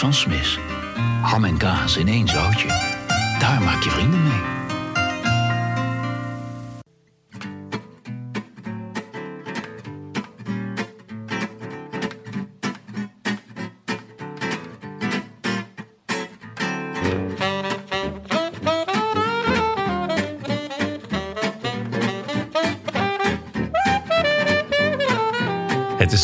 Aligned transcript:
Van 0.00 0.14
Smis. 0.14 0.58
Ham 1.22 1.44
en 1.44 1.56
kaas 1.56 1.96
in 1.96 2.08
één 2.08 2.28
zoutje. 2.28 2.68
Daar 3.38 3.62
maak 3.62 3.82
je 3.82 3.90
vrienden 3.90 4.22
mee. 4.22 4.59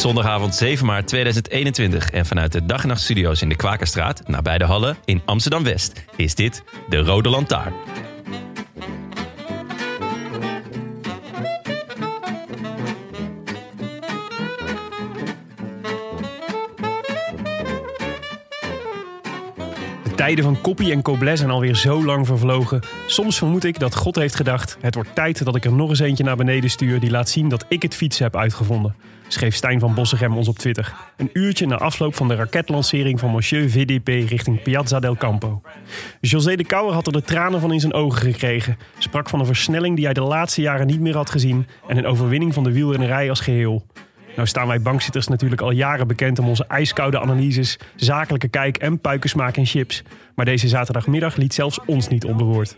Zondagavond 0.00 0.55
7 0.55 0.86
maart 0.86 1.06
2021 1.06 2.11
en 2.11 2.27
vanuit 2.27 2.52
de 2.52 2.66
Dag 2.66 2.83
en 2.83 2.89
Nacht 2.89 3.00
Studio's 3.00 3.42
in 3.42 3.48
de 3.48 3.56
Kwakerstraat, 3.56 4.28
nabij 4.28 4.58
de 4.58 4.64
Hallen 4.64 4.97
in 5.05 5.22
Amsterdam-West, 5.25 5.92
is 6.16 6.34
dit 6.34 6.62
de 6.89 6.98
Rode 6.98 7.28
Lantaarn. 7.28 7.95
Tijden 20.27 20.44
van 20.44 20.60
Koppie 20.60 20.92
en 20.92 21.02
Koblet 21.02 21.38
zijn 21.38 21.50
alweer 21.50 21.74
zo 21.74 22.05
lang 22.05 22.27
vervlogen. 22.27 22.80
Soms 23.06 23.38
vermoed 23.38 23.64
ik 23.64 23.78
dat 23.78 23.94
God 23.94 24.16
heeft 24.16 24.34
gedacht... 24.34 24.77
het 24.80 24.94
wordt 24.94 25.14
tijd 25.14 25.44
dat 25.44 25.56
ik 25.56 25.64
er 25.64 25.72
nog 25.72 25.88
eens 25.88 25.98
eentje 25.98 26.24
naar 26.24 26.36
beneden 26.36 26.70
stuur... 26.70 27.00
die 27.00 27.10
laat 27.10 27.28
zien 27.28 27.48
dat 27.48 27.64
ik 27.68 27.83
het 27.83 27.94
fietsen 27.94 28.24
heb 28.24 28.36
uitgevonden. 28.36 28.94
Schreef 29.28 29.55
Stijn 29.55 29.80
van 29.80 29.94
Bossegem 29.94 30.36
ons 30.36 30.48
op 30.48 30.58
Twitter. 30.58 30.94
Een 31.16 31.30
uurtje 31.33 31.66
na 31.66 31.77
afloop 31.77 32.14
van 32.14 32.28
de 32.28 32.34
raketlancering 32.34 33.20
van 33.20 33.30
Monsieur 33.30 33.70
VDP... 33.70 34.06
richting 34.06 34.62
Piazza 34.62 35.00
del 35.00 35.16
Campo. 35.16 35.62
José 36.20 36.56
de 36.56 36.64
Kouwer 36.64 36.94
had 36.94 37.06
er 37.06 37.12
de 37.12 37.22
tranen 37.22 37.61
van 37.61 37.72
in 37.72 37.80
zijn 37.80 37.94
ogen 37.94 38.20
gekregen. 38.20 38.78
Sprak 38.98 39.28
van 39.28 39.40
een 39.40 39.46
versnelling 39.46 39.96
die 39.96 40.05
hij 40.05 40.14
de 40.14 40.20
laatste 40.20 40.61
jaren 40.61 40.86
niet 40.86 41.00
meer 41.00 41.16
had 41.16 41.30
gezien... 41.30 41.66
en 41.88 41.96
een 41.96 42.06
overwinning 42.06 42.55
van 42.55 42.64
de 42.64 42.72
wielrennerij 42.72 43.28
als 43.28 43.40
geheel. 43.40 43.86
Nou 44.37 44.48
staan 44.48 44.67
wij 44.67 44.81
bankzitters 44.81 45.29
natuurlijk 45.29 45.61
al 45.61 45.70
jaren 45.70 46.06
bekend 46.06 46.39
om 46.39 46.48
onze 46.48 46.65
ijskoude 46.69 47.20
analyses, 47.20 47.79
zakelijke 47.95 48.48
kijk 48.48 48.77
en 48.77 48.98
puikensmaak 48.98 49.56
en 49.56 49.67
chips. 49.67 50.03
Maar 50.34 50.45
deze 50.45 50.69
zaterdagmiddag 50.69 51.37
liet 51.37 51.55
zelfs 51.55 51.81
ons 51.87 52.09
niet 52.09 52.25
onbewoord. 52.25 52.77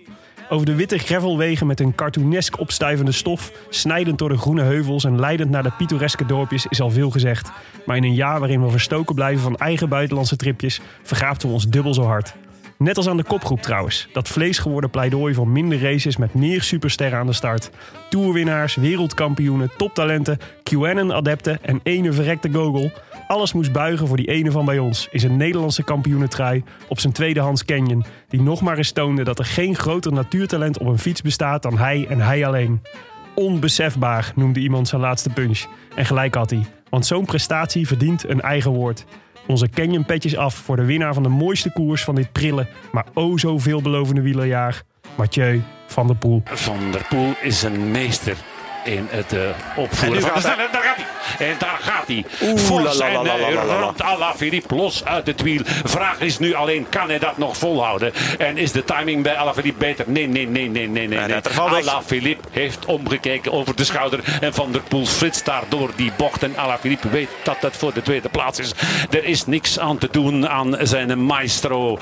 Over 0.50 0.66
de 0.66 0.74
witte 0.74 0.98
gravelwegen 0.98 1.66
met 1.66 1.78
hun 1.78 1.94
cartoonesk 1.94 2.58
opstuivende 2.58 3.12
stof, 3.12 3.52
snijdend 3.68 4.18
door 4.18 4.28
de 4.28 4.38
groene 4.38 4.62
heuvels 4.62 5.04
en 5.04 5.20
leidend 5.20 5.50
naar 5.50 5.62
de 5.62 5.72
pittoreske 5.78 6.26
dorpjes 6.26 6.66
is 6.66 6.80
al 6.80 6.90
veel 6.90 7.10
gezegd. 7.10 7.50
Maar 7.86 7.96
in 7.96 8.04
een 8.04 8.14
jaar 8.14 8.38
waarin 8.38 8.62
we 8.62 8.70
verstoken 8.70 9.14
blijven 9.14 9.42
van 9.42 9.56
eigen 9.56 9.88
buitenlandse 9.88 10.36
tripjes, 10.36 10.80
vergaapten 11.02 11.48
we 11.48 11.54
ons 11.54 11.68
dubbel 11.68 11.94
zo 11.94 12.02
hard. 12.02 12.34
Net 12.78 12.96
als 12.96 13.08
aan 13.08 13.16
de 13.16 13.24
kopgroep 13.24 13.62
trouwens. 13.62 14.08
Dat 14.12 14.28
vleesgeworden 14.28 14.90
pleidooi 14.90 15.34
voor 15.34 15.48
minder 15.48 15.80
races 15.80 16.16
met 16.16 16.34
meer 16.34 16.62
supersterren 16.62 17.18
aan 17.18 17.26
de 17.26 17.32
start. 17.32 17.70
Tourwinnaars, 18.10 18.74
wereldkampioenen, 18.74 19.70
toptalenten, 19.76 20.38
QAnon-adepten 20.62 21.64
en 21.64 21.80
ene 21.82 22.12
verrekte 22.12 22.52
gogel. 22.52 22.90
Alles 23.26 23.52
moest 23.52 23.72
buigen 23.72 24.06
voor 24.06 24.16
die 24.16 24.26
ene 24.26 24.50
van 24.50 24.64
bij 24.64 24.78
ons. 24.78 25.08
Is 25.10 25.22
een 25.22 25.36
Nederlandse 25.36 25.82
kampioenentrui 25.82 26.64
op 26.88 27.00
zijn 27.00 27.12
tweedehands 27.12 27.64
Canyon. 27.64 28.04
Die 28.28 28.42
nog 28.42 28.60
maar 28.60 28.76
eens 28.76 28.92
toonde 28.92 29.24
dat 29.24 29.38
er 29.38 29.44
geen 29.44 29.74
groter 29.74 30.12
natuurtalent 30.12 30.78
op 30.78 30.86
een 30.86 30.98
fiets 30.98 31.22
bestaat 31.22 31.62
dan 31.62 31.78
hij 31.78 32.06
en 32.08 32.20
hij 32.20 32.46
alleen. 32.46 32.82
Onbesefbaar 33.34 34.32
noemde 34.34 34.60
iemand 34.60 34.88
zijn 34.88 35.00
laatste 35.00 35.30
punch. 35.30 35.64
En 35.94 36.06
gelijk 36.06 36.34
had 36.34 36.50
hij. 36.50 36.66
Want 36.90 37.06
zo'n 37.06 37.24
prestatie 37.24 37.86
verdient 37.86 38.28
een 38.28 38.40
eigen 38.40 38.70
woord. 38.70 39.04
Onze 39.48 39.68
Canyon 39.70 40.04
petjes 40.04 40.36
af 40.36 40.54
voor 40.54 40.76
de 40.76 40.84
winnaar 40.84 41.14
van 41.14 41.22
de 41.22 41.28
mooiste 41.28 41.72
koers 41.72 42.04
van 42.04 42.14
dit 42.14 42.32
prille, 42.32 42.66
maar 42.92 43.06
o 43.14 43.36
zo 43.36 43.58
veelbelovende 43.58 44.20
wielerjaar. 44.20 44.82
Mathieu 45.16 45.62
van 45.86 46.06
der 46.06 46.16
Poel. 46.16 46.42
Van 46.44 46.92
der 46.92 47.06
Poel 47.08 47.32
is 47.42 47.62
een 47.62 47.90
meester 47.90 48.36
in 48.84 49.06
het 49.10 49.32
uh, 49.32 49.40
opvoeren 49.76 50.22
van 50.22 50.40
de. 50.40 50.68
Daar 50.72 50.82
gaat 50.82 50.96
hij. 50.96 51.48
En 51.48 51.56
daar 51.58 51.78
gaat 51.80 52.06
hij. 52.06 52.24
En 52.40 53.24
uh, 53.24 53.64
ramt 53.80 54.02
Alaphilippe 54.02 54.74
los 54.74 55.04
uit 55.04 55.26
het 55.26 55.42
wiel. 55.42 55.62
Vraag 55.84 56.20
is 56.20 56.38
nu 56.38 56.54
alleen, 56.54 56.86
kan 56.88 57.08
hij 57.08 57.18
dat 57.18 57.38
nog 57.38 57.56
volhouden? 57.56 58.12
En 58.38 58.56
is 58.56 58.72
de 58.72 58.84
timing 58.84 59.22
bij 59.22 59.36
Alaphilippe 59.36 59.78
beter? 59.78 60.04
Nee, 60.08 60.26
nee, 60.26 60.48
nee, 60.48 60.68
nee, 60.68 60.88
nee, 60.88 61.08
nee. 61.08 61.18
nee. 61.18 61.40
Alaphilippe 61.58 62.48
heeft 62.50 62.84
omgekeken 62.86 63.52
over 63.52 63.76
de 63.76 63.84
schouder. 63.84 64.20
En 64.40 64.54
Van 64.54 64.72
der 64.72 64.80
Poel 64.80 65.06
flitst 65.06 65.44
daar 65.44 65.62
door 65.68 65.90
die 65.96 66.12
bocht. 66.16 66.42
En 66.42 66.56
Alaphilippe 66.56 67.08
weet 67.08 67.28
dat 67.42 67.56
het 67.60 67.76
voor 67.76 67.92
de 67.92 68.02
tweede 68.02 68.28
plaats 68.28 68.58
is. 68.58 68.72
Er 69.10 69.24
is 69.24 69.46
niks 69.46 69.78
aan 69.78 69.98
te 69.98 70.08
doen 70.10 70.48
aan 70.48 70.76
zijn 70.82 71.24
maestro 71.24 71.98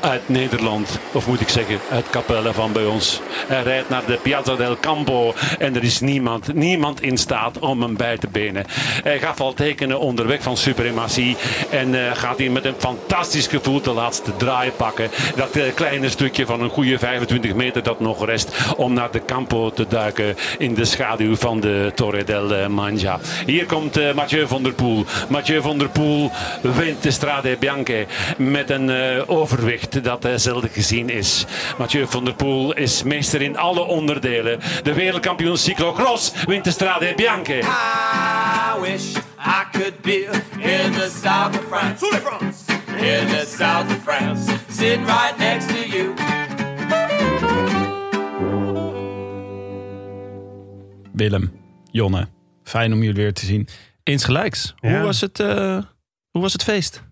uit 0.00 0.28
Nederland. 0.28 0.98
Of 1.12 1.26
moet 1.26 1.40
ik 1.40 1.48
zeggen, 1.48 1.78
uit 1.90 2.10
Capelle 2.10 2.52
van 2.52 2.72
bij 2.72 2.84
ons. 2.84 3.20
Hij 3.46 3.62
rijdt 3.62 3.88
naar 3.88 4.04
de 4.06 4.18
Piazza 4.22 4.54
del 4.54 4.76
Campo. 4.80 5.34
En 5.58 5.76
er 5.76 5.84
is 5.84 6.00
niemand, 6.00 6.18
niemand 6.54 7.02
in 7.02 7.18
staat 7.18 7.58
om 7.58 7.82
hem 7.82 7.96
bij 7.96 8.18
te 8.18 8.28
benen. 8.28 8.64
Hij 9.02 9.18
gaf 9.18 9.40
al 9.40 9.54
tekenen 9.54 10.00
onderweg 10.00 10.42
van 10.42 10.56
suprematie. 10.56 11.36
En 11.70 11.94
uh, 11.94 12.10
gaat 12.14 12.38
hij 12.38 12.48
met 12.48 12.64
een 12.64 12.74
fantastisch 12.78 13.46
gevoel 13.46 13.80
de 13.80 13.92
laatste 13.92 14.36
draai 14.36 14.70
pakken. 14.70 15.10
Dat 15.36 15.56
uh, 15.56 15.64
kleine 15.74 16.08
stukje 16.08 16.46
van 16.46 16.60
een 16.60 16.70
goede 16.70 16.98
25 16.98 17.54
meter 17.54 17.82
dat 17.82 18.00
nog 18.00 18.26
rest. 18.26 18.74
Om 18.76 18.92
naar 18.92 19.10
de 19.10 19.24
Campo 19.24 19.70
te 19.70 19.86
duiken 19.88 20.36
in 20.58 20.74
de 20.74 20.84
schaduw 20.84 21.36
van 21.36 21.60
de 21.60 21.92
Torre 21.94 22.24
del 22.24 22.68
Manja. 22.68 23.18
Hier 23.46 23.66
komt 23.66 24.14
Mathieu 24.14 24.46
van 24.46 24.62
der 24.62 24.72
Poel. 24.72 25.04
Mathieu 25.28 25.60
van 25.62 25.78
der 25.78 25.88
Poel 25.88 26.30
wint 26.60 27.02
de 27.02 27.10
Strade 27.10 27.56
Bianche 27.56 28.06
met 28.36 28.70
een 28.70 28.90
overwicht 29.26 30.04
dat 30.04 30.28
zelden 30.36 30.70
gezien 30.70 31.08
is. 31.08 31.44
Mathieu 31.78 32.06
van 32.06 32.24
der 32.24 32.34
Poel 32.34 32.74
is 32.74 33.02
meester 33.02 33.42
in 33.42 33.58
alle 33.58 33.84
onderdelen. 33.84 34.60
De 34.82 34.92
wereldkampioen 34.92 35.56
cyclocross 35.56 36.09
wint 36.46 36.64
de 36.64 36.70
Strade 36.70 37.14
Bianche. 37.16 37.60
I 37.62 38.80
wish 38.80 39.16
I 39.38 39.64
could 39.72 40.02
be 40.02 40.24
in 40.58 40.92
the 40.92 41.08
south 41.22 41.56
of 41.58 41.64
France. 41.68 42.02
In 42.98 43.28
the 43.28 43.44
south 43.46 43.90
of 43.90 44.02
France. 44.02 44.52
Sitting 44.68 45.06
right 45.06 45.38
next 45.38 45.68
to 45.68 45.88
you. 45.88 46.14
Willem, 51.12 51.52
Jonne, 51.90 52.28
fijn 52.64 52.92
om 52.92 52.98
jullie 52.98 53.22
weer 53.22 53.32
te 53.32 53.46
zien. 53.46 53.68
Insgelijks. 54.02 54.74
Ja. 54.76 54.90
Hoe, 54.90 55.00
was 55.00 55.20
het, 55.20 55.38
uh, 55.38 55.82
hoe 56.30 56.42
was 56.42 56.52
het 56.52 56.62
feest? 56.62 57.02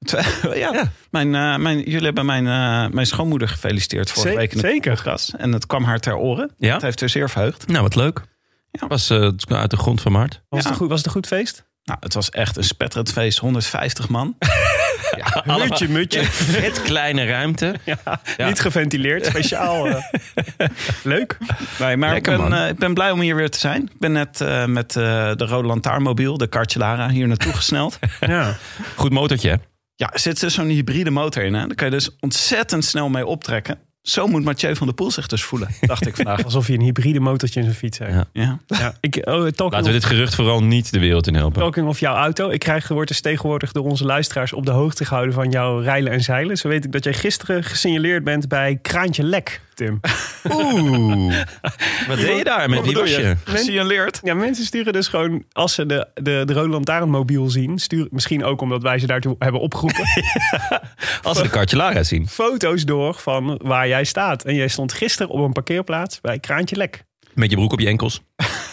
ja, 0.42 0.54
ja. 0.54 0.90
Mijn, 1.10 1.34
uh, 1.34 1.56
mijn, 1.56 1.78
jullie 1.78 2.04
hebben 2.04 2.26
mijn, 2.26 2.44
uh, 2.44 2.94
mijn 2.94 3.06
schoonmoeder 3.06 3.48
gefeliciteerd 3.48 4.10
vorige 4.10 4.36
week 4.36 4.52
in 4.52 4.60
de 4.60 4.66
zeker. 4.66 4.94
podcast. 4.94 5.32
En 5.38 5.52
het 5.52 5.66
kwam 5.66 5.84
haar 5.84 5.98
ter 6.00 6.16
oren. 6.16 6.50
Ja? 6.58 6.72
Het 6.72 6.82
heeft 6.82 7.00
haar 7.00 7.08
zeer 7.08 7.30
verheugd. 7.30 7.66
Nou, 7.66 7.82
wat 7.82 7.94
leuk. 7.94 8.20
Ja. 8.70 8.86
Was 8.86 9.10
uh, 9.10 9.30
uit 9.48 9.70
de 9.70 9.76
grond 9.76 10.00
van 10.00 10.12
maart. 10.12 10.32
Was, 10.32 10.40
Ja. 10.48 10.56
het, 10.56 10.66
een 10.66 10.74
goed, 10.74 10.88
was 10.88 10.96
het 10.98 11.06
een 11.06 11.12
goed 11.12 11.26
feest? 11.26 11.68
Nou, 11.84 11.98
het 12.02 12.14
was 12.14 12.30
echt 12.30 12.56
een 12.56 12.64
spetterend 12.64 13.12
feest. 13.12 13.38
150 13.38 14.08
man. 14.08 14.36
Mutje, 15.44 15.88
mutje. 15.88 16.24
Vet 16.54 16.82
kleine 16.82 17.24
ruimte. 17.26 17.74
Ja, 17.84 18.20
Ja. 18.36 18.46
Niet 18.48 18.60
geventileerd, 18.60 19.26
speciaal. 19.26 19.86
eh. 19.86 20.02
Leuk. 21.02 21.38
Nee, 21.78 21.96
maar 21.96 22.16
ik 22.16 22.22
ben, 22.22 22.52
eh, 22.52 22.68
ik 22.68 22.76
ben 22.78 22.94
blij 22.94 23.10
om 23.10 23.20
hier 23.20 23.36
weer 23.36 23.50
te 23.50 23.58
zijn. 23.58 23.82
Ik 23.82 23.98
ben 23.98 24.12
net 24.12 24.40
eh, 24.40 24.64
met 24.64 24.96
eh, 24.96 25.02
de 25.36 25.44
Rode 25.46 25.66
Lantaarnmobiel, 25.68 26.38
de 26.38 26.48
Cartelara, 26.48 27.08
hier 27.08 27.26
naartoe 27.28 27.52
gesneld. 27.52 27.98
Ja. 28.20 28.56
Goed 28.96 29.10
motortje, 29.12 29.48
hè? 29.50 29.56
Ja, 30.00 30.12
er 30.12 30.18
zit 30.18 30.40
dus 30.40 30.54
zo'n 30.54 30.68
hybride 30.68 31.10
motor 31.10 31.42
in. 31.42 31.54
Hè? 31.54 31.66
Daar 31.66 31.74
kan 31.74 31.86
je 31.86 31.92
dus 31.92 32.10
ontzettend 32.20 32.84
snel 32.84 33.08
mee 33.08 33.26
optrekken. 33.26 33.78
Zo 34.02 34.26
moet 34.26 34.44
Mathieu 34.44 34.76
van 34.76 34.86
der 34.86 34.96
Poel 34.96 35.10
zich 35.10 35.26
dus 35.26 35.42
voelen, 35.42 35.68
dacht 35.80 36.06
ik 36.06 36.16
vandaag. 36.16 36.44
Alsof 36.50 36.66
je 36.66 36.72
een 36.72 36.80
hybride 36.80 37.20
motortje 37.20 37.60
in 37.60 37.66
zijn 37.66 37.78
fiets 37.78 37.98
hebt. 37.98 38.12
Ja. 38.12 38.26
Ja. 38.32 38.58
Ja, 38.66 38.94
ik, 39.00 39.20
oh, 39.24 39.48
Laten 39.56 39.84
we 39.84 39.90
dit 39.90 40.04
gerucht 40.04 40.34
vooral 40.34 40.62
niet 40.62 40.92
de 40.92 40.98
wereld 40.98 41.26
in 41.26 41.34
helpen. 41.34 41.60
talking 41.60 41.88
of 41.88 42.00
jouw 42.00 42.14
auto. 42.14 42.50
Ik 42.50 42.58
krijg, 42.58 42.88
wordt 42.88 43.08
dus 43.08 43.20
tegenwoordig 43.20 43.72
door 43.72 43.84
onze 43.84 44.04
luisteraars 44.04 44.52
op 44.52 44.66
de 44.66 44.70
hoogte 44.70 45.04
gehouden 45.04 45.34
van 45.34 45.50
jouw 45.50 45.78
rijlen 45.78 46.12
en 46.12 46.20
zeilen. 46.20 46.56
Zo 46.56 46.68
weet 46.68 46.84
ik 46.84 46.92
dat 46.92 47.04
jij 47.04 47.14
gisteren 47.14 47.64
gesignaleerd 47.64 48.24
bent 48.24 48.48
bij 48.48 48.78
Kraantje 48.82 49.22
Lek, 49.22 49.60
Tim. 49.80 50.00
Oeh. 50.52 51.34
Wat 52.08 52.16
deed 52.16 52.38
je 52.38 52.44
daar? 52.44 52.70
Met 52.70 52.78
wie 52.78 52.88
bedoel 52.88 53.02
was 53.02 53.16
je? 53.16 53.36
Gesignaleerd. 53.44 54.20
Ja, 54.22 54.34
mensen 54.34 54.64
sturen 54.64 54.92
dus 54.92 55.08
gewoon, 55.08 55.44
als 55.52 55.74
ze 55.74 55.86
de, 55.86 56.08
de, 56.14 56.42
de 56.46 56.52
Rode 56.52 56.68
Lantaarnmobiel 56.68 57.50
zien... 57.50 57.78
Sturen, 57.78 58.08
misschien 58.10 58.44
ook 58.44 58.60
omdat 58.60 58.82
wij 58.82 58.98
ze 58.98 59.06
daartoe 59.06 59.36
hebben 59.38 59.60
opgeroepen... 59.60 60.04
Als 61.22 61.36
ze 61.36 61.42
de 61.42 61.48
kartje 61.48 61.76
Lara 61.76 62.02
zien. 62.02 62.28
foto's 62.28 62.84
door 62.84 63.14
van 63.14 63.60
waar 63.62 63.88
jij 63.88 64.04
staat. 64.04 64.44
En 64.44 64.54
jij 64.54 64.68
stond 64.68 64.92
gisteren 64.92 65.32
op 65.32 65.40
een 65.44 65.52
parkeerplaats 65.52 66.20
bij 66.20 66.38
Kraantje 66.38 66.76
Lek. 66.76 67.04
Met 67.34 67.50
je 67.50 67.56
broek 67.56 67.72
op 67.72 67.80
je 67.80 67.86
enkels. 67.86 68.22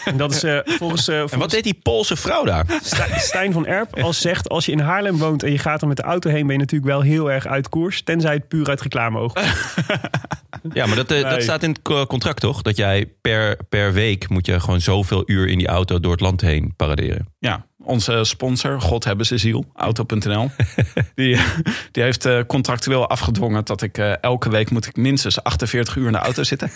En 0.08 0.16
dat 0.16 0.32
is 0.32 0.42
eh, 0.42 0.58
volgens, 0.64 1.08
eh, 1.08 1.32
En 1.32 1.38
wat 1.38 1.50
deed 1.50 1.64
die 1.64 1.78
Poolse 1.82 2.16
vrouw 2.16 2.44
daar? 2.44 2.66
Stijn 3.16 3.52
van 3.52 3.66
Erp 3.66 4.00
als 4.02 4.20
zegt... 4.20 4.48
als 4.48 4.66
je 4.66 4.72
in 4.72 4.80
Haarlem 4.80 5.18
woont 5.18 5.42
en 5.42 5.52
je 5.52 5.58
gaat 5.58 5.82
er 5.82 5.88
met 5.88 5.96
de 5.96 6.02
auto 6.02 6.30
heen... 6.30 6.46
ben 6.46 6.52
je 6.52 6.60
natuurlijk 6.60 6.90
wel 6.90 7.00
heel 7.00 7.30
erg 7.30 7.46
uit 7.46 7.68
koers. 7.68 8.02
Tenzij 8.02 8.34
het 8.34 8.48
puur 8.48 8.68
uit 8.68 8.80
reclameoog. 8.80 9.32
Ja, 10.72 10.86
maar 10.86 10.96
dat, 10.96 11.10
eh, 11.10 11.30
dat 11.30 11.42
staat 11.42 11.62
in 11.62 11.70
het 11.70 11.82
co- 11.82 12.06
contract 12.06 12.40
toch? 12.40 12.62
Dat 12.62 12.76
jij 12.76 13.06
per, 13.20 13.58
per 13.68 13.92
week 13.92 14.28
moet 14.28 14.46
je 14.46 14.60
gewoon 14.60 14.80
zoveel 14.80 15.22
uur 15.26 15.48
in 15.48 15.58
die 15.58 15.66
auto 15.66 16.00
door 16.00 16.12
het 16.12 16.20
land 16.20 16.40
heen 16.40 16.72
paraderen. 16.76 17.28
Ja, 17.38 17.66
onze 17.82 18.24
sponsor, 18.24 18.80
God 18.80 19.04
hebben 19.04 19.26
ze 19.26 19.38
ziel, 19.38 19.64
Auto.nl. 19.74 20.50
die, 21.14 21.38
die 21.92 22.02
heeft 22.02 22.28
contractueel 22.46 23.08
afgedwongen 23.08 23.64
dat 23.64 23.82
ik 23.82 23.98
elke 23.98 24.50
week 24.50 24.70
moet 24.70 24.86
ik 24.86 24.96
minstens 24.96 25.42
48 25.42 25.96
uur 25.96 26.06
in 26.06 26.12
de 26.12 26.18
auto 26.18 26.42
zitten. 26.42 26.70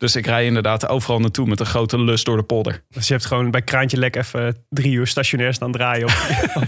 Dus 0.00 0.16
ik 0.16 0.26
rij 0.26 0.44
inderdaad 0.44 0.88
overal 0.88 1.18
naartoe 1.18 1.46
met 1.46 1.60
een 1.60 1.66
grote 1.66 2.00
lus 2.00 2.24
door 2.24 2.36
de 2.36 2.42
polder. 2.42 2.82
Dus 2.88 3.06
je 3.06 3.12
hebt 3.12 3.26
gewoon 3.26 3.50
bij 3.50 3.62
Kraantje 3.62 3.96
Lek 3.96 4.16
even 4.16 4.56
drie 4.68 4.92
uur 4.92 5.06
stationair 5.06 5.54
staan 5.54 5.72
draaien 5.72 6.04
op, 6.06 6.12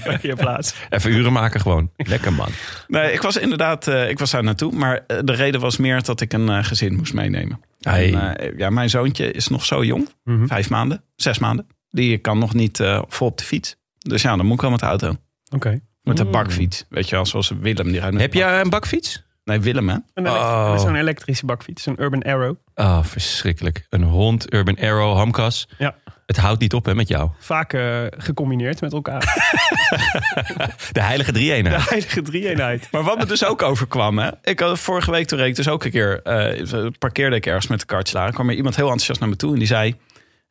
op 0.14 0.20
je 0.22 0.36
plaats. 0.36 0.74
Even 0.90 1.10
uren 1.12 1.32
maken 1.32 1.60
gewoon. 1.60 1.90
Lekker 1.96 2.32
man. 2.32 2.48
Nee, 2.86 3.12
ik 3.12 3.22
was 3.22 3.36
inderdaad, 3.36 3.86
eh, 3.88 4.08
ik 4.08 4.18
was 4.18 4.30
daar 4.30 4.42
naartoe. 4.44 4.72
Maar 4.72 5.04
eh, 5.06 5.18
de 5.24 5.32
reden 5.32 5.60
was 5.60 5.76
meer 5.76 6.02
dat 6.02 6.20
ik 6.20 6.32
een 6.32 6.48
eh, 6.48 6.64
gezin 6.64 6.96
moest 6.96 7.12
meenemen. 7.14 7.60
Hey. 7.80 8.14
En, 8.14 8.54
ja, 8.56 8.70
mijn 8.70 8.90
zoontje 8.90 9.32
is 9.32 9.48
nog 9.48 9.64
zo 9.64 9.84
jong, 9.84 10.08
Mhm. 10.24 10.46
vijf 10.46 10.70
maanden, 10.70 11.04
zes 11.16 11.38
maanden. 11.38 11.66
Die 11.90 12.18
kan 12.18 12.38
nog 12.38 12.54
niet 12.54 12.80
eh, 12.80 13.02
vol 13.08 13.26
op 13.28 13.38
de 13.38 13.44
fiets. 13.44 13.76
Dus 13.98 14.22
ja, 14.22 14.36
dan 14.36 14.46
moet 14.46 14.54
ik 14.54 14.60
wel 14.60 14.70
met 14.70 14.80
de 14.80 14.86
auto. 14.86 15.16
Oké. 15.54 15.80
Met 16.02 16.16
de 16.16 16.24
bakfiets, 16.24 16.84
weet 16.88 17.08
je 17.08 17.14
wel, 17.14 17.26
zoals 17.26 17.52
Willem. 17.60 17.90
Die 17.92 18.00
rijdt 18.00 18.18
Heb 18.18 18.34
jij 18.34 18.60
een 18.60 18.70
bakfiets? 18.70 19.22
Nee, 19.44 19.60
Willem 19.60 19.88
hè? 19.88 19.96
Een 20.14 20.28
Oh. 20.28 20.78
Zo'n 20.78 20.94
elektrische 20.96 21.46
bakfiets, 21.46 21.86
een 21.86 22.02
Urban 22.02 22.22
Arrow. 22.22 22.56
Oh, 22.74 23.04
verschrikkelijk. 23.04 23.86
Een 23.88 24.02
hond, 24.02 24.54
Urban 24.54 24.76
Arrow, 24.78 25.16
hamkas. 25.16 25.68
Ja. 25.78 25.94
Het 26.26 26.36
houdt 26.36 26.60
niet 26.60 26.74
op 26.74 26.84
hè, 26.84 26.94
met 26.94 27.08
jou. 27.08 27.30
Vaak 27.38 27.72
eh, 27.72 28.02
gecombineerd 28.10 28.80
met 28.80 28.92
elkaar. 28.92 29.20
De 30.92 31.00
heilige 31.02 31.32
De 31.32 31.38
drie-eenheid. 31.38 31.88
heilige 31.88 32.22
drie-eenheid. 32.22 32.88
Maar 32.90 33.02
wat 33.02 33.18
me 33.18 33.26
dus 33.26 33.44
ook 33.44 33.62
overkwam, 33.62 34.18
hè? 34.18 34.30
Ik 34.42 34.60
had 34.60 34.78
vorige 34.78 35.10
week 35.10 35.26
toen 35.26 35.38
reed 35.38 35.48
ik 35.48 35.54
dus 35.56 35.68
ook 35.68 35.84
een 35.84 35.90
keer, 35.90 36.22
eh, 36.22 36.86
parkeerde 36.98 37.36
ik 37.36 37.46
ergens 37.46 37.66
met 37.66 37.80
de 37.80 37.86
kartje 37.86 38.14
daar. 38.14 38.32
kwam 38.32 38.48
er 38.48 38.54
iemand 38.54 38.76
heel 38.76 38.84
enthousiast 38.84 39.20
naar 39.20 39.28
me 39.28 39.36
toe 39.36 39.52
en 39.52 39.58
die 39.58 39.66
zei: 39.66 39.94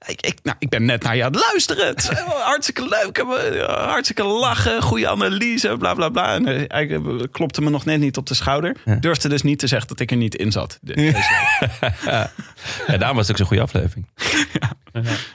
ik, 0.07 0.21
ik, 0.21 0.39
nou, 0.43 0.55
ik 0.59 0.69
ben 0.69 0.85
net 0.85 1.03
naar 1.03 1.15
je 1.15 1.23
aan 1.23 1.31
het 1.31 1.41
luisteren. 1.41 1.87
Het 1.87 1.97
is 1.97 2.09
hartstikke 2.27 2.87
leuk. 2.87 3.17
Hartstikke 3.67 4.23
lachen. 4.23 4.81
Goede 4.81 5.09
analyse. 5.09 5.75
Bla 5.79 5.93
bla 5.93 6.09
bla. 6.09 6.33
En 6.33 6.47
eh, 6.47 6.63
hij 6.67 6.89
eh, 6.89 7.01
klopte 7.31 7.61
me 7.61 7.69
nog 7.69 7.85
net 7.85 7.99
niet 7.99 8.17
op 8.17 8.27
de 8.27 8.33
schouder. 8.33 8.75
Durfde 8.99 9.29
dus 9.29 9.41
niet 9.41 9.59
te 9.59 9.67
zeggen 9.67 9.87
dat 9.87 9.99
ik 9.99 10.11
er 10.11 10.17
niet 10.17 10.35
in 10.35 10.51
zat. 10.51 10.79
Ja, 12.87 12.97
daarom 12.97 13.15
was 13.15 13.27
het 13.27 13.31
ook 13.31 13.37
zo'n 13.37 13.45
goede 13.45 13.61
aflevering. 13.61 14.07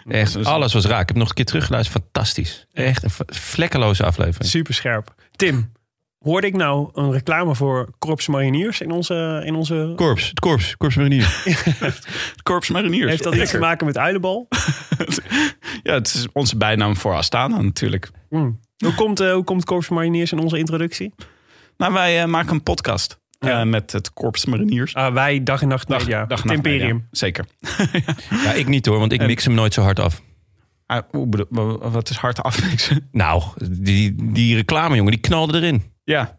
Echt, 0.08 0.44
alles 0.44 0.72
was 0.72 0.84
raak. 0.84 1.00
Ik 1.00 1.08
heb 1.08 1.16
nog 1.16 1.28
een 1.28 1.34
keer 1.34 1.44
teruggeluisterd. 1.44 2.02
Fantastisch. 2.02 2.66
Echt 2.72 3.02
een 3.02 3.10
vlekkeloze 3.26 4.04
aflevering. 4.04 4.50
Super 4.50 4.74
scherp. 4.74 5.14
Tim, 5.36 5.72
hoorde 6.26 6.46
ik 6.46 6.56
nou 6.56 6.90
een 6.92 7.12
reclame 7.12 7.54
voor 7.54 7.90
Korps 7.98 8.28
Mariniers 8.28 8.80
in 8.80 8.90
onze... 8.90 9.42
In 9.44 9.54
onze... 9.54 9.92
Korps, 9.96 10.28
het 10.28 10.40
korps, 10.40 10.76
korps 10.76 10.96
marinier. 10.96 11.42
Korps 12.42 12.68
Mariniers. 12.70 13.10
Heeft 13.10 13.22
dat 13.22 13.34
iets 13.34 13.50
te 13.50 13.58
maken 13.58 13.86
met 13.86 13.98
uilenbal? 13.98 14.48
Ja, 15.82 15.92
het 15.94 16.06
is 16.14 16.26
onze 16.32 16.56
bijnaam 16.56 16.96
voor 16.96 17.14
Astana 17.14 17.60
natuurlijk. 17.60 18.10
Hmm. 18.30 18.60
Hoe, 18.84 18.94
komt, 18.94 19.20
eh, 19.20 19.32
hoe 19.32 19.44
komt 19.44 19.64
Korps 19.64 19.88
Mariniers 19.88 20.32
in 20.32 20.38
onze 20.38 20.58
introductie? 20.58 21.14
Nou, 21.76 21.92
wij 21.92 22.22
eh, 22.22 22.28
maken 22.28 22.52
een 22.54 22.62
podcast 22.62 23.18
eh, 23.38 23.48
Ja. 23.50 23.64
met 23.64 23.92
het 23.92 24.12
Korps 24.12 24.44
Mariniers. 24.44 24.94
Ah, 24.94 25.12
wij, 25.14 25.42
Dag 25.42 25.62
en 25.62 25.68
Nacht 25.68 25.88
Dag- 25.88 25.98
Media. 26.00 26.24
dag 26.26 26.42
het 26.42 26.50
en 26.50 26.56
nacht 26.56 26.66
Imperium. 26.66 26.94
media. 26.94 27.08
Zeker. 27.10 27.44
Ja, 28.44 28.52
ik 28.52 28.66
niet 28.68 28.86
hoor, 28.86 28.98
want 28.98 29.12
ik 29.12 29.26
mix 29.26 29.44
hem 29.44 29.54
nooit 29.54 29.74
zo 29.74 29.82
hard 29.82 29.98
af. 29.98 30.22
Ah, 30.86 31.02
wat 31.92 32.10
is 32.10 32.16
hard 32.16 32.42
afmixen? 32.42 33.08
Nou, 33.12 33.42
die, 33.70 34.14
die 34.32 34.54
reclame 34.56 34.96
jongen, 34.96 35.12
die 35.12 35.20
knalde 35.20 35.56
erin. 35.58 35.82
Ja. 36.06 36.38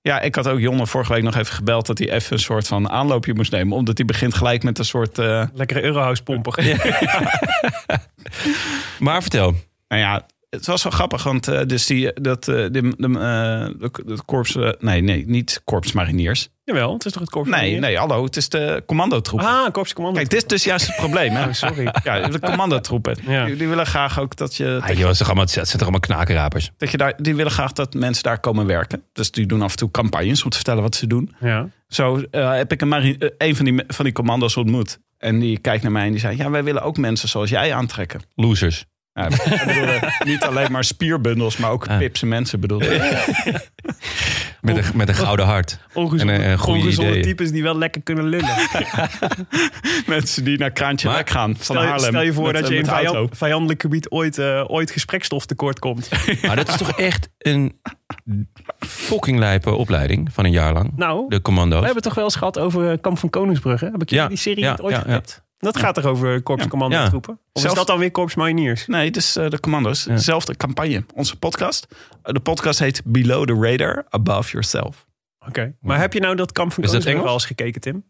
Ja, 0.00 0.20
ik 0.20 0.34
had 0.34 0.48
ook 0.48 0.58
Jonne 0.58 0.86
vorige 0.86 1.12
week 1.12 1.22
nog 1.22 1.34
even 1.36 1.54
gebeld 1.54 1.86
dat 1.86 1.98
hij 1.98 2.10
even 2.10 2.32
een 2.32 2.38
soort 2.38 2.66
van 2.66 2.90
aanloopje 2.90 3.34
moest 3.34 3.52
nemen. 3.52 3.76
Omdat 3.76 3.96
hij 3.96 4.06
begint 4.06 4.34
gelijk 4.34 4.62
met 4.62 4.78
een 4.78 4.84
soort. 4.84 5.18
eh, 5.18 5.44
Lekkere 5.54 5.82
Eurohouse 5.82 6.22
pomper. 6.22 6.54
Maar 8.98 9.20
vertel. 9.22 9.54
nou 9.88 10.00
ja, 10.02 10.26
het 10.50 10.66
was 10.66 10.82
wel 10.82 10.92
grappig, 10.92 11.22
want 11.22 11.48
eh, 11.48 11.60
dus 11.66 11.86
die, 11.86 12.12
dat, 12.12 12.48
eh, 12.48 12.54
de, 12.54 12.70
de, 12.70 13.06
eh, 13.06 13.80
de, 13.80 13.90
de 14.04 14.18
korps. 14.24 14.54
nee, 14.78 15.00
nee, 15.00 15.26
niet 15.26 15.60
korps 15.64 15.92
mariniers. 15.92 16.48
Jawel, 16.64 16.92
het 16.92 17.04
is 17.04 17.12
toch 17.12 17.20
het 17.20 17.30
Korps 17.30 17.50
Nee, 17.50 17.78
nee, 17.78 17.96
hallo, 17.98 18.24
het 18.24 18.36
is 18.36 18.48
de 18.48 18.82
commandotroep. 18.86 19.40
Ah, 19.40 19.70
Korps 19.72 19.92
Commando. 19.92 20.18
Kijk, 20.18 20.30
dit 20.30 20.42
is 20.42 20.48
dus 20.48 20.64
juist 20.64 20.86
het 20.86 20.96
probleem. 20.96 21.32
Hè? 21.32 21.44
Oh, 21.46 21.52
sorry. 21.52 21.92
Ja, 22.04 22.28
de 22.28 22.40
commandotroepen. 22.40 23.16
Ja. 23.26 23.44
Die, 23.44 23.56
die 23.56 23.68
willen 23.68 23.86
graag 23.86 24.20
ook 24.20 24.36
dat 24.36 24.56
je, 24.56 24.78
Ah, 24.82 24.96
joh, 24.98 25.06
het 25.06 25.16
zijn 25.16 25.28
allemaal, 25.28 25.44
het 25.44 25.52
zijn 25.52 25.66
toch 25.66 25.80
allemaal 25.80 26.00
knakenrapers. 26.00 26.70
dat 26.76 26.90
je 26.90 26.96
daar. 26.96 27.14
Die 27.16 27.34
willen 27.34 27.52
graag 27.52 27.72
dat 27.72 27.94
mensen 27.94 28.22
daar 28.22 28.40
komen 28.40 28.66
werken. 28.66 29.02
Dus 29.12 29.30
die 29.30 29.46
doen 29.46 29.62
af 29.62 29.70
en 29.70 29.76
toe 29.76 29.90
campagnes 29.90 30.42
om 30.44 30.50
te 30.50 30.56
vertellen 30.56 30.82
wat 30.82 30.94
ze 30.94 31.06
doen. 31.06 31.34
Ja. 31.40 31.68
Zo 31.88 32.22
eh, 32.30 32.52
heb 32.52 32.72
ik 32.72 32.80
een, 32.80 32.88
mari- 32.88 33.16
eh, 33.18 33.28
een 33.38 33.56
van, 33.56 33.64
die, 33.64 33.84
van 33.86 34.04
die 34.04 34.14
commando's 34.14 34.56
ontmoet. 34.56 34.98
En 35.18 35.38
die 35.38 35.58
kijkt 35.58 35.82
naar 35.82 35.92
mij 35.92 36.04
en 36.04 36.10
die 36.10 36.20
zei: 36.20 36.36
Ja, 36.36 36.50
wij 36.50 36.64
willen 36.64 36.82
ook 36.82 36.96
mensen 36.96 37.28
zoals 37.28 37.50
jij 37.50 37.74
aantrekken. 37.74 38.20
Losers. 38.34 38.84
Ja, 39.14 39.28
bedoelde 39.66 40.12
niet 40.24 40.42
alleen 40.42 40.72
maar 40.72 40.84
spierbundels, 40.84 41.56
maar 41.56 41.70
ook 41.70 41.86
Ah. 41.88 41.98
pipse 41.98 42.26
mensen 42.26 42.60
bedoelde. 42.60 42.86
Met 44.60 44.76
een, 44.76 44.84
met 44.94 45.08
een 45.08 45.14
gouden 45.14 45.46
hart. 45.46 45.78
Ongezonde, 45.92 46.32
En, 46.32 46.50
eh, 46.52 46.58
goede 46.58 46.80
ongezonde 46.80 47.10
ideeën. 47.10 47.24
types 47.26 47.50
die 47.52 47.62
wel 47.62 47.78
lekker 47.78 48.02
kunnen 48.02 48.24
lullen. 48.24 48.54
mensen 50.06 50.44
die 50.44 50.58
naar 50.58 50.70
Kraantje 50.70 51.08
Maar- 51.08 51.16
Lek 51.16 51.30
gaan 51.30 51.54
van 51.56 51.64
Stel 51.64 51.80
je, 51.82 51.88
Haarlem. 51.88 52.08
stel 52.08 52.22
je 52.22 52.32
voor 52.32 52.44
met, 52.44 52.54
dat 52.54 52.62
eh, 52.64 52.70
je 52.70 52.76
in 52.76 52.84
vijand, 52.84 53.36
vijandelijk 53.36 53.80
gebied 53.80 54.10
ooit, 54.10 54.38
eh, 54.38 54.64
ooit 54.66 54.90
gesprekstof 54.90 55.46
tekort 55.46 55.78
komt. 55.78 56.08
Maar 56.46 56.56
dat 56.56 56.68
is 56.68 56.76
toch 56.76 56.90
echt 56.98 57.28
een 57.38 57.80
fucking 58.78 59.38
lijpe 59.38 59.70
opleiding 59.70 60.32
van 60.32 60.44
een 60.44 60.50
jaar 60.50 60.72
lang. 60.72 60.92
Nou, 60.96 61.28
De 61.28 61.42
commando's. 61.42 61.78
we 61.80 61.84
hebben 61.84 61.94
het 61.94 62.04
toch 62.04 62.14
wel 62.14 62.24
eens 62.24 62.36
gehad 62.36 62.58
over 62.58 62.90
eh, 62.90 62.98
Kamp 63.00 63.18
van 63.18 63.30
Koningsbrugge. 63.30 63.84
Heb 63.84 64.02
ik 64.02 64.08
jullie 64.10 64.24
Ja, 64.24 64.28
die 64.28 64.38
serie 64.38 64.64
ja, 64.64 64.78
ooit 64.82 64.94
ja, 64.94 65.02
ja. 65.06 65.20
Dat 65.64 65.78
gaat 65.78 65.94
toch 65.94 66.04
over 66.04 66.42
Korps 66.42 66.66
Commando 66.68 66.96
Ja. 66.96 67.08
troepen? 67.08 67.32
Of 67.32 67.38
Zelfs- 67.52 67.68
is 67.70 67.74
dat 67.78 67.86
dan 67.86 67.98
weer 67.98 68.10
Korps 68.10 68.34
Mariniers? 68.34 68.86
Nee, 68.86 69.10
dus 69.10 69.36
eh, 69.36 69.48
de 69.48 69.60
commando's. 69.60 70.04
Dezelfde 70.04 70.56
campagne. 70.56 71.04
Onze 71.14 71.36
podcast. 71.36 71.86
Eh, 72.22 72.32
de 72.34 72.40
podcast 72.40 72.78
heet 72.78 73.02
Below 73.04 73.46
the 73.46 73.54
Radar, 73.70 74.04
Above 74.08 74.50
Yourself. 74.50 75.06
Oké. 75.48 75.74
Maar 75.80 76.00
heb 76.00 76.12
je 76.12 76.20
nou 76.20 76.36
dat 76.36 76.52
Kamp 76.52 76.72
van 76.72 76.84
Is 76.84 76.90
dat 76.90 77.02
Koningsbrugge 77.04 77.08
Engels? 77.10 77.24
wel 77.24 77.34
eens 77.34 77.46
gekeken, 77.46 77.80
Tim? 77.80 78.04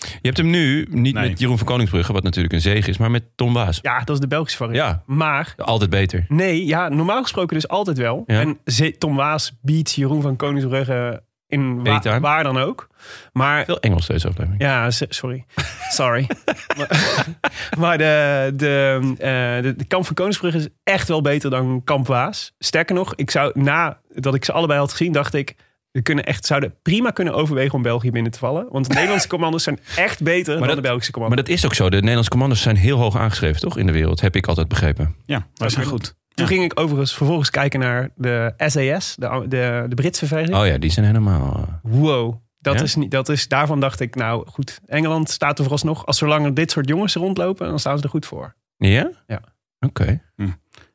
Je 0.00 0.18
hebt 0.22 0.36
hem 0.36 0.50
nu 0.50 0.86
niet 0.90 1.14
Nee. 1.14 1.28
met 1.28 1.38
Jeroen 1.38 1.58
van 1.58 1.66
Koningsbrugge, 1.66 2.12
wat 2.12 2.22
natuurlijk 2.22 2.54
een 2.54 2.60
zege 2.60 2.88
is, 2.90 2.98
maar 2.98 3.10
met 3.10 3.24
Tom 3.36 3.52
Waas. 3.52 3.78
Ja, 3.82 3.98
dat 3.98 4.14
is 4.14 4.20
de 4.20 4.26
Belgische 4.26 4.56
variant. 4.58 4.78
Ja, 4.88 5.02
Maar 5.06 5.54
altijd 5.56 5.90
beter. 5.90 6.24
nee, 6.28 6.66
ja, 6.66 6.88
normaal 6.88 7.22
gesproken 7.22 7.54
dus 7.54 7.68
altijd 7.68 7.98
wel. 7.98 8.22
Ja. 8.26 8.40
En 8.40 8.58
Tom 8.98 9.16
Waas 9.16 9.52
biedt 9.62 9.92
Jeroen 9.92 10.22
van 10.22 10.36
Koningsbrugge 10.36 11.22
in 11.50 11.82
waar 12.20 12.42
dan 12.42 12.58
ook. 12.58 12.88
Maar 13.32 13.64
Veel 13.64 13.80
Engels 13.80 14.06
deze 14.06 14.28
aflevering. 14.28 14.62
Ja, 14.62 14.90
sorry. 14.90 15.44
Sorry. 15.90 16.26
maar 16.78 16.88
maar 17.78 17.98
de, 17.98 18.52
de, 18.56 19.00
eh, 19.18 19.62
de, 19.62 19.74
de 19.76 19.84
Kamp 19.84 20.06
van 20.06 20.14
Koningsbrug 20.14 20.54
is 20.54 20.68
echt 20.84 21.08
wel 21.08 21.20
beter 21.22 21.50
dan 21.50 21.80
Kamp 21.84 22.06
Waas. 22.06 22.52
Sterker 22.58 22.94
nog, 22.94 23.12
ik 23.14 23.30
zou, 23.30 23.60
na 23.60 24.00
dat 24.14 24.34
ik 24.34 24.44
ze 24.44 24.52
allebei 24.52 24.78
had 24.78 24.90
gezien, 24.90 25.12
dacht 25.12 25.34
ik... 25.34 25.54
We 25.90 26.02
kunnen 26.02 26.24
echt, 26.24 26.46
zouden 26.46 26.74
prima 26.82 27.10
kunnen 27.10 27.34
overwegen 27.34 27.74
om 27.74 27.82
België 27.82 28.10
binnen 28.10 28.32
te 28.32 28.38
vallen. 28.38 28.66
Want 28.70 28.86
de 28.88 28.94
Nederlandse 28.94 29.28
commando's 29.34 29.62
zijn 29.62 29.78
echt 29.96 30.22
beter 30.22 30.58
dan 30.58 30.66
dat- 30.66 30.76
de 30.76 30.82
Belgische 30.82 31.10
Maar 31.10 31.20
commando's. 31.20 31.46
dat 31.46 31.56
is 31.56 31.64
ook 31.64 31.74
zo. 31.74 31.88
De 31.90 31.96
Nederlandse 31.96 32.30
commando's 32.30 32.62
zijn 32.62 32.76
heel 32.76 32.98
hoog 32.98 33.16
aangeschreven, 33.16 33.60
toch? 33.60 33.78
In 33.78 33.86
de 33.86 33.92
wereld, 33.92 34.20
heb 34.20 34.36
ik 34.36 34.46
altijd 34.46 34.68
begrepen. 34.68 35.14
Ja, 35.26 35.46
dat 35.54 35.68
is 35.68 35.74
goed. 35.86 36.14
Toen 36.34 36.46
ging 36.46 36.64
ik 36.64 36.80
overigens 36.80 37.14
vervolgens 37.14 37.50
kijken 37.50 37.80
naar 37.80 38.10
de 38.14 38.52
SAS, 38.56 39.14
de, 39.18 39.44
de, 39.48 39.84
de 39.88 39.94
Britse 39.94 40.26
versie. 40.26 40.56
Oh 40.56 40.66
ja, 40.66 40.78
die 40.78 40.90
zijn 40.90 41.06
helemaal... 41.06 41.56
eh, 41.56 41.74
Wow. 41.82 42.34
Dat 42.58 42.74
Ja? 42.74 42.82
is 42.82 42.94
niet, 42.94 43.10
dat 43.10 43.28
is, 43.28 43.48
daarvan 43.48 43.80
dacht 43.80 44.00
ik, 44.00 44.14
nou 44.14 44.46
goed, 44.48 44.80
Engeland 44.86 45.30
staat 45.30 45.56
er 45.56 45.62
vooralsnog, 45.64 46.06
als 46.06 46.18
zolang 46.18 46.44
er 46.44 46.54
dit 46.54 46.70
soort 46.70 46.88
jongens 46.88 47.14
rondlopen, 47.14 47.68
dan 47.68 47.78
staan 47.78 47.98
ze 47.98 48.04
er 48.04 48.10
goed 48.10 48.26
voor. 48.26 48.54
Ja? 48.76 49.10
Ja. 49.26 49.40
Oké. 49.86 50.20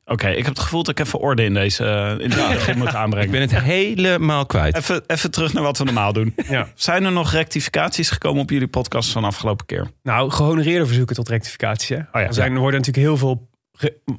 Oké, 0.08 0.27
ik 0.30 0.46
heb 0.46 0.54
het 0.54 0.60
gevoel 0.63 0.84
dat 0.84 1.00
ik 1.00 1.06
even 1.06 1.20
orde 1.20 1.44
in 1.44 1.54
deze 1.54 2.18
uh, 2.20 2.68
in 2.68 2.77
moet 2.77 2.96
aanbrengen. 2.96 3.25
Ik 3.25 3.32
ben 3.32 3.42
het 3.42 3.60
helemaal 3.63 4.46
kwijt. 4.46 4.75
Even, 4.77 5.04
even 5.08 5.32
terug 5.32 5.54
naar 5.54 5.63
wat 5.63 5.77
we 5.77 5.84
normaal 5.84 6.13
doen. 6.13 6.34
Ja. 6.50 6.68
Zijn 6.75 7.04
er 7.04 7.12
nog 7.12 7.32
rectificaties 7.32 8.10
gekomen 8.10 8.42
op 8.42 8.50
jullie 8.50 8.68
podcast 8.68 9.12
van 9.12 9.24
afgelopen 9.24 9.65
keer? 9.65 9.88
Nou, 10.04 10.32
gehonoreerde 10.32 10.86
verzoeken 10.86 11.15
tot 11.15 11.30
rectificaties. 11.30 11.89
Hè? 11.89 11.96
ja. 11.96 12.10
er, 12.13 12.34
zijn, 12.34 12.54
er 12.54 12.60
worden 12.60 12.80
natuurlijk 12.80 13.08
heel 13.08 13.18
veel 13.18 13.50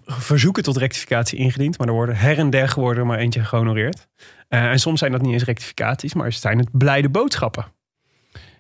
verzoeken 0.07 0.63
tot 0.63 0.77
rectificatie 0.77 1.39
ingediend. 1.39 1.79
Maar 1.79 1.87
er 1.87 1.93
worden 1.93 2.17
her 2.17 2.39
en 2.39 2.51
der 2.51 2.69
geworden 2.69 3.07
maar 3.07 3.19
eentje 3.19 3.45
gehonoreerd. 3.45 4.09
Eh, 4.49 4.65
en 4.65 4.79
soms 4.79 4.99
zijn 4.99 5.13
dat 5.13 5.23
niet 5.23 5.33
eens 5.33 5.45
rectificaties, 5.45 6.15
maar 6.15 6.33
zijn 6.33 6.59
het 6.59 6.69
blijde 6.73 7.09
boodschappen. 7.09 7.67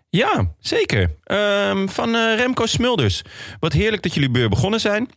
Ja, 0.08 0.54
zeker. 0.58 1.14
Ehm, 1.24 1.86
van 1.86 2.14
eh, 2.14 2.36
Remco 2.36 2.66
Smulders. 2.66 3.22
Wat 3.60 3.72
heerlijk 3.72 4.02
dat 4.02 4.14
jullie 4.14 4.30
weer 4.32 4.48
begonnen 4.48 4.80
zijn. 4.80 5.08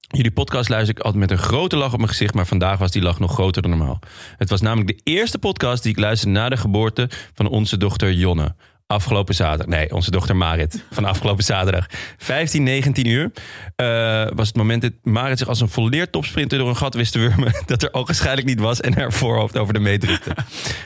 Jullie 0.00 0.30
podcast 0.30 0.68
luister 0.68 0.96
ik 0.96 1.02
altijd 1.02 1.20
met 1.20 1.30
een 1.30 1.44
grote 1.44 1.76
lach 1.76 1.92
op 1.92 1.98
mijn 1.98 2.08
gezicht, 2.08 2.34
maar 2.34 2.46
vandaag 2.46 2.78
was 2.78 2.90
die 2.90 3.02
lach 3.02 3.18
nog 3.18 3.32
groter 3.32 3.62
dan 3.62 3.70
normaal. 3.70 3.98
Het 4.36 4.50
was 4.50 4.60
namelijk 4.60 4.88
de 4.88 5.10
eerste 5.10 5.38
podcast 5.38 5.82
die 5.82 5.92
ik 5.92 5.98
luisterde 5.98 6.38
na 6.38 6.48
de 6.48 6.56
geboorte 6.56 7.10
van 7.34 7.46
onze 7.46 7.76
dochter 7.76 8.12
Jonne. 8.12 8.54
Afgelopen 8.92 9.34
zaterdag. 9.34 9.66
Nee, 9.66 9.92
onze 9.92 10.10
dochter 10.10 10.36
Marit. 10.36 10.84
Van 10.90 11.04
afgelopen 11.04 11.44
zaterdag. 11.44 11.86
15, 12.18 12.62
19 12.62 13.06
uur. 13.06 13.30
eh, 13.76 14.26
was 14.34 14.46
het 14.46 14.56
moment 14.56 14.82
dat 14.82 14.92
Marit 15.02 15.38
zich 15.38 15.48
als 15.48 15.60
een 15.60 15.68
volleerd 15.68 16.12
topsprinter 16.12 16.58
door 16.58 16.68
een 16.68 16.76
gat 16.76 16.94
wist 16.94 17.12
te 17.12 17.18
wurmen. 17.18 17.52
Dat 17.66 17.82
er 17.82 17.90
al 17.90 18.06
waarschijnlijk 18.06 18.46
niet 18.46 18.60
was 18.60 18.80
en 18.80 18.94
haar 18.94 19.12
voorhoofd 19.12 19.58
over 19.58 19.74
de 19.74 19.80
meet. 19.80 20.06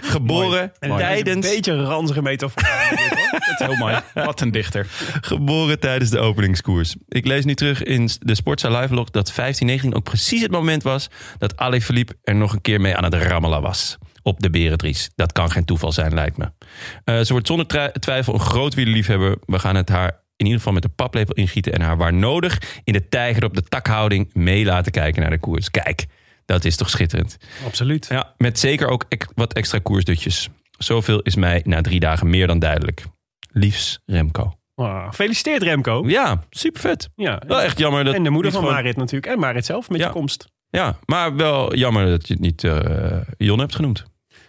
Geboren 0.01 0.73
En 0.79 0.97
tijdens. 0.97 1.47
Een 1.47 1.55
beetje 1.55 1.73
een 1.73 1.85
ranzige 1.85 2.23
metafoor. 2.23 2.63
Het 2.67 3.61
is 3.61 3.67
heel 3.67 3.77
mooi. 3.77 3.97
Wat 4.15 4.41
een 4.41 4.51
dichter. 4.51 4.87
Geboren 5.21 5.81
tijdens 5.81 6.11
de 6.11 6.19
openingskoers. 6.19 6.95
Ik 7.09 7.27
lees 7.27 7.45
nu 7.45 7.55
terug 7.55 7.83
in 7.83 8.11
de 8.19 8.35
Sportza 8.35 8.81
live 8.81 8.95
log 8.95 9.11
dat 9.11 9.33
15-19 9.33 9.35
ook 9.91 10.05
precies 10.05 10.43
het 10.43 10.51
moment 10.51 10.83
was 10.83 11.09
dat 11.39 11.57
Ali 11.57 11.81
Philippe 11.81 12.17
er 12.25 12.35
nog 12.35 12.53
een 12.53 12.61
keer 12.61 12.81
mee 12.81 12.97
aan 12.97 13.05
het 13.05 13.15
rammelen 13.15 13.63
was. 13.63 13.99
Op 14.27 14.41
de 14.41 14.51
Berendries. 14.51 15.11
Dat 15.15 15.33
kan 15.33 15.51
geen 15.51 15.65
toeval 15.65 15.93
zijn, 15.93 16.15
lijkt 16.15 16.37
me. 16.37 16.51
Eh, 17.05 17.21
ze 17.21 17.33
wordt 17.33 17.47
zonder 17.47 17.93
twijfel 18.01 18.35
een 18.35 18.41
groot 18.41 18.75
wielerliefhebber. 18.75 19.37
We 19.45 19.59
gaan 19.59 19.77
het 19.77 19.89
haar 19.89 20.09
in 20.37 20.45
ieder 20.45 20.57
geval 20.59 20.73
met 20.73 20.83
de 20.83 20.89
paplepel 20.89 21.35
ingieten 21.35 21.73
en 21.73 21.81
haar 21.81 21.97
waar 21.97 22.15
nodig 22.15 22.81
in 22.85 22.93
de 22.93 23.09
tijger 23.09 23.45
op 23.45 23.55
de 23.55 23.63
takhouding 23.63 24.31
mee 24.35 24.65
laten 24.65 24.93
kijken 24.93 25.21
naar 25.23 25.31
de 25.31 25.39
koers. 25.39 25.71
Kijk, 25.71 26.07
dat 26.45 26.65
is 26.65 26.77
toch 26.77 26.91
schitterend. 26.91 27.37
Absoluut. 27.67 28.07
Ja, 28.11 28.35
met 28.37 28.59
zeker 28.59 28.89
ook 28.89 29.05
wat 29.35 29.53
extra 29.53 29.79
koersdutjes. 29.83 30.49
Zoveel 30.79 31.21
is 31.21 31.35
mij 31.35 31.61
na 31.65 31.81
drie 31.81 32.01
dagen 32.01 32.31
meer 32.31 32.47
dan 32.47 32.59
duidelijk. 32.59 33.05
Liefs 33.53 33.99
Remco. 34.07 34.53
Ah, 34.75 35.07
gefeliciteerd 35.09 35.63
Remco. 35.63 36.03
Ja, 36.09 36.45
super 36.51 36.81
vet. 36.81 37.09
Ja. 37.15 37.43
Wel 37.47 37.61
echt 37.63 37.79
jammer 37.79 38.05
dat 38.05 38.15
en 38.15 38.23
de 38.23 38.31
moeder 38.31 38.51
van 38.53 38.61
gewoon- 38.61 38.75
Marit 38.77 38.97
natuurlijk. 38.97 39.33
En 39.33 39.39
Marit 39.39 39.65
zelf 39.67 39.89
met 39.91 40.01
Ja. 40.01 40.07
je 40.07 40.13
komst. 40.13 40.47
Ja, 40.69 40.99
maar 41.05 41.37
wel 41.37 41.75
jammer 41.75 42.07
dat 42.07 42.27
je 42.29 42.33
het 42.35 42.43
niet 42.43 42.65
eh 42.65 43.21
Jon 43.37 43.59
hebt 43.59 43.75
genoemd. 43.75 44.05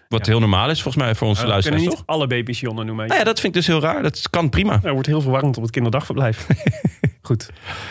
Wat 0.08 0.26
heel 0.26 0.40
normaal 0.40 0.70
is 0.70 0.82
volgens 0.82 1.04
mij 1.04 1.16
voor 1.16 1.28
onze 1.28 1.42
We 1.42 1.48
kunnen 1.48 1.54
luisteraars, 1.66 1.82
niet 1.98 2.06
toch? 2.08 2.16
alle 2.16 2.28
baby's 2.28 2.60
Jonne 2.60 2.84
noemen. 2.84 3.08
Nou 3.08 3.20
ja, 3.20 3.26
dat 3.26 3.40
vind 3.40 3.56
ik 3.56 3.62
dus 3.62 3.68
heel 3.68 3.82
raar. 3.82 4.02
Dat 4.04 4.30
kan 4.30 4.50
prima. 4.50 4.80
Er 4.84 4.92
wordt 4.94 5.08
heel 5.08 5.22
verwarrend 5.22 5.58
op 5.58 5.64
het 5.64 5.72
kinderdagverblijf. 5.72 6.48
Goed. 7.22 7.50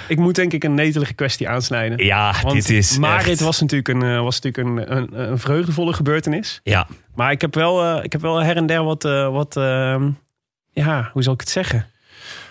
Ik 0.09 0.19
moet 0.19 0.35
denk 0.35 0.53
ik 0.53 0.65
een 0.65 0.75
netelige 0.75 1.15
kwestie 1.15 1.49
aansnijden. 1.49 2.05
Ja, 2.05 2.35
Want 2.43 2.55
dit 2.55 2.69
is 2.69 2.99
Marit 2.99 3.27
echt- 3.29 3.41
was 3.41 3.61
natuurlijk, 3.61 3.89
een, 3.89 4.03
eh, 4.03 4.21
was 4.23 4.41
natuurlijk 4.41 4.89
een, 4.91 4.97
een, 4.97 5.31
een 5.31 5.39
vreugdevolle 5.39 5.93
gebeurtenis. 5.93 6.61
Ja, 6.63 6.87
Maar 7.15 7.31
ik 7.31 7.41
heb 7.41 7.55
wel, 7.55 7.85
eh, 7.97 8.05
ik 8.05 8.13
heb 8.13 8.21
wel 8.21 8.39
her 8.43 8.57
en 8.57 8.67
der 8.67 8.85
wat, 8.85 9.05
eh, 9.05 9.29
wat 9.29 9.57
ehm, 9.57 10.11
ja, 10.73 11.11
hoe 11.13 11.23
zal 11.23 11.33
ik 11.33 11.41
het 11.41 11.49
zeggen? 11.51 11.87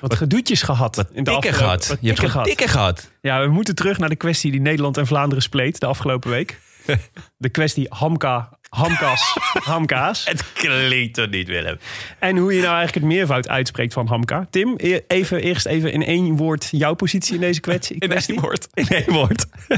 Wat, 0.02 0.16
gedoetjes 0.16 0.62
gehad. 0.62 0.96
wat 0.96 1.08
in 1.14 1.24
de 1.24 1.32
dikker 1.32 1.50
afgelopen- 1.52 1.64
gehad. 1.64 1.88
wat 1.88 1.98
Je 2.02 2.08
hebt 2.08 2.20
gehad. 2.20 2.46
dikker 2.46 2.70
gehad. 2.70 3.12
Ja, 3.22 3.42
we 3.42 3.48
moeten 3.48 3.76
terug 3.76 3.98
naar 3.98 4.10
de 4.10 4.16
kwestie 4.16 4.52
die 4.52 4.62
Nederland 4.62 4.98
en 4.98 5.08
Vlaanderen 5.08 5.44
spleet 5.44 5.80
de 5.80 5.86
afgelopen 5.86 6.30
week. 6.30 6.60
de 7.38 7.50
kwestie 7.50 7.86
Hamka, 7.90 8.58
Hamkas, 8.76 9.38
Hamkaas. 9.64 10.26
Het 10.30 10.54
klinkt 10.54 11.14
toch 11.14 11.30
niet, 11.30 11.48
Willem? 11.48 11.80
En 12.20 12.38
hoe 12.38 12.54
je 12.54 12.62
nou 12.62 12.76
eigenlijk 12.76 13.06
het 13.06 13.16
meervoud 13.16 13.48
uitspreekt 13.48 13.94
van 13.94 14.08
Hamka. 14.08 14.48
Tim, 14.50 14.74
e- 14.78 15.00
even, 15.08 15.42
eerst 15.42 15.66
even 15.66 15.92
in 15.92 16.06
één 16.06 16.36
woord 16.36 16.68
jouw 16.72 16.94
positie 16.94 17.34
in 17.34 17.40
deze 17.40 17.60
kwestie. 17.60 17.96
In 18.00 18.12
één 18.12 18.40
woord. 18.40 18.68
In 18.74 18.88
één 18.88 19.12
woord. 19.12 19.46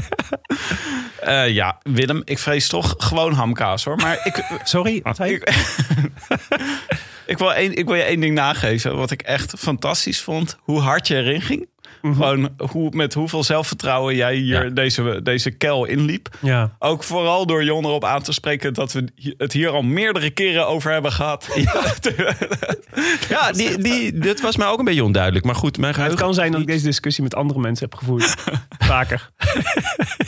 Eh, 1.18 1.48
ja, 1.48 1.78
Willem, 1.82 2.22
ik 2.24 2.38
vrees 2.38 2.68
toch 2.68 2.94
gewoon 2.98 3.32
hamkaas 3.32 3.84
hoor. 3.84 3.96
Maar 3.96 4.20
ik, 4.24 4.44
Sorry, 4.64 5.00
wat 5.02 5.16
zei 5.16 5.30
je? 5.30 5.36
ik, 5.36 5.52
ik, 7.26 7.38
wil 7.38 7.54
één, 7.54 7.74
ik 7.74 7.86
wil 7.86 7.94
je 7.94 8.02
één 8.02 8.20
ding 8.20 8.34
nageven. 8.34 8.96
Wat 8.96 9.10
ik 9.10 9.22
echt 9.22 9.54
fantastisch 9.58 10.20
vond. 10.20 10.58
Hoe 10.60 10.80
hard 10.80 11.06
je 11.06 11.14
erin 11.14 11.40
ging. 11.40 11.68
Gewoon 12.02 12.48
hoe, 12.70 12.90
met 12.96 13.14
hoeveel 13.14 13.44
zelfvertrouwen 13.44 14.14
jij 14.16 14.34
hier 14.34 14.64
Ja. 14.64 14.70
deze, 14.70 15.20
deze 15.22 15.50
kel 15.50 15.84
inliep. 15.84 16.28
Ja. 16.40 16.76
Ook 16.78 17.04
vooral 17.04 17.46
door 17.46 17.64
Jon 17.64 17.84
erop 17.84 18.04
aan 18.04 18.22
te 18.22 18.32
spreken 18.32 18.74
dat 18.74 18.92
we 18.92 19.04
het 19.38 19.52
hier 19.52 19.68
al 19.70 19.82
meerdere 19.82 20.30
keren 20.30 20.66
over 20.68 20.92
hebben 20.92 21.12
gehad. 21.12 21.48
Ja, 23.28 23.52
die, 23.58 23.78
die, 23.78 24.18
dit 24.18 24.40
was 24.40 24.56
mij 24.56 24.66
ook 24.66 24.78
een 24.78 24.84
beetje 24.84 25.04
onduidelijk. 25.04 25.44
Maar 25.44 25.54
goed, 25.54 25.78
mijn 25.78 25.94
Het 25.94 26.14
kan 26.14 26.34
zijn 26.34 26.52
dat 26.52 26.60
ik 26.60 26.66
deze 26.66 26.84
discussie 26.84 27.22
met 27.22 27.34
andere 27.34 27.60
mensen 27.60 27.88
heb 27.90 27.98
gevoerd. 27.98 28.34
Vaker. 28.78 29.30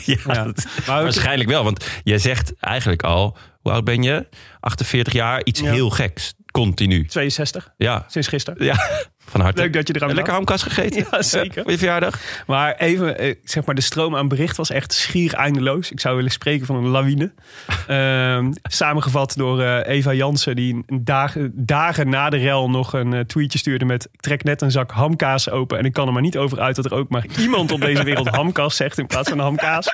Ja, 0.05 0.15
Ja. 0.27 0.43
dat- 0.43 0.65
Maar 0.87 0.97
ook- 0.97 1.03
waarschijnlijk 1.03 1.49
wel. 1.49 1.63
Want 1.63 1.87
jij 2.03 2.17
zegt 2.17 2.53
eigenlijk 2.59 3.03
al... 3.03 3.37
Hoe 3.61 3.71
oud 3.71 3.83
ben 3.83 4.03
je? 4.03 4.27
48 4.59 5.13
jaar. 5.13 5.41
Iets 5.43 5.59
Ja. 5.59 5.71
heel 5.71 5.89
geks. 5.89 6.33
Continu. 6.51 7.05
62, 7.05 7.73
Ja, 7.77 8.05
sinds 8.07 8.27
gisteren. 8.27 8.65
ja. 8.65 8.89
Van 9.25 9.41
harte. 9.41 9.61
Leuk 9.61 9.73
dat 9.73 9.87
je 9.87 9.95
eraan 9.95 10.09
En 10.09 10.15
Lekker 10.15 10.33
hamkas 10.33 10.63
gegeten? 10.63 11.05
Ja, 11.11 11.21
zeker. 11.21 11.61
Voor 11.63 11.71
je 11.71 11.77
verjaardag? 11.77 12.19
Maar 12.47 12.75
even, 12.75 13.17
eh, 13.17 13.35
zeg 13.43 13.65
maar, 13.65 13.75
de 13.75 13.81
stroom 13.81 14.15
aan 14.15 14.27
bericht 14.27 14.57
was 14.57 14.69
echt 14.71 14.93
schier 14.93 15.33
eindeloos. 15.33 15.91
Ik 15.91 15.99
zou 15.99 16.15
willen 16.15 16.31
spreken 16.31 16.65
van 16.65 16.75
een 16.75 16.87
lawine. 16.87 17.31
Ehm, 17.87 18.51
samengevat 18.63 19.33
door 19.37 19.61
eh, 19.61 19.95
Eva 19.95 20.13
Jansen, 20.13 20.55
die 20.55 20.83
een 20.85 21.01
dagen, 21.03 21.51
dagen 21.55 22.09
na 22.09 22.29
de 22.29 22.37
rel 22.37 22.69
nog 22.69 22.93
een 22.93 23.13
eh, 23.13 23.19
tweetje 23.19 23.57
stuurde 23.57 23.85
met... 23.85 24.07
Ik 24.11 24.21
trek 24.21 24.43
net 24.43 24.61
een 24.61 24.71
zak 24.71 24.91
hamkaas 24.91 25.49
open 25.49 25.77
en 25.77 25.85
ik 25.85 25.93
kan 25.93 26.07
er 26.07 26.13
maar 26.13 26.21
niet 26.21 26.37
over 26.37 26.59
uit 26.59 26.75
dat 26.75 26.85
er 26.85 26.93
ook 26.93 27.09
maar 27.09 27.25
iemand 27.39 27.71
op 27.71 27.81
deze 27.81 28.03
wereld 28.03 28.27
hamkaas 28.39 28.75
zegt 28.75 28.97
in 28.97 29.07
plaats 29.07 29.29
van 29.29 29.39
hamkaas. 29.39 29.93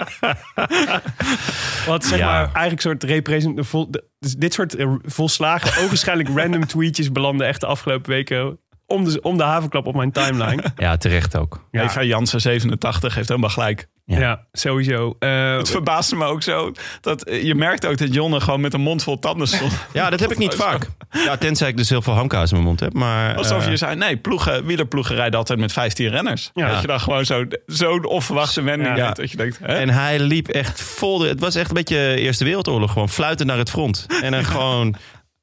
Wat 1.88 2.06
zeg 2.06 2.20
Ja. 2.20 2.26
maar 2.26 2.44
eigenlijk 2.44 2.72
een 2.72 2.80
soort 2.90 3.04
represent... 3.04 3.68
vol- 3.68 3.90
dit 4.38 4.54
soort 4.54 4.76
volslagen, 5.06 5.84
ogenschijnlijk 5.84 6.30
random 6.36 6.66
tweetjes 6.68 7.12
belanden 7.12 7.48
echt 7.48 7.60
de 7.62 7.66
afgelopen 7.68 8.10
weken 8.12 8.60
om 8.88 9.04
de, 9.04 9.22
om 9.22 9.38
de 9.38 9.44
havenklap 9.44 9.86
op 9.88 9.96
mijn 9.96 10.12
timeline. 10.12 10.64
Ja, 10.78 10.98
terecht 10.98 11.38
ook. 11.38 11.66
Ja. 11.72 11.84
Eva 11.84 12.04
Jansen, 12.04 12.42
87, 12.42 13.16
heeft 13.16 13.28
helemaal 13.28 13.50
gelijk. 13.50 13.88
Ja. 14.06 14.20
Ja, 14.20 14.46
sowieso. 14.52 15.16
Eh, 15.20 15.58
Het 15.58 15.70
verbaasde 15.70 16.16
me 16.16 16.26
ook 16.26 16.44
zo. 16.44 16.72
Dat, 17.02 17.24
eh, 17.24 17.44
je 17.44 17.56
merkt 17.56 17.86
ook 17.86 17.98
dat 17.98 18.14
Jonne 18.14 18.40
gewoon 18.40 18.62
met 18.62 18.74
een 18.74 18.82
mond 18.82 19.04
vol 19.04 19.20
tanden 19.20 19.48
stond. 19.48 19.72
Ja, 19.94 20.10
dat 20.10 20.20
heb 20.20 20.32
ik 20.32 20.38
niet 20.38 20.56
vaak. 20.56 20.88
Ja, 21.10 21.38
tenzij 21.38 21.68
ik 21.70 21.78
dus 21.78 21.90
heel 21.90 22.02
veel 22.02 22.14
hamkaas 22.14 22.50
in 22.50 22.56
mijn 22.56 22.68
mond 22.68 22.80
heb. 22.80 22.94
Maar, 22.94 23.36
Alsof 23.36 23.64
eh, 23.64 23.70
je 23.70 23.78
zei, 23.78 23.96
nee, 23.96 24.18
ploegen, 24.18 24.66
wielerploegen 24.66 25.16
rijden 25.16 25.40
altijd 25.40 25.60
met 25.60 25.72
15 25.74 26.10
renners. 26.10 26.52
Ja. 26.54 26.70
Dat 26.72 26.82
je 26.82 26.88
dan 26.88 27.00
gewoon 27.00 27.26
zo- 27.26 27.44
zo'n 27.66 28.06
onverwachte 28.06 28.62
wending 28.62 28.98
Ja. 28.98 29.06
hebt. 29.06 29.18
Dat 29.18 29.32
je 29.32 29.38
denkt, 29.38 29.60
hè? 29.60 29.66
En 29.76 29.90
hij 29.90 30.20
liep 30.20 30.48
echt 30.48 30.82
vol. 30.82 31.18
de- 31.18 31.28
het 31.28 31.40
was 31.40 31.56
echt 31.56 31.68
een 31.70 31.76
beetje 31.76 32.16
Eerste 32.16 32.44
Wereldoorlog. 32.44 32.92
Gewoon 32.92 33.10
fluiten 33.10 33.46
naar 33.46 33.58
het 33.58 33.70
front. 33.70 34.06
En 34.22 34.32
dan 34.32 34.46
gewoon 34.56 34.96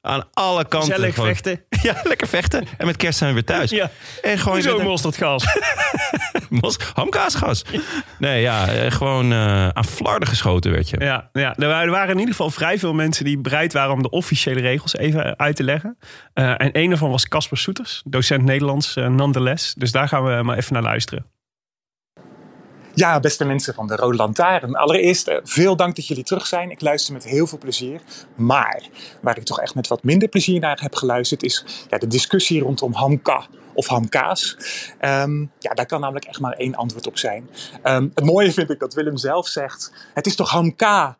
aan 0.05 0.23
alle 0.33 0.65
kanten. 0.67 0.91
Gezellig 0.93 1.13
gewoon- 1.15 1.29
vechten. 1.29 1.63
Ja, 1.81 1.95
lekker 2.03 2.27
vechten. 2.27 2.67
En 2.77 2.85
met 2.85 2.95
kerst 2.97 3.17
zijn 3.17 3.29
we 3.29 3.35
weer 3.35 3.55
thuis. 3.55 3.69
Ja. 3.69 3.89
En 4.21 4.37
gewoon 4.37 4.53
Hoezo 4.53 4.79
een- 4.79 4.85
mosterd 4.85 5.17
gas? 5.17 5.45
mos, 6.61 6.77
hamkaasgas. 6.93 7.63
Nee, 8.19 8.41
ja, 8.41 8.67
eh, 8.67 8.91
gewoon 8.91 9.31
eh, 9.31 9.67
aan 9.67 9.85
flarden 9.85 10.27
geschoten 10.27 10.71
werd 10.71 10.89
je. 10.89 10.95
ja, 10.99 11.29
ja. 11.33 11.55
Er, 11.55 11.89
waren, 11.89 12.09
in 12.13 12.19
ieder 12.19 12.33
geval 12.35 12.49
vrij 12.51 12.79
veel 12.79 12.93
mensen 12.93 13.25
die 13.25 13.37
bereid 13.37 13.73
waren 13.73 13.93
om 13.93 14.01
de 14.01 14.09
officiële 14.09 14.59
regels 14.61 14.95
even 14.95 15.37
uit 15.39 15.55
te 15.55 15.63
leggen. 15.63 15.97
Eh, 16.33 16.49
en 16.49 16.69
een 16.71 16.89
daarvan 16.89 17.09
was 17.09 17.27
Casper 17.27 17.57
Soeters, 17.57 18.01
docent 18.05 18.43
Nederlands, 18.43 18.95
eh, 18.95 19.07
nonetheless. 19.07 19.73
Dus 19.73 19.91
daar 19.91 20.07
gaan 20.07 20.23
we 20.23 20.43
maar 20.43 20.57
even 20.57 20.73
naar 20.73 20.81
luisteren. 20.83 21.25
Ja, 22.95 23.19
beste 23.19 23.45
mensen 23.45 23.73
van 23.73 23.87
de 23.87 23.95
Rode 23.95 24.17
Lantaarn. 24.17 24.75
Allereerst 24.75 25.27
eh, 25.27 25.37
veel 25.43 25.75
dank 25.75 25.95
dat 25.95 26.07
jullie 26.07 26.23
terug 26.23 26.47
zijn. 26.47 26.71
Ik 26.71 26.81
luister 26.81 27.13
met 27.13 27.23
heel 27.23 27.47
veel 27.47 27.57
plezier. 27.57 28.01
Maar 28.35 28.83
waar 29.21 29.37
ik 29.37 29.43
toch 29.43 29.59
echt 29.59 29.75
met 29.75 29.87
wat 29.87 30.03
minder 30.03 30.27
plezier 30.27 30.59
naar 30.59 30.81
heb 30.81 30.95
geluisterd 30.95 31.43
is 31.43 31.65
ja, 31.89 31.97
de 31.97 32.07
discussie 32.07 32.61
rondom 32.61 32.93
hamka 32.93 33.45
of 33.73 33.87
hamkaas. 33.87 34.57
Ehm, 34.99 35.39
ja, 35.59 35.73
daar 35.73 35.85
kan 35.85 35.99
namelijk 35.99 36.25
echt 36.25 36.39
maar 36.39 36.53
één 36.53 36.75
antwoord 36.75 37.07
op 37.07 37.17
zijn. 37.17 37.49
Ehm, 37.81 38.07
het 38.13 38.25
mooie 38.25 38.53
vind 38.53 38.69
ik 38.69 38.79
dat 38.79 38.93
Willem 38.93 39.17
zelf 39.17 39.47
zegt: 39.47 39.91
het 40.13 40.25
is 40.25 40.35
toch 40.35 40.49
hamka, 40.49 41.17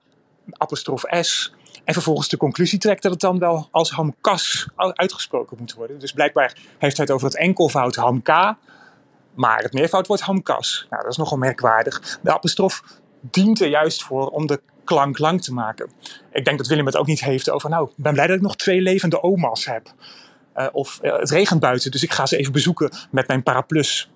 apostrof 0.51 1.03
S. 1.22 1.53
En 1.84 1.94
vervolgens 1.94 2.29
de 2.29 2.38
conclusie 2.38 2.79
trekt 2.79 3.01
dat 3.01 3.12
het 3.12 3.22
dan 3.22 3.39
wel 3.39 3.67
als 3.72 3.91
hamkas 3.91 4.67
uitgesproken 4.75 5.58
moet 5.60 5.74
worden. 5.74 6.00
Dus 6.00 6.12
blijkbaar 6.12 6.58
heeft 6.77 6.98
hij 6.98 7.05
het 7.05 7.12
over 7.12 7.27
het 7.27 7.38
enkelvoud 7.38 7.96
hamka. 7.96 8.58
Maar 9.36 9.62
het 9.62 9.74
meervoud 9.74 10.08
wordt 10.08 10.22
hamkas. 10.22 10.86
Nou, 10.89 11.01
dat 11.01 11.12
is 11.12 11.18
nogal 11.18 11.38
merkwaardig. 11.38 12.20
De 12.22 12.34
apostrof 12.34 12.84
dient 13.22 13.62
er 13.62 13.68
juist 13.68 14.04
voor 14.04 14.30
om 14.30 14.48
de 14.48 14.62
klank 14.84 15.18
lang 15.18 15.44
te 15.44 15.54
maken. 15.54 15.92
Ik 16.32 16.46
denk 16.46 16.58
dat 16.58 16.68
Willem 16.68 16.86
het 16.86 16.98
ook 16.98 17.08
niet 17.08 17.24
heeft 17.24 17.50
over, 17.50 17.70
nou, 17.70 17.89
ik 17.89 17.94
ben 17.96 18.13
blij 18.13 18.27
dat 18.27 18.36
ik 18.36 18.42
nog 18.42 18.56
twee 18.56 18.82
levende 18.82 19.24
oma's 19.24 19.65
heb. 19.65 19.94
Eh, 20.54 20.68
of 20.72 21.00
eh, 21.01 21.18
het 21.18 21.30
regent 21.30 21.60
buiten, 21.60 21.92
dus 21.92 22.04
ik 22.04 22.12
ga 22.12 22.25
ze 22.25 22.38
even 22.38 22.51
bezoeken 22.51 22.92
met 23.12 23.27
mijn 23.27 23.44
paraplus. 23.44 24.12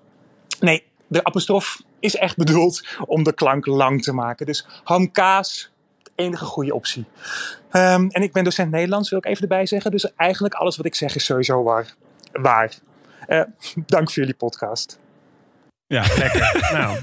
Nee, 0.60 0.84
de 1.06 1.24
apostrof 1.24 1.82
is 2.00 2.16
echt 2.16 2.36
bedoeld 2.36 2.86
om 3.06 3.22
de 3.22 3.32
klank 3.32 3.66
lang 3.66 4.02
te 4.02 4.12
maken. 4.12 4.46
Dus 4.46 4.66
hamkaas, 4.84 5.70
enige 6.14 6.44
goede 6.44 6.74
optie. 6.74 7.04
Ehm, 7.70 8.06
en 8.08 8.22
ik 8.22 8.32
ben 8.32 8.44
docent 8.44 8.70
Nederlands, 8.70 9.10
wil 9.10 9.18
ik 9.18 9.24
even 9.24 9.42
erbij 9.42 9.66
zeggen. 9.66 9.90
Dus 9.90 10.14
eigenlijk 10.14 10.54
alles 10.54 10.76
wat 10.76 10.86
ik 10.86 10.94
zeg 10.94 11.14
is 11.14 11.24
sowieso 11.24 11.62
waar. 11.62 11.94
waar. 12.32 12.78
Eh, 13.26 13.42
dank 13.86 14.10
voor 14.10 14.22
jullie 14.22 14.34
podcast. 14.34 14.98
Ja, 15.90 16.04
lekker. 16.18 16.60
nou, 16.78 16.96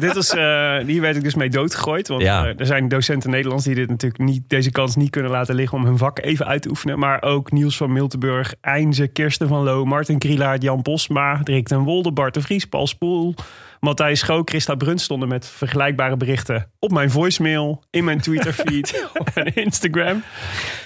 dit 0.00 0.16
is, 0.16 0.30
eh, 0.30 0.76
hier 0.78 1.00
werd 1.00 1.16
ik 1.16 1.22
dus 1.22 1.34
mee 1.34 1.48
doodgegooid. 1.48 2.08
Want 2.08 2.22
Ja. 2.22 2.46
eh, 2.46 2.60
er 2.60 2.66
zijn 2.66 2.88
docenten 2.88 3.30
Nederlands 3.30 3.64
die 3.64 3.74
dit 3.74 3.88
natuurlijk 3.88 4.22
niet, 4.22 4.42
deze 4.48 4.70
kans 4.70 4.96
niet 4.96 5.10
kunnen 5.10 5.30
laten 5.30 5.54
liggen 5.54 5.78
om 5.78 5.84
hun 5.84 5.98
vak 5.98 6.18
even 6.18 6.46
uit 6.46 6.62
te 6.62 6.68
oefenen. 6.68 6.98
Maar 6.98 7.22
ook 7.22 7.52
Niels 7.52 7.76
van 7.76 7.92
Miltenburg, 7.92 8.54
Eindze, 8.60 9.06
Kirsten 9.06 9.48
van 9.48 9.62
Loo, 9.62 9.84
Martin 9.84 10.18
Krielaert, 10.18 10.62
Jan 10.62 10.82
Bosma, 10.82 11.40
Dirk 11.42 11.66
ten 11.66 11.78
Wolde, 11.78 12.12
Bart 12.12 12.34
de 12.34 12.40
Vries, 12.40 12.64
Paul 12.64 12.86
Spoel, 12.86 13.34
Matthijs 13.80 14.18
Schoo, 14.20 14.42
Christa 14.44 14.74
Bruns 14.74 15.02
stonden 15.04 15.28
met 15.28 15.46
vergelijkbare 15.48 16.16
berichten 16.16 16.70
op 16.78 16.90
mijn 16.92 17.10
voicemail, 17.10 17.82
in 17.90 18.04
mijn 18.04 18.20
Twitterfeed, 18.20 19.06
op 19.18 19.28
mijn 19.34 19.54
Instagram. 19.54 20.22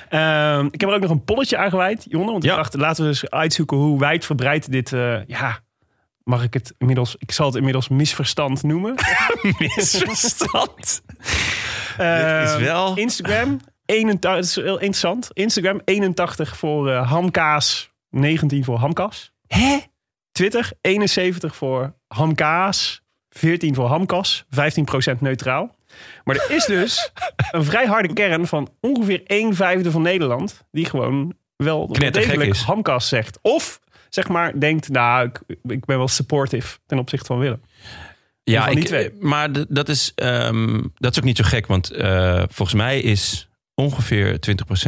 Ehm, 0.08 0.66
ik 0.70 0.80
heb 0.80 0.88
er 0.90 0.94
ook 0.96 1.02
nog 1.02 1.10
een 1.10 1.24
polletje 1.24 1.56
aangeweid, 1.56 2.06
Jonne. 2.08 2.30
Want 2.32 2.44
Ja. 2.44 2.50
ik 2.50 2.56
dacht, 2.56 2.74
laten 2.74 3.02
we 3.02 3.08
eens 3.08 3.30
uitzoeken 3.30 3.76
hoe 3.76 3.98
wijdverbreid 3.98 4.70
dit, 4.72 4.92
eh, 4.92 5.16
ja, 5.26 5.58
mag 6.30 6.42
ik 6.42 6.54
het 6.54 6.74
inmiddels, 6.78 7.16
ik 7.18 7.32
zal 7.32 7.46
het 7.46 7.54
inmiddels 7.54 7.88
misverstand 7.88 8.62
noemen. 8.62 8.94
Misverstand. 9.58 11.02
Eh, 11.98 12.42
is 12.42 12.56
wel- 12.56 12.96
Instagram, 12.96 13.60
81, 13.84 14.20
dat 14.20 14.44
is 14.44 14.54
heel 14.54 14.78
interessant. 14.78 15.28
Instagram 15.32 15.80
81 15.84 16.56
voor 16.56 16.90
eh, 16.90 17.10
hamkaas, 17.10 17.90
19 18.10 18.64
voor 18.64 18.78
hamkas. 18.78 19.32
Hè? 19.46 19.78
Twitter 20.32 20.72
71 20.80 21.56
voor 21.56 21.94
hamkaas, 22.06 23.02
14 23.30 23.74
voor 23.74 23.86
hamkas, 23.86 24.44
15% 25.14 25.18
neutraal. 25.20 25.74
Maar 26.24 26.36
er 26.36 26.50
is 26.50 26.64
dus 26.64 27.12
een 27.50 27.64
vrij 27.64 27.86
harde 27.86 28.12
kern 28.12 28.46
van 28.46 28.68
ongeveer 28.80 29.22
1 29.26 29.54
vijfde 29.54 29.90
van 29.90 30.02
Nederland... 30.02 30.64
die 30.70 30.84
gewoon 30.84 31.34
wel 31.56 31.86
degelijk 31.86 32.50
is. 32.50 32.62
hamkas 32.62 33.08
zegt. 33.08 33.38
Of 33.42 33.80
zeg 34.10 34.28
maar 34.28 34.60
denkt, 34.60 34.88
nou, 34.88 35.28
ik, 35.28 35.58
ik 35.62 35.84
ben 35.84 35.98
wel 35.98 36.08
supportive 36.08 36.78
ten 36.86 36.98
opzichte 36.98 37.26
van 37.26 37.38
Willem. 37.38 37.60
Ja, 38.42 38.64
van 38.64 38.76
ik, 38.76 39.12
maar 39.20 39.48
dat 39.68 39.88
is, 39.88 40.12
ehm, 40.14 40.80
dat 40.94 41.12
is 41.12 41.18
ook 41.18 41.24
niet 41.24 41.36
zo 41.36 41.44
gek. 41.44 41.66
Want 41.66 41.90
eh, 41.90 42.42
volgens 42.48 42.76
mij 42.76 43.00
is 43.00 43.50
ongeveer 43.74 44.38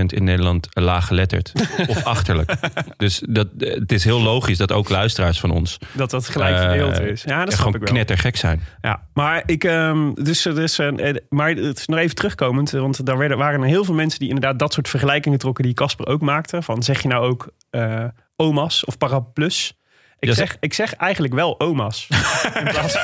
20% 0.01 0.05
in 0.07 0.25
Nederland 0.25 0.69
laaggeletterd. 0.71 1.53
of 1.89 2.05
achterlijk. 2.05 2.55
Dus 2.97 3.23
dat, 3.29 3.49
het 3.59 3.93
is 3.93 4.05
heel 4.05 4.23
logisch 4.23 4.59
dat 4.59 4.73
ook 4.73 4.89
luisteraars 4.89 5.41
van 5.41 5.51
ons... 5.51 5.79
Dat 5.93 6.11
dat 6.11 6.29
gelijk 6.29 6.57
eh, 6.57 6.63
verdeeld 6.63 7.01
is. 7.01 7.23
Ja, 7.23 7.45
dat 7.45 7.53
snap 7.53 7.59
gewoon 7.59 7.75
ik 7.75 7.81
wel. 7.81 7.93
knettergek 7.93 8.37
zijn. 8.37 8.61
Ja, 8.81 9.09
maar 9.15 9.43
ik, 9.47 9.65
ehm, 9.65 10.13
dus, 10.15 10.43
dus, 10.43 10.79
eh, 10.79 11.15
maar 11.29 11.51
het 11.51 11.79
is 11.79 11.87
nog 11.87 11.99
even 11.99 12.15
terugkomend, 12.15 12.71
want 12.71 13.07
daar 13.07 13.19
werden, 13.19 13.39
waren 13.39 13.61
er 13.61 13.67
heel 13.67 13.85
veel 13.85 13.95
mensen 13.95 14.19
die 14.19 14.29
inderdaad 14.29 14.59
dat 14.59 14.73
soort 14.73 14.89
vergelijkingen 14.89 15.39
trokken 15.39 15.65
die 15.65 15.75
Casper 15.75 16.07
ook 16.07 16.21
maakte. 16.21 16.63
Van 16.63 16.83
zeg 16.83 17.03
je 17.03 17.09
nou 17.09 17.27
ook 17.27 17.53
oma's 18.43 18.85
of 18.85 18.99
paraplus? 18.99 19.75
Ik, 20.23 20.29
Ja, 20.29 20.35
zeg, 20.35 20.57
ik 20.61 20.75
zeg 20.75 20.95
eigenlijk 20.95 21.35
wel 21.35 21.61
oma's. 21.61 22.07
Plaats 22.65 22.99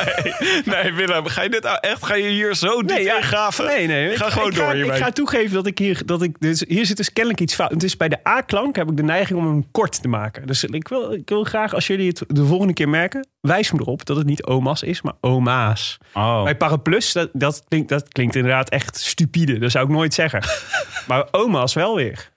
Nee, 0.64 0.92
Willem, 0.92 1.26
ga 1.26 1.42
je 1.42 1.49
dit 1.49 1.62
nou 1.62 1.78
echt? 1.80 2.04
Ga 2.04 2.14
je 2.14 2.28
hier 2.28 2.54
zo 2.54 2.83
diep 2.83 2.99
ja, 2.99 3.16
ingraven? 3.16 3.66
Nee, 3.66 3.87
nee. 3.87 4.16
Ga 4.16 4.26
ik, 4.26 4.33
gewoon 4.33 4.49
ik 4.49 4.54
door 4.54 4.66
Ga. 4.66 4.73
Ik 4.73 4.92
ga 4.92 5.11
toegeven 5.11 5.54
dat 5.54 5.66
ik 5.66 5.78
hier... 5.78 6.02
Dat 6.07 6.23
ik, 6.23 6.40
dus, 6.40 6.64
hier 6.68 6.87
zit 6.87 6.97
dus 6.97 7.12
kennelijk 7.12 7.42
iets 7.42 7.54
fout. 7.54 7.80
Dus 7.80 7.97
bij 7.97 8.09
de 8.09 8.28
A-klank 8.28 8.76
heb 8.76 8.90
ik 8.90 8.97
de 8.97 9.02
neiging 9.02 9.38
om 9.38 9.47
hem 9.47 9.71
kort 9.71 10.02
te 10.02 10.09
maken. 10.09 10.47
Dus 10.47 10.64
ik 10.64 10.88
wil, 10.88 11.12
ik 11.12 11.28
wil 11.28 11.45
graag, 11.45 11.75
als 11.75 11.87
jullie 11.87 12.09
het 12.09 12.25
de 12.26 12.45
volgende 12.45 12.73
keer 12.73 12.88
merken... 12.88 13.28
wijs 13.40 13.73
me 13.73 13.80
erop 13.80 14.04
dat 14.04 14.16
het 14.16 14.26
niet 14.26 14.45
oma's 14.45 14.83
is, 14.83 15.02
maar 15.02 15.14
oma's. 15.21 15.99
Oh. 16.12 16.42
Bij 16.42 16.57
paraplus, 16.57 17.12
dat, 17.12 17.30
dat, 17.33 17.64
klinkt, 17.68 17.88
dat 17.88 18.09
klinkt 18.09 18.37
inderdaad 18.37 18.68
echt 18.68 18.97
stupide. 18.97 19.59
Dat 19.59 19.71
zou 19.71 19.85
ik 19.85 19.90
nooit 19.90 20.14
zeggen. 20.14 20.42
maar 21.09 21.28
oma's 21.30 21.75
wel 21.75 21.95
weer. 21.95 22.30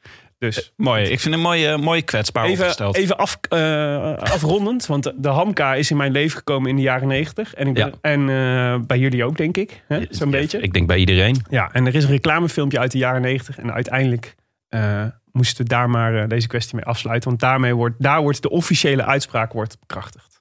Dus 0.49 0.71
Mooi. 0.75 1.03
Ik 1.03 1.19
vind 1.19 1.33
een 1.33 1.39
mooie, 1.41 1.77
mooie 1.77 2.01
kwetsbaar 2.01 2.45
even, 2.45 2.59
opgesteld. 2.59 2.95
even 2.95 3.17
af, 3.17 3.37
eh, 3.49 4.13
afrondend. 4.17 4.85
Want 4.85 5.11
de, 5.15 5.29
hamka 5.29 5.73
is 5.75 5.91
in 5.91 5.97
mijn 5.97 6.11
leven 6.11 6.37
gekomen 6.37 6.69
in 6.69 6.75
de 6.75 6.81
jaren 6.81 7.07
negentig. 7.07 7.53
En, 7.53 7.67
ik 7.67 7.73
ben- 7.73 7.87
Ja. 7.87 7.93
en 8.01 8.19
eh, 8.29 8.85
bij 8.87 8.97
jullie 8.99 9.23
ook, 9.25 9.37
denk 9.37 9.57
ik. 9.57 9.83
Zo'n 10.09 10.31
Ja, 10.31 10.37
beetje. 10.37 10.59
Ik 10.61 10.73
denk 10.73 10.87
bij 10.87 10.97
iedereen. 10.97 11.41
Ja, 11.49 11.69
en 11.73 11.85
er 11.87 11.95
is 11.95 12.03
een 12.03 12.09
reclamefilmpje 12.09 12.79
uit 12.79 12.91
de 12.91 12.97
jaren 12.97 13.21
90. 13.21 13.57
En 13.57 13.73
uiteindelijk 13.73 14.35
eh, 14.69 15.03
moesten 15.31 15.63
we 15.63 15.69
daar 15.69 15.89
maar 15.89 16.15
eh, 16.21 16.27
deze 16.27 16.47
kwestie 16.47 16.75
mee 16.75 16.85
afsluiten. 16.85 17.29
Want 17.29 17.41
daarmee 17.41 17.75
wordt, 17.75 17.95
daar 17.99 18.21
wordt 18.21 18.41
de 18.41 18.49
officiële 18.49 19.05
uitspraak 19.05 19.53
wordt 19.53 19.79
bekrachtigd. 19.79 20.40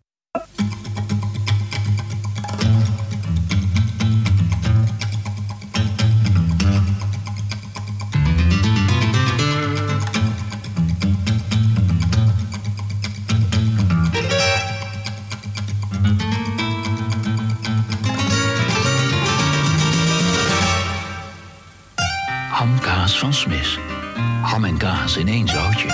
Kaas 24.81 25.17
in 25.17 25.29
één 25.29 25.49
zoutje. 25.49 25.87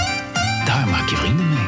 Daar 0.64 0.88
maak 0.88 1.08
je 1.08 1.16
vrienden 1.16 1.48
mee. 1.48 1.66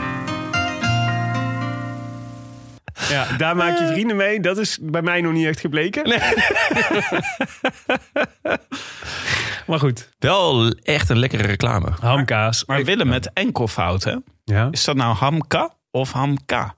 Ja, 3.09 3.37
daar 3.37 3.57
maak 3.57 3.79
je 3.79 3.87
vrienden 3.87 4.17
mee. 4.17 4.41
Dat 4.41 4.59
is 4.59 4.79
bij 4.83 5.03
mij 5.03 5.21
nog 5.21 5.33
niet 5.33 5.47
echt 5.47 5.61
gebleken. 5.61 6.09
maar 9.67 9.79
goed, 9.79 10.09
Wel 10.19 10.69
echt 10.71 11.09
een 11.09 11.19
lekkere 11.19 11.43
reclame. 11.47 11.91
hamkaas. 12.01 12.65
maar 12.65 12.85
Willem 12.85 13.09
met 13.09 13.31
enkelvoud, 13.33 14.05
hè? 14.05 14.17
Ja. 14.45 14.69
Is 14.71 14.85
dat 14.85 14.97
nou 14.97 15.15
hamka 15.15 15.75
of 15.91 16.13
hamka? 16.13 16.75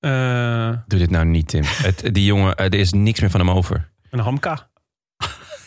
Eh, 0.00 0.68
Doe 0.86 0.98
dit 0.98 1.10
nou 1.10 1.24
niet, 1.24 1.48
Tim. 1.48 1.62
Het, 1.66 2.14
die 2.14 2.24
jongen, 2.24 2.54
eh, 2.56 2.64
er 2.66 2.74
is 2.74 2.92
niks 2.92 3.20
meer 3.20 3.30
van 3.30 3.40
hem 3.40 3.50
over. 3.50 3.90
een 4.10 4.18
hamka. 4.18 4.68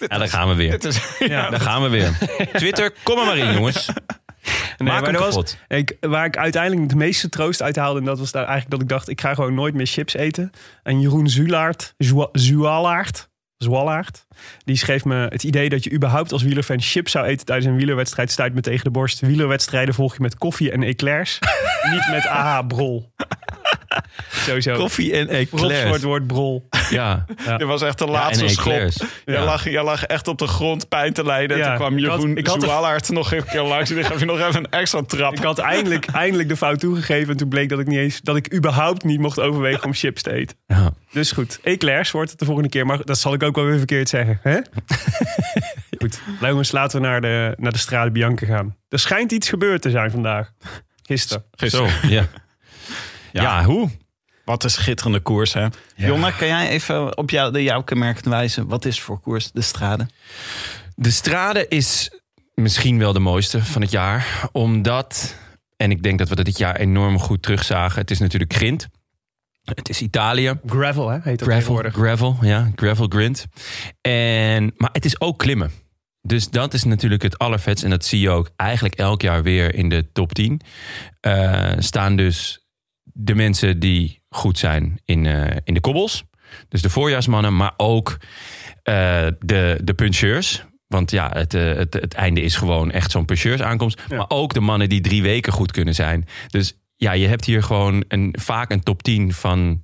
Ja, 0.10 0.18
daar 0.18 0.30
gaan 0.30 0.48
we 0.48 0.56
weer. 0.56 0.72
Het 0.72 0.84
is, 0.84 1.00
Ja. 1.20 1.50
Daar 1.50 1.60
gaan 1.60 1.82
we 1.82 1.90
weer. 1.90 2.18
Twitter, 2.54 2.94
kom 3.04 3.20
er 3.20 3.26
maar 3.26 3.38
in, 3.38 3.54
jongens. 3.54 3.86
Nee, 4.78 4.90
Maak 4.90 5.02
maar 5.02 5.14
er 5.14 5.20
was, 5.20 5.58
ik, 5.68 5.98
waar 6.00 6.26
ik 6.26 6.38
uiteindelijk 6.38 6.90
de 6.90 6.96
meeste 6.96 7.30
troost 7.30 7.62
uit 7.62 7.76
haalde... 7.76 8.00
en 8.00 8.06
dat 8.06 8.20
was 8.20 8.32
daar 8.32 8.46
eigenlijk 8.46 8.72
dat 8.72 8.82
ik 8.82 8.90
dacht... 8.90 9.10
ik 9.10 9.22
ga 9.22 9.34
gewoon 9.34 9.54
nooit 9.54 9.74
meer 9.74 9.86
chips 9.86 10.14
eten. 10.14 10.52
En 10.84 11.00
Jeroen 11.02 11.28
Zulaert, 11.28 11.94
Zualaert, 13.58 14.28
die 14.64 14.76
schreef 14.76 15.06
me 15.06 15.16
het 15.16 15.44
idee 15.44 15.70
dat 15.70 15.84
je 15.84 15.92
überhaupt 15.92 16.32
als 16.32 16.44
wielerfan 16.44 16.82
chips 16.82 17.12
zou 17.12 17.26
eten... 17.26 17.46
tijdens 17.46 17.68
een 17.68 17.76
wielerwedstrijd 17.76 18.32
stuit 18.32 18.54
me 18.54 18.62
tegen 18.62 18.84
de 18.84 18.92
borst. 18.92 19.20
Wielerwedstrijden 19.20 19.94
volg 19.94 20.14
je 20.14 20.22
met 20.22 20.38
koffie 20.38 20.72
en 20.72 20.84
eclairs. 20.84 21.40
niet 21.92 22.08
met 22.12 22.28
aha, 22.28 22.62
brol. 22.62 23.12
Sowieso. 24.45 24.75
Koffie 24.75 25.13
en 25.13 25.27
Rob 25.27 25.47
soort 25.60 25.71
eclairs. 25.71 26.04
woord 26.04 26.27
brol. 26.27 26.67
Ja, 26.89 27.25
Dit 27.58 27.63
was 27.67 27.82
echt 27.82 27.97
de 27.97 28.06
ja 28.06 28.12
laatste 28.12 28.47
schop. 28.47 28.71
eclairs. 28.73 28.95
Jij, 29.25 29.36
Ja. 29.36 29.43
lag, 29.43 29.69
jij 29.69 29.84
lag 29.84 30.04
echt 30.06 30.27
op 30.27 30.38
de 30.38 30.47
grond 30.47 30.88
pijn 30.89 31.13
te 31.13 31.25
lijden. 31.25 31.58
Ja, 31.58 31.65
Toen 31.67 31.75
kwam 31.75 31.97
ik 31.97 32.06
had- 32.06 32.15
Jeroen 32.19 32.38
ik 32.38 32.47
had- 32.47 33.10
nog 33.10 33.32
een 33.32 33.45
keer 33.45 33.62
langs. 33.62 33.89
En 33.89 33.95
die 33.95 34.04
gaf 34.06 34.19
je 34.19 34.25
nog 34.25 34.39
even 34.39 34.56
een 34.56 34.69
extra 34.69 35.01
trap. 35.04 35.34
Ik 35.34 35.43
had 35.43 35.58
eindelijk, 35.60 36.06
eindelijk 36.06 36.49
de 36.49 36.58
fout 36.58 36.80
toegegeven... 36.80 37.32
en 37.32 37.38
toen 37.38 37.49
bleek 37.49 37.69
dat 37.69 37.80
ik, 37.80 37.88
niet 37.88 37.97
eens, 37.97 38.21
dat 38.21 38.36
ik 38.36 38.54
überhaupt 38.54 39.04
niet 39.04 39.19
mocht 39.19 39.39
overwegen 39.39 39.84
om 39.84 39.93
chips 39.93 40.21
te 40.21 40.32
eten. 40.32 40.58
Ja. 40.67 40.91
Dus 41.12 41.32
goed, 41.32 41.60
eclairs 41.63 42.12
wordt 42.12 42.30
het 42.30 42.39
de 42.39 42.45
volgende 42.45 42.69
keer. 42.69 42.86
Maar 42.86 43.06
dat 43.06 43.17
zal 43.19 43.34
ik 43.34 43.43
ook 43.43 43.56
wel 43.56 43.65
weer 43.65 43.77
verkeerd 43.77 44.10
zeggen. 44.10 44.39
Hè? 44.41 44.58
goed, 45.99 46.19
jongens, 46.41 46.71
laten 46.71 47.01
we 47.01 47.08
naar 47.08 47.21
de, 47.21 47.54
naar 47.58 47.71
de 47.71 47.77
Strade 47.77 48.12
Bianca 48.12 48.45
gaan. 48.45 48.75
Er 48.89 48.99
schijnt 48.99 49.32
iets 49.32 49.49
gebeurd 49.49 49.82
te 49.82 49.89
zijn 49.89 50.12
vandaag. 50.12 50.51
Gisteren. 51.04 51.43
Zo, 51.56 51.88
ja. 52.08 52.25
Ja, 53.32 53.63
hoe? 53.63 53.89
Wat 54.46 54.63
een 54.63 54.70
schitterende 54.70 55.20
koers, 55.20 55.54
hè? 55.54 55.67
Jongen, 55.96 56.36
kan 56.36 56.48
jij 56.48 56.70
even 56.70 57.17
op 57.17 57.30
jou, 57.30 57.52
de 57.52 57.63
jouw 57.63 57.84
kenmerkende 57.84 58.30
wijze... 58.30 58.65
wat 58.65 58.86
is 58.86 59.02
voor 59.02 59.20
koers 59.20 59.52
de 59.52 59.62
strade? 59.62 60.08
De 60.96 61.12
strade 61.12 61.67
is 61.67 62.20
misschien 62.54 62.98
wel 62.98 63.13
de 63.13 63.20
mooiste 63.20 63.63
van 63.63 63.82
het 63.82 63.91
jaar. 63.91 64.50
Omdat, 64.52 65.36
en 65.78 65.91
ik 65.91 66.04
denk 66.04 66.20
dat 66.20 66.30
we 66.30 66.36
dat 66.36 66.46
dit 66.46 66.58
jaar 66.58 66.76
enorm 66.76 67.20
goed 67.20 67.41
terugzagen. 67.41 68.02
Het 68.02 68.12
is 68.12 68.20
natuurlijk 68.20 68.54
grind. 68.54 68.88
Het 69.62 69.89
is 69.89 70.02
Italië. 70.02 70.60
Gravel, 70.65 71.10
hè? 71.10 71.17
Heet 71.22 71.39
dat 71.39 71.48
Gravel, 71.48 71.76
gravel, 71.76 72.38
ja, 72.41 72.72
gravel 72.76 73.06
grind. 73.10 73.46
En, 74.02 74.74
maar 74.78 74.89
het 74.94 75.06
is 75.06 75.22
ook 75.22 75.38
klimmen. 75.38 75.72
Dus 76.22 76.50
dat 76.50 76.74
is 76.74 76.84
natuurlijk 76.84 77.22
het 77.22 77.38
allervetst. 77.38 77.84
En 77.84 77.89
dat 77.89 78.06
zie 78.06 78.20
je 78.20 78.30
ook 78.30 78.50
eigenlijk 78.56 78.96
elk 78.96 79.22
jaar 79.22 79.44
weer 79.44 79.76
in 79.76 79.89
de 79.89 80.12
top 80.12 80.34
10. 80.34 80.62
Eh, 81.20 81.72
staan 81.78 82.15
dus 82.15 82.61
de 83.13 83.36
mensen 83.36 83.80
die 83.80 84.21
goed 84.30 84.58
zijn 84.58 85.00
in, 85.06 85.26
eh, 85.26 85.58
in 85.63 85.74
de 85.74 85.80
kobbels. 85.82 86.24
Dus 86.67 86.82
de 86.82 86.89
voorjaarsmannen, 86.89 87.56
maar 87.56 87.74
ook 87.78 88.17
eh, 88.84 89.28
de, 89.39 89.80
de 89.84 89.93
puncheurs. 89.93 90.65
Want 90.88 91.12
ja, 91.12 91.30
het, 91.34 91.54
eh, 91.54 91.74
het, 91.74 91.93
het 91.93 92.13
einde 92.13 92.41
is 92.41 92.56
gewoon 92.56 92.91
echt 92.91 93.12
zo'n 93.12 93.26
puncheursaankomst. 93.26 94.02
Ja. 94.10 94.17
Maar 94.17 94.30
ook 94.30 94.54
de 94.54 94.60
mannen 94.60 94.89
die 94.89 95.02
drie 95.02 95.21
weken 95.21 95.54
goed 95.54 95.71
kunnen 95.71 95.95
zijn. 95.95 96.26
Dus 96.47 96.78
ja, 96.95 97.12
je 97.12 97.28
hebt 97.28 97.45
hier 97.45 97.63
gewoon 97.63 98.04
een, 98.08 98.36
vaak 98.39 98.71
een 98.71 98.84
top 98.84 99.04
10 99.04 99.34
van 99.34 99.82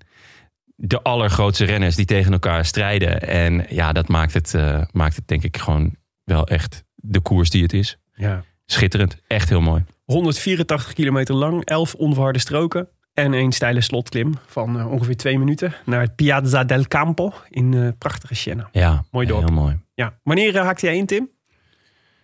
de 0.75 1.01
allergrootste 1.01 1.65
renners 1.65 1.95
die 1.95 2.05
tegen 2.05 2.31
elkaar 2.31 2.65
strijden. 2.65 3.21
En 3.21 3.65
ja, 3.69 3.93
dat 3.93 4.07
maakt 4.07 4.33
het, 4.33 4.53
maakt 4.91 5.15
het 5.15 5.27
denk 5.27 5.43
ik 5.43 5.57
gewoon 5.57 5.95
wel 6.23 6.47
echt 6.47 6.83
de 6.95 7.19
koers 7.19 7.49
die 7.49 7.63
het 7.63 7.73
is. 7.73 7.97
Ja. 8.13 8.43
Schitterend. 8.65 9.17
Echt 9.27 9.49
heel 9.49 9.61
mooi. 9.61 9.83
184 10.03 10.93
kilometer 10.93 11.35
lang, 11.35 11.65
11 11.65 11.93
onverharde 11.93 12.39
stroken. 12.39 12.89
En 13.17 13.33
een 13.33 13.51
steile 13.51 13.81
slotklim 13.81 14.33
van 14.47 14.79
eh, 14.79 14.91
ongeveer 14.91 15.17
twee 15.17 15.39
minuten 15.39 15.73
naar 15.85 16.11
Piazza 16.11 16.63
del 16.63 16.83
Campo 16.87 17.33
in 17.49 17.73
eh, 17.73 17.87
prachtige 17.97 18.35
Siena. 18.35 18.69
Ja, 18.71 19.03
Mooi 19.11 19.27
dorp. 19.27 19.47
Heel 19.47 19.55
mooi. 19.55 19.79
Ja. 19.93 20.13
Wanneer 20.23 20.55
eh, 20.55 20.63
haakte 20.63 20.85
jij 20.85 20.95
in, 20.95 21.05
Tim? 21.05 21.29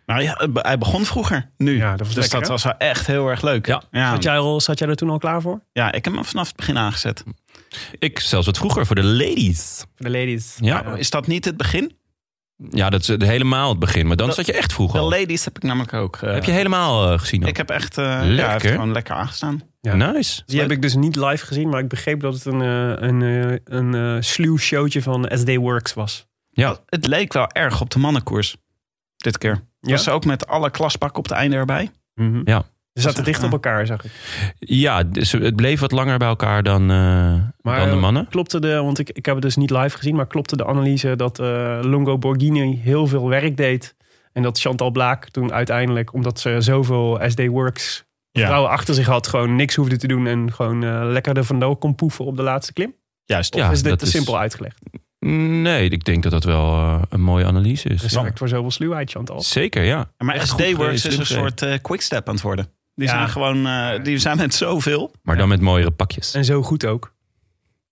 Nou 0.05 0.21
ja, 0.21 0.35
het 0.37 0.49
hij 0.53 0.77
begon 0.77 1.05
vroeger, 1.05 1.49
nu. 1.57 1.77
Ja, 1.77 1.89
dat 1.95 1.99
was 1.99 2.07
dus 2.07 2.15
lekker, 2.15 2.39
dat 2.39 2.47
hè? 2.47 2.53
was 2.53 2.63
wel 2.63 2.77
echt 2.77 3.07
heel 3.07 3.29
erg 3.29 3.41
leuk. 3.41 3.65
Ja. 3.65 3.83
ja. 3.91 4.09
Zat, 4.09 4.23
jij 4.23 4.37
al, 4.37 4.61
zat 4.61 4.79
jij 4.79 4.87
er 4.87 4.95
toen 4.95 5.09
al 5.09 5.17
klaar 5.17 5.41
voor? 5.41 5.61
Ja, 5.71 5.91
ik 5.91 6.05
heb 6.05 6.13
hem 6.13 6.25
vanaf 6.25 6.47
het 6.47 6.55
begin 6.55 6.77
aangezet. 6.77 7.23
Ik 7.99 8.19
zelfs 8.19 8.45
wat 8.45 8.57
vroeger 8.57 8.85
voor 8.85 8.95
de 8.95 9.03
ladies. 9.03 9.85
Voor 9.95 10.05
de 10.05 10.17
ladies. 10.17 10.57
Ja, 10.59 10.83
Is 10.95 11.09
dat 11.09 11.27
niet 11.27 11.45
het 11.45 11.57
begin? 11.57 11.97
ja 12.69 12.89
dat 12.89 13.01
is 13.01 13.07
helemaal 13.07 13.69
het 13.69 13.79
begin. 13.79 14.07
Maar 14.07 14.15
dan 14.15 14.33
zat 14.33 14.45
je 14.45 14.53
echt 14.53 14.73
vroeg 14.73 14.91
De 14.91 14.99
ladies 14.99 15.45
heb 15.45 15.55
ik 15.55 15.63
namelijk 15.63 15.93
ook. 15.93 16.17
Heb 16.21 16.43
je 16.43 16.51
helemaal 16.51 17.17
gezien? 17.17 17.41
ook? 17.41 17.49
Ik 17.49 17.57
heb 17.57 17.69
echt 17.69 17.95
ja, 17.95 18.23
Lekker. 18.25 18.71
gewoon 18.71 18.91
lekker 18.91 19.15
aangestaan. 19.15 19.61
Ja. 19.83 19.95
Nice. 19.95 20.41
Die 20.45 20.59
heb 20.59 20.71
ik 20.71 20.81
dus 20.81 20.95
niet 20.95 21.15
live 21.15 21.45
gezien, 21.45 21.69
maar 21.69 21.79
ik 21.79 21.87
begreep 21.87 22.19
dat 22.19 22.33
het 22.33 22.45
een, 22.45 22.61
eh, 22.61 23.07
een, 23.07 23.21
eh, 23.21 23.57
een 23.63 23.93
eh, 23.93 24.15
sluw 24.19 24.57
showtje 24.57 25.01
van 25.01 25.29
SD 25.33 25.55
Works 25.55 25.93
was. 25.93 26.27
Ja. 26.49 26.77
Het 26.85 27.07
leek 27.07 27.33
wel 27.33 27.47
erg 27.47 27.81
op 27.81 27.89
de 27.89 27.99
mannenkoers. 27.99 28.55
Dit 29.17 29.37
keer. 29.37 29.63
Ja? 29.79 29.91
Was 29.91 30.09
ook 30.09 30.25
met 30.25 30.47
alle 30.47 30.71
klaspakken 30.71 31.17
op 31.17 31.23
het 31.23 31.33
einde 31.33 31.55
erbij. 31.55 31.91
Ja. 32.43 32.65
Ze 32.93 33.01
zaten 33.01 33.23
dicht 33.23 33.43
op 33.43 33.51
elkaar, 33.51 33.85
zag 33.85 34.03
ik. 34.03 34.11
Ja, 34.59 35.03
dus 35.03 35.31
het 35.31 35.55
bleef 35.55 35.79
wat 35.79 35.91
langer 35.91 36.17
bij 36.17 36.27
elkaar 36.27 36.63
dan, 36.63 36.81
eh, 36.81 37.35
Maar, 37.61 37.79
dan 37.79 37.89
de 37.89 37.95
mannen. 37.95 38.27
Klopte 38.29 38.59
de, 38.59 38.75
want 38.75 38.99
ik, 38.99 39.09
ik 39.09 39.25
heb 39.25 39.35
het 39.35 39.43
dus 39.43 39.55
niet 39.55 39.69
live 39.69 39.97
gezien, 39.97 40.15
maar 40.15 40.27
klopte 40.27 40.57
de 40.57 40.65
analyse 40.65 41.15
dat 41.15 41.39
eh, 41.39 41.79
Longo 41.81 42.17
Borghini 42.17 42.79
heel 42.83 43.07
veel 43.07 43.29
werk 43.29 43.57
deed. 43.57 43.95
En 44.33 44.43
dat 44.43 44.59
Chantal 44.59 44.91
Blaak 44.91 45.29
toen 45.29 45.53
uiteindelijk, 45.53 46.13
omdat 46.13 46.39
ze 46.39 46.55
zoveel 46.61 47.19
SD 47.27 47.47
Works 47.47 48.05
Ja. 48.39 48.45
vrouwen 48.45 48.71
achter 48.71 48.93
zich 48.93 49.05
had, 49.05 49.27
gewoon 49.27 49.55
niks 49.55 49.75
hoefde 49.75 49.97
te 49.97 50.07
doen 50.07 50.27
en 50.27 50.53
gewoon 50.53 50.83
eh, 50.83 51.01
lekker 51.03 51.37
er 51.37 51.43
vandoor 51.43 51.77
kon 51.77 51.95
poeven 51.95 52.25
op 52.25 52.35
de 52.37 52.43
laatste 52.43 52.73
klim? 52.73 52.95
Juist. 53.25 53.53
Of 53.55 53.59
Ja, 53.61 53.71
is 53.71 53.81
dit 53.81 53.89
dat 53.89 53.99
te 53.99 54.05
is- 54.05 54.11
simpel 54.11 54.39
uitgelegd? 54.39 54.79
Nee, 55.19 55.89
ik 55.89 56.03
denk 56.05 56.23
dat 56.23 56.31
dat 56.31 56.43
wel 56.43 56.65
eh, 56.73 57.01
een 57.09 57.21
mooie 57.21 57.45
analyse 57.45 57.89
is. 57.89 58.01
Respect 58.01 58.37
voor 58.37 58.47
zoveel 58.47 58.71
sluwheid, 58.71 59.11
Chantal. 59.11 59.41
Zeker, 59.41 59.83
ja. 59.83 60.11
Maar 60.17 60.35
Echt 60.35 60.47
SD-Works 60.47 61.05
is 61.05 61.17
een 61.17 61.25
soort 61.25 61.61
eh, 61.61 61.73
quickstep 61.81 62.27
aan 62.27 62.33
het 62.33 62.43
worden. 62.43 62.67
Die 62.95 63.07
Ja. 63.07 63.13
zijn 63.13 63.29
gewoon, 63.29 63.67
eh, 63.67 64.03
die 64.03 64.17
zijn 64.17 64.37
met 64.37 64.53
zoveel. 64.53 65.11
Maar 65.21 65.37
dan 65.37 65.47
met 65.47 65.61
mooiere 65.61 65.91
pakjes. 65.91 66.33
En 66.33 66.45
zo 66.45 66.61
goed 66.63 66.85
ook. 66.85 67.13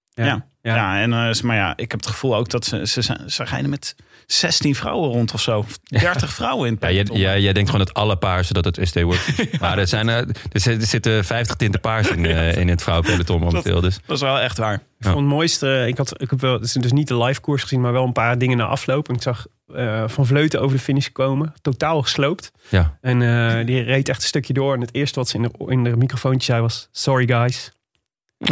Ja. 0.10 0.25
Ja. 0.25 0.45
Ja, 0.75 1.01
en, 1.01 1.13
eh, 1.13 1.41
maar 1.41 1.56
ja, 1.56 1.73
ik 1.77 1.91
heb 1.91 1.99
het 1.99 2.10
gevoel 2.10 2.36
ook 2.36 2.49
dat 2.49 2.65
ze, 2.65 2.88
ze, 2.88 3.01
zijn- 3.01 3.32
ze 3.32 3.43
rijden 3.43 3.69
met 3.69 3.95
16 4.34 4.76
vrouwen 4.76 5.10
rond 5.10 5.34
of 5.34 5.41
zo. 5.41 5.65
30 5.84 6.34
vrouwen 6.34 6.67
in 6.67 6.74
het 6.74 6.84
Ja, 6.84 6.91
jij, 6.91 7.04
peloton. 7.04 7.41
jij, 7.41 7.54
denkt 7.54 7.70
gewoon 7.70 7.86
dat 7.86 7.96
alle 7.96 8.15
paarsen 8.15 8.54
dat 8.54 8.65
het 8.65 8.80
SD 8.82 9.02
wordt. 9.02 9.22
Maar 9.60 9.78
er, 9.78 9.88
zijn, 9.88 10.10
eh, 10.10 10.17
er, 10.17 10.28
er 10.52 10.86
zitten 10.86 11.26
50 11.26 11.56
tinten 11.56 11.80
paars 11.80 12.08
in, 12.10 12.26
eh, 12.26 12.56
in 12.56 12.67
het 12.67 12.82
vrouwenpeloton 12.82 13.39
momenteel. 13.39 13.82
Dus. 13.82 14.00
Dat 14.06 14.15
is 14.15 14.22
wel 14.22 14.39
echt 14.39 14.58
waar. 14.58 14.74
Ik 14.74 15.08
vond 15.08 15.15
het 15.17 15.26
mooiste, 15.26 15.86
ik, 15.88 15.98
had, 15.98 16.22
ik 16.22 16.30
heb 16.30 16.41
wel, 16.41 16.60
dus 16.60 16.91
niet 16.91 17.08
de 17.08 17.24
live 17.24 17.41
koers 17.41 17.62
gezien, 17.62 17.82
maar 17.82 17.91
wel 17.91 18.04
een 18.04 18.12
paar 18.12 18.38
dingen 18.38 18.58
na 18.58 18.65
afloop. 18.65 19.10
En 19.10 19.15
ik 19.15 19.22
zag 19.22 19.48
eh, 19.74 20.04
Van 20.08 20.26
Vleuten 20.26 20.62
over 20.62 20.78
de 20.78 20.84
finish 20.84 21.08
komen, 21.08 21.54
totaal 21.62 22.02
gesloopt. 22.02 22.52
Ja. 22.70 22.98
En 23.02 23.65
die 23.65 23.82
reed 23.82 24.10
echt 24.10 24.22
een 24.22 24.28
stukje 24.28 24.54
door. 24.54 24.74
En 24.74 24.82
het 24.82 24.94
eerste 24.94 25.20
wat 25.20 25.30
ze 25.30 25.36
in 25.36 25.41
de, 25.41 25.52
in 25.67 25.84
de 25.84 25.98
microfoontje 25.98 26.52
zei 26.52 26.62
was, 26.62 26.89
sorry 26.91 27.28
guys. 27.28 27.72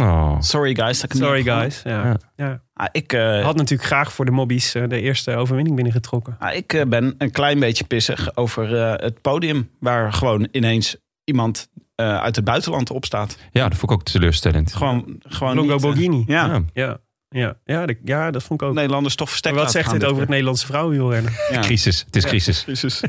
Oh. 0.00 0.36
Sorry 0.40 0.74
guys. 0.74 1.00
Dat 1.00 1.12
ik 1.12 1.18
hem 1.18 1.26
Sorry 1.26 1.42
guys. 1.42 1.82
Ja. 1.84 2.04
Ja. 2.06 2.16
Ja. 2.36 2.62
Ah, 2.74 2.86
ik, 2.92 3.12
eh, 3.12 3.44
Had 3.44 3.56
natuurlijk 3.56 3.88
graag 3.88 4.12
voor 4.12 4.24
de 4.24 4.30
mobbies 4.30 4.74
eh, 4.74 4.88
de 4.88 5.00
eerste 5.00 5.36
overwinning 5.36 5.76
binnengetrokken. 5.76 6.36
ah, 6.38 6.54
ik 6.54 6.72
eh, 6.72 6.86
ben 6.86 7.14
een 7.18 7.30
klein 7.30 7.58
beetje 7.58 7.84
pissig 7.84 8.36
over 8.36 8.76
eh, 8.76 8.92
het 9.04 9.20
podium. 9.20 9.70
Waar 9.80 10.12
gewoon 10.12 10.48
ineens 10.52 10.96
iemand 11.24 11.68
eh, 11.94 12.18
uit 12.18 12.36
het 12.36 12.44
buitenland 12.44 12.90
op 12.90 13.04
staat. 13.04 13.38
Ja, 13.52 13.68
dat 13.68 13.78
vond 13.78 13.92
ik 13.92 13.98
ook 13.98 14.04
teleurstellend. 14.04 14.74
Gewoon, 14.74 15.16
gewoon 15.18 15.56
Longo 15.56 15.72
niet, 15.72 15.82
Borghini. 15.82 16.24
ja, 16.26 16.46
Ja. 16.46 16.60
Ja, 16.72 16.98
ja, 17.30 17.54
ja, 17.64 17.86
de- 17.86 18.00
ja, 18.04 18.30
dat 18.30 18.42
vond 18.42 18.62
ik 18.62 18.68
ook. 18.68 18.74
Nederlanders 18.74 19.14
toch 19.14 19.28
verstek 19.28 19.52
Maar 19.52 19.62
wat 19.62 19.70
zegt 19.70 19.90
dit 19.90 20.04
over 20.04 20.20
het. 20.20 20.28
Nederlandse 20.28 20.66
vrouwenwielrennen? 20.66 21.32
Ja. 21.50 21.60
Crisis. 21.60 22.02
Het 22.06 22.16
is 22.16 22.22
Ja. 22.22 22.28
crisis. 22.28 22.62
Crisis. 22.64 23.00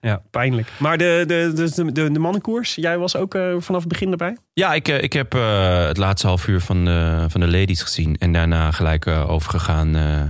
Ja, 0.00 0.22
pijnlijk. 0.30 0.68
Maar 0.78 0.98
de, 0.98 1.24
de, 1.26 1.52
de, 1.54 1.92
de, 1.92 2.10
de, 2.12 2.18
mannenkoers, 2.18 2.74
jij 2.74 2.98
was 2.98 3.16
ook 3.16 3.34
eh, 3.34 3.54
vanaf 3.58 3.80
het 3.80 3.88
begin 3.88 4.10
erbij? 4.10 4.36
Ja, 4.52 4.74
ik, 4.74 4.88
eh, 4.88 5.02
ik 5.02 5.12
heb 5.12 5.34
eh, 5.34 5.86
het 5.86 5.96
laatste 5.96 6.26
half 6.26 6.46
uur 6.48 6.60
van 6.60 6.84
de, 6.84 7.24
van 7.28 7.40
de 7.40 7.48
ladies 7.48 7.82
gezien. 7.82 8.16
En 8.18 8.32
daarna 8.32 8.70
gelijk 8.70 9.06
eh, 9.06 9.30
overgegaan 9.30 9.96
eh, 9.96 10.22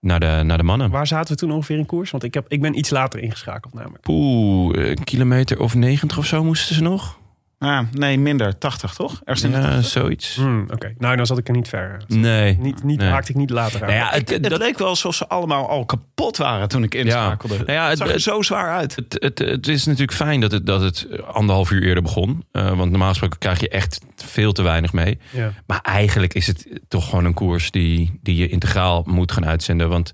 naar, 0.00 0.20
de, 0.20 0.40
naar 0.44 0.56
de 0.58 0.62
mannen. 0.64 0.90
Waar 0.90 1.06
zaten 1.06 1.32
we 1.32 1.38
toen 1.38 1.52
ongeveer 1.52 1.78
in 1.78 1.86
koers? 1.86 2.10
Want 2.10 2.22
ik, 2.24 2.34
heb, 2.34 2.44
ik 2.48 2.60
ben 2.60 2.78
iets 2.78 2.90
later 2.90 3.20
ingeschakeld 3.20 3.74
namelijk. 3.74 4.00
Poeh, 4.02 4.88
een 4.88 5.04
kilometer 5.04 5.60
of 5.60 5.74
90 5.74 6.18
of 6.18 6.26
zo 6.26 6.44
moesten 6.44 6.74
ze 6.74 6.82
nog. 6.82 7.18
Ah, 7.62 7.80
nee, 7.92 8.18
minder. 8.18 8.58
80 8.58 8.94
toch? 8.94 9.20
Ergens 9.24 9.42
in 9.44 9.50
de 9.50 9.56
Ja, 9.56 9.62
80. 9.62 9.84
zoiets. 9.90 10.34
Hmm, 10.36 10.66
Oké, 10.72 10.94
nou 10.98 11.16
dan 11.16 11.26
zat 11.26 11.38
ik 11.38 11.48
er 11.48 11.54
niet 11.54 11.68
ver. 11.68 12.02
Nee. 12.06 12.56
Niet, 12.58 12.82
niet, 12.82 12.98
Nee. 12.98 13.08
Haakte 13.08 13.30
ik 13.30 13.36
niet 13.36 13.50
later 13.50 13.80
aan. 13.80 13.86
Nou 13.86 13.98
ja, 13.98 14.12
Ik- 14.12 14.18
het, 14.28 14.30
het 14.30 14.50
dat, 14.50 14.58
leek 14.58 14.78
wel 14.78 14.88
alsof 14.88 15.14
ze 15.14 15.26
allemaal 15.28 15.68
al 15.68 15.84
kapot 15.84 16.36
waren 16.36 16.68
toen 16.68 16.82
ik 16.82 16.94
inschakelde. 16.94 17.54
Nou 17.56 17.72
ja, 17.72 17.80
het 17.82 17.88
het- 17.88 17.98
zag 17.98 18.08
er 18.08 18.20
zo 18.20 18.42
zwaar 18.42 18.70
uit. 18.76 18.96
Het, 18.96 19.16
het, 19.18 19.38
het 19.38 19.68
is 19.68 19.84
natuurlijk 19.84 20.12
fijn 20.12 20.40
dat 20.40 20.52
het, 20.52 20.66
dat 20.66 20.80
het 20.80 21.06
anderhalf 21.26 21.70
uur 21.70 21.82
eerder 21.82 22.02
begon. 22.02 22.44
Eh, 22.52 22.76
want 22.76 22.90
normaal 22.90 23.08
gesproken 23.08 23.38
krijg 23.38 23.60
je 23.60 23.68
echt 23.68 24.00
veel 24.16 24.52
te 24.52 24.62
weinig 24.62 24.92
mee. 24.92 25.18
Ja. 25.30 25.52
Maar 25.66 25.80
eigenlijk 25.82 26.34
is 26.34 26.46
het 26.46 26.66
toch 26.88 27.08
gewoon 27.08 27.24
een 27.24 27.34
koers 27.34 27.70
die, 27.70 28.18
die 28.22 28.36
je 28.36 28.48
integraal 28.48 29.02
moet 29.06 29.32
gaan 29.32 29.46
uitzenden. 29.46 29.88
Want 29.88 30.12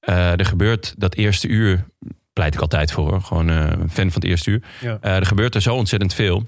eh, 0.00 0.30
er 0.38 0.44
gebeurt 0.46 0.94
dat 0.98 1.14
eerste 1.14 1.48
uur, 1.48 1.84
pleit 2.32 2.54
ik 2.54 2.60
altijd 2.60 2.92
voor 2.92 3.08
hoor. 3.10 3.20
Gewoon 3.22 3.50
eh, 3.50 3.56
een 3.56 3.90
fan 3.90 4.10
van 4.10 4.20
het 4.20 4.24
eerste 4.24 4.50
uur. 4.50 4.62
Ja. 4.80 4.98
Eh, 5.00 5.16
er 5.16 5.26
gebeurt 5.26 5.54
er 5.54 5.62
zo 5.62 5.74
ontzettend 5.74 6.14
veel. 6.14 6.46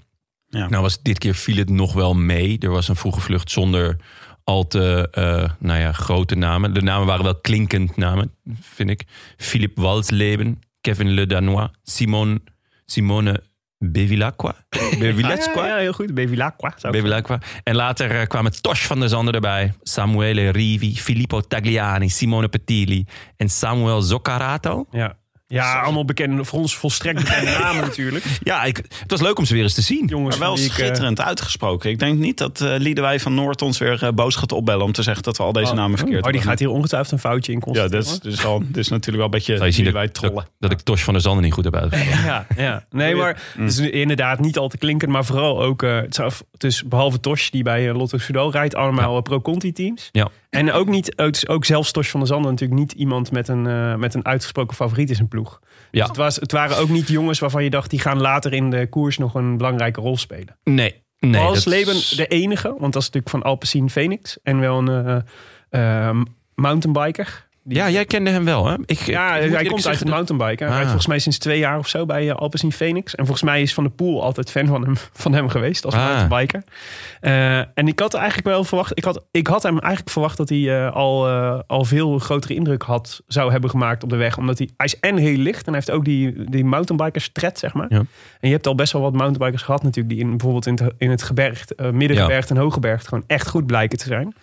Ja. 0.51 0.69
Nou 0.69 0.83
was 0.83 1.03
dit 1.03 1.19
keer 1.19 1.35
viel 1.35 1.57
het 1.57 1.71
nog 1.71 1.93
wel 1.93 2.15
mee. 2.15 2.59
Er 2.59 2.71
was 2.71 2.89
een 2.89 2.97
vroege 2.97 3.21
vlucht 3.21 3.51
zonder 3.51 3.97
al 4.45 4.67
te 4.67 5.09
eh, 5.11 5.51
nou 5.59 5.81
ja, 5.81 5.93
grote 5.93 6.35
namen. 6.35 6.75
De 6.75 6.83
namen 6.83 7.07
waren 7.07 7.25
wel 7.25 7.41
klinkend 7.41 7.97
namen, 7.97 8.35
vind 8.61 8.91
ik. 8.91 9.05
Philippe 9.37 9.81
Walsleben, 9.81 10.59
Kevin 10.81 11.11
Le 11.11 11.27
Danois, 11.27 11.69
Simon, 11.83 12.43
Simone 12.87 13.43
Bevilacqua. 13.79 14.55
Bevilacqua? 14.99 15.67
Ja, 15.67 15.75
ja, 15.75 15.77
heel 15.77 15.93
goed. 15.93 16.15
Bevilacqua. 16.15 16.75
Bevilacqua. 16.91 17.39
En 17.63 17.75
later 17.75 18.21
eh, 18.21 18.27
kwamen 18.27 18.63
Tosh 18.63 18.85
van 18.85 19.01
der 19.01 19.09
Zanden 19.09 19.35
erbij. 19.35 19.73
Samuele 19.83 20.51
Rivi, 20.51 20.97
Filippo 20.97 21.41
Tagliani, 21.41 22.09
Simone 22.09 22.49
Petilli 22.49 23.07
en 23.37 23.49
Samuel 23.49 24.03
Zoccarato. 24.03 24.87
Ja. 24.91 25.19
Ja, 25.53 25.81
allemaal 25.81 26.05
bekende, 26.05 26.45
voor 26.45 26.59
ons 26.59 26.77
volstrekt 26.77 27.19
bekende 27.25 27.51
namen 27.63 27.81
natuurlijk. 27.85 28.25
Ja, 28.43 28.65
ik, 28.65 28.77
het 28.77 29.11
was 29.11 29.21
leuk 29.21 29.39
om 29.39 29.45
ze 29.45 29.55
weer 29.55 29.63
eens 29.63 29.75
te 29.75 29.83
zien. 29.83 30.07
Jongens, 30.07 30.39
Maar 30.39 30.49
wel 30.49 30.57
ik, 30.59 30.65
eh, 30.65 30.71
schitterend 30.71 31.21
uitgesproken. 31.21 31.91
Ik 31.91 31.99
denk 31.99 32.19
niet 32.19 32.39
dat 32.39 32.61
eh 32.61 32.75
Liedewij 32.79 33.21
van 33.21 33.35
Noord 33.35 33.63
ons 33.63 33.79
weer 33.79 34.03
eh, 34.03 34.13
boos 34.13 34.35
gaat 34.37 34.53
opbellen... 34.53 34.85
om 34.85 34.93
te 34.93 35.03
zeggen 35.03 35.23
dat 35.23 35.37
we 35.37 35.43
al 35.43 35.53
deze 35.53 35.75
namen 35.75 35.99
verkeerd 35.99 36.19
Oh, 36.19 36.25
die 36.25 36.33
hebben. 36.33 36.51
gaat 36.51 36.59
hier 36.59 36.71
ongetwijfeld 36.71 37.13
een 37.13 37.19
foutje 37.19 37.53
in 37.53 37.59
Ja, 37.59 37.65
constateren. 37.65 38.05
dat 38.05 38.13
is, 38.13 38.21
dus 38.21 38.45
al, 38.45 38.63
is 38.77 38.89
natuurlijk 38.89 39.17
wel 39.17 39.25
een 39.25 39.31
beetje 39.31 39.55
Zou 39.55 39.67
je 39.67 39.73
zien 39.73 39.85
dat, 39.85 40.15
trollen. 40.15 40.35
dat, 40.37 40.47
dat 40.59 40.71
ik 40.71 40.81
Tosh 40.81 41.03
van 41.03 41.13
der 41.13 41.23
Zanden 41.23 41.43
niet 41.45 41.53
goed 41.53 41.65
heb 41.65 41.77
uitgesproken. 41.77 42.25
Ja, 42.25 42.47
ja. 42.57 42.85
Nee, 42.91 43.15
maar 43.15 43.43
het 43.59 43.71
is 43.71 43.79
inderdaad 43.79 44.41
niet 44.41 44.59
al 44.59 44.69
te 44.69 44.79
klinkend, 44.79 45.11
maar 45.11 45.25
vooral 45.25 45.63
ook, 45.63 45.83
eh, 45.83 45.97
het 45.97 46.15
dus 46.59 46.83
behalve 46.85 47.21
Tosh 47.21 47.49
die 47.49 47.63
bij 47.63 47.93
Lotto 47.93 48.19
Soudal 48.19 48.51
rijdt, 48.53 48.75
allemaal 48.75 49.21
Pro-Conti 49.21 49.73
teams. 49.73 50.09
Ja. 50.13 50.29
En 50.51 50.73
ook 50.73 50.89
niet, 50.89 51.19
ook, 51.47 51.65
zelfs 51.65 51.93
Tosh 51.93 52.11
van 52.11 52.21
der 52.21 52.29
Zanden 52.29 52.51
natuurlijk 52.51 52.81
niet 52.81 52.93
iemand 52.93 53.31
met 53.33 53.49
een, 53.49 53.67
eh, 53.67 53.95
met 53.95 54.15
een 54.15 54.25
uitgesproken 54.25 54.77
favoriet 54.77 55.09
in 55.09 55.15
zijn 55.15 55.29
ploeg. 55.29 55.61
Ja. 55.63 55.69
Dus 55.91 56.09
het, 56.09 56.17
was, 56.17 56.37
het 56.37 56.53
waren 56.53 56.77
ook 56.77 56.89
niet 56.89 57.09
jongens 57.09 57.39
waarvan 57.39 57.65
je 57.65 57.71
dacht, 57.71 57.91
die 57.91 58.01
gaan 58.01 58.21
later 58.21 58.53
in 58.53 58.71
de 58.71 58.87
koers 58.89 59.19
nog 59.19 59.35
een 59.35 59.57
belangrijke 59.57 60.01
rol 60.01 60.17
spelen. 60.17 60.59
Nee. 60.65 61.03
nee 61.19 61.41
Als 61.41 61.65
Leben 61.65 61.95
is- 61.95 62.09
de 62.09 62.27
enige, 62.27 62.69
want 62.69 62.93
dat 62.93 63.03
is 63.03 63.11
natuurlijk 63.11 63.29
van 63.29 63.43
Alpecin 63.43 63.91
Phoenix 63.91 64.39
en 64.43 64.61
wel 64.61 64.79
een 64.79 65.25
eh, 65.71 66.09
eh, 66.09 66.17
mountainbiker. 66.55 67.49
Ja, 67.65 67.91
jij 67.91 68.05
kende 68.05 68.31
hem 68.31 68.45
wel, 68.45 68.67
hè? 68.67 68.75
Ik, 68.87 68.99
Ja, 68.99 69.37
ik 69.37 69.53
hij 69.53 69.65
komt 69.65 69.87
uit 69.87 69.99
het 69.99 70.09
mountainbiken. 70.09 70.57
Hij 70.59 70.67
Ah. 70.67 70.73
rijdt 70.73 70.87
volgens 70.87 71.07
mij 71.07 71.19
sinds 71.19 71.39
twee 71.39 71.59
jaar 71.59 71.79
of 71.79 71.89
zo 71.89 72.07
bij 72.07 72.25
uh, 72.27 72.33
Alpecin 72.35 72.73
Phoenix. 72.73 73.15
En 73.15 73.25
volgens 73.25 73.43
mij 73.51 73.63
is 73.63 73.75
Van 73.75 73.85
der 73.85 73.93
Poel 73.93 74.23
altijd 74.23 74.51
fan 74.51 74.67
van 74.67 74.83
hem, 74.83 74.95
van 75.13 75.33
hem 75.33 75.49
geweest 75.49 75.85
als 75.85 75.95
Ah. 75.95 76.05
mountainbiker. 76.05 76.63
Eh, 77.21 77.59
en 77.59 77.89
ik 77.89 77.99
had 77.99 78.15
eigenlijk 78.15 78.47
wel 78.49 78.65
verwacht... 78.65 78.99
Ik 78.99 79.05
had, 79.05 79.23
ik 79.31 79.47
had 79.47 79.63
hem 79.63 79.79
eigenlijk 79.79 80.11
verwacht 80.13 80.37
dat 80.37 80.49
hij 80.49 80.85
eh, 80.87 80.93
al, 80.95 81.29
eh, 81.29 81.59
al 81.67 81.85
veel 81.85 82.19
grotere 82.19 82.55
indruk 82.55 82.83
had, 82.83 83.23
zou 83.27 83.51
hebben 83.51 83.71
gemaakt 83.71 84.03
op 84.03 84.09
de 84.11 84.17
weg. 84.17 84.37
Omdat 84.39 84.59
hij, 84.59 84.69
hij 84.77 84.87
is 84.87 85.01
en 85.01 85.17
heel 85.17 85.37
licht 85.37 85.67
en 85.67 85.73
hij 85.73 85.83
heeft 85.85 85.91
ook 85.91 86.05
die, 86.05 86.45
die 86.51 86.65
mountainbikers 86.65 87.31
tred, 87.33 87.59
zeg 87.59 87.75
maar. 87.75 87.87
Ja. 87.89 87.99
En 88.41 88.49
je 88.49 88.51
hebt 88.51 88.67
al 88.67 88.75
best 88.75 88.93
wel 88.93 89.03
wat 89.03 89.13
mountainbikers 89.13 89.63
gehad 89.63 89.83
natuurlijk... 89.83 90.15
die 90.15 90.25
in, 90.25 90.31
bijvoorbeeld 90.31 90.67
in 90.67 90.79
het, 90.83 90.93
in 90.99 91.11
het 91.11 91.23
gebergte, 91.23 91.75
eh, 91.75 91.91
middengebergte 91.91 92.55
en 92.55 92.61
hooggebergte... 92.61 93.09
gewoon 93.09 93.25
echt 93.27 93.49
goed 93.49 93.67
blijken 93.67 93.99
te 93.99 94.07
zijn. 94.07 94.35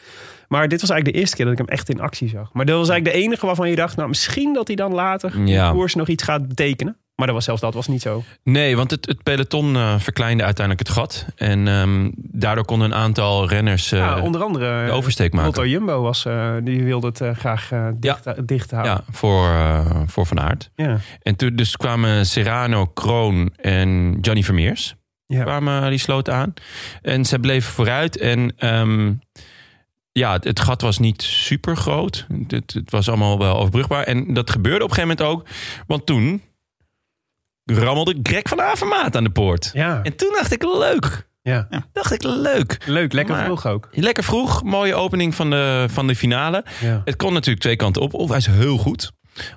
Maar 0.47 0.67
dit 0.67 0.81
was 0.81 0.89
eigenlijk 0.89 1.13
de 1.13 1.21
eerste 1.21 1.35
keer 1.35 1.45
dat 1.45 1.53
ik 1.59 1.59
hem 1.59 1.77
echt 1.77 1.89
in 1.89 1.99
actie 1.99 2.29
zag. 2.29 2.49
Maar 2.53 2.65
dat 2.65 2.77
was 2.77 2.89
eigenlijk 2.89 3.17
de 3.17 3.23
enige 3.23 3.45
waarvan 3.45 3.69
je 3.69 3.75
dacht... 3.75 3.95
nou, 3.95 4.07
misschien 4.09 4.53
dat 4.53 4.67
hij 4.67 4.75
dan 4.75 4.93
later 4.93 5.39
Ja. 5.45 5.67
de 5.67 5.75
koers 5.75 5.95
nog 5.95 6.07
iets 6.07 6.23
gaat 6.23 6.47
betekenen. 6.47 6.97
Maar 7.17 7.25
dat 7.25 7.35
was 7.35 7.45
zelfs 7.45 7.61
dat 7.61 7.73
was 7.73 7.87
niet 7.87 8.01
zo. 8.01 8.23
Nee, 8.43 8.75
want 8.75 8.91
het, 8.91 9.05
het 9.05 9.23
peloton 9.23 9.75
eh, 9.75 9.99
verkleinde 9.99 10.43
uiteindelijk 10.43 10.87
het 10.87 10.97
gat. 10.97 11.25
En 11.35 11.67
ehm, 11.67 12.09
daardoor 12.15 12.65
konden 12.65 12.91
een 12.91 12.97
aantal 12.97 13.47
renners 13.47 13.91
eh, 13.91 13.99
ja, 13.99 14.21
onder 14.21 14.41
andere 14.41 14.85
de 14.85 14.91
oversteek 14.91 15.31
maken. 15.33 15.47
Lotto 15.47 15.65
Jumbo 15.65 16.01
was, 16.01 16.25
eh, 16.25 16.53
die 16.63 16.83
wilde 16.83 17.07
het 17.07 17.37
graag 17.37 17.71
dicht, 17.95 18.47
dicht 18.47 18.71
houden. 18.71 18.91
Ja, 18.91 19.03
voor, 19.11 19.49
voor 20.07 20.25
Van 20.25 20.39
Aert. 20.39 20.71
Ja. 20.75 20.97
En 21.21 21.35
toen 21.35 21.55
dus 21.55 21.77
kwamen 21.77 22.25
Serrano, 22.25 22.85
Kroon 22.85 23.53
en 23.55 24.17
Johnny 24.21 24.43
Vermeers. 24.43 24.95
Ja. 25.25 25.43
Kwamen, 25.43 25.89
die 25.89 25.99
sloten 25.99 26.33
aan. 26.33 26.53
En 27.01 27.25
ze 27.25 27.39
bleven 27.39 27.71
vooruit. 27.73 28.17
En 28.17 28.53
ehm, 28.57 29.13
ja, 30.17 30.31
het, 30.33 30.43
het 30.43 30.59
gat 30.59 30.81
was 30.81 30.97
niet 30.99 31.21
super 31.21 31.77
groot. 31.77 32.27
Het, 32.47 32.73
het 32.73 32.91
was 32.91 33.07
allemaal 33.07 33.37
wel 33.37 33.57
overbrugbaar. 33.57 34.03
En 34.03 34.33
dat 34.33 34.49
gebeurde 34.49 34.83
op 34.83 34.89
een 34.89 34.95
gegeven 34.95 35.17
moment 35.17 35.37
ook. 35.37 35.47
Want 35.87 36.05
toen 36.05 36.41
rammelde 37.65 38.19
Greg 38.23 38.41
van 38.43 38.61
Avermaat 38.61 39.15
aan 39.15 39.23
de 39.23 39.29
poort. 39.29 39.69
Ja. 39.73 40.03
En 40.03 40.15
toen 40.15 40.33
dacht 40.37 40.51
ik, 40.53 40.63
leuk. 40.63 41.27
Ja. 41.41 41.67
Dacht 41.93 42.11
ik, 42.13 42.23
leuk. 42.23 42.77
Leuk, 42.85 43.13
lekker 43.13 43.35
Maar- 43.35 43.45
vroeg 43.45 43.65
ook. 43.67 43.89
Lekker 43.91 44.23
vroeg, 44.23 44.63
mooie 44.63 44.95
opening 44.95 45.35
van 45.35 45.49
de, 45.49 45.85
van 45.89 46.07
de 46.07 46.15
finale. 46.15 46.65
Ja. 46.81 47.01
Het 47.05 47.15
kon 47.15 47.33
natuurlijk 47.33 47.61
twee 47.61 47.75
kanten 47.75 48.01
op. 48.01 48.13
Of 48.13 48.29
hij 48.29 48.37
is 48.37 48.45
heel 48.47 48.77
goed, 48.77 49.11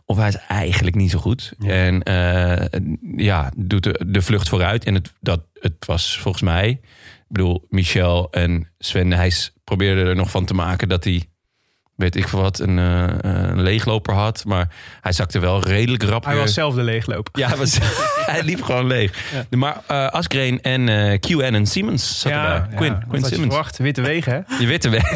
of 0.04 0.16
hij 0.16 0.28
is 0.28 0.36
eigenlijk 0.48 0.96
niet 0.96 1.10
zo 1.10 1.18
goed. 1.18 1.52
En 1.66 2.02
eh, 2.02 2.80
ja, 3.16 3.52
doet 3.56 3.82
de, 3.82 4.04
de 4.06 4.22
vlucht 4.22 4.48
vooruit. 4.48 4.84
En 4.84 4.94
het, 4.94 5.12
dat, 5.20 5.40
het 5.60 5.86
was 5.86 6.18
volgens 6.18 6.42
mij... 6.42 6.80
Ik 7.30 7.36
bedoel, 7.36 7.66
Michel 7.68 8.28
en 8.30 8.68
Sven 8.78 9.08
Nijs 9.08 9.52
probeerden 9.64 10.06
er 10.06 10.16
nog 10.16 10.30
van 10.30 10.44
te 10.44 10.54
maken... 10.54 10.88
dat 10.88 11.04
hij, 11.04 11.24
weet 11.96 12.16
ik 12.16 12.28
veel 12.28 12.40
wat, 12.40 12.58
een, 12.58 12.78
eh, 12.78 13.04
een 13.22 13.62
leegloper 13.62 14.14
had. 14.14 14.44
Maar 14.44 14.74
hij 15.00 15.12
zakte 15.12 15.38
wel 15.38 15.62
redelijk 15.62 16.02
rap 16.02 16.24
Hij 16.24 16.34
weer. 16.34 16.42
was 16.42 16.54
zelf 16.54 16.74
de 16.74 16.82
leegloper. 16.82 17.40
Ja, 17.40 17.48
hij, 17.48 17.56
was, 17.56 17.78
hij 18.32 18.42
liep 18.42 18.62
gewoon 18.62 18.86
leeg. 18.86 19.32
Maar 19.50 19.80
eh 19.86 20.06
Asgreen 20.06 20.62
en 20.62 20.88
eh 20.88 21.18
QN 21.28 21.54
en 21.54 21.66
Siemens 21.66 22.20
zaten 22.20 22.42
daar. 22.42 22.68
Quinn, 22.76 23.04
Quinn 23.08 23.24
verwacht? 23.26 23.78
Witte 23.78 24.02
wegen, 24.02 24.32
hè? 24.46 24.56
Je 24.58 24.66
witte 24.66 24.88
weg. 24.88 25.12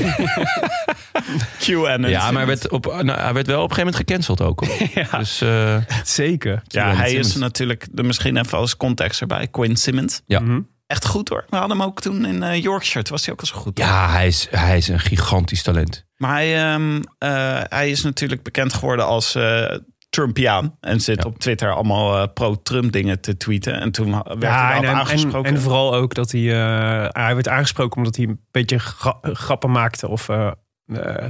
QAnon. 1.59 2.11
Ja, 2.11 2.25
maar 2.31 2.37
hij 2.37 2.47
werd, 2.47 2.69
op, 2.71 2.85
nou, 3.03 3.21
hij 3.21 3.33
werd 3.33 3.47
wel 3.47 3.63
op 3.63 3.71
een 3.71 3.77
gegeven 3.77 3.93
moment 3.93 3.97
gecanceld 3.97 4.41
ook. 4.41 4.65
hoor. 4.65 5.19
Dus 5.19 5.41
eh, 5.41 5.77
Zeker. 6.05 6.63
Ja, 6.67 6.95
hij 6.95 7.09
Simmons. 7.09 7.29
is 7.29 7.35
natuurlijk, 7.35 7.87
de, 7.93 8.03
misschien 8.03 8.37
even 8.37 8.59
als 8.59 8.77
context 8.77 9.21
erbij, 9.21 9.49
Quinn 9.49 9.77
Simmons. 9.77 10.23
Ja. 10.27 10.41
Mhm. 10.41 10.61
Echt 10.87 11.07
goed 11.07 11.29
hoor. 11.29 11.45
We 11.49 11.57
hadden 11.57 11.77
hem 11.79 11.87
ook 11.87 12.01
toen 12.01 12.25
in 12.25 12.43
eh, 12.43 12.63
Yorkshire. 12.63 13.03
Toen 13.03 13.13
was 13.17 13.25
hij 13.25 13.35
ook 13.35 13.41
al 13.41 13.47
zo 13.47 13.57
goed. 13.57 13.79
ja, 13.79 14.11
hij 14.11 14.27
is, 14.27 14.49
hij 14.51 14.77
is 14.77 14.89
een 14.89 15.01
gigantisch 15.01 15.63
talent. 15.63 16.07
Maar 16.17 16.33
hij, 16.33 16.73
ehm, 16.73 17.03
eh, 17.19 17.61
hij 17.69 17.91
is 17.91 18.03
natuurlijk 18.03 18.43
bekend 18.43 18.73
geworden 18.75 19.07
als 19.07 19.35
eh, 19.35 19.77
Trumpiaan. 20.11 20.77
En 20.81 21.01
zit 21.01 21.23
Ja. 21.23 21.29
op 21.29 21.39
Twitter 21.39 21.73
allemaal 21.75 22.29
pro-Trump 22.29 22.93
dingen 22.93 23.21
te 23.21 23.37
tweeten. 23.37 23.81
En 23.81 23.91
toen 23.93 24.11
werd 24.11 24.27
hij 24.43 24.51
Ja, 24.51 24.77
en, 24.83 24.89
aangesproken. 24.89 25.55
en 25.55 25.61
vooral 25.61 25.95
ook 25.95 26.15
dat 26.15 26.31
hij... 26.33 26.41
eh, 26.63 27.09
hij 27.13 27.35
werd 27.35 27.49
aangesproken 27.49 27.97
omdat 27.97 28.17
hij 28.17 28.25
een 28.27 28.41
beetje 28.51 28.79
gra- 28.79 29.19
grappen 29.23 29.71
maakte... 29.71 30.09
of 30.09 30.29
eh, 30.29 30.51
eh, 30.87 31.25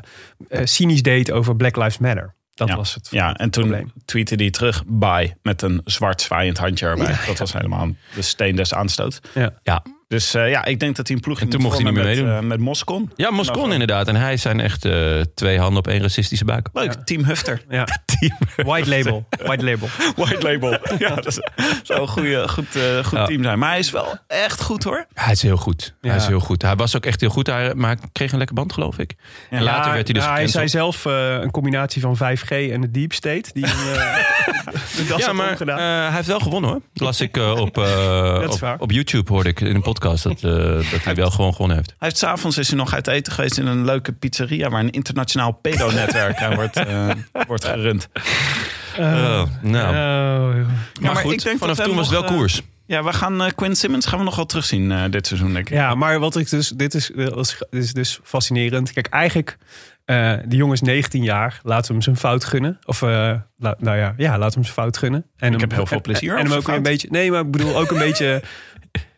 eh, 0.49 0.61
cynisch 0.65 1.03
deed 1.03 1.31
over 1.31 1.57
Black 1.57 1.77
Lives 1.77 1.99
Matter. 1.99 2.35
Dat 2.55 2.69
ja. 2.69 2.77
was 2.77 2.95
het 2.95 3.09
Ja, 3.11 3.35
en 3.35 3.51
toen 3.51 3.69
probleem. 3.69 3.93
tweette 4.05 4.35
hij 4.35 4.51
terug 4.51 4.83
bye 4.87 5.37
met 5.43 5.63
een 5.63 5.81
zwart 5.85 6.21
zwaaiend 6.21 6.59
handje 6.59 6.87
erbij. 6.87 7.17
Dat 7.27 7.39
was 7.39 7.53
helemaal 7.53 7.89
de 8.15 8.23
steen 8.23 8.57
des 8.57 8.75
aanstoots. 8.75 9.21
Ja. 9.35 9.53
Ja, 9.63 9.83
Dus 10.09 10.35
eh, 10.35 10.51
ja, 10.51 10.65
ik 10.65 10.81
denk 10.81 10.97
dat 10.97 11.07
hij 11.07 11.17
een 11.17 11.23
ploegje 11.23 11.45
En 11.45 11.51
toen 11.51 11.61
moet 11.61 11.71
mocht 11.71 11.83
hij 11.83 11.93
niet 11.93 12.01
vormen 12.01 12.15
meer 12.17 12.25
met, 12.25 12.33
meedoen. 12.33 12.51
eh, 12.51 12.57
met 12.57 12.67
Moscon. 12.67 13.11
ja 13.17 13.31
Moscon 13.31 13.73
inderdaad. 13.73 14.09
En 14.09 14.17
hij 14.17 14.37
zijn 14.37 14.61
echt 14.61 14.85
eh, 14.85 15.21
twee 15.35 15.59
handen 15.59 15.79
op 15.79 15.87
één 15.87 16.01
racistische 16.01 16.45
buik. 16.45 16.69
Leuk, 16.73 16.93
Team 16.93 17.25
Hufter. 17.25 17.63
Ja. 17.69 17.87
White 18.57 18.89
label. 18.89 19.27
White 19.45 19.65
label. 19.65 19.89
White 20.17 20.43
label. 20.43 20.71
ja, 21.09 21.15
dat 21.15 21.41
zou 21.83 22.01
een 22.01 22.09
goede, 22.09 22.49
goed, 22.49 22.77
eh, 22.77 23.05
goed 23.05 23.19
Ja. 23.19 23.25
team 23.27 23.43
zijn. 23.43 23.59
Maar 23.59 23.69
hij 23.69 23.79
is 23.79 23.91
wel 23.91 24.17
echt 24.27 24.63
goed 24.63 24.85
hoor. 24.85 25.07
Hij 25.13 25.33
is 25.33 25.43
heel 25.43 25.57
goed. 25.57 25.95
Hij 26.01 26.17
is 26.17 26.27
heel 26.27 26.41
goed. 26.41 26.63
Hij 26.63 26.77
was 26.77 26.97
ook 26.97 27.07
echt 27.07 27.21
heel 27.21 27.31
goed. 27.31 27.47
Hij, 27.47 27.75
maar 27.75 27.97
hij 27.97 28.09
kreeg 28.13 28.33
een 28.33 28.39
lekker 28.39 28.57
band, 28.57 28.73
geloof 28.73 28.99
ik. 28.99 29.15
En 29.51 29.63
later 29.63 29.93
werd 29.93 30.05
hij 30.07 30.15
dus 30.15 30.25
ja, 30.25 30.33
hij 30.33 30.47
zei 30.47 30.69
zelf 30.69 31.07
eh, 31.07 31.33
een 31.41 31.51
combinatie 31.51 32.01
van 32.03 32.17
5G 32.17 32.49
en 32.49 32.81
de 32.81 32.91
Deep 32.91 33.13
State. 33.13 33.51
Die 33.53 33.67
hem, 33.67 33.97
eh, 33.97 34.75
de 34.97 35.05
das 35.09 35.21
Ja, 35.25 35.33
maar 35.33 35.61
eh, 35.61 35.77
hij 35.77 36.11
heeft 36.13 36.27
wel 36.27 36.41
gewonnen 36.41 36.71
hoor. 36.71 36.81
Las 36.95 37.21
ik 37.21 37.37
op, 37.37 37.79
eh, 37.79 38.41
Dat 38.41 38.63
op, 38.63 38.77
op 38.79 38.91
YouTube 38.91 39.33
hoorde 39.33 39.49
ik 39.49 39.61
in 39.61 39.67
een 39.67 39.73
podcast 39.83 39.93
dat, 40.01 40.25
eh, 40.25 40.91
dat 40.91 41.05
hij 41.05 41.15
wel 41.15 41.31
gewoon 41.31 41.53
gewonnen 41.53 41.77
heeft. 41.77 41.89
Hij 41.89 42.09
heeft 42.09 42.19
s'avonds 42.19 42.59
is 42.59 42.69
hij 42.69 42.77
nog 42.77 42.95
uit 42.95 43.07
eten 43.07 43.33
geweest 43.33 43.59
in 43.59 43.67
een 43.67 43.85
leuke 43.85 44.13
pizzeria... 44.13 44.69
waar 44.71 44.81
een 44.81 44.91
internationaal 44.91 45.53
pedo-netwerk 45.53 46.37
aan 46.43 46.55
wordt, 46.55 46.77
eh, 46.77 47.11
wordt 47.49 47.65
gerund. 47.65 48.09
Oh, 48.99 49.43
nou, 49.63 49.95
maar, 49.95 50.65
maar 51.01 51.17
goed, 51.17 51.33
ik 51.33 51.43
denk 51.43 51.59
vanaf 51.59 51.77
toen 51.79 51.95
was 51.95 52.07
het 52.11 52.15
wel 52.21 52.25
eh, 52.29 52.37
koers. 52.37 52.63
Ja, 52.87 53.03
we 53.05 53.13
gaan 53.13 53.43
eh, 53.43 53.51
Quinn 53.55 53.75
Simmons 53.77 54.07
gaan 54.07 54.19
we 54.19 54.25
nog 54.25 54.37
wel 54.37 54.47
terugzien 54.47 54.93
eh, 54.93 55.03
dit 55.11 55.27
seizoen, 55.27 55.53
denk 55.53 55.69
ik. 55.69 55.75
Ja, 55.75 55.95
maar 55.95 56.19
wat 56.19 56.37
ik 56.37 56.51
dus, 56.51 56.69
dit 56.69 56.95
is, 56.95 57.11
is, 57.11 57.57
dit 57.71 57.83
is 57.83 57.93
dus 57.93 58.21
fascinerend. 58.23 58.93
Kijk, 58.93 59.07
eigenlijk, 59.07 59.57
eh 60.05 60.33
die 60.47 60.59
jongen 60.59 60.75
is 60.75 60.81
19 60.81 61.23
jaar. 61.23 61.61
Laten 61.63 61.87
we 61.87 61.93
hem 61.93 62.03
zijn 62.03 62.17
fout 62.17 62.45
gunnen. 62.45 62.79
Of, 62.85 63.03
eh, 63.03 63.09
la- 63.59 63.77
nou 63.79 63.97
ja, 63.97 64.15
ja, 64.17 64.31
laten 64.31 64.49
we 64.49 64.55
hem 64.55 64.63
zijn 64.65 64.75
fout 64.75 64.97
gunnen. 64.97 65.25
En 65.37 65.51
hem- 65.53 65.61
heb 65.61 65.71
heel 65.73 65.87
veel 65.87 65.97
en- 65.97 66.03
plezier 66.03 66.31
En, 66.31 66.37
over 66.39 66.49
hem 66.49 66.59
ook 66.59 66.67
weer 66.67 66.77
een 66.77 66.83
fout. 66.85 66.93
beetje, 66.93 67.09
nee, 67.11 67.31
maar 67.31 67.41
ik 67.41 67.51
bedoel 67.51 67.77
ook 67.77 67.91
een 67.91 67.99
beetje 68.09 68.43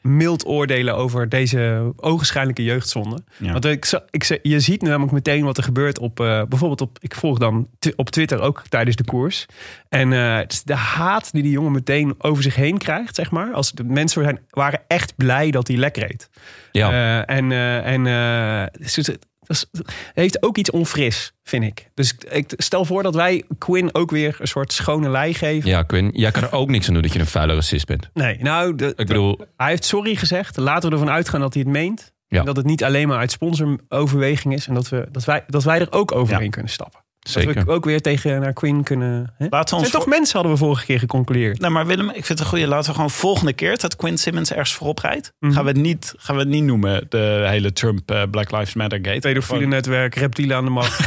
mild 0.06 0.46
oordelen 0.46 0.96
over 0.96 1.28
deze 1.28 1.92
ogenschijnlijke 1.96 2.64
jeugdzonde. 2.64 3.18
Ja. 3.36 3.52
Want 3.52 3.64
ik, 3.64 4.00
ik, 4.10 4.40
je 4.42 4.60
ziet 4.60 4.82
namelijk 4.82 5.12
meteen 5.12 5.44
wat 5.44 5.56
er 5.56 5.62
gebeurt 5.62 5.98
op, 5.98 6.20
eh, 6.20 6.42
bijvoorbeeld 6.48 6.80
op, 6.80 6.98
ik 7.00 7.14
volg 7.14 7.38
dan 7.38 7.68
op 7.96 8.10
Twitter 8.10 8.40
ook 8.40 8.62
tijdens 8.68 8.96
de 8.96 9.04
koers. 9.04 9.46
En 9.88 10.10
het 10.10 10.52
is 10.52 10.62
de 10.62 10.74
haat 10.74 11.32
die 11.32 11.42
die 11.42 11.52
jongen 11.52 11.72
meteen 11.72 12.14
over 12.18 12.42
zich 12.42 12.54
heen 12.54 12.78
krijgt, 12.78 13.14
zeg 13.14 13.30
maar. 13.30 13.52
Als 13.52 13.72
de 13.72 13.84
mensen 13.84 14.22
zijn, 14.22 14.40
waren 14.50 14.80
echt 14.88 15.16
blij 15.16 15.50
dat 15.50 15.68
hij 15.68 15.76
lek 15.76 15.96
reed. 15.96 16.30
Ja. 16.72 16.90
Eh, 16.90 17.36
en 17.36 17.52
en 17.84 18.70
dus 18.78 19.16
dat 19.46 19.56
is- 19.72 19.82
heeft 20.14 20.42
ook 20.42 20.56
iets 20.56 20.70
onfris, 20.70 21.32
vind 21.44 21.64
ik. 21.64 21.90
Dus 21.94 22.14
ik, 22.30 22.52
stel 22.56 22.84
voor 22.84 23.02
dat 23.02 23.14
wij 23.14 23.44
Quinn 23.58 23.94
ook 23.94 24.10
weer 24.10 24.36
een 24.40 24.48
soort 24.48 24.72
schone 24.72 25.08
lei 25.10 25.34
geven. 25.34 25.70
Ja, 25.70 25.82
Quinn, 25.82 26.10
jij 26.12 26.30
kan 26.30 26.42
er 26.42 26.52
ook 26.52 26.68
niks 26.68 26.86
aan 26.88 26.92
doen 26.94 27.02
dat 27.02 27.12
je 27.12 27.18
een 27.18 27.26
vuile 27.26 27.54
racist 27.54 27.86
bent. 27.86 28.08
Nee, 28.14 28.38
nou, 28.42 28.74
de, 28.74 28.86
Ik 28.96 29.06
bedoel, 29.06 29.38
hij 29.56 29.68
heeft 29.68 29.84
sorry 29.84 30.14
gezegd. 30.14 30.56
Laten 30.56 30.88
we 30.88 30.94
ervan 30.94 31.10
uitgaan 31.14 31.40
dat 31.40 31.54
hij 31.54 31.62
het 31.62 31.72
meent. 31.72 32.14
Ja. 32.28 32.38
En 32.38 32.44
dat 32.44 32.56
het 32.56 32.66
niet 32.66 32.84
alleen 32.84 33.08
maar 33.08 33.18
uit 33.18 33.30
sponsoroverweging 33.30 34.54
is. 34.54 34.66
En 34.66 34.74
dat, 34.74 34.88
we, 34.88 35.08
dat, 35.12 35.24
wij, 35.24 35.44
dat 35.46 35.64
wij 35.64 35.80
er 35.80 35.92
ook 35.92 36.12
overheen 36.12 36.44
Ja. 36.44 36.50
kunnen 36.50 36.70
stappen. 36.70 37.00
Zeker. 37.30 37.54
Dat 37.54 37.64
we 37.64 37.70
ook 37.70 37.84
weer 37.84 38.00
tegen 38.00 38.40
naar 38.40 38.52
Quinn 38.52 38.82
kunnen... 38.82 39.34
Hè? 39.38 39.46
Laten 39.50 39.74
we 39.76 39.80
ons 39.80 39.90
zijn 39.90 40.02
toch 40.02 40.10
mensen, 40.10 40.32
hadden 40.34 40.52
we 40.52 40.58
vorige 40.58 40.84
keer 40.84 40.98
geconcludeerd. 40.98 41.60
Nou, 41.60 41.72
maar 41.72 41.86
Willem, 41.86 42.08
ik 42.08 42.14
vind 42.14 42.28
het 42.28 42.40
een 42.40 42.46
goede. 42.46 42.66
Laten 42.66 42.88
we 42.88 42.94
gewoon 42.94 43.10
volgende 43.10 43.52
keer 43.52 43.78
dat 43.78 43.96
Quinn 43.96 44.18
Simmons 44.18 44.50
ergens 44.50 44.74
voorop 44.74 44.98
rijdt. 44.98 45.32
Mhm. 45.38 45.52
Gaan, 45.52 45.62
we 45.64 45.68
het 45.70 45.78
niet, 45.78 46.14
gaan 46.16 46.34
we 46.36 46.40
het 46.40 46.50
niet 46.50 46.64
noemen, 46.64 47.06
de 47.08 47.44
hele 47.48 47.72
Trump 47.72 48.10
eh, 48.10 48.22
Black 48.30 48.50
Lives 48.50 48.74
Matter 48.74 48.98
gate. 49.02 49.18
Pedofiele 49.18 49.66
netwerk, 49.66 50.14
reptielen 50.14 50.56
aan 50.56 50.64
de 50.64 50.70
macht. 50.70 51.00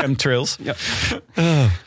Chemtrails. 0.00 0.58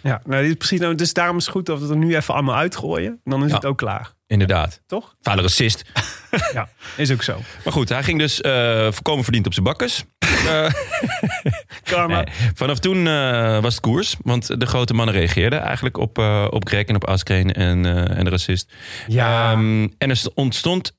ja, 0.01 0.21
nou, 0.25 0.41
dit 0.41 0.49
is 0.49 0.55
precies, 0.57 0.79
nou, 0.79 0.95
dus 0.95 1.13
daarom 1.13 1.37
is 1.37 1.43
het 1.43 1.53
goed 1.53 1.65
dat 1.65 1.77
we 1.77 1.83
het 1.83 1.91
er 1.91 1.97
nu 1.97 2.15
even 2.15 2.33
allemaal 2.33 2.55
uitgooien. 2.55 3.19
Dan 3.23 3.43
is 3.43 3.49
Ja. 3.49 3.55
het 3.55 3.65
ook 3.65 3.77
klaar. 3.77 4.11
Inderdaad. 4.33 4.81
Toch? 4.87 5.15
Vuile 5.21 5.41
racist. 5.41 5.83
Ja, 6.53 6.69
is 6.97 7.11
ook 7.11 7.23
zo. 7.23 7.41
Maar 7.63 7.73
goed, 7.73 7.89
hij 7.89 8.03
ging 8.03 8.19
dus 8.19 8.41
eh 8.41 8.91
voorkomen 8.91 9.23
verdiend 9.23 9.45
op 9.45 9.53
zijn 9.53 9.65
bakkes. 9.65 10.03
Eh, 10.43 10.71
Karma. 11.83 12.15
nee, 12.15 12.33
vanaf 12.61 12.79
toen 12.79 13.07
eh, 13.07 13.61
was 13.61 13.73
het 13.73 13.83
koers. 13.83 14.15
Want 14.21 14.59
de 14.59 14.65
grote 14.65 14.93
mannen 14.93 15.15
reageerden 15.15 15.61
eigenlijk 15.61 15.97
op, 15.97 16.17
eh 16.17 16.47
op 16.49 16.67
Greg 16.67 16.85
en 16.85 16.95
op 16.95 17.05
Askreen 17.05 17.53
en, 17.53 17.85
eh, 17.85 18.17
en 18.17 18.23
de 18.23 18.29
racist. 18.29 18.73
Ja. 19.07 19.51
Ehm, 19.51 19.87
en 19.97 20.09
er 20.09 20.21
ontstond 20.33 20.97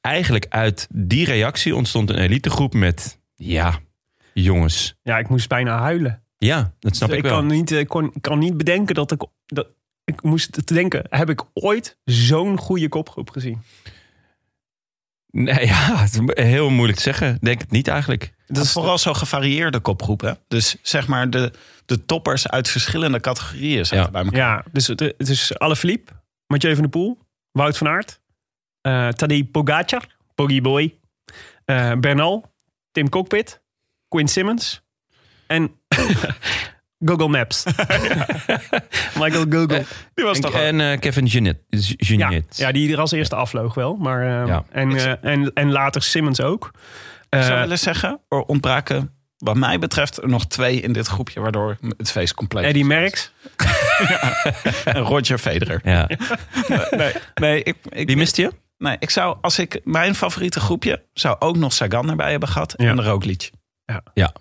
eigenlijk 0.00 0.46
uit 0.48 0.86
die 0.90 1.24
reactie 1.24 1.76
ontstond 1.76 2.10
een 2.10 2.18
elitegroep 2.18 2.74
met... 2.74 3.20
Ja, 3.34 3.78
jongens. 4.32 4.94
ja, 5.02 5.18
ik 5.18 5.28
moest 5.28 5.48
bijna 5.48 5.78
huilen. 5.78 6.24
Ja, 6.38 6.74
dat 6.78 6.96
snap 6.96 7.10
ik, 7.10 7.16
ik, 7.16 7.22
wel. 7.22 7.32
kan 7.32 7.46
niet, 7.46 7.70
ik, 7.70 7.88
kon, 7.88 8.10
ik 8.14 8.22
kan 8.22 8.38
niet 8.38 8.56
bedenken 8.56 8.94
dat 8.94 9.12
ik... 9.12 9.24
Dat, 9.46 9.66
ik 10.04 10.22
moest 10.22 10.52
te 10.66 10.74
denken, 10.74 11.04
heb 11.08 11.30
ik 11.30 11.42
ooit 11.52 11.96
zo'n 12.04 12.58
goede 12.58 12.88
kopgroep 12.88 13.30
gezien? 13.30 13.62
Nee, 15.30 15.66
ja, 15.74 15.96
het 15.96 16.12
is 16.34 16.44
heel 16.44 16.70
moeilijk 16.70 16.96
te 16.98 17.04
zeggen. 17.04 17.38
Denk 17.40 17.60
het 17.60 17.70
niet 17.70 17.88
eigenlijk. 17.88 18.34
Dat 18.46 18.64
is 18.64 18.72
vooral 18.72 18.98
zo'n 18.98 19.16
gevarieerde 19.16 19.80
kopgroep. 19.80 20.20
Hè? 20.20 20.32
Dus 20.48 20.76
zeg 20.82 21.06
maar 21.06 21.30
de, 21.30 21.52
de 21.86 22.04
toppers 22.04 22.48
uit 22.48 22.68
verschillende 22.68 23.20
categorieën 23.20 23.86
zaten 23.86 24.04
Ja. 24.04 24.10
bij 24.10 24.22
elkaar. 24.24 24.38
Ja, 24.38 24.64
dus 24.72 24.86
het, 24.86 25.00
het 25.00 25.28
is 25.28 25.58
Alaphilippe, 25.58 26.12
Mathieu 26.46 26.72
van 26.72 26.82
der 26.82 26.90
Poel, 26.90 27.18
Wout 27.52 27.76
van 27.76 27.88
Aert, 27.88 28.20
eh 28.80 29.08
Tadej 29.08 29.44
Pogacar, 29.44 30.06
Poggy 30.34 30.60
Boy, 30.60 30.98
eh, 31.64 31.92
Bernal, 31.92 32.52
Tim 32.90 33.08
Cockpit, 33.08 33.60
Quinn 34.08 34.28
Simmons 34.28 34.82
en 35.46 35.70
Google 37.08 37.28
Maps. 37.28 37.62
Michael 39.22 39.46
Google. 39.50 39.84
Die 40.14 40.24
was 40.24 40.36
En, 40.36 40.42
toch 40.42 40.54
en 40.54 40.80
eh, 40.80 40.98
Kevin 41.00 41.24
Jeanette. 41.24 41.62
Ja, 41.98 42.30
ja, 42.66 42.72
die 42.72 42.92
er 42.92 43.00
als 43.00 43.12
eerste 43.12 43.34
afvloog 43.36 43.74
wel. 43.74 43.96
Maar, 43.96 44.20
eh, 44.42 44.46
Ja. 44.46 44.64
en, 44.70 44.96
eh, 44.96 45.32
en, 45.32 45.50
en 45.54 45.70
later 45.72 46.02
Simmons 46.02 46.40
ook. 46.40 46.70
Ik 46.74 47.38
Eh, 47.38 47.46
zou 47.46 47.60
willen 47.60 47.78
zeggen, 47.78 48.20
er 48.28 48.38
ontbraken 48.42 49.14
wat 49.38 49.56
mij 49.56 49.78
betreft 49.78 50.22
er 50.22 50.28
nog 50.28 50.46
twee 50.46 50.80
in 50.80 50.92
dit 50.92 51.06
groepje... 51.06 51.40
waardoor 51.40 51.76
het 51.96 52.10
feest 52.10 52.34
compleet 52.34 52.64
Eddie. 52.64 52.84
Merckx. 52.84 53.32
En 54.84 54.96
Roger 54.98 55.38
Federer. 55.38 55.80
Ja. 55.84 56.08
Nee, 56.90 57.12
nee, 57.34 57.62
ik, 57.62 57.76
ik, 57.88 58.06
Wie 58.06 58.16
mist 58.16 58.36
je? 58.36 58.52
nee, 58.78 58.96
ik 58.98 59.10
zou, 59.10 59.36
als 59.40 59.58
ik 59.58 59.80
mijn 59.84 60.14
favoriete 60.14 60.60
groepje, 60.60 61.02
zou 61.12 61.36
ook 61.38 61.56
nog 61.56 61.72
Sagan 61.72 62.10
erbij 62.10 62.30
hebben 62.30 62.48
gehad. 62.48 62.74
Ja. 62.76 62.88
En 62.88 62.96
de 62.96 63.02
Roglic. 63.02 63.50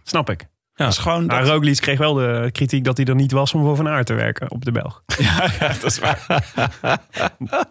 Snap 0.04 0.30
ik. 0.30 0.46
Ja. 0.82 0.88
Dat 0.88 0.98
is 0.98 1.04
gewoon... 1.04 1.26
Maar 1.26 1.40
Dat, 1.44 1.50
Roglic 1.50 1.78
kreeg 1.78 1.98
wel 1.98 2.14
de 2.14 2.50
kritiek 2.52 2.84
dat 2.84 2.98
hij 2.98 3.06
er 3.06 3.16
niet 3.16 3.32
was 3.32 3.54
om 3.54 3.64
voor 3.64 3.76
Van 3.76 3.88
Aert 3.88 4.06
te 4.06 4.14
werken 4.14 4.52
op 4.52 4.66
de 4.66 4.72
Belg. 4.72 5.04
ja, 5.18 5.50
ja, 5.60 5.68
dat 5.68 5.84
is 5.84 6.00
waar. 6.00 6.26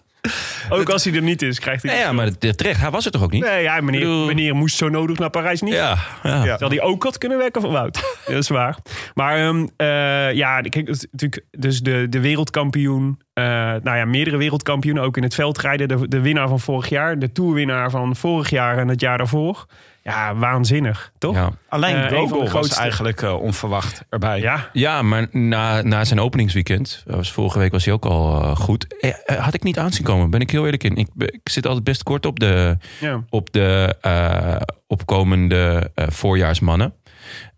Ook 0.68 0.88
als 0.90 1.04
hij 1.04 1.14
er 1.14 1.22
niet 1.22 1.42
is, 1.42 1.58
krijgt 1.60 1.82
hij... 1.82 1.92
Nee, 1.92 2.00
ja, 2.00 2.12
maar 2.12 2.38
terecht. 2.38 2.80
Hij 2.80 2.90
was 2.90 3.04
er 3.04 3.10
toch 3.10 3.22
ook 3.22 3.30
niet? 3.32 3.44
Nee, 3.44 3.62
ja, 3.62 3.80
meneer, 3.80 4.00
bedoel- 4.00 4.26
meneer 4.26 4.54
moest 4.54 4.76
zo 4.76 4.88
nodig 4.88 5.18
naar 5.18 5.30
Parijs 5.30 5.60
niet. 5.60 5.72
Ja, 5.74 5.98
ja. 6.22 6.44
Ja. 6.44 6.56
Terwijl 6.56 6.70
hij 6.80 6.80
ook 6.90 7.02
had 7.02 7.18
kunnen 7.18 7.38
werken 7.38 7.60
voor 7.60 7.70
Wout. 7.70 7.94
dat 8.26 8.36
is 8.36 8.48
waar. 8.48 8.76
Maar 9.14 9.36
ehm, 9.36 9.66
eh, 9.76 10.32
ja, 10.32 10.60
kijk, 10.60 10.86
natuurlijk 10.86 11.44
dus 11.50 11.80
de, 11.80 12.06
de 12.08 12.20
wereldkampioen. 12.20 13.18
eh, 13.32 13.44
nou 13.82 13.96
ja, 13.96 14.04
meerdere 14.04 14.36
wereldkampioenen. 14.36 15.02
Ook 15.02 15.16
in 15.16 15.22
het 15.22 15.34
veldrijden. 15.34 15.88
De, 15.88 16.08
de 16.08 16.20
winnaar 16.20 16.48
van 16.48 16.60
vorig 16.60 16.88
jaar. 16.88 17.18
De 17.18 17.32
toerwinnaar 17.32 17.90
van 17.90 18.16
vorig 18.16 18.50
jaar 18.50 18.78
en 18.78 18.88
het 18.88 19.00
jaar 19.00 19.18
daarvoor. 19.18 19.66
Ja, 20.02 20.34
waanzinnig, 20.36 21.12
toch? 21.18 21.34
Ja. 21.34 21.50
Alleen 21.68 21.96
Eh, 21.96 22.08
de 22.08 22.14
Gogol 22.16 22.48
was 22.50 22.74
eigenlijk 22.74 23.22
eh, 23.22 23.40
onverwacht 23.40 24.02
erbij. 24.08 24.40
Ja, 24.40 24.70
Ja, 24.72 25.02
maar 25.02 25.26
na, 25.30 25.82
na 25.82 26.04
zijn 26.04 26.20
openingsweekend, 26.20 27.02
dat 27.06 27.16
was 27.16 27.32
vorige 27.32 27.58
week 27.58 27.72
was 27.72 27.84
hij 27.84 27.94
ook 27.94 28.04
al 28.04 28.42
eh, 28.42 28.56
goed. 28.56 28.96
Eh, 29.00 29.10
eh, 29.24 29.44
had 29.44 29.54
ik 29.54 29.62
niet 29.62 29.78
aanzien 29.78 30.04
komen, 30.04 30.30
ben 30.30 30.40
ik 30.40 30.50
heel 30.50 30.64
eerlijk 30.64 30.84
in. 30.84 30.96
Ik, 30.96 31.08
ik 31.16 31.48
zit 31.48 31.66
altijd 31.66 31.84
best 31.84 32.02
kort 32.02 32.26
op 32.26 32.40
de, 32.40 32.76
ja. 33.00 33.24
op 33.28 33.52
de 33.52 33.96
eh, 34.00 34.56
opkomende 34.86 35.90
eh, 35.94 36.06
voorjaarsmannen. 36.08 36.94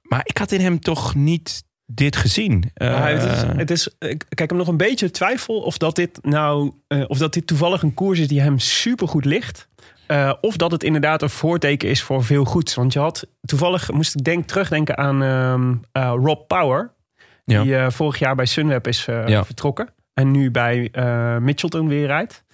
Maar 0.02 0.20
ik 0.24 0.38
had 0.38 0.52
in 0.52 0.60
hem 0.60 0.80
toch 0.80 1.14
niet 1.14 1.64
dit 1.86 2.16
gezien. 2.16 2.70
Eh, 2.74 3.04
het 3.04 3.22
is, 3.22 3.42
het 3.56 3.70
is, 3.70 3.88
ik 3.98 4.24
kijk 4.28 4.48
hem 4.50 4.58
nog 4.58 4.68
een 4.68 4.76
beetje 4.76 5.10
twijfel 5.10 5.60
of 5.60 5.78
dat 5.78 5.96
dit 5.96 6.18
nou, 6.22 6.72
eh, 6.86 7.04
of 7.06 7.18
dat 7.18 7.32
dit 7.32 7.46
toevallig 7.46 7.82
een 7.82 7.94
koers 7.94 8.18
is 8.18 8.28
die 8.28 8.40
hem 8.40 8.58
supergoed 8.58 9.24
ligt. 9.24 9.68
Eh, 10.06 10.32
of 10.40 10.56
dat 10.56 10.70
het 10.70 10.82
inderdaad 10.84 11.22
een 11.22 11.30
voorteken 11.30 11.88
is 11.88 12.02
voor 12.02 12.24
veel 12.24 12.44
goeds. 12.44 12.74
Want 12.74 12.92
je 12.92 12.98
had 12.98 13.26
toevallig, 13.40 13.90
moest 13.90 14.14
ik 14.14 14.24
denk, 14.24 14.46
terugdenken 14.46 14.98
aan 14.98 15.22
ehm, 15.22 15.74
eh, 15.92 16.12
Rob 16.24 16.46
Power. 16.46 16.92
Ja. 17.44 17.62
Die 17.62 17.76
eh, 17.76 17.90
vorig 17.90 18.18
jaar 18.18 18.34
bij 18.34 18.46
Sunweb 18.46 18.86
is 18.86 19.04
Ja. 19.04 19.44
vertrokken. 19.44 19.88
En 20.14 20.30
nu 20.30 20.50
bij 20.50 20.90
Mitchelton 21.40 21.88
weer 21.88 22.06
rijdt. 22.06 22.44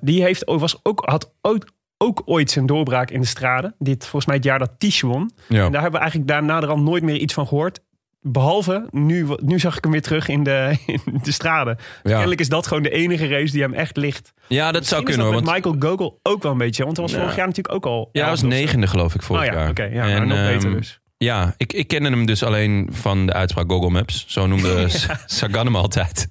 Die 0.00 0.22
heeft, 0.22 0.44
was 0.44 0.80
ook, 0.82 1.02
had 1.04 1.32
ook, 1.40 1.66
ook 1.98 2.22
ooit 2.24 2.50
zijn 2.50 2.66
doorbraak 2.66 3.10
in 3.10 3.20
de 3.20 3.26
straden. 3.26 3.74
Dit 3.78 4.02
volgens 4.02 4.26
mij 4.26 4.36
het 4.36 4.44
jaar 4.44 4.58
dat 4.58 4.70
Tisch 4.78 5.00
won. 5.00 5.30
ja. 5.48 5.64
En 5.64 5.72
daar 5.72 5.80
hebben 5.82 5.92
we 5.92 5.98
eigenlijk 5.98 6.28
daarna 6.28 6.52
naderhand 6.52 6.82
nooit 6.82 7.02
meer 7.02 7.16
iets 7.16 7.34
van 7.34 7.46
gehoord. 7.46 7.80
Behalve, 8.24 8.86
nu, 8.90 9.26
nu 9.36 9.58
zag 9.58 9.76
ik 9.76 9.82
hem 9.82 9.92
weer 9.92 10.02
terug 10.02 10.28
in 10.28 10.42
de, 10.42 10.76
in 10.86 11.00
de 11.22 11.32
straden. 11.32 11.76
Dus 11.76 11.86
Ja. 12.02 12.10
Kennelijk 12.10 12.40
is 12.40 12.48
dat 12.48 12.66
gewoon 12.66 12.82
de 12.82 12.90
enige 12.90 13.26
race 13.28 13.52
die 13.52 13.62
hem 13.62 13.74
echt 13.74 13.96
ligt. 13.96 14.32
ja, 14.48 14.72
dat 14.72 14.72
zou 14.72 14.72
Misschien 14.72 14.96
is 14.98 15.04
kunnen 15.04 15.24
dat 15.24 15.34
Want, 15.34 15.44
met 15.44 15.54
Michael 15.78 15.90
Gogol 15.96 16.20
ook 16.22 16.42
wel 16.42 16.52
een 16.52 16.58
beetje. 16.58 16.84
Want 16.84 16.96
hij 16.96 17.06
was 17.06 17.14
Ja. 17.14 17.20
vorig 17.20 17.36
jaar 17.36 17.46
natuurlijk 17.46 17.74
ook 17.74 17.86
al... 17.86 18.08
ja, 18.12 18.20
hij 18.20 18.30
was 18.30 18.42
negende 18.42 18.86
geloof 18.86 19.14
ik 19.14 19.22
vorig 19.22 19.42
Oh 19.42 19.48
ja, 19.48 19.54
jaar. 19.60 19.70
oké. 19.70 19.82
ja, 19.82 20.02
En, 20.08 20.16
maar 20.18 20.26
nog 20.26 20.46
beter 20.52 20.68
ehm, 20.68 20.76
dus. 20.78 21.00
Ja, 21.16 21.54
ik, 21.56 21.72
ik 21.72 21.86
kende 21.88 22.10
hem 22.10 22.26
dus 22.26 22.42
alleen 22.42 22.88
van 22.92 23.26
de 23.26 23.32
uitspraak 23.32 23.70
Google 23.70 23.90
Maps. 23.90 24.24
Zo 24.28 24.46
noemde 24.46 24.86
Sagan 25.26 25.66
hem 25.66 25.76
altijd. 25.76 26.28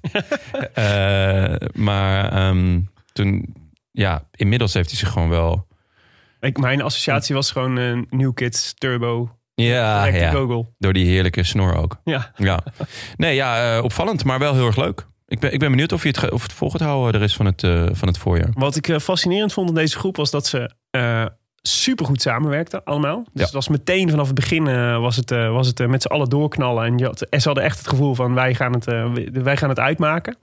Eh, 0.74 1.54
maar 1.74 2.32
ehm, 2.32 2.80
toen, 3.12 3.54
ja, 3.90 4.28
inmiddels 4.32 4.74
heeft 4.74 4.90
hij 4.90 4.98
zich 4.98 5.08
gewoon 5.10 5.28
wel... 5.28 5.66
Ik, 6.40 6.58
mijn 6.58 6.82
associatie 6.82 7.34
was 7.34 7.50
gewoon 7.50 7.76
een 7.76 8.06
New 8.10 8.34
Kids 8.34 8.74
Turbo. 8.74 9.36
Ja, 9.54 10.04
ja. 10.04 10.30
Gogol. 10.30 10.74
door 10.78 10.92
die 10.92 11.06
heerlijke 11.06 11.42
snor 11.42 11.74
ook. 11.76 12.00
Ja. 12.04 12.32
Ja. 12.36 12.62
Nee, 13.16 13.34
ja, 13.34 13.76
eh, 13.76 13.84
opvallend, 13.84 14.24
maar 14.24 14.38
wel 14.38 14.54
heel 14.54 14.66
erg 14.66 14.76
leuk. 14.76 15.06
Ik 15.26 15.40
ben, 15.40 15.52
ik 15.52 15.58
ben 15.58 15.70
benieuwd 15.70 15.92
of 15.92 16.02
je 16.02 16.08
het, 16.08 16.30
of 16.30 16.42
het 16.42 16.52
vol 16.52 16.70
gaat 16.70 16.80
houden 16.80 17.12
de 17.12 17.18
rest 17.18 17.36
van 17.36 17.46
het, 17.46 17.62
eh, 17.62 17.86
van 17.92 18.08
het 18.08 18.18
voorjaar. 18.18 18.50
Wat 18.52 18.76
ik 18.76 18.88
eh, 18.88 18.98
fascinerend 18.98 19.52
vond 19.52 19.68
in 19.68 19.74
deze 19.74 19.98
groep 19.98 20.16
was 20.16 20.30
dat 20.30 20.46
ze 20.46 20.70
eh 21.62 21.70
super 21.72 22.06
goed 22.06 22.22
samenwerkten 22.22 22.84
allemaal. 22.84 23.16
Dus 23.16 23.26
Ja. 23.34 23.42
het 23.44 23.52
was 23.52 23.68
meteen 23.68 24.10
vanaf 24.10 24.26
het 24.26 24.34
begin 24.34 24.66
eh, 24.66 24.98
was 24.98 25.16
het, 25.16 25.30
eh, 25.30 25.50
was 25.52 25.66
het 25.66 25.80
eh, 25.80 25.86
met 25.86 26.02
z'n 26.02 26.08
allen 26.08 26.28
doorknallen. 26.28 26.84
En 26.84 26.98
je 26.98 27.04
had, 27.04 27.20
en 27.22 27.40
ze 27.40 27.46
hadden 27.46 27.64
echt 27.64 27.78
het 27.78 27.88
gevoel 27.88 28.14
van 28.14 28.34
wij 28.34 28.54
gaan 28.54 28.72
het, 28.72 28.86
eh, 28.86 29.04
wij 29.32 29.56
gaan 29.56 29.68
het 29.68 29.78
uitmaken. 29.78 30.36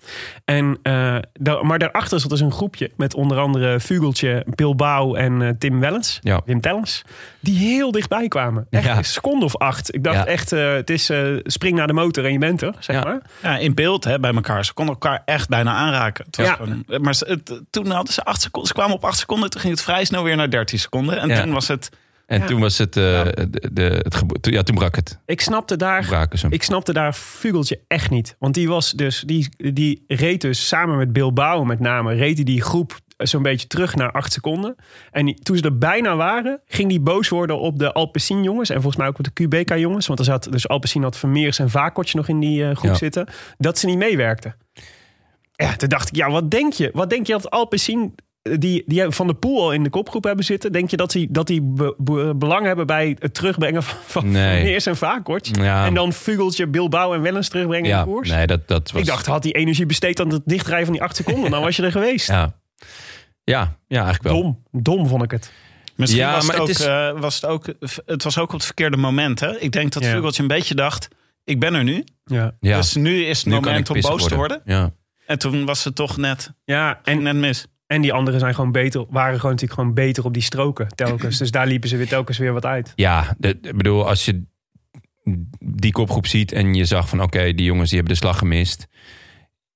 En, 0.46 0.80
eh, 0.84 1.16
daar, 1.34 1.66
maar 1.66 1.80
daarachter 1.80 2.20
zat 2.20 2.30
dus 2.30 2.40
een 2.40 2.52
groepje 2.52 2.92
met 2.98 3.14
onder 3.14 3.38
andere 3.40 3.80
Vugeltje, 3.80 4.46
Bilbao 4.56 5.14
en 5.16 5.42
eh, 5.42 5.50
Tim 5.58 5.80
Wellens. 5.80 6.18
Ja. 6.22 6.42
Wim 6.46 6.62
Tellens. 6.62 7.02
Die 7.40 7.58
heel 7.58 7.92
dichtbij 7.92 8.28
kwamen. 8.28 8.68
Echt 8.70 8.84
Ja. 8.86 8.98
een 8.98 9.06
seconde 9.06 9.46
of 9.46 9.58
acht. 9.58 9.94
Ik 9.96 10.04
dacht 10.04 10.18
Ja. 10.18 10.26
echt, 10.26 10.52
eh, 10.52 10.74
het 10.74 10.90
is 10.90 11.10
eh, 11.10 11.24
spring 11.44 11.76
naar 11.78 11.88
de 11.88 11.94
motor 11.94 12.26
en 12.26 12.32
je 12.32 12.40
bent 12.40 12.62
er, 12.62 12.74
zeg 12.80 12.96
Ja. 12.96 13.04
maar. 13.04 13.22
Ja, 13.42 13.58
in 13.58 13.74
beeld 13.74 14.04
hè, 14.04 14.20
bij 14.20 14.34
elkaar. 14.34 14.66
Ze 14.66 14.74
konden 14.74 14.94
elkaar 14.94 15.22
echt 15.26 15.50
bijna 15.50 15.74
aanraken. 15.74 16.26
Het 16.26 16.36
was 16.38 16.46
Ja. 16.46 16.54
gewoon- 16.54 16.84
maar 17.02 17.16
ze, 17.16 17.26
het- 17.28 17.62
toen 17.70 17.90
hadden 17.92 18.14
ze 18.14 18.24
acht 18.24 18.42
seconden. 18.42 18.68
Ze 18.68 18.74
kwamen 18.76 18.96
op 18.96 19.06
acht 19.06 19.18
seconden. 19.18 19.50
Toen 19.50 19.62
ging 19.62 19.74
het 19.74 19.84
vrij 19.84 20.06
snel 20.06 20.24
weer 20.24 20.36
naar 20.36 20.50
13 20.50 20.80
seconden. 20.80 21.09
En 21.18 21.28
Ja. 21.30 21.42
toen 21.44 21.52
was 21.52 21.68
het... 21.68 21.90
En 22.26 22.40
Ja. 22.40 22.46
toen 22.46 22.60
was 22.60 22.78
het, 22.78 22.98
eh, 22.98 23.24
de, 23.50 23.70
de, 23.74 23.82
het 24.04 24.16
gebo- 24.16 24.36
toen- 24.36 24.54
ja, 24.54 24.64
toen 24.64 24.76
brak 24.76 24.96
het. 24.96 25.20
Ik 25.26 25.42
snapte 25.42 25.76
daar 25.78 26.06
Braken 26.06 26.38
ze 26.40 26.46
hem. 26.46 26.54
Ik 26.54 26.64
snapte 26.64 26.94
daar 26.94 27.16
Vugeltje 27.16 27.80
echt 27.88 28.10
niet. 28.10 28.36
Want 28.40 28.54
die 28.54 28.68
was 28.68 28.92
dus, 28.92 29.24
die, 29.26 29.50
die 29.74 30.04
reed 30.08 30.42
dus 30.42 30.68
samen 30.68 30.98
met 30.98 31.14
Bilbao 31.14 31.64
met 31.66 31.80
name, 31.80 32.14
reed 32.14 32.36
hij 32.36 32.44
die 32.44 32.62
groep 32.62 33.00
zo'n 33.18 33.42
beetje 33.42 33.68
terug 33.68 33.96
naar 33.96 34.12
acht 34.12 34.34
seconden. 34.34 34.76
En 35.12 35.26
die- 35.26 35.40
toen 35.44 35.58
ze 35.58 35.64
er 35.64 35.78
bijna 35.78 36.16
waren, 36.16 36.62
ging 36.66 36.90
die 36.90 37.00
boos 37.00 37.30
worden 37.30 37.60
op 37.60 37.80
de 37.80 37.94
Alpecin 37.94 38.44
jongens. 38.44 38.70
En 38.70 38.76
volgens 38.76 38.98
mij 38.98 39.08
ook 39.08 39.18
op 39.20 39.24
de 39.26 39.34
QBK 39.34 39.76
jongens. 39.78 40.08
Want 40.08 40.20
er 40.20 40.26
zat 40.26 40.48
dus 40.52 40.68
Alpecin 40.68 41.04
had 41.04 41.18
Vermeers 41.18 41.60
en 41.60 41.70
Vakortje 41.70 42.18
nog 42.18 42.28
in 42.28 42.40
die 42.40 42.64
eh, 42.70 42.76
groep 42.76 42.92
Ja. 42.92 42.98
zitten. 42.98 43.28
Dat 43.58 43.78
ze 43.78 43.86
niet 43.86 43.98
meewerkten. 43.98 44.56
Ja, 45.56 45.76
toen 45.76 45.90
dacht 45.90 46.10
ik, 46.10 46.16
ja, 46.16 46.30
wat 46.32 46.52
denk 46.52 46.74
je? 46.74 46.90
Wat 46.94 47.10
denk 47.10 47.28
je 47.28 47.34
dat 47.34 47.50
Alpecin 47.50 48.16
die, 48.42 48.84
die 48.86 49.10
van 49.12 49.28
de 49.28 49.34
pool 49.34 49.62
al 49.62 49.72
in 49.74 49.84
de 49.84 49.90
kopgroep 49.90 50.24
hebben 50.24 50.46
zitten, 50.46 50.72
denk 50.72 50.90
je 50.90 50.98
dat 50.98 51.12
die, 51.12 51.28
dat 51.32 51.48
die 51.48 51.62
be- 51.62 51.96
be- 51.98 52.34
belang 52.36 52.66
hebben 52.66 52.88
bij 52.88 53.16
het 53.20 53.34
terugbrengen 53.34 53.84
van, 53.84 53.98
van 54.06 54.32
Nee. 54.32 54.56
Vermeers 54.62 54.86
en? 54.88 55.52
Ja. 55.62 55.86
En 55.86 55.94
dan 55.94 56.14
Vugeltje, 56.14 56.68
Bilbao 56.68 57.14
en 57.14 57.22
Wellens 57.22 57.50
terugbrengen 57.50 57.90
Ja, 57.90 58.00
in 58.00 58.06
de 58.06 58.12
koers? 58.12 58.30
nee, 58.30 58.48
dat, 58.48 58.68
dat 58.68 58.92
was... 58.92 59.02
Ik 59.02 59.08
dacht, 59.08 59.26
had 59.26 59.44
die 59.44 59.54
energie 59.54 59.86
besteed 59.86 60.20
aan 60.20 60.30
het 60.30 60.42
dichtrijden 60.46 60.86
van 60.86 60.94
die 60.94 61.04
acht 61.04 61.16
seconden, 61.16 61.52
dan 61.52 61.62
was 61.62 61.76
je 61.76 61.84
er 61.84 61.92
geweest. 61.92 62.28
Ja, 62.28 62.54
ja, 63.44 63.78
ja 63.88 64.04
eigenlijk 64.04 64.24
wel. 64.24 64.42
Dom, 64.42 64.64
dom 64.72 65.08
vond 65.08 65.24
ik 65.24 65.32
het. 65.32 65.52
Misschien 65.96 66.22
Ja, 66.22 66.34
was, 66.34 66.44
het 66.44 66.52
maar 66.52 66.62
ook, 66.62 66.68
het 66.68 66.80
is- 66.80 66.86
eh, 66.86 67.20
was 67.20 67.36
het 67.36 67.46
ook... 67.46 67.66
Het 68.06 68.24
was 68.24 68.38
ook 68.38 68.48
op 68.48 68.54
het 68.56 68.66
verkeerde 68.66 68.98
moment. 68.98 69.40
Hè? 69.40 69.58
Ik 69.60 69.72
denk 69.72 69.92
dat 69.92 70.04
Ja. 70.04 70.10
Vugeltje 70.12 70.42
een 70.42 70.48
beetje 70.48 70.76
dacht... 70.76 71.08
Ik 71.44 71.60
ben 71.60 71.74
er 71.74 71.84
nu. 71.84 72.04
Ja, 72.26 72.52
Ja. 72.60 72.76
Dus 72.78 72.96
nu 72.96 73.24
is 73.26 73.38
het 73.38 73.46
Nu 73.48 73.54
moment 73.54 73.90
om 73.90 74.02
boos 74.02 74.28
te 74.28 74.36
worden. 74.36 74.62
Ja. 74.66 74.92
En 75.26 75.40
toen 75.40 75.66
was 75.66 75.84
het 75.84 75.96
toch 75.96 76.18
net, 76.18 76.52
ja 76.66 77.00
en, 77.04 77.22
net 77.22 77.36
mis. 77.36 77.66
En 77.90 78.02
die 78.02 78.14
anderen 78.14 78.40
zijn 78.40 78.56
gewoon 78.56 78.72
beter, 78.72 79.06
waren 79.10 79.36
gewoon 79.36 79.52
natuurlijk 79.52 79.80
gewoon 79.80 79.94
beter 79.96 80.26
op 80.26 80.34
die 80.34 80.42
stroken 80.44 80.88
telkens. 80.96 81.38
dus 81.38 81.52
daar 81.52 81.68
liepen 81.68 81.90
ze 81.90 81.98
weer 81.98 82.08
telkens 82.08 82.38
weer 82.38 82.54
wat 82.54 82.66
uit. 82.66 82.94
Ja, 82.96 83.36
ik 83.40 83.76
bedoel, 83.78 84.08
als 84.08 84.26
je 84.26 84.44
die 85.60 85.92
kopgroep 85.92 86.28
ziet 86.28 86.52
en 86.52 86.74
je 86.74 86.86
zag 86.86 87.10
van 87.10 87.22
oké, 87.22 87.54
die 87.54 87.66
jongens 87.66 87.90
die 87.90 87.98
hebben 87.98 88.16
de 88.18 88.22
slag 88.22 88.38
gemist. 88.38 88.88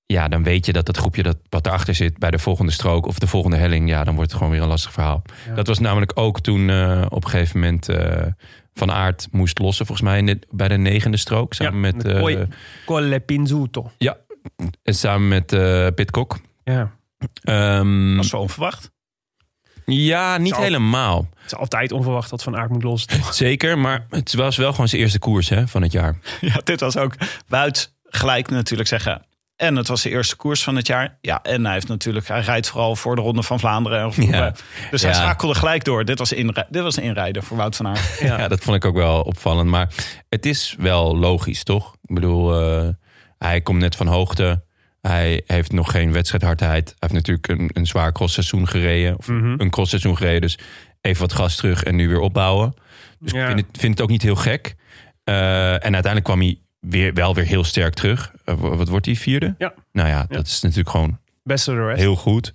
Ja, 0.05 0.27
dan 0.27 0.43
weet 0.43 0.65
je 0.65 0.73
dat 0.73 0.85
dat 0.85 0.97
groepje 0.97 1.23
dat 1.23 1.37
wat 1.49 1.65
erachter 1.65 1.95
zit 1.95 2.17
bij 2.17 2.31
de 2.31 2.39
volgende 2.39 2.71
strook 2.71 3.05
of 3.05 3.19
de 3.19 3.27
volgende 3.27 3.57
helling, 3.57 3.89
ja, 3.89 4.03
dan 4.03 4.15
wordt 4.15 4.29
het 4.29 4.37
gewoon 4.39 4.53
weer 4.53 4.63
een 4.63 4.67
lastig 4.69 4.91
verhaal. 4.93 5.21
Ja. 5.47 5.53
Dat 5.55 5.67
was 5.67 5.79
namelijk 5.79 6.11
ook 6.15 6.39
toen 6.41 6.69
eh, 6.69 7.05
op 7.09 7.23
een 7.23 7.29
gegeven 7.29 7.59
moment 7.59 7.89
eh, 7.89 8.25
Van 8.73 8.91
Aert 8.91 9.27
moest 9.31 9.59
lossen, 9.59 9.85
volgens 9.85 10.07
mij 10.07 10.17
in 10.17 10.25
de- 10.25 10.39
bij 10.51 10.67
de 10.67 10.77
negende 10.77 11.17
strook. 11.17 11.53
Samen 11.53 11.79
met, 11.79 12.03
met 12.03 12.17
Coy- 12.19 12.47
Colle 12.85 13.19
Pinzuto. 13.19 13.91
ja, 13.97 14.17
en 14.83 14.95
samen 14.95 15.27
met 15.27 15.51
eh 15.53 15.87
Pitcock. 15.95 16.39
Ja, 16.63 16.91
Ehm, 17.43 18.07
Dat 18.07 18.17
was 18.17 18.31
wel 18.31 18.41
onverwacht. 18.41 18.91
ja, 19.85 20.37
niet 20.37 20.53
Zo. 20.55 20.61
helemaal. 20.61 21.27
het 21.35 21.45
is 21.51 21.55
altijd 21.57 21.91
onverwacht 21.91 22.29
dat 22.29 22.43
Van 22.43 22.57
Aert 22.57 22.69
moet 22.69 22.83
lossen. 22.83 23.09
toch? 23.21 23.33
Zeker, 23.45 23.77
maar 23.77 24.05
het 24.09 24.33
was 24.33 24.57
wel 24.57 24.71
gewoon 24.71 24.87
zijn 24.87 25.01
eerste 25.01 25.19
koers 25.19 25.49
hè, 25.49 25.67
van 25.67 25.81
het 25.81 25.91
jaar. 25.91 26.17
Ja, 26.41 26.61
dit 26.63 26.79
was 26.79 26.97
ook... 26.97 27.15
Wout 27.47 27.93
gelijk 28.03 28.49
natuurlijk 28.49 28.89
zeggen... 28.89 29.25
En 29.55 29.75
het 29.75 29.87
was 29.87 30.01
de 30.01 30.09
eerste 30.09 30.35
koers 30.35 30.63
van 30.63 30.75
het 30.75 30.87
jaar. 30.87 31.17
Ja, 31.21 31.41
en 31.41 31.63
hij 31.65 31.73
heeft 31.73 31.87
natuurlijk... 31.87 32.27
Hij 32.27 32.41
rijdt 32.41 32.69
vooral 32.69 32.95
voor 32.95 33.15
de 33.15 33.21
Ronde 33.21 33.43
van 33.43 33.59
Vlaanderen. 33.59 34.11
Ja. 34.15 34.53
Dus 34.91 35.01
hij 35.01 35.11
Ja. 35.11 35.17
schakelde 35.17 35.55
gelijk 35.55 35.83
door. 35.83 36.05
Dit 36.05 36.19
was, 36.19 36.31
inri- 36.31 36.63
dit 36.69 36.81
was 36.83 36.97
inrijden 36.97 37.43
voor 37.43 37.57
Wout 37.57 37.75
van 37.75 37.87
Aert. 37.87 38.19
Ja. 38.19 38.47
dat 38.47 38.59
vond 38.63 38.75
ik 38.75 38.85
ook 38.85 38.95
wel 38.95 39.21
opvallend. 39.21 39.69
Maar 39.69 39.89
het 40.29 40.45
is 40.45 40.75
wel 40.77 41.17
logisch, 41.17 41.63
toch? 41.63 41.93
Ik 42.01 42.15
bedoel, 42.15 42.61
eh, 42.61 42.89
hij 43.37 43.61
komt 43.61 43.79
net 43.79 43.95
van 43.95 44.07
hoogte. 44.07 44.63
Hij 45.07 45.41
heeft 45.47 45.71
nog 45.71 45.91
geen 45.91 46.11
wedstrijdhardheid. 46.11 46.85
Hij 46.87 46.95
heeft 46.99 47.13
natuurlijk 47.13 47.47
een, 47.47 47.69
een 47.73 47.85
zwaar 47.85 48.11
crossseizoen 48.11 48.67
gereden. 48.67 49.17
Of 49.17 49.27
Mhm. 49.27 49.55
een 49.57 49.69
crossseizoen 49.69 50.17
gereden. 50.17 50.41
Dus 50.41 50.57
even 51.01 51.21
wat 51.21 51.33
gas 51.33 51.55
terug 51.55 51.83
en 51.83 51.95
nu 51.95 52.07
weer 52.07 52.19
opbouwen. 52.19 52.73
Dus 53.19 53.31
Ja. 53.31 53.39
ik 53.41 53.45
vind 53.47 53.59
het, 53.67 53.77
vind 53.79 53.93
het 53.93 54.01
ook 54.01 54.09
niet 54.09 54.21
heel 54.21 54.35
gek. 54.35 54.75
Eh, 55.23 55.71
en 55.73 55.79
uiteindelijk 55.93 56.23
kwam 56.23 56.39
hij 56.39 56.57
weer, 56.79 57.13
wel 57.13 57.35
weer 57.35 57.45
heel 57.45 57.63
sterk 57.63 57.93
terug. 57.93 58.31
Eh, 58.45 58.55
wat 58.59 58.87
wordt 58.89 59.05
hij, 59.05 59.15
vierde? 59.15 59.55
Ja. 59.57 59.73
Nou 59.91 60.07
ja, 60.09 60.25
dat 60.29 60.47
is 60.47 60.61
natuurlijk 60.61 60.89
gewoon 60.89 61.19
Best 61.43 61.67
of 61.67 61.75
the 61.75 61.85
rest. 61.85 61.99
heel 61.99 62.15
goed. 62.15 62.53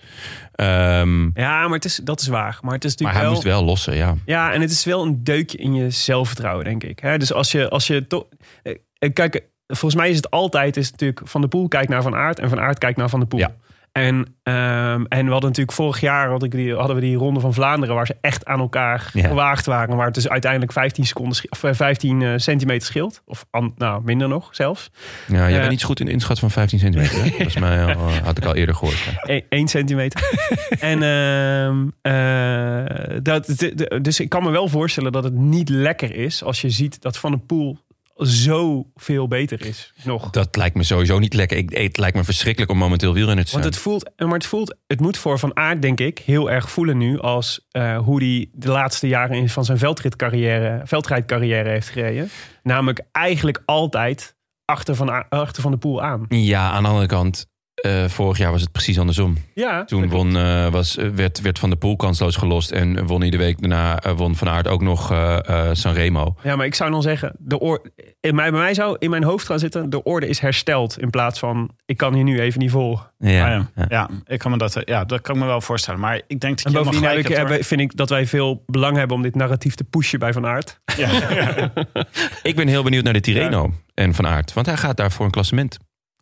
Ehm, 0.53 1.23
Ja, 1.41 1.63
maar 1.63 1.73
het 1.77 1.85
is, 1.85 2.01
dat 2.05 2.21
is 2.21 2.27
waar. 2.27 2.59
Maar 2.63 2.75
het 2.75 2.85
is 2.85 2.97
maar 2.97 3.13
natuurlijk 3.13 3.13
hij 3.13 3.23
wel... 3.23 3.33
moest 3.33 3.43
wel 3.43 3.65
lossen, 3.65 3.97
ja. 3.97 4.17
Ja, 4.25 4.53
en 4.53 4.61
het 4.61 4.71
is 4.71 4.85
wel 4.85 5.03
een 5.03 5.25
deukje 5.25 5.59
in 5.59 5.75
je 5.75 5.91
zelfvertrouwen, 5.91 6.65
denk 6.65 6.85
ik. 6.85 6.99
Hè? 6.99 7.19
Dus 7.19 7.33
als 7.33 7.53
je, 7.53 7.69
als 7.69 7.87
je 7.87 8.07
toch. 8.07 8.25
eh, 8.63 9.13
Kijk, 9.13 9.43
volgens 9.69 9.95
mij 10.01 10.11
is 10.11 10.17
het 10.17 10.31
altijd 10.31 10.77
is 10.77 10.91
natuurlijk 10.91 11.21
Van 11.25 11.41
der 11.41 11.51
Poel 11.51 11.69
kijkt 11.69 11.89
naar 11.89 12.03
Van 12.03 12.15
Aert 12.15 12.39
en 12.39 12.49
Van 12.49 12.61
Aert 12.61 12.79
kijkt 12.79 12.99
naar 12.99 13.09
Van 13.09 13.19
der 13.19 13.29
Poel. 13.29 13.41
Ja. 13.41 13.55
En, 13.93 14.27
ehm, 14.43 15.05
en 15.09 15.25
we 15.25 15.31
hadden 15.31 15.49
natuurlijk 15.49 15.73
vorig 15.73 16.01
jaar 16.01 16.29
had 16.31 16.43
ik 16.43 16.51
die, 16.51 16.75
hadden 16.75 16.95
we 16.97 17.03
die 17.03 17.17
ronde 17.17 17.41
van 17.41 17.55
Vlaanderen 17.55 17.95
waar 17.95 18.07
ze 18.07 18.17
echt 18.21 18.45
aan 18.47 18.59
elkaar 18.61 19.11
Ja. 19.13 19.29
gewaagd 19.29 19.67
waren. 19.67 19.97
Waar 19.97 20.05
het 20.07 20.15
dus 20.15 20.29
uiteindelijk 20.29 20.73
15, 20.73 21.07
seconden, 21.07 21.39
of 21.49 21.65
eh, 21.65 21.73
15 21.75 22.23
eh, 22.23 22.33
centimeter 22.37 22.87
scheelt. 22.87 23.23
Of 23.25 23.47
nou, 23.77 24.03
minder 24.05 24.29
nog 24.29 24.49
zelfs. 24.55 24.91
Ja, 25.27 25.35
jij 25.37 25.53
Eh, 25.53 25.57
bent 25.59 25.71
niet 25.71 25.81
zo 25.81 25.87
goed 25.87 26.01
in 26.01 26.07
de 26.07 26.13
inschat 26.13 26.39
van 26.39 26.51
15 26.51 26.79
centimeter. 26.79 27.23
hè? 27.23 27.29
Volgens 27.31 27.59
mij 27.59 27.83
al, 27.95 28.09
eh, 28.09 28.17
had 28.17 28.39
ik 28.39 28.45
al 28.45 28.55
eerder 28.55 28.75
gehoord. 28.75 28.99
ja. 29.27 29.41
1 29.49 29.69
centimeter. 29.69 30.21
en 30.81 31.03
ehm, 31.03 31.87
eh, 32.03 33.17
dat, 33.23 33.47
de- 33.47 33.75
de- 33.75 33.99
dus 34.03 34.21
ik 34.21 34.29
kan 34.29 34.43
me 34.43 34.51
wel 34.51 34.69
voorstellen 34.69 35.13
dat 35.13 35.25
het 35.25 35.35
niet 35.35 35.69
lekker 35.69 36.15
is 36.15 36.45
als 36.45 36.61
je 36.61 36.71
ziet 36.71 37.03
dat 37.03 37.19
Van 37.19 37.31
der 37.31 37.41
Poel 37.41 37.79
zo 38.19 38.91
veel 38.95 39.29
beter 39.29 39.67
is 39.67 39.93
nog. 40.05 40.31
Dat 40.31 40.57
lijkt 40.57 40.77
me 40.77 40.83
sowieso 40.83 41.19
niet 41.19 41.35
lekker. 41.35 41.57
Ik, 41.57 41.71
het 41.77 41.99
lijkt 41.99 42.17
me 42.17 42.25
verschrikkelijk 42.25 42.71
om 42.73 42.79
momenteel 42.79 43.13
wielrenner 43.13 43.45
te 43.45 43.51
zijn. 43.51 43.63
Want 43.63 43.75
het 43.75 43.83
voelt, 43.83 44.11
maar 44.17 44.33
het 44.33 44.47
voelt, 44.47 44.77
het 44.87 45.01
moet 45.01 45.19
voor 45.19 45.39
Van 45.39 45.57
Aert 45.57 45.83
denk 45.83 46.01
ik 46.01 46.19
heel 46.19 46.51
erg 46.51 46.71
voelen 46.71 46.97
nu 46.99 47.19
als 47.21 47.67
eh, 47.71 47.99
hoe 47.99 48.23
hij 48.23 48.49
de 48.53 48.69
laatste 48.71 49.09
jaren 49.09 49.37
in- 49.37 49.49
van 49.49 49.65
zijn 49.65 49.79
veldritcarrière, 49.79 50.81
veldrijdcarrière 50.85 51.69
heeft 51.69 51.89
gereden. 51.89 52.29
Namelijk 52.63 53.01
eigenlijk 53.13 53.63
altijd 53.65 54.37
achter 54.65 54.95
Van, 54.95 55.29
achter 55.29 55.63
van 55.63 55.71
de 55.71 55.79
Poel 55.79 56.03
aan. 56.03 56.25
Ja, 56.29 56.71
aan 56.71 56.83
de 56.83 56.89
andere 56.89 57.07
kant, 57.07 57.47
eh, 57.81 58.05
vorig 58.05 58.39
jaar 58.39 58.53
was 58.53 58.61
het 58.61 58.73
precies 58.73 58.99
andersom. 58.99 59.37
Ja, 59.55 59.85
Toen 59.85 60.09
won, 60.09 60.37
eh, 60.37 60.69
was, 60.69 60.95
werd, 61.15 61.41
werd 61.41 61.59
Van 61.59 61.69
der 61.69 61.79
Poel 61.79 61.97
kansloos 61.97 62.37
gelost 62.37 62.71
en 62.71 63.07
won 63.07 63.21
de 63.21 63.37
week 63.37 63.61
daarna 63.61 64.01
eh, 64.01 64.13
won 64.13 64.37
Van 64.37 64.49
Aert 64.49 64.69
ook 64.69 64.83
nog 64.83 65.11
eh 65.11 65.39
eh, 65.49 65.69
Sanremo. 65.73 66.35
Ja, 66.43 66.57
maar 66.57 66.67
ik 66.67 66.75
zou 66.75 66.91
dan 66.91 67.03
zeggen, 67.03 67.33
de 67.39 67.59
oor, 67.59 67.83
in 68.21 68.35
mij, 68.35 68.51
bij 68.51 68.61
mij 68.61 68.75
zou 68.75 68.97
in 68.99 69.11
mijn 69.11 69.23
hoofd 69.25 69.47
gaan 69.47 69.59
zitten, 69.59 69.91
de 69.91 70.03
orde 70.03 70.29
is 70.29 70.39
hersteld. 70.39 70.99
In 71.01 71.11
plaats 71.11 71.39
van, 71.39 71.71
ik 71.85 71.97
kan 71.97 72.15
hier 72.15 72.25
nu 72.25 72.41
even 72.41 72.61
niet 72.61 72.71
volgen. 72.71 73.11
Ja, 73.19 73.45
Ah, 73.45 73.51
ja. 73.51 73.69
ja. 73.75 73.87
Ja, 73.89 74.09
ik 74.27 74.39
kan 74.39 74.51
me 74.51 74.59
dat, 74.59 74.83
ja, 74.85 75.05
dat 75.05 75.21
kan 75.21 75.35
ik 75.35 75.41
me 75.41 75.47
wel 75.47 75.61
voorstellen. 75.61 76.01
Maar 76.01 76.21
ik 76.27 76.41
denk 76.41 76.57
dat 76.57 76.67
En 76.67 76.73
je 76.73 76.79
helemaal 76.79 77.19
ik, 77.19 77.27
gelijk 77.27 77.51
hebt, 77.51 77.67
vind 77.67 77.81
ik 77.81 77.97
dat 77.97 78.09
wij 78.09 78.27
veel 78.27 78.63
belang 78.67 78.97
hebben 78.97 79.17
om 79.17 79.23
dit 79.23 79.35
narratief 79.35 79.75
te 79.75 79.85
pushen 79.85 80.19
bij 80.19 80.33
Van 80.33 80.47
Aert. 80.47 80.81
Ik 82.43 82.57
ben 82.57 82.69
heel 82.69 82.83
benieuwd 82.83 83.05
naar 83.05 83.13
de 83.13 83.21
Tirreno 83.21 83.73
en 83.95 84.15
Van 84.15 84.27
Aert. 84.27 84.53
Want 84.53 84.67
hij 84.67 84.77
gaat 84.77 84.97
daar 84.97 85.13
voor 85.13 85.25
een 85.25 85.31
klassement. 85.31 85.79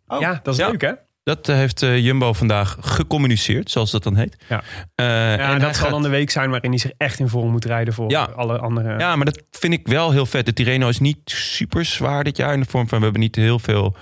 Oh, 0.06 0.20
ja, 0.20 0.40
dat 0.42 0.54
is 0.54 0.60
ja. 0.60 0.70
leuk 0.70 0.80
hè? 0.80 0.92
Dat 1.26 1.48
eh, 1.48 1.56
heeft 1.56 1.82
eh, 1.82 1.98
Jumbo 2.04 2.32
vandaag 2.32 2.76
gecommuniceerd, 2.80 3.70
zoals 3.70 3.90
dat 3.90 4.02
dan 4.02 4.16
heet. 4.16 4.36
Ja. 4.48 4.62
Eh, 4.94 5.06
Ja, 5.06 5.38
en 5.52 5.60
dat 5.60 5.74
zal 5.74 5.82
gaat- 5.84 5.92
dan 5.92 6.02
de 6.02 6.08
week 6.08 6.30
zijn 6.30 6.50
waarin 6.50 6.70
hij 6.70 6.78
zich 6.78 6.90
echt 6.96 7.18
in 7.18 7.28
vorm 7.28 7.50
moet 7.50 7.64
rijden 7.64 7.94
voor 7.94 8.10
Ja. 8.10 8.22
alle 8.36 8.58
andere. 8.58 8.98
Ja, 8.98 9.16
maar 9.16 9.24
dat 9.24 9.42
vind 9.50 9.72
ik 9.72 9.88
wel 9.88 10.10
heel 10.10 10.26
vet. 10.26 10.46
De 10.46 10.52
Tirreno 10.52 10.88
is 10.88 10.98
niet 10.98 11.18
super 11.24 11.84
zwaar 11.84 12.24
dit 12.24 12.36
jaar. 12.36 12.52
In 12.52 12.60
de 12.60 12.66
vorm 12.68 12.88
van 12.88 12.98
we 12.98 13.04
hebben 13.04 13.22
niet 13.22 13.36
heel 13.36 13.58
veel 13.58 13.96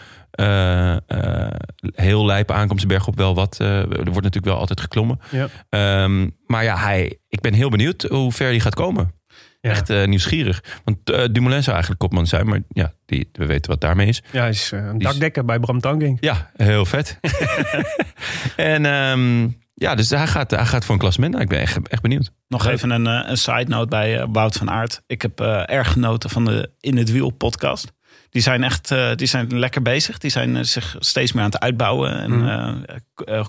heel 1.95 2.27
lijpe 2.27 2.53
aankomsten 2.53 2.89
bergop. 2.89 3.17
Wel 3.17 3.35
wat. 3.35 3.59
er 3.59 3.89
wordt 3.89 4.05
natuurlijk 4.15 4.45
wel 4.45 4.57
altijd 4.59 4.81
geklommen. 4.81 5.21
Ja. 5.31 5.49
Ehm, 5.69 6.29
maar 6.47 6.65
ja, 6.65 6.77
hij, 6.77 7.19
ik 7.29 7.41
ben 7.41 7.53
heel 7.55 7.71
benieuwd 7.71 8.03
hoe 8.03 8.33
ver 8.33 8.47
hij 8.47 8.61
gaat 8.61 8.75
komen. 8.75 9.13
Ja. 9.65 9.71
Echt 9.71 9.91
eh, 9.91 10.05
nieuwsgierig. 10.07 10.63
Want 10.85 11.11
eh, 11.11 11.25
Dumoulin 11.33 11.63
zou 11.63 11.71
eigenlijk 11.73 12.01
kopman 12.01 12.27
zijn. 12.27 12.47
Maar 12.47 12.61
ja, 12.69 12.93
die, 13.07 13.29
we 13.33 13.47
weten 13.47 13.71
wat 13.71 13.81
daarmee 13.81 14.07
is. 14.07 14.23
Ja, 14.33 14.41
hij 14.41 14.49
is 14.49 14.73
eh, 14.73 14.79
een 14.81 14.99
Die 14.99 14.99
is- 14.99 15.13
dakdekker 15.13 15.45
bij 15.45 15.59
Bram 15.59 15.81
Tankink. 15.81 16.19
Ja, 16.25 16.51
heel 16.57 16.85
vet. 16.85 17.19
en 18.57 18.87
ehm, 18.87 19.49
ja, 19.75 19.95
dus 19.95 20.11
hij 20.11 20.27
gaat, 20.27 20.51
hij 20.51 20.67
gaat 20.67 20.85
voor 20.85 20.95
een 20.95 21.01
klassement. 21.01 21.33
Nou, 21.33 21.45
ik 21.45 21.51
ben 21.51 21.61
echt, 21.61 21.89
echt 21.89 22.03
benieuwd. 22.03 22.33
Nog 22.49 22.67
even 22.67 22.91
een, 22.91 23.07
eh, 23.07 23.31
een 23.31 23.37
side 23.39 23.65
note 23.69 23.89
bij 23.89 24.27
Wout 24.27 24.57
van 24.57 24.71
Aert. 24.71 25.03
Ik 25.07 25.23
heb 25.23 25.41
eh, 25.41 25.63
erg 25.71 25.93
genoten 25.93 26.31
van 26.31 26.45
de 26.45 26.71
In 26.81 26.97
het 26.97 27.11
Wiel 27.11 27.31
podcast. 27.31 27.93
Die 28.35 28.43
zijn 28.43 28.65
echt 28.65 28.91
eh, 28.91 29.11
die 29.17 29.27
zijn 29.27 29.59
lekker 29.59 29.83
bezig. 29.83 30.19
Die 30.19 30.31
zijn 30.31 30.57
eh, 30.57 30.63
zich 30.63 30.97
steeds 30.99 31.33
meer 31.33 31.45
aan 31.45 31.51
het 31.51 31.61
uitbouwen. 31.61 32.19
En 32.21 32.31
Mhm. 32.39 32.83
eh, 33.27 33.45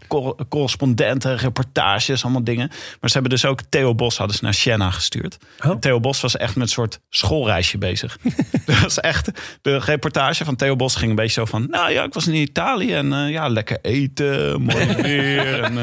correspondenten, 0.49 1.37
reportages, 1.37 2.23
allemaal 2.23 2.43
dingen. 2.43 2.67
Maar 2.99 3.09
ze 3.09 3.13
hebben 3.13 3.31
dus 3.31 3.45
ook 3.45 3.59
Theo 3.69 3.95
Bos 3.95 4.17
hadden 4.17 4.35
ze 4.35 4.43
naar 4.43 4.53
Siena 4.53 4.91
gestuurd. 4.91 5.37
Oh. 5.65 5.79
Theo 5.79 5.99
Bos 5.99 6.21
was 6.21 6.37
echt 6.37 6.55
met 6.55 6.63
een 6.67 6.73
soort 6.73 6.99
schoolreisje 7.09 7.77
bezig. 7.77 8.17
dat 8.65 8.79
was 8.79 8.99
echt, 8.99 9.31
de 9.61 9.77
reportage 9.77 10.45
van 10.45 10.55
Theo 10.55 10.75
Bos 10.75 10.95
ging 10.95 11.09
een 11.09 11.15
beetje 11.15 11.31
zo 11.41 11.45
van... 11.45 11.67
Nou 11.69 11.91
ja, 11.91 12.03
ik 12.03 12.13
was 12.13 12.27
in 12.27 12.33
Italië 12.33 12.93
en 12.93 13.09
ja, 13.11 13.47
lekker 13.47 13.77
eten, 13.81 14.61
mooi 14.61 14.85
weer. 15.01 15.63
en, 15.63 15.73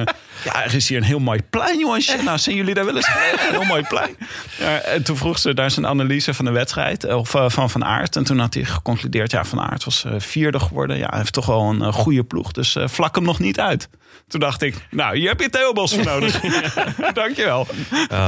ja, 0.45 0.65
er 0.65 0.75
is 0.75 0.89
hier 0.89 0.99
een 0.99 1.05
heel 1.05 1.19
mooi 1.19 1.41
plein, 1.51 1.79
jongens. 1.79 2.17
Nou, 2.25 2.39
zijn 2.39 2.57
jullie 2.57 2.75
daar 2.75 2.85
wel 2.85 2.97
eens 2.97 3.09
geweest? 3.09 3.51
Heel 3.51 3.65
mooi 3.65 3.83
plein. 3.83 4.17
Ja, 4.59 4.79
en 4.79 5.03
toen 5.03 5.17
vroeg 5.17 5.39
ze 5.39 5.55
daar 5.55 5.71
zijn 5.71 5.87
analyse 5.87 6.35
van 6.35 6.45
de 6.45 6.51
wedstrijd, 6.51 7.05
of 7.15 7.35
van 7.47 7.71
Van 7.71 7.85
Aert. 7.85 8.17
En 8.17 8.25
toen 8.25 8.39
had 8.39 8.55
hij 8.55 8.65
geconcludeerd, 8.93 9.31
ja, 9.31 9.45
Van 9.45 9.61
Aert 9.61 9.85
was 9.85 10.05
eh, 10.05 10.13
vierde 10.19 10.61
geworden. 10.61 10.97
Ja, 10.99 11.07
hij 11.09 11.19
heeft 11.19 11.33
toch 11.33 11.47
wel 11.47 11.61
een 11.71 11.83
eh, 11.83 11.93
goede 11.93 12.25
ploeg, 12.25 12.53
dus 12.53 12.77
eh, 12.77 12.89
vlak 12.89 13.15
hem 13.15 13.25
nog 13.25 13.39
niet 13.39 13.61
uit. 13.61 13.89
Toen 14.29 14.41
dacht 14.41 14.63
ik, 14.63 14.87
nou, 14.91 15.17
hier 15.19 15.29
heb 15.29 15.41
je 15.41 15.51
Theo 15.51 15.73
Bos 15.73 15.95
voor 15.95 16.05
nodig. 16.05 16.41
Dankjewel. 17.13 17.67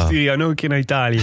Stuur 0.05 0.23
jou 0.23 0.39
nog 0.39 0.49
een 0.49 0.55
keer 0.55 0.69
naar 0.69 0.79
Italië. 0.79 1.23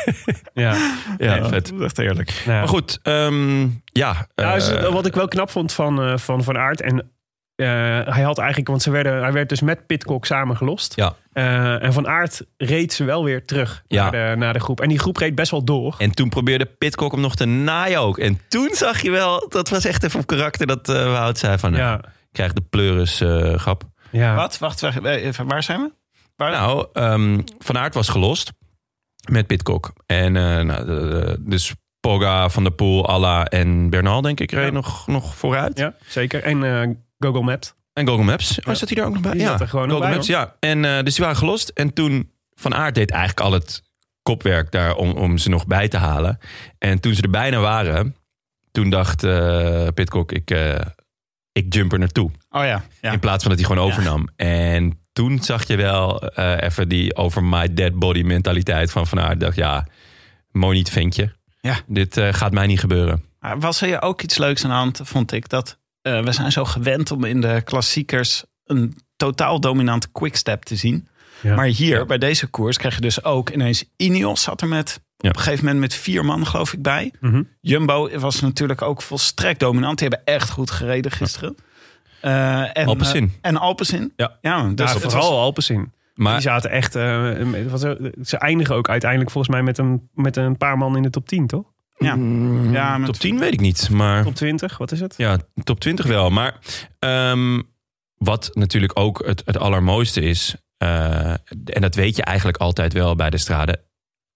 ja. 0.54 0.94
Ja, 1.18 1.48
vet. 1.48 1.68
Dat 1.68 1.78
is 1.78 1.84
echt 1.84 1.96
heerlijk. 1.96 2.42
Nou, 2.46 2.58
Maar 2.58 2.68
goed, 2.68 2.98
ehm, 3.02 3.62
ja. 3.84 4.26
Nou, 4.34 4.56
is- 4.56 4.72
wat 4.90 5.06
ik 5.06 5.14
wel 5.14 5.28
knap 5.28 5.50
vond 5.50 5.72
van 5.72 6.02
eh, 6.02 6.16
Van, 6.16 6.42
van 6.44 6.58
Aert. 6.58 6.80
En 6.80 7.10
eh, 7.56 7.66
hij 8.14 8.22
had 8.22 8.38
eigenlijk, 8.38 8.68
want 8.68 8.82
ze 8.82 8.90
werden, 8.90 9.22
hij 9.22 9.32
werd 9.32 9.48
dus 9.48 9.60
met 9.60 9.86
Pitcock 9.86 10.26
samen 10.26 10.56
gelost. 10.56 10.96
ja. 10.96 11.14
Eh, 11.32 11.82
en 11.82 11.92
Van 11.92 12.06
Aert 12.08 12.42
reed 12.56 12.92
ze 12.92 13.04
wel 13.04 13.24
weer 13.24 13.44
terug 13.44 13.82
Ja. 13.86 14.10
naar, 14.10 14.30
de, 14.30 14.36
naar 14.36 14.52
de 14.52 14.60
groep. 14.60 14.80
En 14.80 14.88
die 14.88 14.98
groep 14.98 15.16
reed 15.16 15.34
best 15.34 15.50
wel 15.50 15.64
door. 15.64 15.94
En 15.98 16.10
toen 16.10 16.28
probeerde 16.28 16.64
Pitcock 16.66 17.12
hem 17.12 17.20
nog 17.20 17.34
te 17.34 17.44
naaien 17.44 18.00
ook. 18.00 18.18
En 18.18 18.40
toen 18.48 18.68
zag 18.72 19.00
je 19.02 19.10
wel, 19.10 19.48
dat 19.48 19.68
was 19.68 19.84
echt 19.84 20.02
even 20.02 20.20
op 20.20 20.26
karakter 20.26 20.66
dat 20.66 20.88
eh 20.88 21.12
Wout 21.12 21.38
zei 21.38 21.58
van... 21.58 21.74
Ja, 21.74 21.94
ik 22.04 22.08
krijg 22.32 22.52
de 22.52 22.60
pleuris 22.70 23.20
eh, 23.20 23.54
grap. 23.58 23.82
ja. 24.10 24.34
Wat? 24.34 24.58
Wacht, 24.58 24.80
wacht, 24.80 25.04
even, 25.04 25.46
waar 25.46 25.62
zijn 25.62 25.80
we? 25.80 25.92
Waar? 26.36 26.50
Nou, 26.50 26.86
ehm, 26.92 27.40
Van 27.58 27.78
Aert 27.78 27.94
was 27.94 28.08
gelost 28.08 28.52
met 29.30 29.46
Pitcock. 29.46 29.92
En 30.06 30.36
eh, 30.36 30.60
nou, 30.64 30.84
de- 30.86 31.08
de- 31.08 31.36
dus 31.40 31.72
Pogga, 32.00 32.48
Van 32.48 32.62
der 32.62 32.72
Poel, 32.72 33.06
Alla 33.08 33.44
en 33.46 33.90
Bernal 33.90 34.20
denk 34.20 34.40
ik 34.40 34.50
reden 34.50 34.66
Ja. 34.66 34.72
nog, 34.72 35.06
nog 35.06 35.34
vooruit. 35.34 35.78
ja, 35.78 35.94
zeker. 36.06 36.42
En 36.42 36.64
eh, 36.64 36.88
Google 37.22 37.42
Maps. 37.42 37.74
En 37.92 38.06
Google 38.06 38.24
Maps. 38.24 38.58
Oh, 38.64 38.74
zat 38.74 38.88
hij 38.88 38.98
er 38.98 39.04
ook 39.06 39.12
nog 39.12 39.22
bij? 39.22 39.32
Die 39.32 39.40
ja, 39.40 39.48
zat 39.48 39.60
er 39.60 39.68
gewoon 39.68 39.88
Google 39.88 40.04
bij, 40.04 40.14
Maps, 40.14 40.26
ja. 40.26 40.56
En 40.60 40.84
eh, 40.84 41.02
dus 41.04 41.14
die 41.14 41.24
waren 41.24 41.38
gelost. 41.38 41.68
En 41.68 41.92
toen 41.92 42.30
Van 42.54 42.74
Aert 42.74 42.94
deed 42.94 43.10
eigenlijk 43.10 43.40
al 43.40 43.52
het 43.52 43.82
kopwerk 44.22 44.70
daar 44.72 44.94
om, 44.94 45.10
om 45.10 45.38
ze 45.38 45.48
nog 45.48 45.66
bij 45.66 45.88
te 45.88 45.96
halen. 45.96 46.38
En 46.78 47.00
toen 47.00 47.14
ze 47.14 47.22
er 47.22 47.30
bijna 47.30 47.58
waren, 47.60 48.16
toen 48.72 48.90
dacht 48.90 49.24
eh 49.24 49.86
Pitcock, 49.94 50.32
ik, 50.32 50.50
eh, 50.50 50.74
ik 51.52 51.74
jump 51.74 51.92
er 51.92 51.98
naartoe. 51.98 52.30
Oh 52.50 52.64
ja, 52.64 52.84
ja. 53.00 53.12
In 53.12 53.18
plaats 53.18 53.44
van 53.44 53.56
dat 53.56 53.60
hij 53.60 53.68
gewoon 53.68 53.86
Ja. 53.86 53.92
overnam. 53.92 54.28
En 54.36 55.00
toen 55.12 55.38
zag 55.42 55.66
je 55.66 55.76
wel 55.76 56.20
eh, 56.28 56.62
even 56.68 56.88
die 56.88 57.16
over 57.16 57.44
my 57.44 57.74
dead 57.74 57.94
body 57.94 58.22
mentaliteit 58.22 58.90
van 58.92 59.06
Van 59.06 59.20
Aert. 59.20 59.40
dacht, 59.40 59.56
ja, 59.56 59.86
mooi 60.50 60.76
niet 60.76 60.90
ventje. 60.90 61.32
Ja. 61.60 61.76
Dit 61.86 62.16
eh, 62.16 62.32
gaat 62.32 62.52
mij 62.52 62.66
niet 62.66 62.80
gebeuren. 62.80 63.24
Was 63.58 63.80
er 63.80 64.02
ook 64.02 64.22
iets 64.22 64.38
leuks 64.38 64.64
aan 64.64 64.70
de 64.70 64.76
hand, 64.76 65.00
vond 65.04 65.32
ik. 65.32 65.48
Dat 65.48 65.78
eh, 66.02 66.22
we 66.24 66.32
zijn 66.32 66.52
zo 66.52 66.64
gewend 66.64 67.10
om 67.10 67.24
in 67.24 67.40
de 67.40 67.60
klassiekers 67.64 68.44
een 68.64 68.96
totaal 69.16 69.60
dominante 69.60 70.08
quickstep 70.12 70.62
te 70.62 70.76
zien. 70.76 71.08
Ja. 71.40 71.54
Maar 71.54 71.66
hier, 71.66 72.06
bij 72.06 72.18
deze 72.18 72.46
koers, 72.46 72.76
krijg 72.76 72.94
je 72.94 73.00
dus 73.00 73.24
ook 73.24 73.50
ineens 73.50 73.84
Ineos 73.96 74.42
zat 74.42 74.60
er 74.60 74.68
met... 74.68 75.00
Ja. 75.16 75.28
Op 75.28 75.36
een 75.36 75.42
gegeven 75.42 75.64
moment 75.64 75.82
met 75.82 75.94
vier 75.94 76.24
man, 76.24 76.46
geloof 76.46 76.72
ik, 76.72 76.82
bij. 76.82 77.12
Mhm. 77.20 77.42
Jumbo 77.60 78.18
was 78.18 78.40
natuurlijk 78.40 78.82
ook 78.82 79.02
volstrekt 79.02 79.60
dominant. 79.60 79.98
Die 79.98 80.08
hebben 80.08 80.34
echt 80.34 80.50
goed 80.50 80.70
gereden 80.70 81.10
gisteren. 81.10 81.56
Eh, 82.20 82.76
en, 82.76 82.86
Alpecin. 82.86 83.24
eh, 83.24 83.50
en 83.50 83.56
Alpecin. 83.56 84.12
Ja. 84.16 84.38
ja 84.40 84.68
dus 84.68 84.90
vooral 84.92 85.30
was- 85.30 85.38
Alpecin. 85.40 85.92
Maar 86.14 86.32
Die 86.32 86.42
zaten 86.42 86.70
echt... 86.70 86.92
ze 86.92 88.36
eindigen 88.38 88.74
ook 88.74 88.88
uiteindelijk 88.88 89.30
volgens 89.30 89.54
mij 89.54 89.62
met 89.62 89.78
een, 89.78 90.08
met 90.14 90.36
een 90.36 90.56
paar 90.56 90.78
man 90.78 90.96
in 90.96 91.02
de 91.02 91.10
top 91.10 91.28
10, 91.28 91.46
toch? 91.46 91.71
Ja. 92.02 92.14
Mm, 92.16 92.72
Ja, 92.72 93.04
top 93.04 93.14
10 93.16 93.38
weet 93.38 93.52
ik 93.52 93.60
niet. 93.60 93.90
Maar 93.90 94.22
Top 94.22 94.34
20, 94.34 94.78
wat 94.78 94.92
is 94.92 95.00
het? 95.00 95.14
Ja, 95.16 95.38
top 95.64 95.80
20 95.80 96.06
wel. 96.06 96.30
Maar 96.30 96.58
ehm, 96.98 97.60
wat 98.16 98.50
natuurlijk 98.52 98.98
ook 98.98 99.22
het, 99.26 99.42
het 99.44 99.58
allermooiste 99.58 100.20
is... 100.20 100.54
eh, 100.76 101.30
en 101.64 101.80
dat 101.80 101.94
weet 101.94 102.16
je 102.16 102.22
eigenlijk 102.22 102.58
altijd 102.58 102.92
wel 102.92 103.14
bij 103.16 103.30
de 103.30 103.38
straden... 103.38 103.74
op 103.74 103.82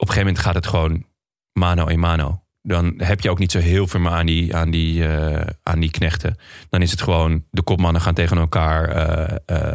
een 0.08 0.14
gegeven 0.14 0.26
moment 0.26 0.44
gaat 0.44 0.54
het 0.54 0.66
gewoon 0.66 1.04
mano 1.52 1.86
en 1.86 1.98
mano. 1.98 2.40
Dan 2.62 2.94
heb 2.96 3.20
je 3.20 3.30
ook 3.30 3.38
niet 3.38 3.52
zo 3.52 3.58
heel 3.58 3.86
veel 3.86 4.00
meer 4.00 4.10
aan 4.12 4.26
die, 4.26 4.56
aan 4.56 4.70
die, 4.70 5.08
eh, 5.08 5.46
aan 5.62 5.80
die 5.80 5.90
knechten. 5.90 6.36
Dan 6.70 6.82
is 6.82 6.90
het 6.90 7.02
gewoon 7.02 7.44
de 7.50 7.62
kopmannen 7.62 8.02
gaan 8.02 8.14
tegen 8.14 8.38
elkaar... 8.38 8.88
eh, 9.46 9.74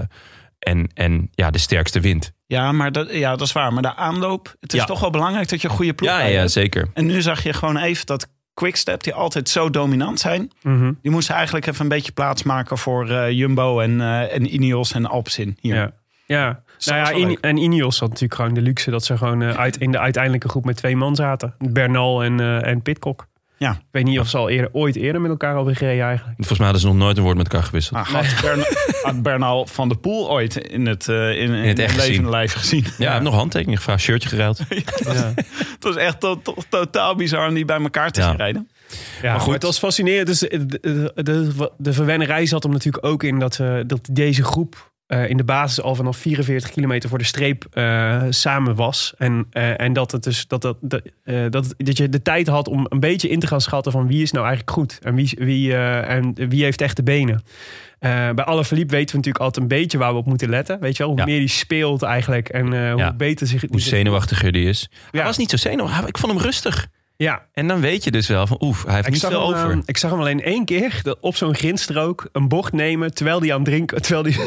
en, 0.61 0.89
en 0.93 1.29
ja, 1.31 1.51
de 1.51 1.57
sterkste 1.57 1.99
wint. 1.99 2.31
Ja, 2.45 2.71
maar 2.71 2.91
dat, 2.91 3.11
ja, 3.13 3.29
dat 3.31 3.41
is 3.47 3.51
waar. 3.51 3.73
Maar 3.73 3.81
de 3.81 3.95
aanloop, 3.95 4.55
het 4.59 4.73
is 4.73 4.79
Ja. 4.79 4.85
toch 4.85 4.99
wel 4.99 5.09
belangrijk 5.09 5.49
dat 5.49 5.61
je 5.61 5.67
een 5.69 5.73
goede 5.75 5.93
ploeg 5.93 6.09
Ja, 6.09 6.21
je 6.21 6.31
ja, 6.33 6.39
hebt. 6.39 6.51
zeker. 6.51 6.87
En 6.93 7.05
nu 7.05 7.21
zag 7.21 7.43
je 7.43 7.53
gewoon 7.53 7.77
even 7.77 8.05
dat 8.05 8.27
Quickstep, 8.53 9.03
die 9.03 9.13
altijd 9.13 9.49
zo 9.49 9.69
dominant 9.69 10.19
zijn... 10.19 10.51
Mhm. 10.61 10.91
die 11.01 11.11
moesten 11.11 11.35
eigenlijk 11.35 11.67
even 11.67 11.81
een 11.81 11.87
beetje 11.89 12.11
plaats 12.11 12.43
maken 12.43 12.77
voor 12.77 13.09
eh, 13.09 13.31
Jumbo 13.31 13.79
en, 13.79 14.01
eh, 14.01 14.35
en 14.35 14.53
Ineos 14.53 14.93
en 14.93 15.05
Alpecin 15.05 15.57
hier. 15.61 15.75
Ja. 15.75 15.91
Ja, 16.25 16.63
nou 16.85 16.97
ja 16.99 17.09
In- 17.27 17.37
en 17.41 17.57
Ineos 17.57 17.99
had 17.99 18.09
natuurlijk 18.09 18.35
gewoon 18.35 18.53
de 18.53 18.61
luxe 18.61 18.91
dat 18.91 19.05
ze 19.05 19.17
gewoon 19.17 19.41
eh, 19.41 19.49
uit, 19.49 19.77
in 19.77 19.91
de 19.91 19.99
uiteindelijke 19.99 20.49
groep 20.49 20.65
met 20.65 20.75
twee 20.77 20.95
man 20.95 21.15
zaten. 21.15 21.55
Bernal 21.57 22.23
en, 22.23 22.39
eh 22.39 22.65
en 22.67 22.81
Pitcock. 22.81 23.27
Ja. 23.61 23.71
Ik 23.71 23.77
weet 23.91 24.03
niet 24.03 24.19
of 24.19 24.27
ze 24.29 24.37
al 24.37 24.49
eerder, 24.49 24.69
ooit 24.73 24.95
eerder 24.95 25.21
met 25.21 25.31
elkaar 25.31 25.55
hebben 25.55 25.75
gereden 25.75 26.05
eigenlijk. 26.05 26.35
Volgens 26.37 26.57
mij 26.57 26.67
hadden 26.67 26.81
ze 26.87 26.93
nog 26.93 27.03
nooit 27.03 27.17
een 27.17 27.23
woord 27.23 27.37
met 27.37 27.47
elkaar 27.51 27.67
gewisseld. 27.67 27.99
Ah, 27.99 28.07
had, 28.07 28.25
Bern, 28.41 28.59
had 29.01 29.21
Bernal 29.21 29.65
van 29.67 29.87
der 29.89 29.97
Poel 29.97 30.29
ooit 30.31 30.55
in 30.57 30.85
het, 30.87 31.07
eh, 31.07 31.29
in, 31.41 31.51
in, 31.53 31.67
het 31.67 31.79
echt 31.79 31.95
levende 31.95 32.13
gezien. 32.13 32.29
lijf 32.29 32.53
gezien? 32.53 32.85
ja, 32.97 33.11
heeft 33.11 33.23
nog 33.23 33.33
handtekeningen 33.33 33.77
gevraagd, 33.77 34.01
shirtje 34.01 34.29
geruild. 34.29 34.59
Het 34.69 35.83
was 35.83 35.95
echt 35.95 36.19
to- 36.19 36.41
to- 36.41 36.55
totaal 36.69 37.15
bizar 37.15 37.47
om 37.47 37.53
die 37.53 37.65
bij 37.65 37.79
elkaar 37.81 38.11
te 38.11 38.19
Ja. 38.21 38.27
zien 38.27 38.35
rijden. 38.37 38.69
Ja, 39.21 39.31
maar 39.31 39.41
goed. 39.41 39.53
het 39.53 39.63
was 39.63 39.79
fascinerend. 39.79 40.27
Dus 40.27 40.39
de, 40.39 40.65
de, 40.81 41.11
de, 41.23 41.71
de 41.77 41.93
verwennerij 41.93 42.45
zat 42.45 42.63
hem 42.63 42.71
natuurlijk 42.71 43.05
ook 43.05 43.23
in 43.23 43.39
dat, 43.39 43.59
eh, 43.59 43.75
dat 43.87 44.09
deze 44.11 44.43
groep 44.43 44.90
eh, 45.11 45.29
in 45.29 45.37
de 45.37 45.43
basis 45.43 45.81
al 45.83 45.95
vanaf 45.95 46.17
44 46.17 46.71
kilometer 46.71 47.09
voor 47.09 47.17
de 47.17 47.23
streep 47.23 47.65
eh, 47.71 48.23
samen 48.29 48.75
was. 48.75 49.13
En, 49.17 49.47
eh, 49.49 49.79
en 49.81 49.93
dat, 49.93 50.11
het 50.11 50.23
dus, 50.23 50.47
dat, 50.47 50.61
dat, 50.61 50.77
dat, 50.81 51.01
dat, 51.49 51.73
dat 51.77 51.97
je 51.97 52.09
de 52.09 52.21
tijd 52.21 52.47
had 52.47 52.67
om 52.67 52.85
een 52.89 52.99
beetje 52.99 53.29
in 53.29 53.39
te 53.39 53.47
gaan 53.47 53.61
schatten 53.61 53.91
van 53.91 54.07
wie 54.07 54.21
is 54.21 54.31
nou 54.31 54.45
eigenlijk 54.45 54.77
goed. 54.77 54.99
En 55.01 55.15
wie, 55.15 55.37
wie, 55.39 55.75
en 55.75 56.33
wie 56.49 56.63
heeft 56.63 56.81
echt 56.81 56.95
de 56.95 57.03
benen. 57.03 57.43
Bij 57.99 58.43
alle 58.43 58.65
verliep 58.65 58.89
weten 58.89 59.09
we 59.09 59.15
natuurlijk 59.17 59.43
altijd 59.43 59.63
een 59.63 59.77
beetje 59.77 59.97
waar 59.97 60.11
we 60.11 60.17
op 60.17 60.25
moeten 60.25 60.49
letten. 60.49 60.79
Weet 60.79 60.97
je 60.97 61.03
wel, 61.03 61.11
hoe 61.11 61.19
Ja. 61.19 61.25
meer 61.25 61.39
die 61.39 61.47
speelt 61.47 62.01
eigenlijk 62.01 62.49
en 62.49 62.65
hoe 62.65 63.01
Ja. 63.01 63.13
beter 63.13 63.47
zich... 63.47 63.63
Hoe 63.69 63.79
zenuwachtiger 63.79 64.51
die 64.51 64.67
is. 64.67 64.89
Hij 65.11 65.23
was 65.23 65.37
niet 65.37 65.49
zo 65.49 65.57
zenuwachtig. 65.57 66.07
Ik 66.07 66.17
vond 66.17 66.33
hem 66.33 66.41
rustig. 66.41 66.87
Ja, 67.21 67.45
En 67.53 67.67
dan 67.67 67.79
weet 67.79 68.03
je 68.03 68.11
dus 68.11 68.27
wel 68.27 68.47
van 68.47 68.57
oef, 68.61 68.83
hij 68.85 68.93
heeft 68.93 69.07
Ik 69.07 69.13
niet 69.13 69.25
veel 69.25 69.49
hem, 69.49 69.59
over. 69.59 69.71
eh, 69.71 69.77
ik 69.85 69.97
zag 69.97 70.11
hem 70.11 70.19
alleen 70.19 70.43
één 70.43 70.65
keer 70.65 70.99
dat 71.03 71.17
op 71.19 71.35
zo'n 71.35 71.55
grindstrook 71.55 72.29
een 72.31 72.47
bocht 72.47 72.73
nemen 72.73 73.13
terwijl 73.13 73.39
hij 73.39 73.51
aan 73.53 73.55
het 73.55 73.65
drinken, 73.65 73.97
terwijl 74.01 74.23
die, 74.23 74.39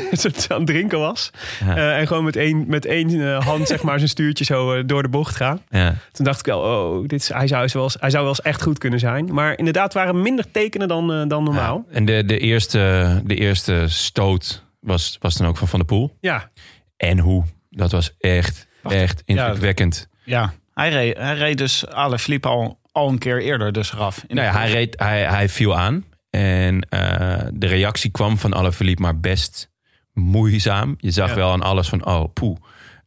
aan 0.49 0.59
het 0.59 0.67
drinken 0.67 0.99
was. 0.99 1.31
Ja. 1.65 1.77
Eh, 1.77 1.99
en 1.99 2.07
gewoon 2.07 2.25
met 2.25 2.37
één, 2.37 2.65
met 2.69 2.85
één 2.85 3.21
eh, 3.21 3.47
hand 3.47 3.69
zeg 3.69 3.83
maar, 3.83 3.99
zijn 3.99 4.11
stuurtje 4.11 4.45
zo 4.45 4.73
eh, 4.73 4.83
door 4.87 5.03
de 5.03 5.09
bocht 5.09 5.37
gaan. 5.37 5.63
ja. 5.71 5.95
Toen 6.13 6.25
dacht 6.25 6.39
ik 6.39 6.47
wel, 6.47 6.61
oh, 6.61 7.09
dit 7.09 7.21
is, 7.21 7.29
hij, 7.29 7.47
zou 7.47 7.69
wel 7.73 7.83
eens, 7.83 7.97
hij 8.01 8.11
zou 8.11 8.23
wel 8.23 8.33
eens 8.33 8.43
echt 8.43 8.63
goed 8.63 8.79
kunnen 8.79 8.99
zijn. 8.99 9.35
Maar 9.35 9.59
inderdaad 9.59 9.95
waren 9.95 10.23
minder 10.23 10.51
tekenen 10.51 10.89
dan, 10.89 11.29
dan 11.29 11.45
normaal. 11.45 11.85
Ja. 11.89 11.95
En 11.95 12.05
de, 12.05 12.25
de, 12.25 12.39
eerste, 12.39 13.21
de 13.25 13.35
eerste 13.35 13.85
stoot 13.87 14.65
was, 14.81 15.17
was 15.21 15.35
dan 15.37 15.47
ook 15.47 15.57
van 15.57 15.69
Van 15.69 15.79
der 15.79 15.89
Poel. 15.89 16.17
Ja, 16.21 16.51
En 16.97 17.19
hoe? 17.19 17.45
Dat 17.71 17.91
was 17.91 18.15
echt, 18.19 18.67
echt 18.83 19.23
indrukwekkend. 19.25 20.09
Ja, 20.25 20.53
hij 20.75 20.91
reed, 20.91 21.17
hij 21.17 21.35
reed 21.37 21.59
dus 21.59 21.87
Ale 21.87 22.19
Philippe 22.19 22.49
al, 22.49 22.79
al 22.93 23.09
een 23.09 23.19
keer 23.19 23.43
eerder 23.43 23.73
dus 23.73 23.93
eraf. 23.93 24.25
In 24.27 24.35
Nou 24.37 24.47
ja, 24.47 24.53
de- 24.53 24.59
hij, 24.59 24.71
reed, 24.71 24.99
hij, 24.99 25.23
hij 25.25 25.49
viel 25.49 25.77
aan. 25.77 26.05
En 26.31 26.81
eh, 26.89 27.47
de 27.53 27.67
reactie 27.67 28.11
kwam 28.11 28.39
van 28.39 28.55
Alaphilippe 28.55 29.03
maar 29.03 29.21
best 29.21 29.71
moeizaam. 30.13 30.95
Je 30.99 31.11
zag 31.11 31.29
Ja. 31.29 31.35
wel 31.35 31.51
aan 31.53 31.63
alles 31.63 31.89
van, 31.89 32.07
oh, 32.07 32.25
poeh. 32.33 32.57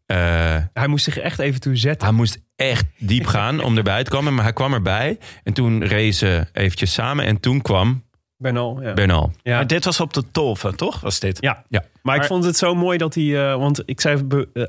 Eh, 0.05 0.57
hij 0.73 0.87
moest 0.87 1.03
zich 1.03 1.17
echt 1.17 1.39
even 1.39 1.59
toe 1.59 1.75
zetten. 1.75 2.07
hij 2.07 2.17
moest 2.17 2.37
echt 2.55 2.85
diep 2.97 3.25
gaan 3.35 3.63
om 3.63 3.77
erbij 3.77 4.03
te 4.03 4.09
komen. 4.09 4.33
Maar 4.35 4.43
hij 4.43 4.53
kwam 4.53 4.73
erbij. 4.73 5.17
En 5.43 5.53
toen 5.53 5.87
ze 6.11 6.45
eventjes 6.53 6.93
samen. 6.93 7.25
En 7.25 7.39
toen 7.39 7.61
kwam 7.61 8.05
Bernal, 8.37 8.81
ja. 8.81 8.93
Bernal. 8.93 9.31
ja. 9.43 9.55
Maar 9.55 9.67
dit 9.67 9.85
was 9.85 9.99
op 9.99 10.13
de 10.13 10.23
Tolve, 10.31 10.75
toch? 10.75 10.99
Was 10.99 11.19
dit? 11.19 11.37
Ja. 11.41 11.63
Ja. 11.69 11.83
Maar 12.01 12.15
ik 12.15 12.23
vond 12.23 12.43
het 12.43 12.57
zo 12.57 12.75
mooi 12.75 12.97
dat 12.97 13.13
hij... 13.15 13.49
eh, 13.51 13.57
want 13.57 13.81
ik 13.85 14.01
zei... 14.01 14.23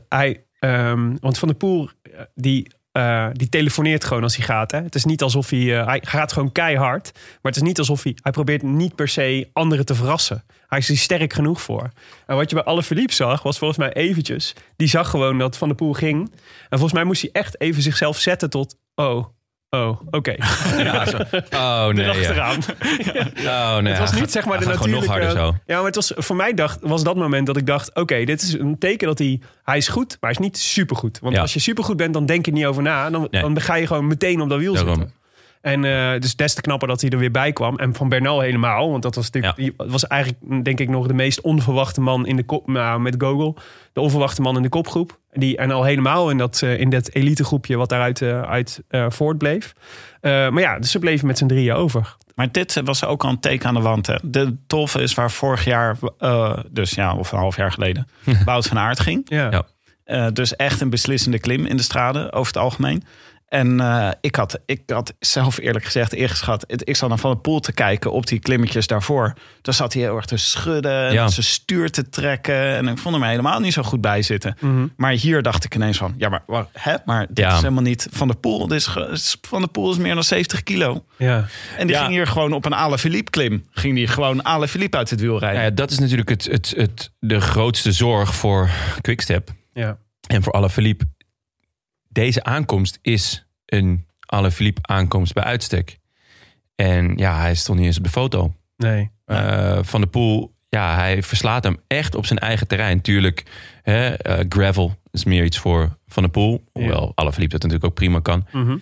hij, 0.09 0.44
ehm, 0.59 1.16
want 1.20 1.38
Van 1.38 1.49
der 1.49 1.57
Poel, 1.57 1.88
die, 2.34 2.70
eh, 2.93 3.28
die 3.32 3.49
telefoneert 3.49 4.05
gewoon 4.05 4.22
als 4.22 4.36
hij 4.36 4.45
gaat. 4.45 4.70
Hè? 4.70 4.82
Het 4.82 4.95
is 4.95 5.05
niet 5.05 5.22
alsof 5.22 5.51
hij... 5.51 5.78
eh, 5.78 5.86
hij 5.86 6.03
gaat 6.03 6.32
gewoon 6.32 6.53
keihard. 6.53 7.11
Maar 7.14 7.53
het 7.53 7.57
is 7.57 7.62
niet 7.62 7.78
alsof 7.78 8.03
hij... 8.03 8.16
Hij 8.22 8.32
probeert 8.32 8.62
niet 8.62 8.95
per 8.95 9.09
se 9.09 9.49
anderen 9.53 9.84
te 9.84 9.95
verrassen. 9.95 10.45
Hij 10.66 10.78
is 10.78 10.89
er 10.89 10.97
sterk 10.97 11.32
genoeg 11.32 11.62
voor. 11.62 11.91
En 12.26 12.36
wat 12.36 12.51
je 12.51 12.57
bij 12.57 12.64
alle 12.64 12.82
Philippe 12.82 13.14
zag, 13.14 13.43
was 13.43 13.59
volgens 13.59 13.78
mij 13.78 13.93
eventjes... 13.93 14.55
Die 14.76 14.89
zag 14.89 15.11
gewoon 15.11 15.39
dat 15.39 15.57
Van 15.57 15.68
der 15.68 15.76
Poel 15.76 15.93
ging. 15.93 16.30
En 16.68 16.78
volgens 16.78 16.93
mij 16.93 17.05
moest 17.05 17.22
hij 17.22 17.30
echt 17.32 17.61
even 17.61 17.82
zichzelf 17.82 18.18
zetten 18.18 18.51
tot... 18.51 18.76
Oh, 18.95 19.26
oh, 19.70 20.00
oké. 20.10 20.34
Ja, 20.78 21.06
zo. 21.06 21.16
Oh 21.54 21.86
nee. 21.86 22.04
Ja. 22.06 22.12
Erachteraan. 22.14 22.58
Oh, 23.46 23.82
nee. 23.82 23.92
Het 23.92 23.98
was 24.00 24.12
niet 24.20 24.30
zeg 24.32 24.44
maar 24.46 24.58
de 24.58 24.64
natuurlijke... 24.66 25.06
nog 25.06 25.06
harder 25.16 25.30
zo. 25.30 25.54
Ja, 25.66 25.76
maar 25.76 25.84
het 25.86 25.94
was, 25.94 26.12
voor 26.16 26.36
mij 26.36 26.54
dacht, 26.54 26.78
was 26.82 27.02
dat 27.04 27.16
moment 27.16 27.46
dat 27.46 27.56
ik 27.56 27.66
dacht... 27.66 27.94
oké, 27.94 28.24
dit 28.24 28.42
is 28.42 28.52
een 28.52 28.78
teken 28.78 29.06
dat 29.06 29.18
hij... 29.18 29.40
Hij 29.64 29.76
is 29.76 29.88
goed, 29.88 30.08
maar 30.20 30.30
hij 30.30 30.40
is 30.40 30.46
niet 30.46 30.58
supergoed. 30.58 31.18
Want 31.22 31.34
Ja. 31.34 31.40
als 31.40 31.52
je 31.52 31.60
supergoed 31.60 31.96
bent, 31.96 32.12
dan 32.12 32.26
denk 32.26 32.44
je 32.46 32.52
niet 32.52 32.64
over 32.66 32.82
na. 32.82 33.10
Dan, 33.10 33.28
Nee. 33.30 33.42
dan 33.42 33.60
ga 33.60 33.74
je 33.74 33.86
gewoon 33.86 34.06
meteen 34.06 34.40
op 34.40 34.48
dat 34.48 34.58
wiel 34.58 34.72
Daarom. 34.74 34.94
zitten. 34.94 35.14
En 35.72 35.84
eh, 35.84 36.20
dus 36.20 36.36
des 36.36 36.54
te 36.54 36.60
knapper 36.60 36.88
dat 36.88 37.00
hij 37.00 37.10
er 37.10 37.18
weer 37.18 37.30
bij 37.30 37.52
kwam. 37.52 37.76
En 37.76 37.94
van 37.94 38.08
Bernal 38.08 38.40
helemaal. 38.40 38.90
Want 38.90 39.02
dat 39.02 39.14
was 39.14 39.30
natuurlijk 39.30 39.56
die 39.56 39.74
was 39.76 40.06
eigenlijk, 40.06 40.64
denk 40.64 40.80
ik, 40.80 40.88
nog 40.88 41.06
de 41.06 41.14
meest 41.14 41.40
onverwachte 41.40 42.00
man 42.00 42.26
in 42.26 42.36
de 42.36 42.44
kop. 42.44 42.66
Nou, 42.66 43.00
met 43.00 43.14
Gogol. 43.18 43.56
De 43.92 44.00
onverwachte 44.00 44.42
man 44.42 44.56
in 44.56 44.62
de 44.62 44.68
kopgroep. 44.68 45.18
Die, 45.32 45.56
en 45.56 45.70
al 45.70 45.84
helemaal 45.84 46.30
in 46.30 46.38
dat, 46.38 46.62
eh, 46.62 46.80
in 46.80 46.90
dat 46.90 47.10
elitegroepje 47.12 47.76
wat 47.76 47.88
daaruit 47.88 48.22
eh, 48.22 48.42
uit, 48.42 48.82
eh, 48.88 49.06
voortbleef. 49.08 49.74
Eh, 50.20 50.30
maar 50.30 50.60
ja, 50.60 50.78
dus 50.78 50.90
ze 50.90 50.98
bleven 50.98 51.26
met 51.26 51.38
z'n 51.38 51.46
drieën 51.46 51.74
over. 51.74 52.16
Maar 52.34 52.52
dit 52.52 52.80
was 52.84 53.04
ook 53.04 53.24
al 53.24 53.30
een 53.30 53.40
teken 53.40 53.68
aan 53.68 53.74
de 53.74 53.80
wand. 53.80 54.06
Hè. 54.06 54.14
De 54.22 54.56
Tolve 54.66 55.02
is 55.02 55.14
waar 55.14 55.30
vorig 55.30 55.64
jaar, 55.64 55.96
eh, 56.18 56.58
dus 56.70 56.90
ja, 56.90 57.14
of 57.14 57.32
een 57.32 57.38
half 57.38 57.56
jaar 57.56 57.72
geleden, 57.72 58.08
Wout 58.44 58.66
van 58.66 58.78
Aert 58.78 59.00
ging. 59.00 59.22
Ja. 59.24 59.50
Ja. 59.50 59.66
Eh, 60.04 60.26
dus 60.32 60.56
echt 60.56 60.80
een 60.80 60.90
beslissende 60.90 61.38
klim 61.38 61.66
in 61.66 61.76
de 61.76 61.82
straden 61.82 62.32
over 62.32 62.52
het 62.52 62.62
algemeen. 62.62 63.02
En 63.49 63.80
eh, 63.80 64.09
ik, 64.20 64.34
had, 64.36 64.59
ik 64.66 64.82
had 64.86 65.14
zelf 65.18 65.59
eerlijk 65.59 65.84
gezegd 65.84 66.14
ingeschat. 66.14 66.64
Ik 66.66 66.96
zat 66.96 67.09
naar 67.09 67.18
Van 67.18 67.30
der 67.32 67.40
Poel 67.40 67.61
te 67.61 67.72
kijken 67.72 68.12
op 68.12 68.26
die 68.26 68.38
klimmetjes 68.38 68.86
daarvoor. 68.86 69.34
Toen 69.61 69.74
zat 69.74 69.92
hij 69.92 70.03
heel 70.03 70.16
erg 70.16 70.24
te 70.24 70.36
schudden. 70.36 71.07
en 71.07 71.12
Ja. 71.12 71.28
Zijn 71.28 71.46
stuur 71.46 71.90
te 71.90 72.09
trekken. 72.09 72.76
En 72.76 72.88
ik 72.88 72.99
vond 72.99 73.14
hem 73.14 73.24
helemaal 73.24 73.61
niet 73.61 73.72
zo 73.72 73.82
goed 73.82 74.01
bij 74.01 74.22
zitten. 74.22 74.57
Maar 74.96 75.12
hier 75.12 75.42
dacht 75.42 75.64
ik 75.64 75.74
ineens 75.74 75.96
van... 75.99 76.14
Ja, 76.18 76.28
maar, 76.28 76.66
hè? 76.72 76.94
maar 77.05 77.26
dit 77.28 77.38
Ja. 77.38 77.53
is 77.55 77.61
helemaal 77.61 77.82
niet 77.82 78.09
Van 78.11 78.28
der 78.28 78.36
Poel. 78.36 78.66
Dit 78.68 78.78
is, 79.12 79.36
van 79.42 79.61
der 79.61 79.70
Poel 79.70 79.90
is 79.90 79.96
meer 79.96 80.14
dan 80.14 80.24
70 80.24 80.62
kilo. 80.62 81.05
Ja. 81.16 81.46
En 81.78 81.86
die 81.86 81.96
Ja. 81.96 82.03
ging 82.03 82.12
hier 82.14 82.26
gewoon 82.26 82.53
op 82.53 82.64
een 82.64 82.74
Ale 82.74 82.99
Philippe 82.99 83.30
klim. 83.30 83.66
Ging 83.70 83.94
die 83.94 84.07
gewoon 84.07 84.44
Ale 84.44 84.68
Philippe 84.68 84.96
uit 84.96 85.11
het 85.11 85.20
wiel 85.20 85.38
rijden. 85.38 85.59
Nou 85.59 85.70
ja, 85.70 85.76
dat 85.76 85.90
is 85.90 85.99
natuurlijk 85.99 86.28
het, 86.28 86.44
het, 86.44 86.72
het, 86.76 87.11
de 87.20 87.40
grootste 87.40 87.92
zorg 87.92 88.34
voor 88.34 88.70
Quickstep. 89.01 89.51
Ja. 89.72 89.99
En 90.26 90.42
voor 90.42 90.53
Alaphilippe. 90.53 91.09
Deze 92.18 92.44
aankomst 92.44 92.98
is 93.02 93.46
een 93.66 94.06
Alaphilippe 94.26 94.80
aankomst 94.82 95.34
bij 95.34 95.44
uitstek. 95.44 95.98
En 96.74 97.16
ja, 97.16 97.40
hij 97.40 97.54
stond 97.54 97.78
niet 97.78 97.86
eens 97.86 97.98
op 97.98 98.04
de 98.04 98.10
foto. 98.10 98.54
Nee. 98.76 99.10
Eh, 99.24 99.78
van 99.82 100.00
de 100.00 100.06
Poel, 100.06 100.52
ja, 100.68 100.94
hij 100.94 101.22
verslaat 101.22 101.64
hem 101.64 101.76
echt 101.86 102.14
op 102.14 102.26
zijn 102.26 102.38
eigen 102.38 102.66
terrein. 102.66 103.00
Tuurlijk, 103.00 103.44
hè, 103.82 104.08
eh, 104.08 104.44
gravel 104.48 104.96
is 105.10 105.24
meer 105.24 105.44
iets 105.44 105.58
voor 105.58 105.98
Van 106.06 106.22
de 106.22 106.28
Poel. 106.28 106.64
Hoewel 106.72 107.12
Alaphilippe 107.14 107.54
dat 107.58 107.62
natuurlijk 107.62 107.90
ook 107.90 107.98
prima 107.98 108.20
kan. 108.20 108.46
Mhm. 108.52 108.76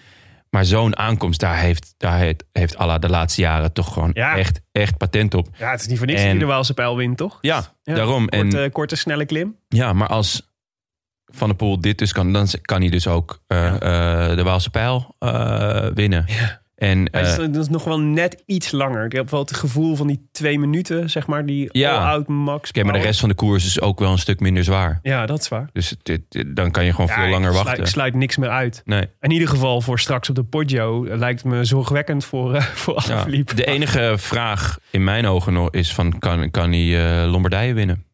Maar 0.50 0.64
zo'n 0.64 0.96
aankomst, 0.96 1.40
daar 1.40 1.58
heeft, 1.58 1.94
daar 1.96 2.18
heeft, 2.18 2.44
heeft 2.52 2.76
Alla 2.76 2.98
de 2.98 3.08
laatste 3.08 3.40
jaren 3.40 3.72
toch 3.72 3.92
gewoon 3.92 4.10
Ja. 4.14 4.36
echt, 4.36 4.60
echt 4.72 4.96
patent 4.96 5.34
op. 5.34 5.48
Ja, 5.58 5.70
het 5.70 5.80
is 5.80 5.86
niet 5.86 5.98
voor 5.98 6.06
niks 6.06 6.18
En- 6.20 6.24
dat 6.26 6.36
hij 6.36 6.44
de 6.46 6.50
Waalse 6.52 6.74
pijl 6.74 6.96
wint, 6.96 7.16
toch? 7.16 7.38
Ja, 7.40 7.74
Ja. 7.82 7.94
daarom. 7.94 8.28
En, 8.28 8.72
korte, 8.72 8.96
snelle 8.96 9.24
klim. 9.26 9.56
Ja, 9.68 9.92
maar 9.92 10.08
als 10.08 10.54
Van 11.32 11.48
der 11.48 11.56
Poel 11.56 11.80
dit 11.80 11.98
dus 11.98 12.12
kan, 12.12 12.32
dan 12.32 12.46
kan 12.62 12.80
hij 12.80 12.90
dus 12.90 13.06
ook 13.06 13.42
eh, 13.46 13.66
eh, 13.74 14.36
de 14.36 14.42
Waalse 14.42 14.70
pijl 14.70 15.14
eh, 15.18 15.86
winnen. 15.94 16.24
En 16.76 17.06
is, 17.06 17.36
dat 17.36 17.56
is 17.56 17.68
nog 17.68 17.84
wel 17.84 18.00
net 18.00 18.42
iets 18.46 18.70
langer. 18.70 19.04
Ik 19.04 19.12
heb 19.12 19.30
wel 19.30 19.40
het 19.40 19.56
gevoel 19.56 19.96
van 19.96 20.06
die 20.06 20.28
twee 20.32 20.58
minuten, 20.58 21.10
zeg 21.10 21.26
maar, 21.26 21.46
die 21.46 21.68
Ja. 21.72 21.90
all-out 21.96 22.28
max. 22.28 22.68
oké, 22.68 22.82
maar 22.82 22.92
de 22.92 22.98
rest 22.98 23.20
van 23.20 23.28
de 23.28 23.34
koers 23.34 23.66
is 23.66 23.80
ook 23.80 23.98
wel 23.98 24.12
een 24.12 24.18
stuk 24.18 24.40
minder 24.40 24.64
zwaar. 24.64 24.98
Ja, 25.02 25.26
dat 25.26 25.40
is 25.40 25.48
waar. 25.48 25.68
Dus 25.72 25.94
het- 26.02 26.44
dan 26.46 26.70
kan 26.70 26.84
je 26.84 26.90
gewoon 26.90 27.06
Ja, 27.06 27.14
veel 27.14 27.28
langer 27.28 27.50
ik 27.50 27.56
wachten. 27.56 27.78
Ik 27.78 27.86
sluit 27.86 28.14
niks 28.14 28.36
meer 28.36 28.48
uit. 28.48 28.82
Nee. 28.84 29.08
In 29.20 29.30
ieder 29.30 29.48
geval 29.48 29.80
voor 29.80 29.98
straks 29.98 30.28
op 30.28 30.34
de 30.34 30.44
Poggio 30.44 31.06
lijkt 31.16 31.44
me 31.44 31.64
zorgwekkend 31.64 32.24
voor, 32.24 32.54
eh 32.54 32.62
voor 32.82 33.02
Ja. 33.08 33.24
De 33.54 33.64
enige 33.64 34.14
vraag 34.16 34.78
in 34.90 35.04
mijn 35.04 35.26
ogen 35.26 35.52
nog 35.52 35.70
is 35.70 35.94
van 35.94 36.18
kan, 36.18 36.50
kan 36.50 36.72
hij 36.72 37.22
eh, 37.22 37.30
Lombardije 37.30 37.74
winnen? 37.74 38.04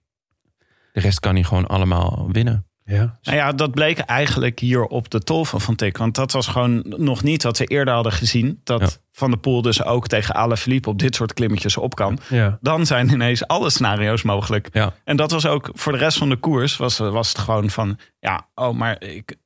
De 0.92 1.00
rest 1.00 1.20
kan 1.20 1.34
hij 1.34 1.44
gewoon 1.44 1.66
allemaal 1.66 2.28
winnen. 2.32 2.66
Ja. 2.84 3.18
Nou 3.22 3.36
ja, 3.36 3.52
dat 3.52 3.70
bleek 3.70 3.98
eigenlijk 3.98 4.58
hier 4.58 4.84
op 4.84 5.10
de 5.10 5.20
tolven 5.20 5.60
van 5.60 5.74
Tik. 5.74 5.96
Want 5.96 6.14
dat 6.14 6.32
was 6.32 6.46
gewoon 6.46 6.82
nog 6.84 7.22
niet 7.22 7.42
wat 7.42 7.58
we 7.58 7.64
eerder 7.64 7.94
hadden 7.94 8.12
gezien. 8.12 8.60
Dat 8.64 8.80
Ja. 8.80 8.88
Van 9.14 9.30
der 9.30 9.38
Poel 9.38 9.62
dus 9.62 9.84
ook 9.84 10.06
tegen 10.08 10.34
Alaphilippe 10.34 10.88
op 10.88 10.98
dit 10.98 11.14
soort 11.14 11.34
klimmetjes 11.34 11.76
op 11.76 11.94
kan. 11.94 12.18
Ja. 12.28 12.58
Dan 12.60 12.86
zijn 12.86 13.08
ineens 13.08 13.46
alle 13.46 13.70
scenario's 13.70 14.22
mogelijk. 14.22 14.68
Ja. 14.72 14.92
En 15.04 15.16
dat 15.16 15.30
was 15.30 15.46
ook 15.46 15.70
voor 15.72 15.92
de 15.92 15.98
rest 15.98 16.18
van 16.18 16.28
de 16.28 16.36
koers 16.36 16.76
was, 16.76 16.98
was 16.98 17.28
het 17.28 17.38
gewoon 17.38 17.70
van... 17.70 17.98
Ja, 18.20 18.46
oh, 18.54 18.74
maar 18.74 19.02
ik, 19.02 19.36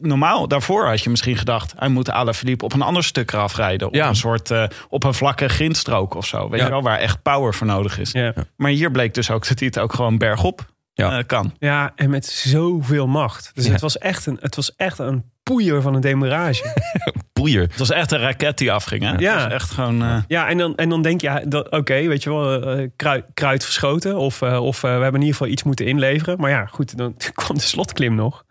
normaal 0.00 0.48
daarvoor 0.48 0.86
had 0.86 1.02
je 1.02 1.10
misschien 1.10 1.36
gedacht... 1.36 1.74
hij 1.76 1.88
moet 1.88 2.10
Alaphilippe 2.10 2.64
op 2.64 2.72
een 2.72 2.82
ander 2.82 3.04
stuk 3.04 3.32
eraf 3.32 3.56
rijden. 3.56 3.86
Op 3.86 3.94
een 3.94 4.16
soort, 4.16 4.50
eh, 4.50 4.64
op 4.88 5.04
een 5.04 5.14
vlakke 5.14 5.48
grindstrook 5.48 6.14
of 6.14 6.26
zo. 6.26 6.48
Weet 6.48 6.60
je 6.60 6.68
wel, 6.68 6.82
waar 6.82 6.98
echt 6.98 7.22
power 7.22 7.54
voor 7.54 7.66
nodig 7.66 7.98
is. 7.98 8.14
Maar 8.56 8.70
hier 8.70 8.90
bleek 8.90 9.14
dus 9.14 9.30
ook 9.30 9.48
dat 9.48 9.58
hij 9.58 9.68
het 9.68 9.78
ook 9.78 9.92
gewoon 9.92 10.18
bergop 10.18 10.66
Ja. 11.06 11.18
eh, 11.18 11.24
kan. 11.26 11.54
ja, 11.58 11.92
en 11.96 12.10
met 12.10 12.26
zoveel 12.26 13.06
macht. 13.06 13.50
Dus 13.54 13.64
Ja. 13.66 13.72
het, 13.72 13.80
was 13.80 13.98
echt 13.98 14.26
een, 14.26 14.36
het 14.40 14.56
was 14.56 14.74
echt 14.76 14.98
een 14.98 15.24
poeier 15.42 15.82
van 15.82 15.94
een 15.94 16.00
demarage. 16.00 16.64
Poeier. 17.32 17.60
Het 17.62 17.78
was 17.78 17.90
echt 17.90 18.12
een 18.12 18.18
raket 18.18 18.58
die 18.58 18.72
afging. 18.72 19.02
Hè? 19.02 19.12
Ja. 19.16 19.32
Het 19.34 19.42
was 19.42 19.52
echt 19.52 19.70
gewoon... 19.70 20.02
eh, 20.02 20.16
Ja, 20.28 20.48
en 20.48 20.58
dan, 20.58 20.76
en 20.76 20.88
dan 20.88 21.02
denk 21.02 21.20
je, 21.20 21.44
dat- 21.48 21.70
oké, 21.70 22.06
weet 22.06 22.22
je 22.22 22.30
wel, 22.30 22.62
eh, 22.62 22.88
kruid, 22.96 23.24
kruid 23.34 23.64
verschoten. 23.64 24.16
Of, 24.16 24.42
eh, 24.42 24.64
of 24.64 24.76
eh, 24.76 24.82
we 24.82 25.02
hebben 25.02 25.14
in 25.20 25.26
ieder 25.26 25.32
geval 25.36 25.48
iets 25.52 25.62
moeten 25.62 25.86
inleveren. 25.86 26.38
Maar 26.40 26.50
ja, 26.50 26.66
goed, 26.66 26.96
dan 26.96 27.14
kwam 27.34 27.56
de 27.56 27.62
slotklim 27.62 28.14
nog. 28.14 28.44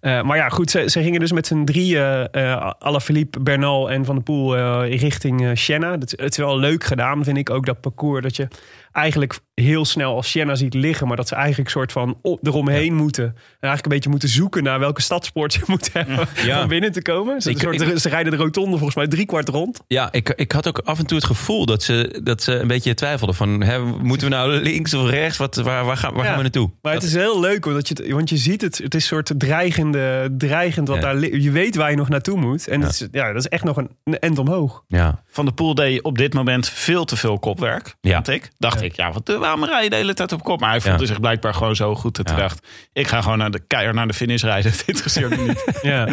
Eh, 0.00 0.22
maar 0.22 0.36
ja, 0.36 0.48
goed, 0.48 0.70
ze, 0.70 0.90
ze 0.90 1.02
gingen 1.02 1.20
dus 1.20 1.32
met 1.32 1.46
z'n 1.46 1.64
drieën, 1.64 2.28
eh 2.30 2.70
Alaphilippe, 2.78 3.40
Bernal 3.40 3.90
en 3.90 4.04
Van 4.04 4.14
der 4.14 4.24
Poel, 4.24 4.56
eh, 4.56 5.00
richting 5.00 5.44
eh 5.44 5.50
Senna. 5.54 5.96
Dat, 5.96 6.10
het 6.10 6.30
is 6.30 6.36
wel 6.36 6.58
leuk 6.58 6.84
gedaan, 6.84 7.24
vind 7.24 7.36
ik 7.36 7.50
ook, 7.50 7.66
dat 7.66 7.80
parcours. 7.80 8.22
Dat 8.22 8.36
je 8.36 8.48
eigenlijk 8.92 9.38
heel 9.54 9.84
snel 9.84 10.14
als 10.14 10.30
Senna 10.30 10.54
ziet 10.54 10.74
liggen, 10.74 11.06
maar 11.06 11.16
dat 11.16 11.28
ze 11.28 11.34
eigenlijk 11.34 11.70
soort 11.70 11.92
van 11.92 12.18
op, 12.22 12.46
eromheen 12.46 12.94
moeten. 12.94 13.24
En 13.24 13.34
eigenlijk 13.60 13.84
een 13.84 13.90
beetje 13.92 14.10
moeten 14.10 14.28
zoeken 14.28 14.62
naar 14.62 14.78
welke 14.78 15.02
stadspoort 15.02 15.52
ze 15.52 15.60
moeten 15.66 15.92
hebben 15.92 16.28
Ja. 16.44 16.62
om 16.62 16.68
binnen 16.68 16.92
te 16.92 17.02
komen. 17.02 17.40
Ze, 17.40 17.50
Ik- 17.50 17.58
soort- 17.58 17.80
ik- 17.80 17.98
ze 17.98 18.08
rijden 18.08 18.32
de 18.32 18.38
rotonde 18.38 18.70
volgens 18.70 18.94
mij 18.94 19.06
drie 19.08 19.26
kwart 19.26 19.48
rond. 19.48 19.80
Ja, 19.86 20.08
ik, 20.12 20.28
ik 20.28 20.52
had 20.52 20.68
ook 20.68 20.78
af 20.84 20.98
en 20.98 21.06
toe 21.06 21.16
het 21.16 21.26
gevoel 21.26 21.66
dat 21.66 21.82
ze, 21.82 22.20
dat 22.24 22.42
ze 22.42 22.52
een 22.52 22.66
beetje 22.66 22.94
twijfelden 22.94 23.34
van... 23.36 23.62
Hè, 23.62 23.80
moeten 23.84 24.28
we 24.28 24.34
nou 24.34 24.50
links 24.52 24.94
of 24.94 25.10
rechts? 25.10 25.36
Wat, 25.38 25.54
waar 25.56 25.84
waar, 25.84 25.96
gaan, 25.96 26.12
waar 26.14 26.20
Ja. 26.22 26.26
gaan 26.28 26.36
we 26.36 26.42
naartoe? 26.42 26.70
Maar 26.82 26.94
het 26.94 27.02
is 27.02 27.14
heel 27.14 27.40
leuk, 27.40 27.64
want 27.64 27.88
je, 27.88 28.14
want 28.14 28.28
je 28.28 28.36
ziet 28.36 28.60
het. 28.60 28.78
Het 28.78 28.94
is 28.94 29.02
een 29.02 29.08
soort 29.08 29.32
dreigende, 29.36 30.28
dreigend 30.38 30.88
wat 30.88 30.96
Ja. 30.96 31.02
daar 31.02 31.20
Je 31.36 31.50
weet 31.50 31.76
waar 31.76 31.90
je 31.90 31.96
nog 31.96 32.08
naartoe 32.08 32.38
moet. 32.38 32.68
En 32.68 32.80
Het 32.80 32.90
is, 32.90 33.08
ja, 33.12 33.26
dat 33.32 33.42
is 33.42 33.48
echt 33.48 33.64
nog 33.64 33.76
een, 33.76 33.90
een 34.04 34.18
end 34.18 34.38
omhoog. 34.38 34.84
Ja, 34.88 35.22
Van 35.28 35.44
de 35.44 35.52
Poel 35.52 35.74
deed 35.74 36.02
op 36.02 36.18
dit 36.18 36.34
moment 36.34 36.68
veel 36.68 37.04
te 37.04 37.16
veel 37.16 37.38
kopwerk. 37.38 37.94
Ja. 38.00 38.14
Vond 38.14 38.28
ik. 38.28 38.50
Dacht 38.58 38.82
ik, 38.82 38.96
ja, 38.96 39.12
wat, 39.12 39.38
waarom 39.42 39.64
rij 39.64 39.84
je 39.84 39.90
de 39.90 39.96
hele 39.96 40.14
tijd 40.14 40.32
op 40.32 40.42
kop? 40.42 40.60
Maar 40.60 40.70
hij 40.70 40.80
voelde 40.80 41.00
Ja. 41.00 41.06
zich 41.06 41.20
blijkbaar 41.20 41.54
gewoon 41.54 41.76
zo 41.76 41.94
goed 41.94 42.16
dat 42.16 42.28
hij 42.28 42.38
dacht... 42.38 42.66
ik 42.92 43.06
ga 43.08 43.20
gewoon 43.22 43.38
naar 43.38 43.50
de 43.50 43.60
keihard 43.66 43.96
naar 43.96 44.06
de 44.06 44.14
finish 44.14 44.42
rijden. 44.42 44.70
Het 44.72 44.82
interesseert 44.86 45.30
me 45.30 45.36
niet. 45.46 45.64
Ja, 45.82 46.08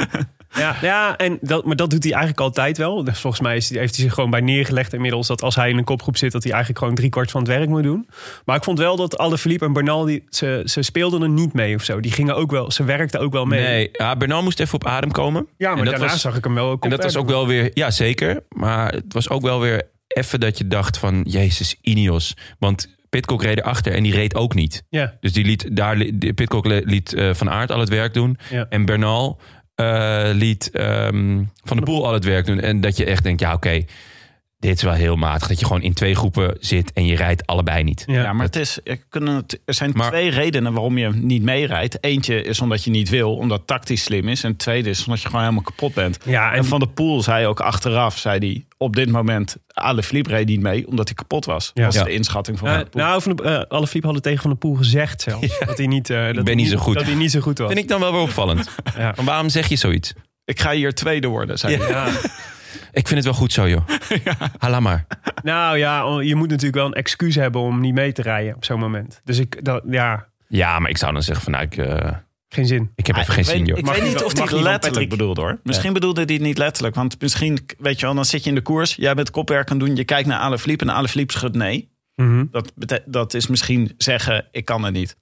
ja, 0.55 0.75
ja 0.81 1.17
en 1.17 1.37
dat, 1.41 1.65
maar 1.65 1.75
dat 1.75 1.89
doet 1.89 2.03
hij 2.03 2.11
eigenlijk 2.11 2.41
altijd 2.41 2.77
wel. 2.77 3.03
Dus 3.03 3.19
volgens 3.19 3.41
mij 3.41 3.55
is, 3.55 3.69
heeft 3.69 3.95
hij 3.95 4.03
zich 4.05 4.13
gewoon 4.13 4.29
bij 4.29 4.41
neergelegd 4.41 4.93
inmiddels... 4.93 5.27
dat 5.27 5.41
als 5.41 5.55
hij 5.55 5.69
in 5.69 5.77
een 5.77 5.83
kopgroep 5.83 6.17
zit, 6.17 6.31
dat 6.31 6.43
hij 6.43 6.51
eigenlijk 6.51 6.81
gewoon 6.81 6.95
drie 6.97 7.09
kwart 7.09 7.31
van 7.31 7.41
het 7.41 7.49
werk 7.49 7.67
moet 7.69 7.83
doen. 7.83 8.07
Maar 8.45 8.55
ik 8.55 8.63
vond 8.63 8.77
wel 8.79 8.95
dat 8.95 9.17
alle 9.17 9.37
Philippe 9.37 9.65
en 9.65 9.73
Bernal, 9.73 10.05
die, 10.05 10.23
ze, 10.29 10.61
ze 10.65 10.81
speelden 10.81 11.21
er 11.21 11.29
niet 11.29 11.53
mee 11.53 11.75
of 11.75 11.83
zo. 11.83 11.99
Die 11.99 12.11
gingen 12.11 12.35
ook 12.35 12.51
wel, 12.51 12.71
ze 12.71 12.83
werkten 12.83 13.19
ook 13.19 13.31
wel 13.31 13.45
mee. 13.45 13.61
nee, 13.63 13.89
ja, 13.91 14.15
Bernal 14.15 14.43
moest 14.43 14.59
even 14.59 14.73
op 14.75 14.85
adem 14.85 15.11
komen. 15.11 15.47
Ja, 15.57 15.69
maar 15.69 15.77
En 15.77 15.83
dat 15.83 15.93
daarna 15.93 16.11
was- 16.11 16.21
zag 16.21 16.35
ik 16.35 16.43
hem 16.43 16.53
wel 16.53 16.69
ook 16.69 16.83
En 16.83 16.89
dat 16.89 17.03
was 17.03 17.15
ook 17.17 17.29
wel 17.29 17.47
weer, 17.47 17.71
ja 17.73 17.91
zeker. 17.91 18.43
Maar 18.49 18.91
het 18.93 19.13
was 19.13 19.29
ook 19.29 19.41
wel 19.41 19.59
weer 19.59 19.81
even 20.07 20.39
dat 20.39 20.57
je 20.57 20.67
dacht 20.67 20.97
van, 20.97 21.21
jezus, 21.27 21.75
Ineos. 21.81 22.33
Want 22.59 22.97
Pitcock 23.09 23.43
reed 23.43 23.57
erachter 23.57 23.93
en 23.93 24.03
die 24.03 24.13
reed 24.13 24.35
ook 24.35 24.53
niet. 24.53 24.83
Ja, 24.89 25.17
Dus 25.19 25.33
die 25.33 25.45
liet, 25.45 25.75
daar, 25.75 25.97
Pitcock 26.35 26.65
liet 26.65 27.13
eh, 27.13 27.33
Van 27.33 27.49
Aert 27.49 27.71
al 27.71 27.79
het 27.79 27.89
werk 27.89 28.13
doen. 28.13 28.37
Ja. 28.49 28.65
En 28.69 28.85
Bernal 28.85 29.39
eh, 29.75 30.29
liet 30.33 30.69
ehm, 30.71 31.43
Van 31.63 31.77
de 31.77 31.83
Poel 31.83 32.05
al 32.05 32.13
het 32.13 32.25
werk 32.25 32.45
doen. 32.45 32.59
En 32.59 32.81
dat 32.81 32.97
je 32.97 33.05
echt 33.05 33.23
denkt, 33.23 33.41
ja 33.41 33.53
oké, 33.53 33.83
dit 34.59 34.75
is 34.75 34.81
wel 34.83 34.93
heel 34.93 35.15
matig. 35.15 35.47
Dat 35.47 35.59
je 35.59 35.65
gewoon 35.65 35.81
in 35.81 35.93
twee 35.93 36.15
groepen 36.15 36.57
zit 36.59 36.93
en 36.93 37.05
je 37.05 37.15
rijdt 37.15 37.45
allebei 37.45 37.83
niet. 37.83 38.03
ja. 38.07 38.21
Ja, 38.21 38.33
maar 38.33 38.45
het 38.45 38.55
is, 38.55 38.79
er, 38.83 38.97
kunnen, 39.09 39.35
het- 39.35 39.59
er 39.65 39.73
zijn 39.73 39.91
Maar- 39.93 40.09
twee 40.09 40.29
redenen 40.29 40.73
waarom 40.73 40.97
je 40.97 41.09
niet 41.13 41.43
meerijdt. 41.43 41.97
Eentje 42.03 42.41
is 42.41 42.59
omdat 42.61 42.83
je 42.83 42.89
niet 42.91 43.09
wil, 43.09 43.35
omdat 43.35 43.57
het 43.57 43.67
tactisch 43.67 44.03
slim 44.03 44.27
is. 44.27 44.43
En 44.43 44.49
het 44.49 44.59
tweede 44.59 44.89
is 44.89 45.05
omdat 45.05 45.21
je 45.21 45.25
gewoon 45.27 45.41
helemaal 45.43 45.63
kapot 45.63 45.93
bent. 45.93 46.17
Ja, 46.25 46.51
En 46.51 46.57
en 46.57 46.65
Van 46.65 46.79
der 46.79 46.89
Poel 46.89 47.21
zei 47.23 47.45
ook 47.45 47.59
achteraf, 47.59 48.17
zei 48.17 48.37
hij, 48.39 48.65
op 48.77 48.95
dit 48.95 49.09
moment, 49.11 49.55
Ale 49.73 50.03
Philippe 50.03 50.29
reed 50.29 50.47
niet 50.47 50.61
mee, 50.61 50.87
omdat 50.87 51.07
hij 51.07 51.15
kapot 51.15 51.45
was. 51.45 51.71
Ja. 51.73 51.83
Dat 51.83 51.93
was 51.93 52.01
Ja. 52.01 52.03
de 52.07 52.13
inschatting 52.15 52.59
van 52.59 52.67
Van 52.67 52.77
der 52.77 52.87
Poel. 52.89 53.01
nou, 53.01 53.21
van 53.21 53.35
de, 53.35 53.43
eh, 53.43 53.51
alle 53.67 53.85
Philippe 53.87 54.05
hadden 54.05 54.21
tegen 54.21 54.41
Van 54.41 54.51
de 54.51 54.57
Poel 54.57 54.75
gezegd 54.75 55.21
zelfs. 55.21 55.59
Dat 55.65 55.77
hij 55.77 55.87
niet, 55.87 56.09
eh, 56.09 56.25
dat 56.25 56.33
ben 56.33 56.45
hij 56.45 56.55
niet 56.55 56.69
zo 56.69 56.77
goed. 56.77 56.93
Dat 56.93 57.03
hij 57.05 57.13
niet 57.15 57.31
zo 57.31 57.39
goed 57.39 57.57
was. 57.57 57.67
Vind 57.67 57.79
ik 57.79 57.87
dan 57.87 57.99
wel 57.99 58.11
weer 58.11 58.21
opvallend. 58.21 58.69
Maar 58.97 59.15
waarom 59.23 59.49
zeg 59.49 59.67
je 59.67 59.75
zoiets? 59.75 60.13
Ik 60.45 60.59
ga 60.59 60.71
hier 60.71 60.93
tweede 60.93 61.27
worden, 61.27 61.57
zei 61.59 61.77
hij. 61.77 62.11
Ja. 62.73 62.87
Ik 62.91 63.07
vind 63.07 63.09
het 63.09 63.23
wel 63.23 63.33
goed 63.33 63.53
zo, 63.53 63.69
joh. 63.69 63.87
Hala 64.57 64.79
maar. 64.79 65.05
Nou 65.43 65.77
ja, 65.77 66.19
je 66.21 66.35
moet 66.35 66.49
natuurlijk 66.49 66.75
wel 66.75 66.85
een 66.85 66.93
excuus 66.93 67.35
hebben 67.35 67.61
om 67.61 67.79
niet 67.79 67.93
mee 67.93 68.11
te 68.11 68.21
rijden 68.21 68.55
op 68.55 68.65
zo'n 68.65 68.79
moment. 68.79 69.21
Dus 69.23 69.37
ik, 69.39 69.65
dat, 69.65 69.83
ja, 69.89 70.27
Ja, 70.47 70.79
maar 70.79 70.89
ik 70.89 70.97
zou 70.97 71.13
dan 71.13 71.23
zeggen 71.23 71.43
van, 71.43 71.53
nou, 71.53 71.65
ik, 71.65 71.77
eh, 71.77 72.11
geen 72.49 72.65
zin. 72.65 72.91
ik 72.95 73.07
heb 73.07 73.15
even 73.15 73.33
geen 73.33 73.43
ik 73.43 73.49
zin, 73.49 73.65
joh. 73.65 73.77
ik 73.77 73.85
Mag 73.85 73.95
weet 73.95 74.03
niet 74.03 74.23
of 74.23 74.33
hij 74.33 74.43
letterlijk 74.45 74.81
Patrick. 74.81 75.09
bedoelde 75.09 75.41
hoor. 75.41 75.59
Misschien 75.63 75.93
bedoelde 75.93 76.23
hij 76.23 76.33
het 76.33 76.43
niet 76.43 76.57
letterlijk. 76.57 76.95
Want 76.95 77.21
misschien, 77.21 77.59
weet 77.77 77.99
je 77.99 78.05
wel, 78.05 78.15
dan 78.15 78.25
zit 78.25 78.43
je 78.43 78.49
in 78.49 78.55
de 78.55 78.61
koers. 78.61 78.95
Jij 78.95 79.13
bent 79.13 79.31
kopwerk 79.31 79.69
aan 79.71 79.77
het 79.77 79.85
doen. 79.87 79.95
Je 79.95 80.03
kijkt 80.03 80.27
naar 80.27 80.39
Ale 80.39 80.59
Philippe 80.59 80.83
en 80.85 80.91
Ale 80.91 81.07
Philippe 81.07 81.33
schudt 81.33 81.55
nee. 81.55 81.89
Mhm. 82.15 82.45
Dat, 82.51 83.01
dat 83.05 83.33
is 83.33 83.47
misschien 83.47 83.93
zeggen, 83.97 84.47
ik 84.51 84.65
kan 84.65 84.83
het 84.83 84.93
niet. 84.93 85.17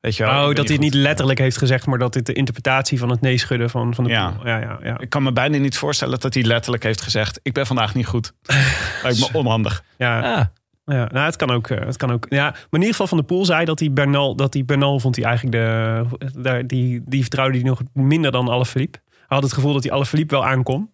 Weet 0.00 0.16
je 0.16 0.22
wel, 0.24 0.32
ik 0.42 0.48
Oh, 0.48 0.54
dat 0.54 0.64
hij 0.66 0.74
het 0.74 0.84
niet 0.84 0.94
letterlijk 0.94 1.38
heeft 1.38 1.56
gezegd, 1.58 1.86
maar 1.86 1.98
dat 1.98 2.12
dit 2.12 2.26
de 2.26 2.32
interpretatie 2.32 2.98
van 2.98 3.08
het 3.10 3.20
nee-schudden 3.20 3.70
van, 3.70 3.94
van 3.94 4.04
de 4.04 4.10
Ja. 4.10 4.30
Poel. 4.30 4.46
Ja, 4.46 4.58
ja, 4.58 4.78
ja. 4.82 4.98
Ik 4.98 5.10
kan 5.10 5.22
me 5.22 5.32
bijna 5.32 5.58
niet 5.58 5.76
voorstellen 5.78 6.20
dat 6.20 6.34
hij 6.34 6.42
letterlijk 6.42 6.82
heeft 6.82 7.00
gezegd... 7.00 7.40
ik 7.42 7.52
ben 7.52 7.66
vandaag 7.66 7.94
niet 7.94 8.06
goed. 8.06 8.32
Lijkt 9.02 9.18
me 9.32 9.38
onhandig. 9.38 9.84
ja. 9.98 10.20
Ah, 10.34 10.44
Ja, 10.84 11.08
nou, 11.12 11.26
het 11.26 11.36
kan 11.36 11.50
ook. 11.50 11.68
eh, 11.70 11.86
Het 11.86 11.96
kan 11.96 12.12
ook. 12.12 12.26
Ja, 12.28 12.44
maar 12.50 12.54
in 12.70 12.78
ieder 12.78 12.90
geval 12.90 13.06
van 13.06 13.18
de 13.18 13.24
Poel 13.24 13.44
zei 13.44 13.64
dat 13.64 13.78
hij 13.78 13.92
Bernal, 13.92 14.34
dat 14.36 14.54
hij 14.54 14.64
Bernal 14.64 15.00
vond 15.00 15.16
hij 15.16 15.24
eigenlijk 15.24 15.56
de, 15.56 16.04
daar 16.42 16.66
die, 16.66 17.02
die 17.04 17.20
vertrouwde 17.20 17.58
hij 17.58 17.66
nog 17.66 17.80
minder 17.92 18.30
dan 18.32 18.48
alle 18.48 18.66
Philippe. 18.66 18.98
Hij 19.08 19.24
had 19.26 19.42
het 19.42 19.52
gevoel 19.52 19.72
dat 19.72 19.82
hij 19.82 19.92
alle 19.92 20.06
Philippe 20.06 20.34
wel 20.34 20.46
aankon. 20.46 20.90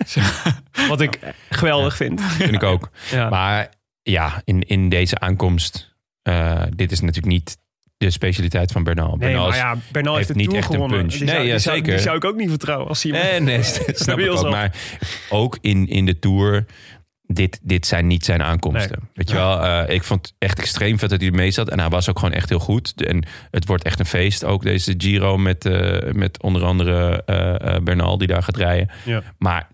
Wat 0.88 1.00
ik 1.00 1.18
geweldig 1.50 1.96
vind. 1.96 2.22
vind 2.22 2.54
ik 2.54 2.62
ook. 2.62 2.90
Ja. 3.10 3.28
Maar 3.28 3.68
ja, 4.02 4.40
in, 4.44 4.60
in 4.62 4.88
deze 4.88 5.18
aankomst, 5.18 5.94
eh, 6.22 6.62
dit 6.70 6.92
is 6.92 7.00
natuurlijk 7.00 7.26
niet 7.32 7.58
de 7.96 8.10
specialiteit 8.10 8.72
van 8.72 8.84
Bernal. 8.84 9.08
Nee, 9.08 9.18
Bernal 9.18 9.54
ja, 9.54 9.76
Bernal 9.92 10.16
heeft, 10.16 10.28
heeft 10.28 10.40
niet 10.40 10.52
echt 10.54 10.66
een 10.68 10.72
gewonnen. 10.74 10.98
punch. 10.98 11.12
Die 11.12 11.20
Nee, 11.24 11.28
zou, 11.34 11.44
ja, 11.46 11.50
die 11.50 11.58
zou- 11.60 11.76
zeker. 11.76 11.92
Die 11.92 12.02
zou 12.02 12.16
ik 12.16 12.24
ook 12.24 12.36
niet 12.36 12.48
vertrouwen 12.48 12.88
als 12.88 13.02
hij 13.02 13.12
Nee, 13.12 13.40
nee, 13.40 13.62
snap 14.04 14.18
ik 14.18 14.30
ook. 14.30 14.50
Maar 14.50 14.74
ook 15.30 15.58
in, 15.60 15.86
in 15.88 16.06
de 16.06 16.18
Tour, 16.18 16.64
dit, 17.22 17.60
dit 17.62 17.86
zijn 17.86 18.06
niet 18.06 18.24
zijn 18.24 18.42
aankomsten. 18.42 18.98
Nee. 19.00 19.10
Weet 19.14 19.28
je 19.30 19.34
wel, 19.34 19.62
eh, 19.62 19.94
ik 19.94 20.02
vond 20.04 20.26
het 20.26 20.34
echt 20.38 20.58
extreem 20.58 20.98
vet 20.98 21.10
dat 21.10 21.20
hij 21.20 21.28
ermee 21.28 21.50
zat. 21.50 21.70
En 21.70 21.80
hij 21.80 21.88
was 21.88 22.08
ook 22.10 22.18
gewoon 22.18 22.34
echt 22.34 22.48
heel 22.48 22.58
goed. 22.58 23.02
En 23.04 23.24
het 23.50 23.66
wordt 23.66 23.84
echt 23.84 23.98
een 23.98 24.06
feest. 24.06 24.44
Ook 24.44 24.62
deze 24.62 24.94
Giro 24.98 25.36
met, 25.38 25.64
eh, 25.64 26.12
met 26.12 26.42
onder 26.42 26.64
andere 26.64 27.22
eh, 27.24 27.76
Bernal 27.82 28.18
die 28.18 28.28
daar 28.28 28.42
gaat 28.42 28.56
rijden. 28.56 28.90
Ja. 29.04 29.22
Maar 29.38 29.68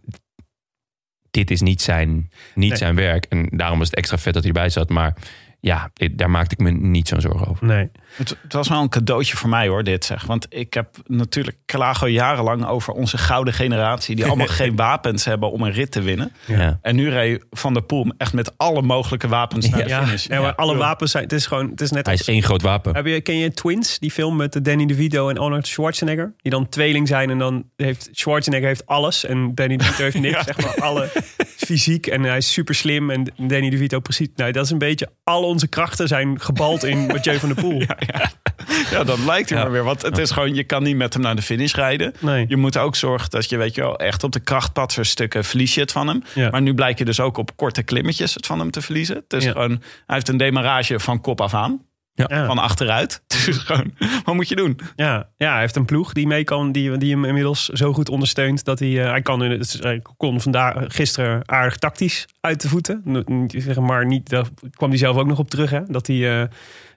dit 1.30 1.50
is 1.50 1.60
niet 1.60 1.82
zijn, 1.82 2.30
niet 2.54 2.68
Nee. 2.68 2.78
zijn 2.78 2.94
werk. 2.94 3.24
En 3.24 3.48
daarom 3.50 3.78
was 3.78 3.86
het 3.88 3.96
extra 3.96 4.18
vet 4.18 4.34
dat 4.34 4.42
hij 4.44 4.52
erbij 4.52 4.68
zat. 4.70 4.88
Maar 4.88 5.16
ja, 5.60 5.90
daar 6.12 6.30
maakte 6.30 6.54
ik 6.58 6.60
me 6.60 6.70
niet 6.70 7.08
zo'n 7.08 7.20
zorgen 7.20 7.46
over. 7.46 7.66
Nee. 7.66 7.90
Het, 8.12 8.36
het 8.42 8.52
was 8.52 8.68
wel 8.68 8.80
een 8.80 8.88
cadeautje 8.88 9.36
voor 9.36 9.48
mij 9.48 9.68
hoor, 9.68 9.84
dit 9.84 10.04
zeg. 10.04 10.24
Want 10.24 10.46
ik 10.48 10.74
heb 10.74 10.88
natuurlijk 11.06 11.56
klagen 11.66 12.12
jarenlang 12.12 12.66
over 12.66 12.92
onze 12.92 13.18
gouden 13.18 13.54
generatie... 13.54 14.16
die 14.16 14.24
allemaal 14.26 14.46
geen 14.62 14.76
wapens 14.76 15.24
hebben 15.24 15.50
om 15.50 15.62
een 15.62 15.72
rit 15.72 15.90
te 15.90 16.00
winnen. 16.02 16.32
Ja. 16.46 16.78
En 16.82 16.96
nu 16.96 17.10
reed 17.10 17.44
Van 17.50 17.72
der 17.72 17.82
Poel 17.82 18.12
echt 18.18 18.32
met 18.32 18.52
alle 18.58 18.82
mogelijke 18.82 19.28
wapens 19.28 19.68
naar 19.68 19.84
de 19.84 19.94
finish. 19.94 20.26
ja, 20.26 20.40
maar 20.40 20.54
alle 20.54 20.76
wapens 20.76 21.10
zijn. 21.10 21.22
Het 21.24 21.32
is 21.32 21.46
gewoon. 21.46 21.70
Het 21.70 21.80
is 21.80 21.90
net 21.90 22.04
Hij 22.06 22.12
als- 22.14 22.22
is 22.28 22.34
één 22.34 22.42
groot 22.42 22.62
wapen. 22.62 22.94
Heb 22.94 23.06
je, 23.06 23.20
ken 23.20 23.36
je 23.36 23.52
Twins, 23.52 23.98
die 23.98 24.10
film 24.10 24.36
met 24.36 24.64
Danny 24.64 24.86
DeVito 24.86 25.28
en 25.28 25.38
Arnold 25.38 25.66
Schwarzenegger? 25.66 26.34
Die 26.36 26.50
dan 26.52 26.68
tweeling 26.68 27.08
zijn 27.08 27.30
en 27.30 27.38
dan 27.38 27.64
heeft 27.76 28.08
Schwarzenegger 28.12 28.68
heeft 28.68 28.86
alles 28.86 29.24
en 29.24 29.54
Danny 29.54 29.76
DeVito 29.76 30.02
heeft 30.02 30.18
niks. 30.20 30.44
Zeg 30.52 30.60
maar 30.60 30.74
alle 30.80 31.08
fysiek 31.56 32.06
en 32.06 32.22
hij 32.22 32.36
is 32.36 32.52
super 32.52 32.74
slim 32.74 33.10
en 33.10 33.26
Danny 33.36 33.70
DeVito 33.70 34.00
precies. 34.00 34.28
Nou, 34.36 34.52
dat 34.52 34.64
is 34.64 34.70
een 34.70 34.78
beetje, 34.78 35.08
al 35.24 35.42
onze 35.42 35.66
krachten 35.66 36.08
zijn 36.08 36.40
gebald 36.40 36.84
in 36.84 37.06
Mathieu 37.06 37.38
van 37.38 37.48
der 37.48 37.62
Poel. 37.62 37.80
Ja, 37.92 37.96
dat 39.04 39.18
lijkt 39.18 39.48
Ja. 39.48 39.56
maar 39.62 39.70
weer. 39.70 39.84
Want 39.84 40.02
het 40.02 40.18
is 40.18 40.30
gewoon, 40.30 40.54
je 40.54 40.64
kan 40.64 40.82
niet 40.82 40.96
met 40.96 41.12
hem 41.12 41.22
naar 41.22 41.36
de 41.36 41.42
finish 41.42 41.74
rijden. 41.74 42.12
Nee. 42.18 42.44
Je 42.48 42.56
moet 42.56 42.78
ook 42.78 42.96
zorgen 42.96 43.30
dat 43.30 43.48
je, 43.48 43.56
weet 43.56 43.74
je 43.74 43.80
wel, 43.80 43.98
echt 43.98 44.24
op 44.24 44.32
de 44.32 44.40
krachtpatserstukken 44.40 45.44
verlies 45.44 45.74
je 45.74 45.80
het 45.80 45.92
van 45.92 46.08
hem. 46.08 46.22
Ja. 46.34 46.50
Maar 46.50 46.62
nu 46.62 46.74
blijkt 46.74 46.98
je 46.98 47.04
dus 47.04 47.20
ook 47.20 47.36
op 47.36 47.56
korte 47.56 47.82
klimmetjes 47.82 48.34
het 48.34 48.46
van 48.46 48.58
hem 48.58 48.70
te 48.70 48.80
verliezen. 48.80 49.24
Dus 49.28 49.44
Ja. 49.44 49.50
gewoon, 49.52 49.70
hij 50.06 50.14
heeft 50.14 50.28
een 50.28 50.36
demarage 50.36 51.00
van 51.00 51.20
kop 51.20 51.40
af 51.40 51.54
aan. 51.54 51.82
Ja. 52.14 52.46
Van 52.46 52.58
achteruit. 52.58 53.22
Dus 53.46 53.56
gewoon, 53.56 53.94
wat 54.24 54.34
moet 54.34 54.48
je 54.48 54.56
doen? 54.56 54.78
Ja, 54.96 55.28
ja, 55.36 55.50
hij 55.52 55.60
heeft 55.60 55.76
een 55.76 55.84
ploeg 55.84 56.12
die 56.12 56.26
mee 56.26 56.44
kan, 56.44 56.72
die, 56.72 56.96
die 56.96 57.10
hem 57.12 57.24
inmiddels 57.24 57.66
zo 57.68 57.92
goed 57.92 58.08
ondersteunt 58.08 58.64
dat 58.64 58.78
hij, 58.78 59.02
eh, 59.04 59.10
hij 59.10 59.22
kan, 59.22 59.40
hij 59.40 60.02
kon 60.16 60.40
vandaag 60.40 60.74
gisteren 60.86 61.48
aardig 61.48 61.76
tactisch 61.76 62.26
uit 62.40 62.60
de 62.62 62.68
voeten. 62.68 63.02
N- 63.08 63.80
maar 63.80 64.06
niet, 64.06 64.28
daar 64.28 64.46
kwam 64.74 64.88
hij 64.88 64.98
zelf 64.98 65.16
ook 65.16 65.26
nog 65.26 65.38
op 65.38 65.50
terug, 65.50 65.70
hè? 65.70 65.80
Dat 65.86 66.06
hij, 66.06 66.40
eh, 66.42 66.48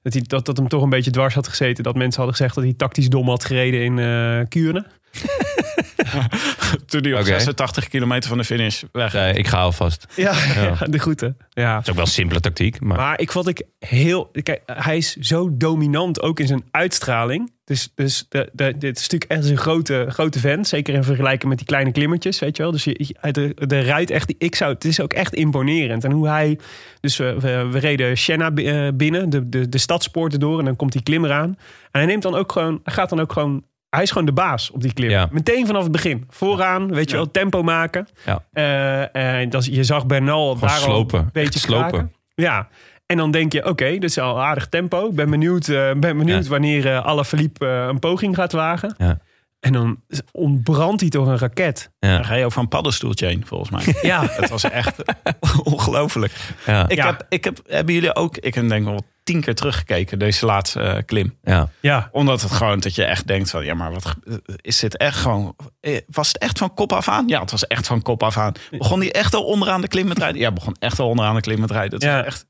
dat 0.06 0.14
hij 0.14 0.24
dat, 0.28 0.46
dat 0.46 0.58
hem 0.58 0.68
toch 0.68 0.84
een 0.84 0.90
beetje 0.90 1.12
dwars 1.12 1.34
had 1.34 1.48
gezeten. 1.48 1.84
Dat 1.84 1.96
mensen 1.96 2.22
hadden 2.22 2.36
gezegd 2.36 2.56
dat 2.56 2.64
hij 2.64 2.74
tactisch 2.74 3.10
dom 3.10 3.30
had 3.30 3.46
gereden 3.46 3.84
in 3.84 4.00
eh 4.00 4.40
Kuurne. 4.50 4.86
Toen 6.86 7.02
hij 7.02 7.14
op 7.14 7.20
Oké. 7.20 7.28
86 7.28 7.88
kilometer 7.88 8.30
van 8.30 8.38
de 8.38 8.44
finish 8.44 8.84
weg. 8.92 9.14
Nee, 9.14 9.34
ik 9.34 9.48
ga 9.48 9.58
alvast. 9.60 10.06
Ja, 10.16 10.34
de 10.90 11.00
groeten. 11.00 11.38
Ja. 11.50 11.74
Het 11.76 11.84
is 11.84 11.90
ook 11.90 11.96
wel 11.96 12.06
een 12.06 12.12
simpele 12.12 12.40
tactiek. 12.40 12.80
Maar, 12.82 12.98
Maar 12.98 13.20
ik 13.20 13.32
vond 13.32 13.48
ik 13.48 13.62
heel. 13.80 14.32
Kijk, 14.44 14.62
hij 14.66 14.98
is 14.98 15.16
zo 15.16 15.50
dominant 15.58 16.22
ook 16.22 16.40
in 16.40 16.48
zijn 16.48 16.64
uitstraling. 16.72 17.54
Dus, 17.66 17.92
dus 17.96 18.26
de, 18.30 18.50
de, 18.54 18.78
dit 18.78 18.98
is 18.98 19.02
natuurlijk 19.10 19.32
echt 19.32 19.50
een 19.50 19.58
grote, 19.58 20.06
grote 20.10 20.40
vent. 20.40 20.68
Zeker 20.68 20.94
in 20.94 21.04
vergelijking 21.04 21.50
met 21.50 21.58
die 21.58 21.68
kleine 21.68 21.92
klimmertjes, 21.92 22.40
weet 22.40 22.58
je 22.58 22.64
wel. 22.64 22.72
Dus 22.72 22.84
je, 22.84 23.16
de, 23.32 23.52
de 23.68 23.80
rijdt 23.80 24.12
echt. 24.12 24.34
Ik 24.38 24.56
zou, 24.56 24.74
het 24.74 24.86
is 24.86 25.00
ook 25.02 25.14
echt 25.14 25.34
imponerend. 25.34 26.04
En 26.04 26.12
hoe 26.12 26.28
hij. 26.28 26.60
Dus 27.00 27.18
we, 27.18 27.36
we, 27.40 27.68
we 27.72 27.80
reden 27.80 28.54
bi- 28.54 28.68
eh, 28.68 28.88
binnen, 28.94 29.30
de, 29.30 29.50
de, 29.50 29.70
de 29.70 29.78
stadspoorten 29.78 30.40
door. 30.40 30.60
En 30.60 30.66
dan 30.66 30.76
komt 30.76 30.92
die 30.92 31.04
klimmer 31.04 31.32
aan. 31.32 31.50
En 31.50 31.58
hij 31.92 32.06
neemt 32.06 32.22
dan 32.24 32.36
ook 32.36 32.52
gewoon. 32.52 32.80
Hij 32.84 32.94
gaat 32.94 33.10
dan 33.10 33.20
ook 33.20 33.32
gewoon. 33.32 33.64
Hij 33.96 34.04
is 34.04 34.12
gewoon 34.12 34.26
de 34.26 34.34
baas 34.34 34.72
op 34.72 34.82
die 34.82 34.94
klim. 34.94 35.10
Ja. 35.10 35.28
Meteen 35.32 35.66
vanaf 35.66 35.84
het 35.84 35.92
begin. 35.92 36.26
Vooraan, 36.30 36.94
weet 36.94 37.10
je 37.10 37.16
wel, 37.16 37.32
tempo 37.32 37.64
maken. 37.64 38.08
Ja. 38.26 38.44
Eh, 38.54 39.42
en 39.42 39.50
dat, 39.50 39.66
je 39.66 39.84
zag 39.84 40.06
Bernal 40.06 40.46
Gewoon 40.54 40.60
daar 40.70 40.78
al 40.78 40.84
slopen. 40.84 41.20
een 41.20 41.30
beetje 41.34 41.60
slopen. 41.60 41.90
kraken. 41.90 42.14
Ja, 42.36 42.68
en 43.06 43.18
dan 43.18 43.32
denk 43.32 43.54
je, 43.54 43.66
oké, 43.66 43.86
dit 43.92 44.04
is 44.04 44.18
al 44.20 44.42
aardig 44.44 44.68
tempo. 44.70 45.08
Ik 45.10 45.16
ben 45.16 45.30
benieuwd, 45.30 45.68
eh, 45.68 45.76
ben 45.94 46.18
benieuwd 46.18 46.44
Ja. 46.44 46.50
wanneer 46.50 46.88
eh 46.88 47.06
Alaphilippe 47.06 47.66
eh, 47.68 47.86
een 47.90 48.00
poging 48.00 48.36
gaat 48.36 48.52
wagen. 48.52 48.96
Ja. 48.98 49.18
En 49.60 49.74
dan 49.74 50.00
ontbrandt 50.32 51.02
hij 51.02 51.10
door 51.10 51.28
een 51.28 51.38
raket. 51.38 51.92
Ja. 52.00 52.16
Dan 52.16 52.26
ga 52.26 52.36
je 52.36 52.46
over 52.46 52.62
een 52.62 52.68
paddenstoeltje 52.68 53.26
heen, 53.26 53.44
volgens 53.46 53.70
mij. 53.70 53.96
Ja, 54.02 54.22
Het 54.40 54.50
was 54.50 54.64
echt 54.64 54.96
ongelooflijk. 55.64 56.34
Ja. 56.66 56.90
Ik 56.90 56.96
Ja. 56.98 57.06
heb, 57.06 57.26
ik 57.30 57.44
heb, 57.44 57.60
hebben 57.68 57.94
jullie 57.94 58.16
ook, 58.16 58.38
ik 58.38 58.56
heb 58.56 58.70
denk 58.70 58.86
wel 58.86 59.02
tien 59.26 59.42
keer 59.42 59.56
teruggekeken, 59.56 60.20
deze 60.20 60.46
laatste 60.46 60.80
eh, 60.82 61.02
klim. 61.06 61.38
Ja. 61.44 61.70
ja. 61.80 62.10
Omdat 62.12 62.42
het 62.42 62.52
gewoon, 62.52 62.80
dat 62.80 62.96
je 62.96 63.04
echt 63.04 63.28
denkt 63.28 63.50
van, 63.50 63.66
ja 63.66 63.74
maar 63.74 63.92
wat 63.94 64.16
is 64.62 64.80
dit 64.80 64.98
echt 64.98 65.18
gewoon, 65.18 65.56
eh, 65.82 65.98
was 66.08 66.28
het 66.28 66.38
echt 66.38 66.58
van 66.58 66.74
kop 66.74 66.94
af 66.94 67.08
aan? 67.08 67.28
Ja, 67.28 67.42
het 67.42 67.52
was 67.52 67.68
echt 67.68 67.88
van 67.88 68.02
kop 68.02 68.24
af 68.24 68.38
aan. 68.38 68.54
Begon 68.72 69.00
die 69.00 69.12
echt 69.12 69.34
al 69.34 69.44
onderaan 69.44 69.82
de 69.82 69.88
klim 69.88 70.08
met 70.08 70.18
rijden? 70.18 70.42
Ja, 70.42 70.52
begon 70.52 70.76
echt 70.80 71.00
al 71.00 71.08
onderaan 71.10 71.36
de 71.36 71.42
klim 71.42 71.60
met 71.60 71.72
rijden. 71.72 71.94
Het 71.94 72.04
Ja. 72.04 72.16
was 72.18 72.26
echt, 72.26 72.46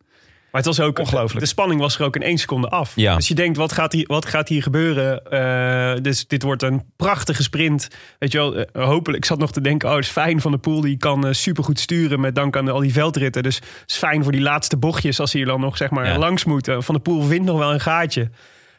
Maar 0.55 0.63
het 0.63 0.75
was 0.75 0.85
ook 0.87 0.99
Ongelooflijk. 0.99 1.39
De 1.39 1.45
spanning 1.45 1.81
was 1.81 1.99
er 1.99 2.05
ook 2.05 2.15
in 2.15 2.21
één 2.21 2.37
seconde 2.37 2.69
af. 2.69 2.91
Ja. 2.95 3.15
Dus 3.15 3.27
je 3.27 3.33
denkt, 3.33 3.57
wat 3.57 3.71
gaat 3.71 3.91
hier, 3.91 4.05
wat 4.07 4.25
gaat 4.25 4.47
hier 4.49 4.61
gebeuren? 4.61 5.25
Eh, 5.31 6.01
dus 6.01 6.27
dit 6.27 6.43
wordt 6.43 6.63
een 6.63 6.83
prachtige 6.95 7.43
sprint. 7.43 7.87
Weet 8.19 8.31
je 8.31 8.37
wel, 8.37 8.55
eh, 8.55 8.85
hopelijk. 8.85 9.23
Ik 9.23 9.29
zat 9.29 9.37
nog 9.39 9.51
te 9.51 9.61
denken, 9.61 9.89
oh, 9.89 9.95
het 9.95 10.03
is 10.03 10.11
fijn 10.11 10.41
van 10.41 10.51
de 10.51 10.57
pool. 10.57 10.81
Die 10.81 10.97
kan 10.97 11.27
eh, 11.27 11.33
supergoed 11.33 11.79
sturen 11.79 12.19
met 12.19 12.35
dank 12.35 12.57
aan 12.57 12.69
al 12.69 12.79
die 12.79 12.93
veldritten. 12.93 13.43
Dus 13.43 13.55
het 13.55 13.65
is 13.85 13.97
fijn 13.97 14.23
voor 14.23 14.31
die 14.31 14.41
laatste 14.41 14.77
bochtjes 14.77 15.19
als 15.19 15.31
hij 15.33 15.41
er 15.41 15.47
dan 15.47 15.59
nog 15.59 15.77
zeg 15.77 15.89
maar 15.89 16.05
Ja. 16.07 16.17
langs 16.17 16.43
moeten. 16.43 16.83
Van 16.83 16.95
de 16.95 17.01
pool 17.01 17.21
vindt 17.21 17.45
nog 17.45 17.57
wel 17.57 17.73
een 17.73 17.81
gaatje. 17.81 18.29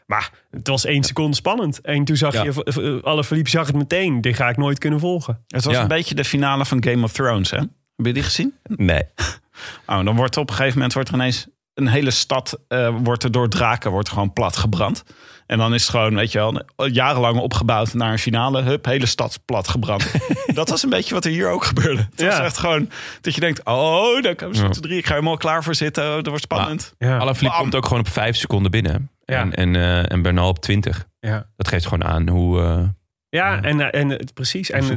Maar 0.07 0.31
het 0.51 0.69
was 0.69 0.85
één 0.85 1.05
seconde 1.05 1.37
spannend. 1.37 1.81
En 1.81 2.05
toen 2.05 2.17
zag 2.17 2.33
Ja. 2.33 2.43
je, 2.45 3.01
alle 3.03 3.25
Philippe 3.25 3.51
zag 3.51 3.67
het 3.67 3.77
meteen. 3.77 4.21
Dit 4.21 4.37
ga 4.37 4.49
ik 4.49 4.57
nooit 4.57 4.79
kunnen 4.79 5.01
volgen. 5.01 5.45
het 5.47 5.65
was 5.65 5.75
Ja. 5.75 5.83
een 5.83 5.89
beetje 5.89 6.15
de 6.15 6.25
finale 6.25 6.65
van 6.65 6.85
Game 6.85 7.03
of 7.05 7.13
Thrones, 7.13 7.51
hè? 7.51 7.59
Heb 7.97 8.07
je 8.07 8.13
die 8.13 8.23
gezien? 8.23 8.55
Nee. 8.67 9.03
Oh, 9.87 10.05
dan 10.05 10.17
wordt 10.17 10.37
op 10.37 10.49
een 10.49 10.55
gegeven 10.55 10.75
moment 10.75 10.93
wordt 10.95 11.09
er 11.09 11.15
ineens 11.15 11.47
een 11.77 11.87
hele 11.89 12.11
stad 12.11 12.59
eh, 12.69 12.95
wordt 13.03 13.23
er 13.23 13.31
door 13.31 13.49
draken 13.49 13.91
wordt 13.91 14.09
gewoon 14.09 14.33
plat 14.33 14.57
gebrand. 14.57 15.03
En 15.47 15.59
dan 15.59 15.75
is 15.75 15.83
het 15.83 15.91
gewoon, 15.91 16.15
weet 16.15 16.33
je 16.33 16.39
wel, 16.39 16.63
jarenlang 16.89 17.39
opgebouwd 17.39 17.95
naar 17.95 18.13
een 18.13 18.19
finale. 18.19 18.63
Hup, 18.63 18.85
hele 18.85 19.07
stad 19.07 19.41
plat 19.45 19.69
gebrand. 19.69 20.13
dat 20.55 20.69
was 20.69 20.83
een 20.83 20.91
beetje 20.91 21.15
wat 21.15 21.25
er 21.25 21.31
hier 21.31 21.51
ook 21.51 21.65
gebeurde. 21.65 22.07
Het 22.11 22.23
was 22.25 22.37
Ja. 22.37 22.45
echt 22.45 22.59
gewoon 22.59 22.91
dat 23.21 23.35
je 23.35 23.41
denkt, 23.41 23.65
oh, 23.65 24.23
daar 24.23 24.35
komen 24.35 24.55
ze 24.55 24.61
Ja. 24.63 24.67
met 24.69 24.77
z'n 24.77 24.83
drie. 24.83 24.97
Ik 24.99 25.05
ga 25.05 25.09
er 25.11 25.17
helemaal 25.17 25.37
klaar 25.37 25.65
voor 25.65 25.75
zitten. 25.75 26.05
Oh, 26.09 26.15
Dat 26.15 26.27
wordt 26.27 26.43
spannend. 26.43 26.95
Ja. 26.99 27.19
Alaphilippe 27.19 27.57
Bam. 27.57 27.61
komt 27.61 27.75
ook 27.75 27.85
gewoon 27.87 28.01
op 28.01 28.09
vijf 28.09 28.37
seconden 28.37 28.71
binnen. 28.71 29.11
Ja. 29.25 29.41
En, 29.41 29.55
en, 29.55 29.77
eh, 29.77 30.11
en 30.13 30.23
Bernal 30.23 30.49
op 30.49 30.59
20. 30.59 31.07
Ja, 31.21 31.47
Dat 31.57 31.69
geeft 31.69 31.85
gewoon 31.87 32.05
aan 32.09 32.29
hoe 32.29 32.61
uh, 32.61 32.79
ja 33.29 33.63
en, 33.63 33.81
eh, 33.91 34.01
en 34.01 34.09
het- 34.09 34.35
precies. 34.35 34.71
En, 34.71 34.81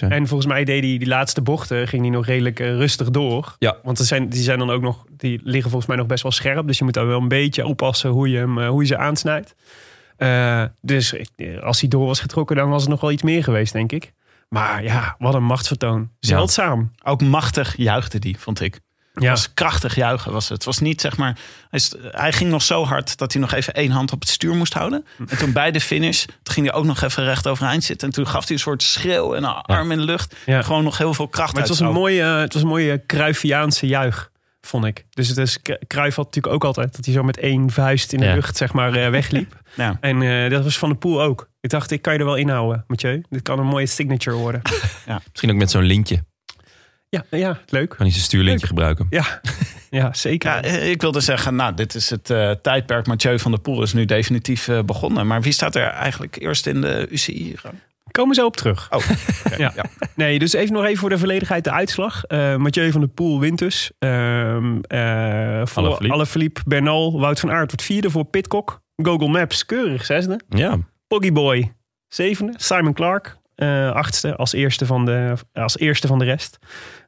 eh. 0.00 0.10
En 0.10 0.26
volgens 0.26 0.48
mij 0.52 0.64
deed 0.64 0.82
hij 0.84 0.98
die 0.98 1.06
laatste 1.08 1.42
bochten, 1.42 1.88
ging 1.88 2.02
hij 2.02 2.10
nog 2.10 2.26
redelijk 2.26 2.60
eh, 2.60 2.66
rustig 2.68 3.10
door. 3.10 3.56
Ja. 3.58 3.76
Want 3.82 3.98
er 3.98 4.04
zijn, 4.04 4.28
die 4.28 4.42
zijn 4.42 4.58
dan 4.58 4.70
ook 4.70 4.82
nog, 4.82 5.04
die 5.16 5.40
liggen 5.42 5.70
volgens 5.70 5.86
mij 5.86 5.96
nog 5.96 6.06
best 6.06 6.22
wel 6.22 6.32
scherp. 6.32 6.66
Dus 6.66 6.78
je 6.78 6.84
moet 6.84 6.94
daar 6.94 7.06
wel 7.06 7.20
een 7.20 7.28
beetje 7.28 7.66
oppassen 7.66 8.10
hoe 8.10 8.30
je, 8.30 8.38
hem, 8.38 8.58
hoe 8.66 8.80
je 8.80 8.86
ze 8.86 8.96
aansnijdt. 8.96 9.54
Eh, 10.16 10.64
dus 10.80 11.14
als 11.60 11.80
hij 11.80 11.88
door 11.88 12.06
was 12.06 12.20
getrokken, 12.20 12.56
dan 12.56 12.68
was 12.70 12.84
er 12.84 12.90
nog 12.90 13.00
wel 13.00 13.10
iets 13.10 13.22
meer 13.22 13.44
geweest, 13.44 13.72
denk 13.72 13.92
ik. 13.92 14.12
Maar 14.48 14.82
ja, 14.82 15.14
wat 15.18 15.34
een 15.34 15.44
machtsvertoon. 15.44 16.10
Zeldzaam. 16.20 16.90
Ook 17.04 17.22
machtig 17.22 17.76
juichte 17.76 18.18
die, 18.18 18.38
vond 18.38 18.60
ik. 18.60 18.80
Het 19.16 19.24
Ja. 19.24 19.30
was 19.30 19.54
krachtig 19.54 19.94
juichen. 19.94 20.32
Was 20.32 20.44
het. 20.44 20.52
het 20.52 20.64
was 20.64 20.78
niet, 20.78 21.00
zeg 21.00 21.16
maar... 21.16 21.38
Hij, 22.10 22.32
ging 22.32 22.50
nog 22.50 22.62
zo 22.62 22.84
hard 22.84 23.18
dat 23.18 23.32
hij 23.32 23.40
nog 23.42 23.52
even 23.52 23.74
één 23.74 23.90
hand 23.90 24.12
op 24.12 24.20
het 24.20 24.28
stuur 24.28 24.54
moest 24.54 24.72
houden. 24.74 25.04
En 25.28 25.38
toen 25.38 25.52
bij 25.52 25.70
de 25.70 25.80
finish, 25.80 26.24
toen 26.24 26.54
ging 26.54 26.66
hij 26.66 26.74
ook 26.74 26.84
nog 26.84 27.02
even 27.02 27.24
recht 27.24 27.46
overeind 27.46 27.84
zitten. 27.84 28.08
En 28.08 28.14
toen 28.14 28.26
gaf 28.26 28.44
hij 28.44 28.52
een 28.56 28.62
soort 28.62 28.82
schreeuw 28.82 29.34
en 29.34 29.44
een 29.44 29.50
arm 29.54 29.90
in 29.92 29.98
de 29.98 30.04
lucht. 30.04 30.34
Ja. 30.46 30.62
Gewoon 30.62 30.84
nog 30.84 30.98
heel 30.98 31.14
veel 31.14 31.28
kracht 31.28 31.52
Maar 31.52 31.60
het 31.62 31.70
was 31.70 31.80
een 31.80 31.92
mooie, 31.92 32.22
het 32.22 32.52
was 32.52 32.62
een 32.62 32.68
mooie 32.68 33.02
Cruyffiaanse 33.06 33.86
juich, 33.86 34.30
vond 34.60 34.84
ik. 34.84 35.04
Dus 35.10 35.28
het 35.28 35.38
is, 35.38 35.58
Cruyff 35.86 36.16
had 36.16 36.24
natuurlijk 36.24 36.54
ook 36.54 36.64
altijd 36.64 36.96
dat 36.96 37.04
hij 37.04 37.14
zo 37.14 37.22
met 37.22 37.38
één 37.38 37.70
vuist 37.70 38.12
in 38.12 38.20
de 38.20 38.26
Ja. 38.26 38.34
lucht, 38.34 38.56
zeg 38.56 38.72
maar, 38.72 38.94
eh, 38.94 39.10
wegliep. 39.10 39.54
Ja. 39.74 39.96
En 40.00 40.22
eh, 40.22 40.50
dat 40.50 40.64
was 40.64 40.78
Van 40.78 40.88
de 40.88 40.94
Poel 40.94 41.22
ook. 41.22 41.48
Ik 41.60 41.70
dacht, 41.70 41.90
ik 41.90 42.02
kan 42.02 42.12
je 42.12 42.18
er 42.18 42.24
wel 42.24 42.36
inhouden, 42.36 42.84
Mathieu. 42.86 43.22
Dit 43.30 43.42
kan 43.42 43.58
een 43.58 43.66
mooie 43.66 43.86
signature 43.86 44.36
worden. 44.36 44.62
Misschien 45.30 45.50
ook 45.50 45.56
met 45.56 45.70
zo'n 45.70 45.82
lintje. 45.82 46.24
Ja, 47.30 47.38
ja 47.38 47.58
leuk. 47.68 47.88
Kan 47.88 47.98
hij 47.98 48.10
zijn 48.10 48.24
stuurlintje 48.24 48.58
Leuk. 48.58 48.68
gebruiken. 48.68 49.06
Ja, 49.10 49.40
ja 49.90 50.12
zeker. 50.12 50.50
Ja, 50.50 50.62
eh, 50.62 50.90
ik 50.90 51.00
wilde 51.00 51.20
zeggen, 51.20 51.54
nou, 51.54 51.74
dit 51.74 51.94
is 51.94 52.10
het 52.10 52.30
eh, 52.30 52.50
tijdperk. 52.50 53.06
Mathieu 53.06 53.38
van 53.38 53.50
der 53.50 53.60
Poel 53.60 53.82
is 53.82 53.92
nu 53.92 54.04
definitief 54.04 54.68
eh, 54.68 54.82
begonnen. 54.82 55.26
Maar 55.26 55.42
wie 55.42 55.52
staat 55.52 55.74
er 55.74 55.86
eigenlijk 55.86 56.36
eerst 56.40 56.66
in 56.66 56.80
de 56.80 57.06
UCI? 57.10 57.54
Komen 58.10 58.34
zo 58.34 58.46
op 58.46 58.56
terug. 58.56 58.88
Oh, 58.90 59.02
ja. 59.58 59.72
Nee, 60.14 60.38
dus 60.38 60.52
even 60.52 60.74
nog 60.74 60.84
even 60.84 60.98
voor 60.98 61.08
de 61.08 61.18
volledigheid 61.18 61.64
de 61.64 61.70
uitslag. 61.72 62.24
Eh 62.24 62.56
Mathieu 62.56 62.90
van 62.90 63.00
der 63.00 63.10
Poel 63.10 63.40
wint 63.40 63.58
dus. 63.58 63.90
Ehm 63.98 64.78
eh. 64.80 65.62
Alaphilippe, 65.74 66.60
Bernal, 66.66 67.20
Wout 67.20 67.40
van 67.40 67.50
Aert 67.50 67.70
wordt 67.70 67.82
vierde 67.82 68.10
voor 68.10 68.24
Pitcock. 68.24 68.80
Google 68.96 69.28
Maps 69.28 69.66
keurig 69.66 70.04
zesde. 70.04 70.40
Ja. 70.48 70.78
Poggy 71.08 71.32
Boy 71.32 71.72
zevende. 72.08 72.52
Simon 72.56 72.92
Clark 72.92 73.36
eh, 73.56 73.90
achtste 73.90 74.36
als 74.36 74.52
eerste 74.52 74.86
van 74.86 75.04
de, 75.04 75.34
als 75.52 75.78
eerste 75.78 76.06
van 76.06 76.18
de 76.18 76.24
rest. 76.24 76.58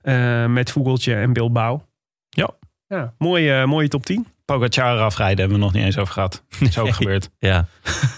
Eh, 0.03 0.46
met 0.46 0.70
Vogeltje 0.70 1.14
en 1.14 1.32
Bilbao. 1.32 1.82
Ja. 2.28 2.51
Ja, 2.86 3.14
mooie, 3.18 3.66
mooie 3.66 3.88
top 3.88 4.07
10. 4.07 4.26
Pogacar 4.44 4.99
afrijden 5.01 5.38
hebben 5.38 5.57
we 5.59 5.64
nog 5.64 5.72
niet 5.72 5.84
eens 5.84 5.99
over 5.99 6.12
gehad. 6.12 6.42
Dat 6.59 6.68
is 6.68 6.78
ook 6.78 6.94
gebeurd. 7.03 7.30
Ja. 7.38 7.66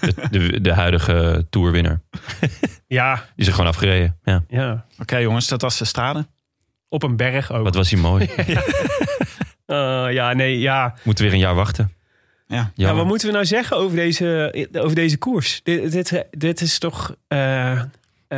De, 0.01 0.15
de, 0.31 0.61
de 0.61 0.73
huidige 0.73 1.47
tourwinnaar. 1.51 2.01
Ja, 2.87 3.15
Die 3.15 3.23
is 3.37 3.47
er 3.47 3.53
gewoon 3.53 3.69
afgereden. 3.69 4.19
Ja. 4.25 4.45
ja. 4.49 4.85
Oké 4.99 5.17
jongens, 5.17 5.49
dat 5.49 5.63
was 5.63 5.79
de 5.79 5.85
strade. 5.85 6.27
Op 6.89 7.03
een 7.03 7.17
berg 7.17 7.53
ook. 7.53 7.65
Wat 7.65 7.75
was 7.75 7.91
hij 7.91 8.01
mooi. 8.01 8.31
Eh, 9.67 10.07
ja, 10.11 10.33
nee, 10.33 10.59
ja. 10.59 10.95
Moeten 11.03 11.25
we 11.25 11.31
weer 11.31 11.41
een 11.41 11.47
jaar 11.47 11.55
wachten. 11.55 11.93
Ja. 12.47 12.71
Ja, 12.75 12.95
wat 12.95 13.07
moeten 13.07 13.27
we 13.27 13.33
nou 13.33 13.45
zeggen 13.47 13.77
over 13.77 13.97
deze, 13.97 14.69
over 14.73 14.95
deze 14.95 15.17
koers? 15.19 15.61
Dit, 15.63 15.93
dit, 15.93 16.25
dit 16.31 16.61
is 16.61 16.79
toch... 16.79 17.15
eh, 17.29 17.73
eh, 17.73 17.81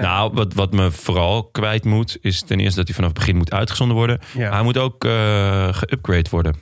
Nou, 0.00 0.32
wat, 0.34 0.54
wat 0.54 0.72
me 0.72 0.90
vooral 0.90 1.44
kwijt 1.44 1.84
moet, 1.84 2.18
is 2.20 2.42
ten 2.42 2.60
eerste 2.60 2.76
dat 2.76 2.86
hij 2.86 2.94
vanaf 2.94 3.10
het 3.10 3.18
begin 3.18 3.36
moet 3.36 3.52
uitgezonden 3.52 3.96
worden. 3.96 4.18
ja. 4.34 4.40
Maar 4.40 4.52
hij 4.52 4.62
moet 4.62 4.78
ook 4.78 5.04
eh 5.04 5.68
geupgrade 5.72 6.30
worden. 6.30 6.56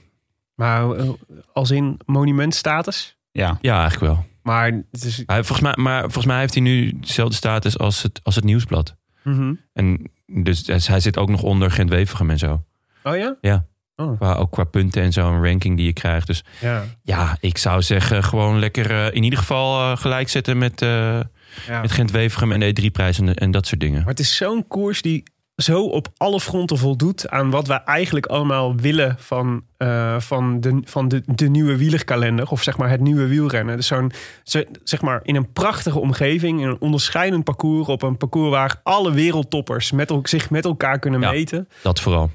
Maar 0.55 0.91
eh, 0.91 1.09
als 1.53 1.70
in 1.70 1.99
monumentstatus? 2.07 3.16
Ja. 3.33 3.59
Ja, 3.61 3.81
eigenlijk 3.81 4.12
wel. 4.12 4.26
Maar 4.43 4.72
het 4.91 5.05
is... 5.05 5.22
Hij, 5.26 5.45
volgens, 5.45 5.61
mij, 5.61 5.85
maar 5.85 6.01
volgens 6.01 6.26
mij 6.26 6.39
heeft 6.39 6.55
hij 6.55 6.62
nu 6.62 6.99
dezelfde 7.01 7.35
status 7.35 7.78
als 7.78 8.03
het, 8.03 8.20
als 8.22 8.35
het 8.35 8.45
nieuwsblad. 8.45 8.97
Mhm. 9.22 9.55
En 9.72 10.11
dus 10.26 10.64
dus 10.64 10.87
hij 10.87 11.01
zit 11.01 11.18
ook 11.18 11.28
nog 11.28 11.43
onder 11.43 11.70
Gent-Wevergem 11.70 12.31
en 12.31 12.39
zo. 12.39 12.62
Oh 13.03 13.16
ja? 13.16 13.37
Ja. 13.41 13.64
Oh. 13.97 14.16
Qua, 14.16 14.35
ook 14.35 14.51
qua 14.51 14.64
punten 14.64 15.03
en 15.03 15.12
zo, 15.12 15.33
een 15.33 15.45
ranking 15.45 15.76
die 15.76 15.87
je 15.87 15.93
krijgt. 15.93 16.26
Dus 16.26 16.45
Ja. 16.61 16.85
ja, 17.03 17.37
ik 17.41 17.59
zou 17.59 17.83
zeggen 17.83 18.24
gewoon 18.24 18.59
lekker 18.59 18.91
eh, 18.91 19.14
in 19.14 19.22
ieder 19.22 19.39
geval 19.39 19.81
eh, 19.81 19.97
gelijk 19.97 20.28
zetten 20.28 20.59
met, 20.59 20.83
eh 20.83 21.20
ja. 21.67 21.81
met 21.81 21.93
Gent-Wevergem 21.93 22.53
en 22.53 22.61
de 22.61 22.83
E3-prijs 22.83 23.19
en, 23.19 23.35
en 23.35 23.51
dat 23.51 23.67
soort 23.67 23.81
dingen. 23.81 23.99
Maar 24.01 24.09
het 24.09 24.19
is 24.21 24.37
zo'n 24.37 24.67
koers 24.69 25.03
die 25.03 25.23
zo 25.57 25.83
op 25.85 26.09
alle 26.17 26.41
fronten 26.41 26.79
voldoet 26.79 27.29
aan 27.29 27.51
wat 27.51 27.67
wij 27.67 27.83
eigenlijk 27.85 28.27
allemaal 28.27 28.77
willen 28.77 29.17
van, 29.19 29.63
eh, 29.77 30.21
van, 30.21 30.61
de, 30.61 30.81
van 30.85 31.09
de, 31.09 31.23
de 31.27 31.49
nieuwe 31.49 31.77
wielerkalender. 31.77 32.49
Of 32.51 32.63
zeg 32.63 32.77
maar 32.77 32.91
het 32.91 33.01
nieuwe 33.01 33.27
wielrennen. 33.27 33.77
Dus 33.77 33.87
zo'n, 33.87 34.13
zo- 34.45 34.63
zeg 34.85 35.01
maar 35.01 35.21
in 35.23 35.37
een 35.37 35.53
prachtige 35.53 35.99
omgeving, 35.99 36.61
in 36.61 36.67
een 36.69 36.81
onderscheidend 36.81 37.45
parcours. 37.45 37.89
Op 37.89 38.03
een 38.03 38.17
parcours 38.17 38.51
waar 38.51 38.81
alle 38.83 39.13
wereldtoppers 39.13 39.91
met, 39.93 40.13
zich 40.23 40.51
met 40.51 40.65
elkaar 40.65 40.99
kunnen 40.99 41.21
Ja. 41.21 41.31
meten. 41.31 41.69
Dat 41.83 42.01
vooral. 42.01 42.31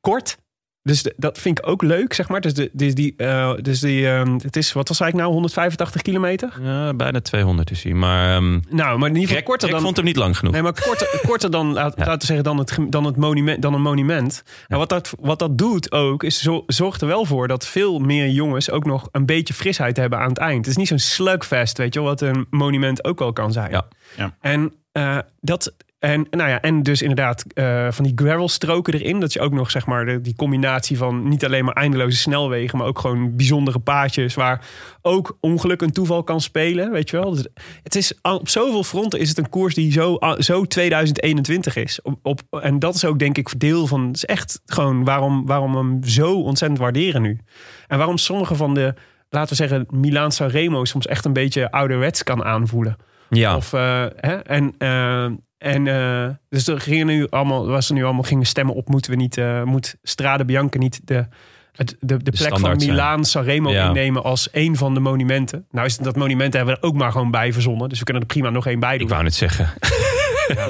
Kort. 0.00 0.38
Dus 0.82 1.02
de- 1.02 1.14
dat 1.16 1.38
vind 1.38 1.58
ik 1.58 1.66
ook 1.68 1.82
leuk, 1.82 2.12
zeg 2.12 2.28
maar. 2.28 2.40
Dus, 2.40 2.54
de, 2.54 2.70
dus 2.72 2.94
die, 2.94 3.14
eh, 3.16 3.52
dus 3.60 3.80
die, 3.80 4.08
ehm, 4.08 4.32
het 4.42 4.56
is, 4.56 4.72
wat 4.72 4.88
was 4.88 5.00
eigenlijk 5.00 5.14
nou, 5.16 5.32
185 5.32 6.02
kilometer? 6.02 6.52
Ja, 6.62 6.94
bijna 6.94 7.20
200 7.20 7.70
is 7.70 7.82
hij. 7.82 7.92
Maar 7.92 8.34
ehm 8.36 8.60
Nou, 8.68 8.98
maar 8.98 9.08
in 9.08 9.14
ieder 9.14 9.28
geval 9.28 9.42
korter 9.42 9.70
dan... 9.70 9.80
vond 9.80 9.96
hem 9.96 10.04
niet 10.04 10.16
lang 10.16 10.36
genoeg. 10.38 10.52
Nee, 10.52 10.62
maar 10.62 10.72
korter, 10.82 11.20
korter 11.26 11.50
dan, 11.50 11.72
laat, 11.72 11.92
Ja. 11.96 12.04
laten 12.04 12.18
we 12.20 12.26
zeggen, 12.26 12.44
dan, 12.44 12.58
het, 12.58 12.76
dan, 12.88 13.04
het 13.04 13.16
monument, 13.16 13.62
dan 13.62 13.74
een 13.74 13.82
monument. 13.82 14.42
En 14.68 14.78
wat 14.78 14.88
dat, 14.88 15.12
wat 15.20 15.38
dat 15.38 15.58
doet 15.58 15.92
ook, 15.92 16.22
is 16.22 16.38
zo, 16.42 16.62
zorgt 16.66 17.00
er 17.00 17.06
wel 17.08 17.24
voor 17.24 17.48
dat 17.48 17.66
veel 17.66 17.98
meer 17.98 18.28
jongens 18.28 18.70
ook 18.70 18.84
nog 18.84 19.08
een 19.12 19.26
beetje 19.26 19.54
frisheid 19.54 19.96
hebben 19.96 20.18
aan 20.18 20.28
het 20.28 20.38
eind. 20.38 20.56
Het 20.58 20.66
is 20.66 20.76
niet 20.76 20.88
zo'n 20.88 20.98
slugfest, 20.98 21.78
weet 21.78 21.94
je 21.94 22.00
wel, 22.00 22.08
wat 22.08 22.20
een 22.20 22.46
monument 22.50 23.04
ook 23.04 23.18
wel 23.18 23.32
kan 23.32 23.52
zijn. 23.52 23.70
Ja. 23.70 23.88
Ja. 24.16 24.36
En 24.40 24.72
eh, 24.92 25.18
dat. 25.40 25.74
En, 25.98 26.26
nou 26.30 26.50
ja, 26.50 26.60
en 26.60 26.82
dus 26.82 27.02
inderdaad 27.02 27.44
eh, 27.54 27.86
van 27.90 28.04
die 28.04 28.12
gravelstroken 28.16 28.94
erin. 28.94 29.20
Dat 29.20 29.32
je 29.32 29.40
ook 29.40 29.52
nog 29.52 29.70
zeg 29.70 29.86
maar 29.86 30.06
de, 30.06 30.20
die 30.20 30.34
combinatie 30.34 30.96
van 30.96 31.28
niet 31.28 31.44
alleen 31.44 31.64
maar 31.64 31.74
eindeloze 31.74 32.16
snelwegen, 32.16 32.78
maar 32.78 32.86
ook 32.86 32.98
gewoon 32.98 33.36
bijzondere 33.36 33.78
paadjes 33.78 34.34
waar 34.34 34.66
ook 35.02 35.36
ongeluk 35.40 35.82
een 35.82 35.92
toeval 35.92 36.22
kan 36.22 36.40
spelen. 36.40 36.90
Weet 36.90 37.10
je 37.10 37.16
wel. 37.16 37.30
Dus 37.30 37.46
het 37.82 37.94
is 37.94 38.18
op 38.22 38.48
zoveel 38.48 38.84
fronten 38.84 39.20
is 39.20 39.28
het 39.28 39.38
een 39.38 39.48
koers 39.48 39.74
die 39.74 39.92
zo, 39.92 40.18
zo 40.38 40.64
2021 40.64 41.76
is. 41.76 42.02
Op, 42.02 42.18
op, 42.22 42.40
en 42.50 42.78
dat 42.78 42.94
is 42.94 43.04
ook 43.04 43.18
denk 43.18 43.38
ik 43.38 43.60
deel 43.60 43.86
van. 43.86 44.06
Het 44.06 44.16
is 44.16 44.24
echt 44.24 44.60
gewoon 44.66 45.04
waarom, 45.04 45.46
waarom 45.46 45.72
we 45.72 45.78
hem 45.78 46.04
zo 46.04 46.40
ontzettend 46.40 46.80
waarderen 46.80 47.22
nu. 47.22 47.38
En 47.86 47.98
waarom 47.98 48.18
sommige 48.18 48.54
van 48.54 48.74
de, 48.74 48.94
laten 49.28 49.48
we 49.48 49.54
zeggen, 49.54 49.86
Milaan 49.90 50.32
Sanremo 50.32 50.84
soms 50.84 51.06
echt 51.06 51.24
een 51.24 51.32
beetje 51.32 51.70
ouderwets 51.70 52.22
kan 52.22 52.44
aanvoelen. 52.44 52.96
Ja, 53.30 53.56
Of, 53.56 53.72
eh, 53.72 54.06
hè? 54.16 54.36
En, 54.36 54.74
eh, 54.78 55.26
en 55.58 55.86
eh, 55.86 56.28
dus 56.48 56.66
er 56.66 56.80
gingen 56.80 57.06
nu 57.06 57.26
allemaal, 57.30 57.66
was 57.66 57.88
er 57.88 57.94
nu 57.94 58.04
allemaal 58.04 58.22
gingen 58.22 58.46
stemmen 58.46 58.74
op, 58.74 58.88
moeten 58.88 59.10
we 59.10 59.16
niet, 59.16 59.36
eh, 59.36 59.62
moet 59.62 59.96
Strade 60.02 60.44
Bianca 60.44 60.78
niet 60.78 61.00
de 61.04 61.26
Het, 61.72 61.96
de, 62.00 62.22
de 62.22 62.30
plek 62.30 62.58
van. 62.58 62.76
Milaan 62.76 63.24
Sanremo 63.24 63.70
Ja. 63.70 63.86
innemen 63.86 64.22
als 64.24 64.48
een 64.52 64.76
van 64.76 64.94
de 64.94 65.00
monumenten. 65.00 65.66
Nou 65.70 65.86
is 65.86 65.96
dat 65.96 66.16
monument 66.16 66.52
hebben 66.54 66.74
we 66.74 66.80
er 66.80 66.86
ook 66.86 66.94
maar 66.94 67.12
gewoon 67.12 67.30
bij 67.30 67.52
verzonnen. 67.52 67.88
Dus 67.88 67.98
we 67.98 68.04
kunnen 68.04 68.22
er 68.22 68.28
prima 68.28 68.50
nog 68.50 68.66
één 68.66 68.80
bij 68.80 68.92
doen. 68.98 69.06
Ik 69.06 69.12
wou 69.12 69.22
net 69.22 69.34
zeggen. 69.34 69.70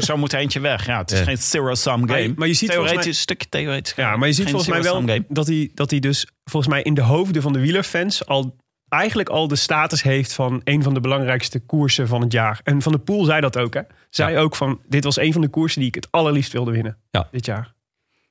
Zo 0.00 0.16
moet 0.16 0.32
eentje 0.32 0.60
weg. 0.60 0.86
Ja, 0.86 0.98
het 0.98 1.10
is 1.10 1.18
Ja. 1.18 1.24
geen 1.24 1.36
zero-sum 1.36 2.08
game. 2.08 2.32
maar 2.36 2.48
je 2.48 2.54
ziet 2.54 2.72
volgens 2.72 2.90
theoretisch, 2.90 2.94
mij- 2.96 3.06
een 3.06 3.14
stukje 3.14 3.48
theoretisch. 3.48 3.94
Ja, 3.96 4.16
maar 4.16 4.28
je 4.28 4.34
ziet 4.34 4.50
volgens 4.50 4.70
mij 4.70 4.82
wel 4.82 4.94
game. 4.94 5.24
dat 5.28 5.46
hij, 5.46 5.70
dat 5.74 5.90
hij 5.90 6.00
dus 6.00 6.26
volgens 6.44 6.72
mij 6.72 6.82
in 6.82 6.94
de 6.94 7.00
hoofden 7.02 7.42
van 7.42 7.52
de 7.52 7.60
wielerfans 7.60 8.26
al 8.26 8.56
eigenlijk 8.88 9.28
al 9.28 9.48
de 9.48 9.56
status 9.56 10.02
heeft 10.02 10.32
van 10.32 10.60
een 10.64 10.82
van 10.82 10.94
de 10.94 11.00
belangrijkste 11.00 11.60
koersen 11.60 12.08
van 12.08 12.20
het 12.20 12.32
jaar. 12.32 12.60
En 12.64 12.82
Van 12.82 12.92
de 12.92 12.98
Poel 12.98 13.24
zei 13.24 13.40
dat 13.40 13.58
ook. 13.58 13.74
Hè? 13.74 13.80
Zei 14.10 14.36
ook 14.38 14.56
van 14.56 14.80
dit 14.88 15.04
was 15.04 15.18
een 15.18 15.32
van 15.32 15.40
de 15.40 15.48
koersen 15.48 15.78
die 15.80 15.88
ik 15.88 15.94
het 15.94 16.08
allerliefst 16.10 16.52
wilde 16.52 16.70
winnen 16.70 16.98
Ja. 17.10 17.28
dit 17.30 17.46
jaar. 17.46 17.74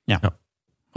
Ja. 0.03 0.17
Ja. 0.21 0.37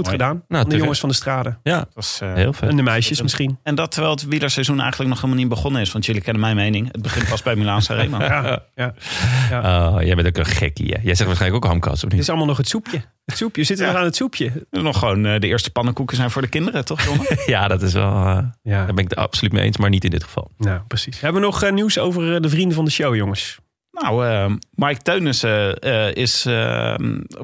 Goed 0.07 0.19
Mooi. 0.19 0.31
gedaan. 0.31 0.45
Nou, 0.49 0.69
de 0.69 0.77
jongens 0.77 1.01
van 1.01 1.09
de 1.09 1.15
straden. 1.15 1.59
Ja, 1.63 1.79
Dat 1.79 1.89
was, 1.95 2.19
eh, 2.23 2.35
heel 2.35 2.53
vet. 2.53 2.69
En 2.69 2.77
de 2.77 2.83
meisjes 2.83 3.23
misschien. 3.23 3.59
En 3.63 3.75
dat 3.75 3.91
terwijl 3.91 4.13
het 4.15 4.25
wielerseizoen 4.27 4.81
eigenlijk 4.81 5.11
nog 5.11 5.21
helemaal 5.21 5.41
niet 5.43 5.53
begonnen 5.53 5.81
is. 5.81 5.93
Want 5.93 6.07
jullie 6.07 6.23
kennen 6.23 6.43
mijn 6.43 6.57
mening. 6.57 6.89
Het 6.93 7.03
begint 7.03 7.29
pas 7.29 7.43
bij 7.43 7.57
Milaan 7.57 7.83
Sanremo. 7.83 8.19
Ja, 8.31 8.63
ja. 8.75 9.91
Oh, 9.95 10.03
jij 10.03 10.15
bent 10.15 10.27
ook 10.27 10.37
een 10.37 10.45
gekkie. 10.47 10.87
Hè? 10.93 11.01
Jij 11.03 11.15
zegt 11.15 11.27
waarschijnlijk 11.29 11.65
ook 11.65 11.71
hamkas, 11.71 12.05
of 12.05 12.11
Het 12.11 12.21
is 12.21 12.29
allemaal 12.29 12.47
nog 12.47 12.57
het 12.57 12.69
soepje. 12.69 13.03
Het 13.25 13.37
soepje. 13.37 13.61
We 13.61 13.67
zitten 13.67 13.85
Ja. 13.87 13.91
nog 13.93 14.01
aan 14.01 14.07
het 14.07 14.17
soepje. 14.17 14.67
Nog 14.71 14.99
gewoon 14.99 15.27
eh, 15.27 15.41
de 15.41 15.47
eerste 15.47 15.71
pannenkoeken 15.71 16.17
zijn 16.17 16.31
voor 16.31 16.43
de 16.43 16.49
kinderen, 16.49 16.85
toch 16.85 17.03
Jonne? 17.03 17.39
Ja, 17.47 17.69
dat 17.69 17.83
is 17.83 17.93
wel... 17.93 18.13
eh, 18.13 18.39
Ja, 18.63 18.85
daar 18.85 18.95
ben 18.95 19.05
ik 19.05 19.11
het 19.11 19.19
absoluut 19.19 19.53
mee 19.53 19.65
eens, 19.65 19.77
maar 19.77 19.91
niet 19.91 20.05
in 20.05 20.11
dit 20.11 20.25
geval. 20.25 20.51
nou 20.59 20.81
precies. 20.89 21.21
Hebben 21.21 21.41
we 21.41 21.47
nog 21.47 21.71
nieuws 21.71 21.99
over 21.99 22.35
eh, 22.35 22.41
de 22.41 22.49
vrienden 22.49 22.75
van 22.75 22.85
de 22.85 22.91
show, 22.91 23.15
jongens? 23.15 23.59
Nou, 23.93 24.27
eh, 24.27 24.51
Mike 24.75 25.03
Teunissen 25.03 25.79
eh, 25.79 26.15
is 26.15 26.47
eh, 26.47 26.95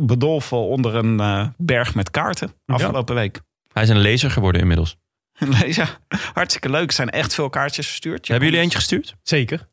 bedolven 0.01 0.57
onder 0.59 0.95
een 0.95 1.21
eh, 1.21 1.47
berg 1.57 1.95
met 1.95 2.11
kaarten 2.11 2.53
afgelopen 2.67 3.15
week. 3.15 3.41
Hij 3.73 3.83
is 3.83 3.89
een 3.89 3.99
lezer 3.99 4.31
geworden 4.31 4.61
inmiddels. 4.61 4.97
ja, 5.79 5.87
hartstikke 6.33 6.71
leuk. 6.71 6.87
Er 6.89 6.93
zijn 6.95 7.11
echt 7.11 7.35
veel 7.35 7.49
kaartjes 7.49 7.87
verstuurd. 7.87 8.27
Je 8.27 8.33
Hebben 8.33 8.49
jullie 8.49 8.65
eentje 8.65 8.79
gestuurd? 8.79 9.15
Zeker. 9.23 9.69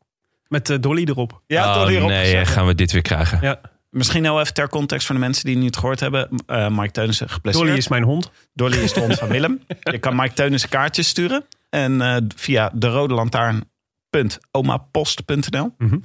Met 0.48 0.70
eh, 0.70 0.76
Dolly 0.80 1.04
erop. 1.04 1.42
Ja, 1.46 1.68
oh, 1.68 1.74
door 1.74 1.88
hierop 1.88 2.08
nee, 2.08 2.24
gezet. 2.24 2.48
gaan 2.48 2.66
we 2.66 2.74
dit 2.74 2.92
weer 2.92 3.02
krijgen. 3.02 3.38
Ja. 3.42 3.60
Misschien 3.90 4.22
nou 4.22 4.40
even 4.40 4.54
ter 4.54 4.68
context 4.68 5.06
voor 5.06 5.14
de 5.14 5.20
mensen 5.20 5.44
die 5.44 5.54
het 5.54 5.62
niet 5.62 5.76
gehoord 5.76 6.00
hebben. 6.00 6.28
Eh, 6.46 6.68
Mike 6.68 6.90
Teunissen 6.90 7.28
geblesseerd. 7.28 7.66
Dolly 7.66 7.78
is 7.78 7.88
mijn 7.88 8.02
hond. 8.02 8.30
Dolly 8.52 8.76
is 8.76 8.92
de 8.92 9.00
hond 9.00 9.14
van 9.18 9.28
Willem. 9.28 9.60
Je 9.92 9.98
kan 9.98 10.16
Mike 10.16 10.34
Teunissen 10.34 10.68
kaartjes 10.68 11.08
sturen. 11.08 11.44
En 11.70 12.00
eh, 12.00 12.16
via 12.36 12.70
de 12.74 12.88
rode 12.88 13.14
lantaarn.omapost.nl. 13.14 15.74
Mhm. 15.78 15.98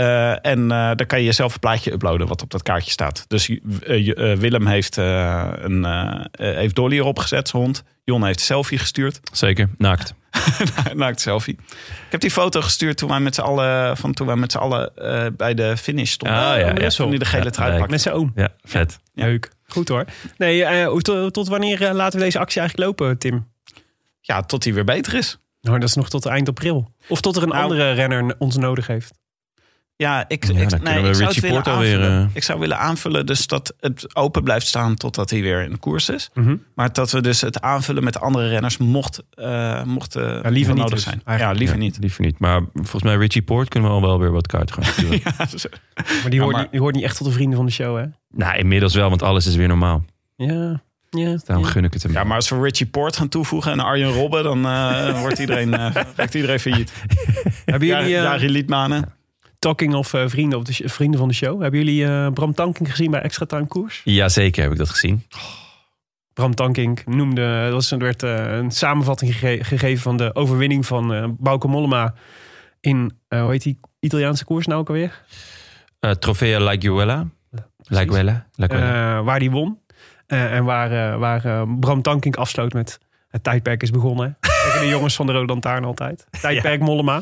Eh, 0.00 0.46
en 0.46 0.62
eh, 0.62 0.68
daar 0.68 1.06
kan 1.06 1.22
je 1.22 1.32
zelf 1.32 1.54
een 1.54 1.60
plaatje 1.60 1.92
uploaden 1.92 2.26
wat 2.26 2.42
op 2.42 2.50
dat 2.50 2.62
kaartje 2.62 2.90
staat. 2.90 3.24
Dus 3.28 3.48
eh, 3.48 4.36
Willem 4.36 4.66
heeft, 4.66 4.98
eh, 4.98 5.48
een, 5.52 5.86
heeft 6.30 6.74
Dolly 6.74 6.96
erop 6.96 7.18
gezet, 7.18 7.48
zijn 7.48 7.62
hond. 7.62 7.82
Jon 8.04 8.24
heeft 8.24 8.38
een 8.38 8.44
selfie 8.44 8.78
gestuurd. 8.78 9.20
Zeker, 9.32 9.68
naakt. 9.76 10.14
Naakt 10.94 11.20
selfie. 11.20 11.54
Ik 11.76 12.10
heb 12.10 12.20
die 12.20 12.30
foto 12.30 12.60
gestuurd 12.60 12.96
toen 12.96 13.08
wij 13.08 13.20
met 13.20 13.34
z'n 13.34 13.40
allen, 13.40 13.96
van 13.96 14.12
toen 14.12 14.26
wij 14.26 14.36
met 14.36 14.52
z'n 14.52 14.58
allen 14.58 14.96
eh, 14.96 15.26
bij 15.36 15.54
de 15.54 15.76
finish 15.76 16.10
stonden. 16.10 16.38
Ah, 16.38 16.58
ja, 16.58 16.74
ja. 16.74 16.88
Toen 16.88 17.08
hij 17.08 17.18
de 17.18 17.24
gele 17.24 17.44
Ja, 17.44 17.50
trui 17.50 17.72
pakte. 17.72 17.90
Met 17.90 18.00
zijn 18.00 18.14
oom. 18.14 18.32
Ja, 18.34 18.48
vet. 18.62 18.98
Leuk. 19.14 19.50
Goed 19.66 19.88
hoor. 19.88 20.04
Nee, 20.36 20.64
eh, 20.64 20.96
tot, 20.96 21.32
tot 21.32 21.48
wanneer 21.48 21.92
laten 21.94 22.18
we 22.18 22.24
deze 22.24 22.38
actie 22.38 22.60
eigenlijk 22.60 22.88
lopen, 22.88 23.18
Tim? 23.18 23.48
Ja, 24.20 24.42
tot 24.42 24.64
hij 24.64 24.74
weer 24.74 24.84
beter 24.84 25.14
is. 25.14 25.38
Nou, 25.60 25.78
dat 25.78 25.88
is 25.88 25.94
nog 25.94 26.08
tot 26.10 26.26
eind 26.26 26.48
april. 26.48 26.94
Of 27.08 27.20
tot 27.20 27.36
er 27.36 27.42
een 27.42 27.48
Nou, 27.48 27.62
andere 27.62 27.92
renner 27.92 28.34
ons 28.38 28.56
nodig 28.56 28.86
heeft. 28.86 29.12
Ja, 30.00 30.24
ik, 30.28 30.44
Ja, 30.44 30.60
ik, 30.60 30.82
nee, 30.82 31.08
ik 31.08 31.14
zou 31.14 31.34
willen 31.40 31.64
aanvullen. 31.64 32.22
eh, 32.24 32.26
Ik 32.32 32.42
zou 32.42 32.58
willen 32.60 32.78
aanvullen 32.78 33.26
dus 33.26 33.46
dat 33.46 33.74
het 33.80 34.16
open 34.16 34.42
blijft 34.44 34.66
staan 34.66 34.94
totdat 34.94 35.30
hij 35.30 35.40
weer 35.42 35.62
in 35.62 35.70
de 35.70 35.76
koers 35.76 36.08
is. 36.08 36.30
Mhm. 36.34 36.56
Maar 36.74 36.92
dat 36.92 37.10
we 37.10 37.20
dus 37.20 37.40
het 37.40 37.60
aanvullen 37.60 38.04
met 38.04 38.20
andere 38.20 38.48
renners 38.48 38.76
mocht, 38.78 39.22
eh 39.34 39.82
mocht 39.82 40.16
eh, 40.16 40.22
liever 40.42 40.74
niet 40.74 40.82
nodig 40.82 40.94
dus, 40.94 41.02
zijn. 41.02 41.38
Ja, 41.38 41.50
liever 41.52 41.76
Ja, 41.76 41.82
niet. 41.82 41.96
Liever 42.00 42.24
niet. 42.24 42.38
Maar 42.38 42.60
volgens 42.74 43.02
mij 43.02 43.16
Richie 43.16 43.42
Poort 43.42 43.68
kunnen 43.68 43.88
we 43.90 43.94
al 43.96 44.02
wel 44.02 44.18
weer 44.18 44.30
wat 44.32 44.46
kaarten 44.46 44.74
gaan 44.74 44.84
sturen. 44.92 45.20
Maar 45.94 46.30
die, 46.30 46.34
Ja, 46.34 46.40
hoort, 46.44 46.56
maar- 46.56 46.68
die 46.70 46.80
hoort 46.80 46.94
niet 46.94 47.04
echt 47.04 47.16
tot 47.16 47.26
de 47.26 47.32
vrienden 47.32 47.56
van 47.56 47.66
de 47.66 47.72
show, 47.72 47.96
hè? 47.98 48.04
Nou, 48.30 48.58
inmiddels 48.58 48.94
wel, 48.94 49.08
want 49.08 49.22
alles 49.22 49.46
is 49.46 49.54
weer 49.56 49.68
normaal. 49.68 50.04
Ja. 50.36 50.82
ja, 51.10 51.36
Daarom 51.44 51.64
ja. 51.64 51.70
gun 51.70 51.84
ik 51.84 51.92
het 51.92 52.02
hem. 52.02 52.12
ja, 52.12 52.24
maar 52.24 52.36
als 52.36 52.48
we 52.48 52.60
Richie 52.60 52.86
Port 52.86 53.16
gaan 53.16 53.28
toevoegen 53.28 53.72
en 53.72 53.80
Arjen 53.80 54.12
Robben, 54.12 54.42
dan 54.42 54.66
eh, 54.66 55.20
wordt 55.20 55.38
iedereen, 55.38 55.74
eh 55.74 55.94
raakt 56.16 56.34
iedereen 56.34 56.60
failliet. 56.60 56.92
Hebben 57.64 57.88
jullie, 57.88 58.04
eh, 58.16 58.22
Jari 58.22 58.50
Liedmanen. 58.50 59.18
Talking 59.60 59.94
of 59.94 60.14
eh, 60.14 60.22
vrienden, 60.26 60.58
op 60.58 60.64
de 60.64 60.88
vrienden 60.88 61.18
van 61.18 61.28
de 61.28 61.34
show, 61.34 61.62
hebben 61.62 61.80
jullie 61.84 62.04
eh, 62.06 62.32
Bram 62.32 62.54
Tankink 62.54 62.88
gezien 62.88 63.10
bij 63.10 63.20
Extra 63.20 63.46
Time 63.46 63.66
Koers? 63.66 64.00
Jazeker 64.04 64.62
heb 64.62 64.72
ik 64.72 64.78
dat 64.78 64.88
gezien. 64.88 65.22
Bram 66.32 66.54
Tankink 66.54 67.06
noemde, 67.06 67.42
er 67.42 67.72
was, 67.72 67.90
er 67.90 67.98
werd 67.98 68.22
eh, 68.22 68.56
een 68.56 68.70
samenvatting 68.70 69.34
gege- 69.36 69.64
gegeven 69.64 70.02
van 70.02 70.16
de 70.16 70.34
overwinning 70.34 70.86
van 70.86 71.36
Bauke 71.40 71.68
Mollema 71.68 72.14
in, 72.80 73.12
hoe 73.28 73.50
heet 73.50 73.62
die 73.62 73.78
Italiaanse 74.00 74.44
koers 74.44 74.66
nou 74.66 74.80
ook 74.80 74.88
alweer? 74.88 75.22
Trofea. 76.18 77.70
Laiguela. 77.84 78.46
Eh, 79.18 79.24
waar 79.24 79.38
die 79.38 79.50
won. 79.50 79.78
En 80.26 80.64
waar, 80.64 81.18
waar 81.18 81.66
Bram 81.78 82.02
Tankink 82.02 82.36
afsloot 82.36 82.72
met 82.72 82.98
het 83.28 83.42
tijdperk 83.42 83.82
is 83.82 83.90
begonnen. 83.90 84.38
De 84.80 84.88
jongens 84.88 85.14
van 85.16 85.26
de 85.26 85.32
Rode 85.32 85.46
Lantaarn 85.52 85.84
altijd. 85.84 86.26
Tijdperk 86.40 86.80
Mollema. 86.80 87.20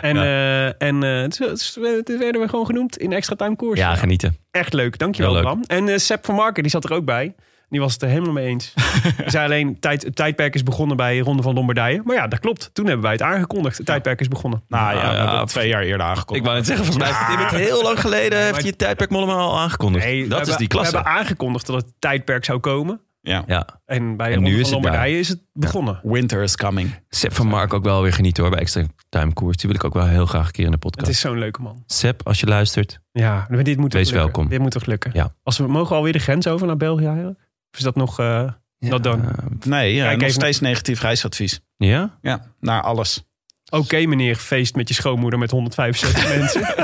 En, 0.00 0.16
eh, 0.16 0.82
en 0.82 1.02
eh, 1.02 1.22
het, 1.22 1.40
is- 1.40 1.78
het 1.82 2.18
werden 2.18 2.40
we 2.40 2.48
gewoon 2.48 2.66
genoemd 2.66 2.98
in 2.98 3.12
extra 3.12 3.34
time 3.36 3.56
koers. 3.56 3.78
ja, 3.78 3.94
genieten. 3.94 4.36
Echt 4.50 4.72
leuk, 4.72 4.98
dankjewel 4.98 5.34
Heel 5.34 5.42
leuk. 5.42 5.50
Bram. 5.52 5.64
En 5.66 5.88
eh 5.88 5.96
Sepp 5.98 6.24
van 6.24 6.34
Marken, 6.34 6.62
die 6.62 6.72
zat 6.72 6.84
er 6.84 6.92
ook 6.92 7.04
bij. 7.04 7.34
Die 7.70 7.80
was 7.80 7.92
het 7.92 8.02
er 8.02 8.08
helemaal 8.08 8.32
mee 8.32 8.46
eens. 8.46 8.72
Hij 9.16 9.30
zei 9.30 9.44
alleen, 9.44 9.80
tijd, 9.80 10.02
het 10.02 10.16
tijdperk 10.16 10.54
is 10.54 10.62
begonnen 10.62 10.96
bij 10.96 11.18
Ronde 11.18 11.42
van 11.42 11.54
Lombardije. 11.54 12.00
Maar 12.04 12.16
ja, 12.16 12.26
dat 12.26 12.38
klopt. 12.38 12.70
Toen 12.72 12.84
hebben 12.84 13.02
wij 13.02 13.12
het 13.12 13.22
aangekondigd. 13.22 13.76
Het 13.76 13.86
tijdperk 13.86 14.20
is 14.20 14.28
begonnen. 14.28 14.62
Nou 14.68 14.96
ja, 14.96 15.02
Nou 15.02 15.14
ja, 15.16 15.40
het 15.40 15.48
twee 15.48 15.68
jaar 15.68 15.82
eerder 15.82 16.06
aangekondigd. 16.06 16.38
Ik 16.38 16.44
wou 16.44 16.56
net 16.56 16.66
zeggen, 16.66 16.84
volgens 16.84 17.10
mij 17.10 17.36
heeft 17.36 17.50
het 17.50 17.60
heel 17.60 17.82
lang 17.82 18.00
geleden 18.00 18.44
heeft 18.44 18.64
je 18.64 18.76
tijdperk 18.76 19.10
Mollema 19.10 19.32
al 19.34 19.58
aangekondigd. 19.58 20.04
Nee, 20.04 20.22
we 20.22 20.28
dat 20.28 20.32
is 20.32 20.38
hebben- 20.38 20.58
die 20.58 20.68
klasse. 20.68 20.90
We 20.90 20.96
hebben 20.96 21.16
aangekondigd 21.18 21.66
dat 21.66 21.76
het 21.76 21.86
tijdperk 21.98 22.44
zou 22.44 22.58
komen. 22.58 23.00
Ja. 23.28 23.44
Ja, 23.46 23.66
En 23.84 24.16
bij 24.16 24.32
En 24.32 24.42
nu 24.42 24.50
van 24.50 24.58
is 24.60 24.64
het 24.64 24.70
Lombardije 24.72 25.10
daar. 25.10 25.20
is 25.20 25.28
het 25.28 25.40
begonnen. 25.52 26.00
Winter 26.02 26.42
is 26.42 26.56
coming. 26.56 26.94
Sepp 27.08 27.32
van 27.34 27.46
Mark 27.46 27.74
ook 27.74 27.84
wel 27.84 28.02
weer 28.02 28.12
genieten 28.12 28.42
hoor 28.42 28.52
bij 28.52 28.60
Extra 28.60 28.84
Time 29.08 29.32
Koers. 29.32 29.56
Die 29.56 29.66
wil 29.70 29.78
ik 29.78 29.84
ook 29.84 29.94
wel 29.94 30.06
heel 30.06 30.26
graag 30.26 30.46
een 30.46 30.52
keer 30.52 30.64
in 30.64 30.70
de 30.70 30.76
Het 30.80 30.80
podcast. 30.84 31.10
is 31.10 31.20
zo'n 31.20 31.38
leuke 31.38 31.62
man. 31.62 31.82
Sepp, 31.86 32.26
als 32.26 32.40
je 32.40 32.46
luistert. 32.46 33.00
Ja, 33.12 33.46
maar 33.50 33.62
dit 33.64 33.76
moet 33.76 33.90
toch 33.90 34.00
Wees 34.00 34.10
lukken. 34.10 34.24
welkom. 34.32 34.48
Dit 34.48 34.58
moet 34.60 34.70
toch 34.70 34.86
lukken. 34.86 35.10
Ja. 35.14 35.34
Als 35.42 35.58
we 35.58 35.66
mogen 35.66 35.88
we 35.88 35.94
alweer 35.94 36.12
de 36.12 36.18
grens 36.18 36.46
over 36.46 36.66
naar 36.66 36.76
België 36.76 37.06
eigenlijk? 37.06 37.38
Of 37.72 37.78
is 37.78 37.84
dat 37.84 37.94
nog... 37.96 38.18
eh, 38.18 38.50
Dat 38.78 39.02
dan. 39.02 39.24
Eh, 39.24 39.30
Nee, 39.64 39.94
ja, 39.94 40.06
Kijk 40.06 40.20
nog 40.20 40.30
steeds 40.30 40.60
negatief 40.60 41.00
reisadvies. 41.00 41.60
ja? 41.76 42.18
Ja, 42.20 42.44
naar 42.60 42.82
alles. 42.82 43.24
Oké 43.70 44.06
meneer, 44.06 44.36
feest 44.36 44.74
met 44.74 44.88
je 44.88 44.94
schoonmoeder 44.94 45.38
met 45.38 45.50
165 45.50 46.28
mensen. 46.38 46.74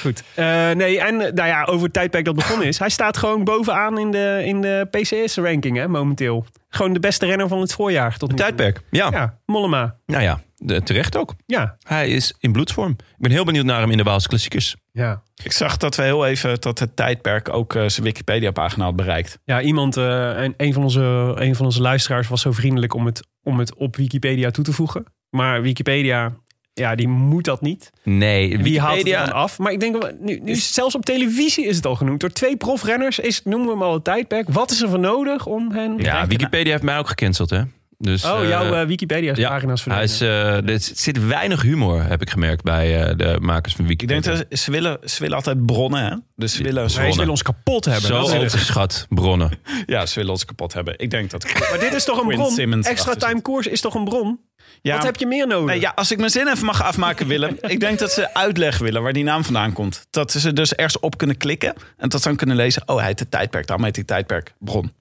Goed. 0.00 0.22
Eh, 0.34 0.70
nee, 0.70 1.00
en 1.00 1.16
nou 1.16 1.48
ja, 1.48 1.64
over 1.64 1.84
het 1.84 1.92
tijdperk 1.92 2.24
dat 2.24 2.34
begonnen 2.34 2.66
is. 2.66 2.78
Hij 2.78 2.88
staat 2.88 3.16
gewoon 3.16 3.44
bovenaan 3.44 3.98
in 3.98 4.10
de, 4.10 4.42
in 4.44 4.60
de 4.60 4.86
PCS-ranking 4.90 5.76
hè, 5.76 5.88
momenteel. 5.88 6.46
Gewoon 6.68 6.92
de 6.92 7.00
beste 7.00 7.26
renner 7.26 7.48
van 7.48 7.60
het 7.60 7.72
voorjaar 7.72 8.16
tot 8.16 8.28
toe. 8.28 8.38
tijdperk. 8.38 8.80
Ja. 8.90 9.08
Ja, 9.10 9.38
Mollema. 9.46 9.96
Nou 10.06 10.22
ja, 10.22 10.40
terecht 10.66 11.16
ook. 11.16 11.34
Ja. 11.46 11.76
Hij 11.82 12.08
is 12.08 12.34
in 12.38 12.52
bloedsvorm. 12.52 12.90
Ik 12.90 13.18
ben 13.18 13.30
heel 13.30 13.44
benieuwd 13.44 13.64
naar 13.64 13.80
hem 13.80 13.90
in 13.90 13.96
de 13.96 14.02
Waalse 14.02 14.28
klassiekers. 14.28 14.76
Ja. 14.92 15.22
Ik 15.44 15.52
zag 15.52 15.76
dat 15.76 15.96
we 15.96 16.02
heel 16.02 16.26
even 16.26 16.60
dat 16.60 16.78
het 16.78 16.96
tijdperk 16.96 17.48
ook 17.54 17.74
eh, 17.74 17.88
zijn 17.88 18.06
Wikipedia-pagina 18.06 18.84
had 18.84 18.96
bereikt. 18.96 19.38
Ja, 19.44 19.60
iemand, 19.60 19.96
eh, 19.96 20.30
een, 20.36 20.54
een, 20.56 20.72
van 20.72 20.82
onze, 20.82 21.32
een 21.36 21.54
van 21.56 21.66
onze 21.66 21.80
luisteraars 21.80 22.28
was 22.28 22.40
zo 22.40 22.52
vriendelijk 22.52 22.94
om 22.94 23.06
het, 23.06 23.26
om 23.42 23.58
het 23.58 23.74
op 23.74 23.96
Wikipedia 23.96 24.50
toe 24.50 24.64
te 24.64 24.72
voegen. 24.72 25.04
Maar 25.30 25.62
Wikipedia, 25.62 26.32
ja, 26.72 26.94
die 26.94 27.08
moet 27.08 27.44
dat 27.44 27.60
niet. 27.60 27.90
Nee, 28.02 28.58
Wie 28.58 28.80
haalt 28.80 28.94
het 28.96 29.02
Wikipedia... 29.04 29.24
dan 29.24 29.34
af? 29.42 29.58
Maar 29.58 29.72
ik 29.72 29.80
denk, 29.80 30.12
nu, 30.20 30.38
nu 30.42 30.50
is- 30.50 30.72
zelfs 30.74 30.94
op 30.94 31.04
televisie 31.04 31.66
is 31.66 31.76
het 31.76 31.86
al 31.86 31.94
genoemd. 31.96 32.20
Door 32.20 32.30
twee 32.32 32.56
profrenners 32.56 33.18
is, 33.18 33.42
noemen 33.44 33.66
we 33.66 33.72
hem 33.72 33.82
al 33.82 33.92
het 33.94 34.04
tijdperk. 34.04 34.48
Wat 34.48 34.70
is 34.70 34.82
er 34.82 34.88
voor 34.88 34.98
nodig 34.98 35.46
om 35.46 35.72
hen... 35.72 35.98
Ja, 35.98 36.26
Wikipedia 36.26 36.70
heeft 36.70 36.82
mij 36.84 36.98
ook 36.98 37.08
gecanceld, 37.08 37.50
hè? 37.50 37.62
Dus, 38.04 38.24
Oh, 38.24 38.42
eh, 38.42 38.48
jouw 38.48 38.74
eh, 38.74 38.86
Wikipedia-pagina's 38.86 39.84
hij 39.84 40.02
is, 40.02 40.20
eh, 40.20 40.68
er 40.68 40.80
zit 40.80 41.26
weinig 41.26 41.62
humor, 41.62 42.02
heb 42.02 42.22
ik 42.22 42.30
gemerkt, 42.30 42.62
bij 42.62 43.02
eh, 43.04 43.16
de 43.16 43.36
makers 43.40 43.74
van 43.74 43.84
Ik 43.84 43.90
Wikipedia. 43.90 44.20
denk 44.22 44.48
dat 44.50 44.58
ze 44.58 44.70
willen, 44.70 44.98
ze 45.04 45.20
willen 45.20 45.36
altijd 45.36 45.66
bronnen, 45.66 46.04
hè? 46.04 46.16
Dus 46.36 46.54
ze 46.54 46.62
willen, 46.62 46.88
willen 46.96 47.28
ons 47.28 47.42
kapot 47.42 47.84
hebben. 47.84 48.02
Zo 48.02 48.14
Dat 48.18 48.26
is 48.26 48.32
het. 48.32 48.42
overschat 48.42 49.06
bronnen. 49.08 49.50
ja, 49.86 50.06
ze 50.06 50.14
willen 50.14 50.30
ons 50.30 50.44
kapot 50.44 50.72
hebben. 50.72 50.94
Ik 50.98 51.10
denk 51.10 51.30
dat. 51.30 51.44
Maar 51.70 51.78
dit 51.80 51.92
is 51.92 52.04
toch 52.04 52.20
een 52.22 52.28
bron? 52.28 52.50
Simmons 52.50 52.86
Extra 52.86 53.14
time 53.14 53.40
koers 53.42 53.66
is 53.66 53.80
toch 53.80 53.94
een 53.94 54.04
bron? 54.04 54.40
Ja, 54.80 54.94
Wat 54.96 55.04
heb 55.04 55.16
je 55.16 55.26
meer 55.26 55.46
nodig? 55.46 55.66
Nee, 55.70 55.80
ja, 55.80 55.92
als 55.94 56.10
ik 56.10 56.18
mijn 56.18 56.30
zin 56.30 56.48
even 56.48 56.64
mag 56.64 56.82
afmaken, 56.82 57.26
Willem. 57.26 57.56
ik 57.60 57.80
denk 57.80 57.98
dat 57.98 58.12
ze 58.12 58.34
uitleg 58.34 58.78
willen 58.78 59.02
waar 59.02 59.12
die 59.12 59.24
naam 59.24 59.44
vandaan 59.44 59.72
komt. 59.72 60.06
Dat 60.10 60.32
ze 60.32 60.52
dus 60.52 60.74
ergens 60.74 60.98
op 61.00 61.16
kunnen 61.18 61.36
klikken. 61.36 61.74
En 61.96 62.08
dat 62.08 62.22
ze 62.22 62.28
dan 62.28 62.36
kunnen 62.36 62.56
lezen. 62.56 62.82
Oh, 62.86 62.96
hij 62.96 63.06
heet 63.06 63.18
het 63.18 63.30
tijdperk. 63.30 63.66
Daarom 63.66 63.84
heet 63.84 63.96
hij 63.96 64.04
tijdperk 64.04 64.54
bron. 64.58 64.92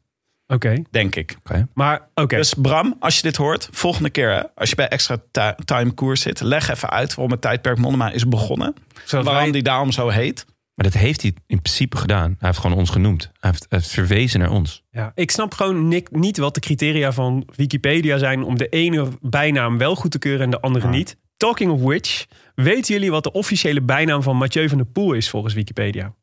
Oké, 0.54 0.82
Denk 0.90 1.16
ik. 1.16 1.38
maar 1.74 2.08
oké. 2.16 2.36
Dus 2.36 2.54
Bram, 2.54 2.96
als 3.00 3.16
je 3.16 3.22
dit 3.22 3.36
hoort, 3.36 3.70
volgende 3.72 4.10
keer 4.10 4.30
hè, 4.32 4.42
als 4.56 4.70
je 4.70 4.76
bij 4.76 4.88
extra 4.88 5.18
Ti- 5.32 5.64
time 5.66 5.92
koers 5.92 6.22
zit, 6.22 6.42
leg 6.42 6.70
even 6.70 6.90
uit 6.90 7.10
waarom 7.14 7.32
het 7.32 7.42
tijdperk 7.42 7.78
Mollema 7.78 8.12
is 8.12 8.28
begonnen. 8.28 8.74
Zodat 9.06 9.26
waarom 9.26 9.44
wij- 9.44 9.52
die 9.52 9.62
daarom 9.64 9.92
zo 9.92 10.10
heet. 10.10 10.46
Maar 10.74 10.92
dat 10.92 11.02
heeft 11.02 11.22
hij 11.22 11.34
in 11.48 11.62
principe 11.62 11.98
gedaan. 11.98 12.36
Hij 12.40 12.48
heeft 12.48 12.60
gewoon 12.60 12.78
ons 12.78 12.90
genoemd. 12.90 13.22
Hij 13.40 13.50
heeft, 13.50 13.66
hij 13.70 13.80
heeft 13.80 13.92
verwezen 13.92 14.40
naar 14.40 14.50
ons. 14.52 14.84
Ja, 14.90 15.12
ik 15.16 15.32
snap 15.32 15.54
gewoon 15.54 15.88
ni- 15.88 16.06
niet 16.12 16.38
wat 16.38 16.54
de 16.54 16.60
criteria 16.60 17.12
van 17.12 17.48
Wikipedia 17.56 18.18
zijn 18.18 18.44
om 18.44 18.58
de 18.58 18.70
ene 18.70 19.08
bijnaam 19.22 19.78
wel 19.78 19.96
goed 19.96 20.12
te 20.12 20.20
keuren 20.20 20.42
en 20.44 20.50
de 20.50 20.60
andere 20.62 20.88
niet. 20.88 21.18
Talking 21.38 21.72
of 21.72 21.82
which, 21.82 22.26
weten 22.56 22.94
jullie 22.94 23.12
wat 23.12 23.24
de 23.24 23.32
officiële 23.32 23.82
bijnaam 23.82 24.24
van 24.24 24.38
Mathieu 24.38 24.70
van 24.70 24.78
der 24.78 24.88
Poel 24.88 25.14
is 25.14 25.30
volgens 25.30 25.54
Wikipedia? 25.54 26.14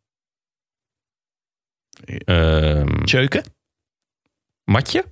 Ehm 2.24 3.04
Tjeuken? 3.04 3.42
Matje? 4.68 5.04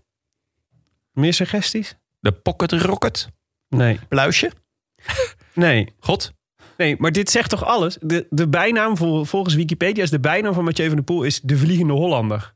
Meer 1.13 1.35
suggesties? 1.35 1.95
De 2.21 2.33
Pocket 2.33 2.73
Rocket? 2.73 3.29
Nee. 3.69 4.01
Pluisje? 4.09 4.51
Nee. 5.53 5.95
God? 6.01 6.33
Nee, 6.77 6.97
maar 6.99 7.13
dit 7.13 7.31
zegt 7.31 7.51
toch 7.51 7.65
alles? 7.65 7.97
De, 8.01 8.27
de 8.31 8.49
bijnaam 8.49 8.97
vol- 8.97 9.25
volgens 9.25 9.55
Wikipedia 9.55 10.03
is 10.03 10.11
de 10.11 10.21
bijnaam 10.21 10.55
van 10.55 10.65
Mathieu 10.65 10.87
van 10.87 10.97
der 10.97 11.05
Poel 11.05 11.23
is 11.23 11.41
de 11.41 11.57
Vliegende 11.57 11.93
Hollander. 11.93 12.55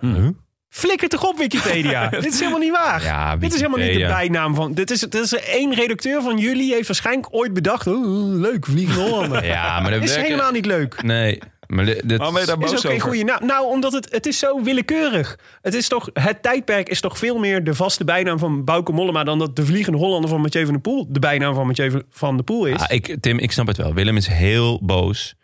Huh? 0.00 0.28
Flikker 0.68 1.08
toch 1.08 1.24
op 1.24 1.38
Wikipedia. 1.38 2.08
dit 2.20 2.24
is 2.32 2.38
helemaal 2.38 2.58
niet 2.60 2.70
waar. 2.70 3.02
Ja, 3.02 3.36
dit 3.36 3.52
is 3.52 3.60
helemaal 3.60 3.86
niet 3.86 3.98
de 3.98 4.06
bijnaam 4.06 4.54
van. 4.54 4.74
Dit 4.74 4.90
is, 4.90 5.00
dit 5.00 5.14
is 5.14 5.32
één 5.34 5.74
redacteur 5.74 6.22
van 6.22 6.38
jullie 6.38 6.74
heeft 6.74 6.86
waarschijnlijk 6.86 7.28
ooit 7.30 7.52
bedacht. 7.52 7.86
Oh, 7.86 8.34
leuk, 8.40 8.66
Vliegende 8.66 9.00
Hollander. 9.00 9.44
Ja, 9.44 9.80
maar 9.80 9.90
dat 9.90 10.02
is 10.02 10.08
werken- 10.08 10.24
helemaal 10.30 10.52
niet 10.52 10.66
leuk. 10.66 11.02
Nee. 11.02 11.38
Maar 11.66 11.84
dit, 11.84 12.08
dit- 12.08 12.16
Waarom 12.18 12.34
ben 12.34 12.44
je 12.46 12.48
daar 12.56 12.64
Is 12.64 12.72
ook 12.72 12.78
geen 12.80 12.90
over? 12.90 13.00
goede 13.08 13.24
naam. 13.24 13.46
Nou, 13.46 13.66
omdat 13.66 13.92
het, 13.92 14.12
het 14.12 14.26
is 14.26 14.38
zo 14.38 14.62
willekeurig. 14.62 15.38
Het, 15.62 15.74
is 15.74 15.88
toch, 15.88 16.10
het 16.12 16.42
tijdperk 16.42 16.88
is 16.88 17.00
toch 17.00 17.18
veel 17.18 17.38
meer 17.38 17.64
de 17.64 17.74
vaste 17.74 18.04
bijnaam 18.04 18.38
van 18.38 18.64
Bauke 18.64 18.92
Mollema... 18.92 19.24
dan 19.24 19.38
dat 19.38 19.56
de 19.56 19.66
Vliegende 19.66 19.98
Hollander 19.98 20.30
van 20.30 20.40
Mathieu 20.40 20.64
van 20.64 20.72
der 20.72 20.82
Poel... 20.82 21.06
de 21.08 21.18
bijnaam 21.18 21.54
van 21.54 21.66
Mathieu 21.66 22.02
van 22.10 22.34
der 22.36 22.44
Poel 22.44 22.66
is. 22.66 22.80
Ah, 22.80 22.94
ik, 22.94 23.16
Tim, 23.20 23.38
ik 23.38 23.52
snap 23.52 23.66
het 23.66 23.76
wel. 23.76 23.94
Willem 23.94 24.16
is 24.16 24.26
heel 24.26 24.80
boos 24.82 25.34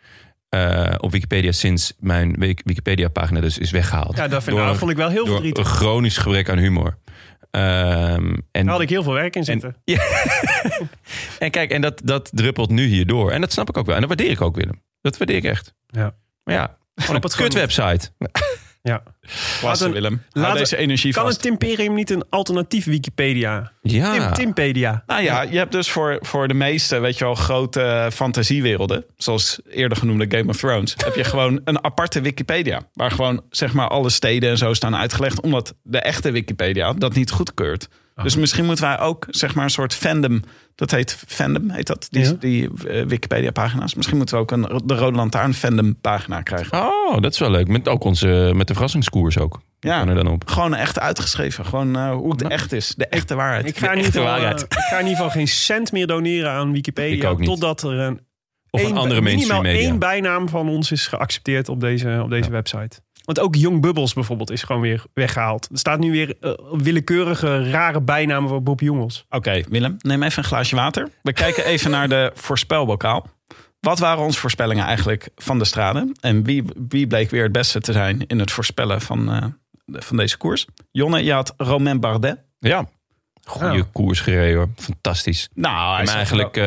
eh, 0.49 0.93
op 0.97 1.11
Wikipedia 1.11 1.51
sinds 1.51 1.93
mijn 1.99 2.35
Wik- 2.39 2.61
Wikipedia-pagina 2.65 3.39
dus 3.41 3.57
is 3.57 3.71
weggehaald. 3.71 4.17
ja, 4.17 4.27
dat, 4.27 4.43
vind, 4.43 4.55
Door 4.55 4.65
nou, 4.65 4.77
vond 4.77 4.91
ik 4.91 4.97
wel 4.97 5.09
heel 5.09 5.23
door 5.25 5.33
verdrietig. 5.33 5.65
een 5.65 5.71
chronisch 5.71 6.17
gebrek 6.17 6.49
aan 6.49 6.57
humor. 6.57 6.97
Ehm, 7.51 8.33
en, 8.51 8.63
Daar 8.65 8.67
had 8.73 8.81
ik 8.81 8.89
heel 8.89 9.03
veel 9.03 9.13
werk 9.13 9.35
in 9.35 9.43
zitten. 9.43 9.75
en 11.39 11.51
kijk, 11.57 11.71
en 11.71 11.81
dat, 11.81 12.01
dat 12.03 12.29
druppelt 12.33 12.69
nu 12.69 12.85
hierdoor. 12.85 13.31
En 13.31 13.41
dat 13.41 13.51
snap 13.51 13.69
ik 13.69 13.77
ook 13.77 13.85
wel. 13.85 13.95
En 13.95 14.01
dat 14.01 14.09
waardeer 14.09 14.29
ik 14.31 14.41
ook, 14.41 14.55
Willem. 14.55 14.81
Dat 15.01 15.17
waardeer 15.17 15.35
ik 15.35 15.43
echt. 15.43 15.73
Ja. 15.93 16.13
Maar 16.43 16.55
ja, 16.55 16.77
gewoon 16.95 17.15
een 17.15 17.21
het 17.21 17.33
gewoon 17.33 17.49
kut 17.49 17.59
website. 17.59 18.09
Ja. 18.81 19.03
Klasse, 19.59 19.65
Laten- 19.65 19.91
Willem. 19.91 20.21
Laten- 20.31 20.57
deze 20.57 20.77
energie 20.77 21.13
Kan 21.13 21.23
vast. 21.23 21.35
het 21.35 21.45
Timperium 21.45 21.93
niet 21.93 22.09
een 22.09 22.23
alternatief 22.29 22.85
Wikipedia? 22.85 23.71
Ja. 23.81 24.11
Tim, 24.13 24.33
Timpedia. 24.33 25.03
Nou 25.05 25.21
ja, 25.21 25.41
je 25.41 25.57
hebt 25.57 25.71
dus 25.71 25.89
voor, 25.91 26.17
voor 26.21 26.47
de 26.47 26.53
meeste, 26.53 26.99
weet 26.99 27.17
je 27.17 27.23
wel, 27.23 27.35
grote 27.35 28.09
fantasiewerelden, 28.13 29.05
zoals 29.17 29.59
eerder 29.69 29.97
genoemde 29.97 30.37
Game 30.37 30.49
of 30.49 30.57
Thrones, 30.57 30.93
heb 31.05 31.15
je 31.15 31.23
gewoon 31.23 31.61
een 31.63 31.83
aparte 31.83 32.21
Wikipedia. 32.21 32.81
Waar 32.93 33.11
gewoon, 33.11 33.43
zeg 33.49 33.73
maar, 33.73 33.87
alle 33.87 34.09
steden 34.09 34.49
en 34.49 34.57
zo 34.57 34.73
staan 34.73 34.95
uitgelegd, 34.95 35.41
omdat 35.41 35.75
de 35.83 35.99
echte 35.99 36.31
Wikipedia 36.31 36.93
dat 36.93 37.13
niet 37.13 37.31
goedkeurt. 37.31 37.87
Dus 38.15 38.35
misschien 38.35 38.65
moeten 38.65 38.83
wij 38.85 38.99
ook, 38.99 39.25
zeg 39.29 39.55
maar, 39.55 39.63
een 39.63 39.69
soort 39.69 39.93
fandom, 39.93 40.43
dat 40.75 40.91
heet 40.91 41.23
fandom, 41.27 41.69
heet 41.69 41.87
dat, 41.87 42.07
die, 42.09 42.23
Ja. 42.23 42.31
die 42.39 42.69
eh, 42.87 43.05
Wikipedia-pagina's. 43.05 43.93
Misschien 43.95 44.17
moeten 44.17 44.35
we 44.35 44.41
ook 44.41 44.51
een, 44.51 44.81
de 44.85 44.95
Rode 44.95 45.15
Lantaarn 45.17 45.53
fandom-pagina 45.53 46.41
krijgen. 46.41 46.77
Oh, 46.85 47.21
dat 47.21 47.33
is 47.33 47.39
wel 47.39 47.49
leuk. 47.51 47.67
Met 47.67 47.87
ook 47.87 48.03
onze, 48.03 48.51
met 48.55 48.67
de 48.67 48.73
verrassingskoers 48.73 49.37
ook. 49.37 49.61
Ja. 49.79 50.07
Er 50.07 50.15
dan 50.15 50.27
op. 50.27 50.47
Gewoon 50.49 50.73
echt 50.75 50.99
uitgeschreven, 50.99 51.65
gewoon 51.65 51.95
eh, 51.95 52.11
hoe 52.11 52.31
het 52.31 52.47
echt 52.47 52.71
is, 52.71 52.93
de 52.97 53.07
echte 53.07 53.35
waarheid. 53.35 53.67
Ik 53.67 53.77
ga, 53.77 53.91
in 53.91 53.97
echte 53.97 54.05
ieder 54.05 54.21
geval, 54.21 54.37
waarheid. 54.39 54.67
eh, 54.67 54.77
ik 54.77 54.83
ga 54.83 54.95
in 54.95 55.01
ieder 55.07 55.15
geval 55.17 55.29
geen 55.31 55.47
cent 55.47 55.91
meer 55.91 56.07
doneren 56.07 56.51
aan 56.51 56.71
Wikipedia. 56.71 57.15
Ik 57.23 57.31
ook 57.31 57.39
niet. 57.39 57.47
Totdat 57.49 57.83
er 57.83 57.91
een, 57.99 58.19
Of 58.69 58.79
een 58.81 58.85
één- 58.87 58.97
andere 58.97 59.21
minimaal 59.21 59.47
mainstream 59.61 59.61
media. 59.61 59.89
één 59.89 59.99
bijnaam 59.99 60.49
van 60.49 60.69
ons 60.69 60.91
is 60.91 61.07
geaccepteerd 61.07 61.69
op 61.69 61.79
deze, 61.79 62.19
op 62.23 62.29
deze 62.29 62.49
website. 62.49 63.01
Want 63.23 63.39
ook 63.39 63.55
Young 63.55 63.81
Bubbles 63.81 64.13
bijvoorbeeld 64.13 64.51
is 64.51 64.63
gewoon 64.63 64.81
weer 64.81 65.03
weggehaald. 65.13 65.69
Er 65.71 65.77
staat 65.77 65.99
nu 65.99 66.11
weer 66.11 66.35
eh, 66.39 66.51
willekeurige, 66.71 67.69
rare 67.69 68.01
bijnamen 68.01 68.49
voor 68.49 68.63
Bob 68.63 68.79
Jongels. 68.79 69.25
Oké, 69.29 69.61
Willem, 69.69 69.95
neem 69.99 70.23
even 70.23 70.37
een 70.37 70.49
glaasje 70.49 70.75
water. 70.75 71.09
We 71.21 71.33
kijken 71.43 71.65
even 71.65 71.91
naar 71.91 72.09
de 72.09 72.31
voorspelbokaal. 72.33 73.27
Wat 73.79 73.99
waren 73.99 74.23
onze 74.23 74.39
voorspellingen 74.39 74.85
eigenlijk 74.85 75.29
van 75.35 75.59
de 75.59 75.65
straden? 75.65 76.11
En 76.19 76.43
wie, 76.43 76.63
wie 76.89 77.07
bleek 77.07 77.29
weer 77.29 77.43
het 77.43 77.51
beste 77.51 77.79
te 77.79 77.91
zijn 77.91 78.27
in 78.27 78.39
het 78.39 78.51
voorspellen 78.51 79.01
van, 79.01 79.31
eh, 79.31 79.43
van 79.85 80.17
deze 80.17 80.37
koers? 80.37 80.65
Jonne, 80.91 81.23
je 81.23 81.33
had 81.33 81.53
Romain 81.57 81.99
Bardet. 81.99 82.39
Ja. 82.59 82.89
Goeie 83.43 83.83
koers 83.83 84.19
gereden 84.19 84.57
hoor. 84.57 84.69
Fantastisch. 84.75 85.49
Nou, 85.53 85.95
hij 85.95 86.03
is 86.03 86.13
eigenlijk 86.13 86.57
eh, 86.57 86.65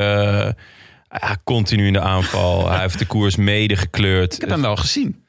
ja, 1.08 1.36
continu 1.44 1.86
in 1.86 1.92
de 1.92 2.00
aanval. 2.00 2.68
Hij 2.70 2.80
heeft 2.80 2.98
de 2.98 3.06
koers 3.06 3.36
mede 3.36 3.76
gekleurd. 3.76 4.34
Ik 4.34 4.40
heb 4.40 4.50
hem 4.50 4.62
wel 4.62 4.76
gezien. 4.76 5.25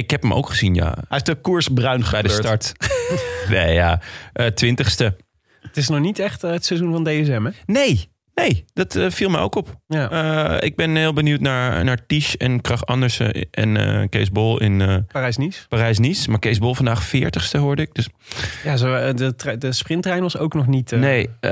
Ik 0.00 0.10
heb 0.10 0.22
hem 0.22 0.32
ook 0.32 0.48
gezien, 0.48 0.74
ja. 0.74 0.84
Hij 0.94 1.04
heeft 1.08 1.26
de 1.26 1.34
koers 1.34 1.68
bruin 1.68 2.04
Bij 2.10 2.22
de 2.22 2.28
start. 2.28 2.72
nee, 3.50 3.74
ja. 3.74 4.00
Eh, 4.32 4.46
Twintigste. 4.46 5.16
Het 5.60 5.76
is 5.76 5.88
nog 5.88 6.00
niet 6.00 6.18
echt 6.18 6.44
eh, 6.44 6.50
het 6.50 6.64
seizoen 6.64 6.92
van 6.92 7.04
DSM, 7.04 7.44
hè? 7.44 7.50
nee, 7.66 8.10
nee. 8.34 8.64
Dat 8.72 8.96
eh, 8.96 9.10
viel 9.10 9.28
me 9.30 9.38
ook 9.38 9.54
op. 9.54 9.80
Ja. 9.86 10.10
Eh, 10.10 10.66
ik 10.66 10.76
ben 10.76 10.96
heel 10.96 11.12
benieuwd 11.12 11.40
naar, 11.40 11.84
naar 11.84 12.06
Ties 12.06 12.36
en 12.36 12.60
Krach 12.60 12.86
Andersen 12.86 13.32
en 13.50 13.76
eh, 13.76 14.08
Kees 14.08 14.30
Bol 14.30 14.60
in 14.60 14.80
eh, 14.80 14.96
Parijs-Nice. 15.12 15.68
Parijs-Nice. 15.68 16.30
Maar 16.30 16.38
Kees 16.38 16.58
Bol 16.58 16.74
vandaag 16.74 17.02
veertigste 17.02 17.58
hoorde 17.58 17.82
ik. 17.82 17.94
Dus 17.94 18.08
Ja, 18.64 18.76
zo, 18.76 18.94
eh, 18.94 19.14
de, 19.14 19.34
tre- 19.34 19.58
de 19.58 19.72
sprinttrein 19.72 20.20
was 20.22 20.38
ook 20.38 20.54
nog 20.54 20.66
niet... 20.66 20.92
eh, 20.92 20.98
nee, 20.98 21.28
eh, 21.40 21.50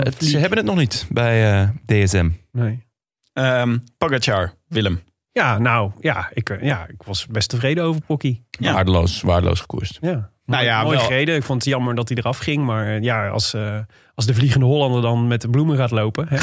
het- 0.00 0.14
ze 0.14 0.24
Vlieg. 0.24 0.40
hebben 0.40 0.58
het 0.58 0.66
nog 0.66 0.76
niet 0.76 1.06
bij 1.10 1.52
eh, 1.62 1.68
DSM. 1.86 2.30
nee. 2.52 2.82
Ehm 3.32 3.78
Pogacar, 3.98 4.54
Willem. 4.68 5.00
Ja, 5.34 5.58
nou, 5.58 5.90
ja 6.00 6.28
ik, 6.32 6.50
eh, 6.50 6.62
ja, 6.62 6.86
ik 6.88 7.02
was 7.02 7.26
best 7.26 7.48
tevreden 7.48 7.84
over 7.84 8.00
Pocky. 8.06 8.40
Ja. 8.50 8.72
Waardeloos, 8.72 9.20
waardeloos 9.22 9.60
gekoerst. 9.60 9.98
Ja. 10.00 10.30
Nou 10.46 10.64
ja, 10.64 10.82
mooi 10.82 10.96
wel- 10.96 11.06
gereden. 11.06 11.34
Ik 11.36 11.42
vond 11.42 11.62
het 11.64 11.72
jammer 11.72 11.94
dat 11.94 12.08
hij 12.08 12.18
eraf 12.18 12.38
ging. 12.38 12.64
Maar 12.64 12.86
eh, 12.86 13.02
ja, 13.02 13.28
als, 13.28 13.54
eh, 13.54 13.78
als 14.14 14.26
de 14.26 14.34
Vliegende 14.34 14.66
Hollander 14.66 15.02
dan 15.02 15.26
met 15.26 15.40
de 15.40 15.48
bloemen 15.50 15.76
gaat 15.76 15.90
lopen... 15.90 16.26
Hè? 16.28 16.36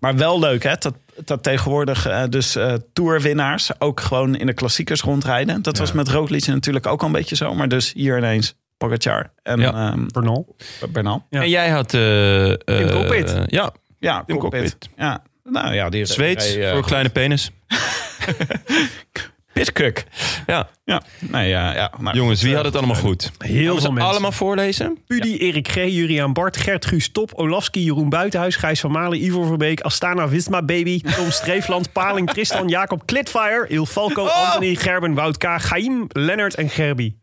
Maar 0.00 0.16
wel 0.16 0.38
leuk, 0.38 0.62
hè? 0.62 0.74
Dat, 0.78 0.94
dat 1.24 1.42
tegenwoordig 1.42 2.28
dus 2.28 2.56
eh 2.56 2.74
tourwinnaars 2.92 3.80
ook 3.80 4.00
gewoon 4.00 4.34
in 4.36 4.46
de 4.46 4.52
klassiekers 4.52 5.00
rondrijden. 5.00 5.62
Dat 5.62 5.78
was 5.78 5.92
met 5.92 6.08
Roglic 6.08 6.46
natuurlijk 6.46 6.86
ook 6.86 7.00
al 7.00 7.06
een 7.06 7.12
beetje 7.12 7.36
zo. 7.36 7.54
Maar 7.54 7.68
dus 7.68 7.92
hier 7.92 8.16
ineens 8.18 8.54
Pogacar 8.76 9.32
en 9.42 9.60
Ja. 9.60 9.72
ehm, 9.90 10.06
Bernal. 10.06 10.56
Bernal. 10.92 11.26
Ja. 11.30 11.40
En 11.42 11.48
jij 11.48 11.68
had... 11.70 11.88
Tim 11.88 12.90
Cockpit. 12.90 13.36
ja, 13.46 13.70
Ja, 13.98 14.24
Tim. 14.26 14.38
Cockpit. 14.38 14.76
Ja, 14.96 15.22
nou 15.50 15.74
ja, 15.74 15.88
die 15.88 16.04
Zweeds 16.04 16.52
die, 16.52 16.62
eh, 16.62 16.68
voor 16.68 16.78
een 16.78 16.84
kleine 16.84 17.08
penis. 17.08 17.50
Pitcock. 19.52 20.02
Ja. 20.46 20.68
Ja, 20.84 21.02
nee, 21.20 21.48
ja, 21.48 21.74
ja. 21.74 21.92
Jongens, 22.12 22.42
wie 22.42 22.50
eh, 22.50 22.56
had 22.56 22.64
het 22.64 22.76
allemaal 22.76 22.96
goed? 22.96 23.30
Heel 23.38 23.72
Gaan 23.72 23.80
veel 23.80 23.90
mensen. 23.92 24.10
allemaal 24.10 24.32
voorlezen? 24.32 24.98
Pudi, 25.06 25.38
Erik 25.38 25.68
G, 25.68 25.74
Juriaan 25.74 26.32
Bart, 26.32 26.56
Gert 26.56 26.86
Guus 26.86 27.08
Top, 27.12 27.32
Olafski, 27.34 27.84
Jeroen 27.84 28.08
Buitenhuis, 28.08 28.56
Gijs 28.56 28.80
van 28.80 28.90
Malen, 28.90 29.22
Ivor 29.24 29.46
Verbeek, 29.46 29.80
Astana 29.80 30.28
Wisma 30.28 30.62
Baby, 30.62 31.00
Tom 31.00 31.30
Streefland, 31.30 31.92
Paling, 31.92 32.30
Tristan, 32.30 32.68
Jacob 32.68 33.02
Klitfire, 33.06 33.66
Il 33.68 33.86
Falco, 33.86 34.22
Oh! 34.22 34.44
Anthony, 34.44 34.74
Gerben, 34.74 35.14
Wout 35.14 35.38
K, 35.38 35.44
Chaim, 35.58 36.06
Lennart 36.08 36.54
en 36.54 36.68
Gerbi. 36.68 37.16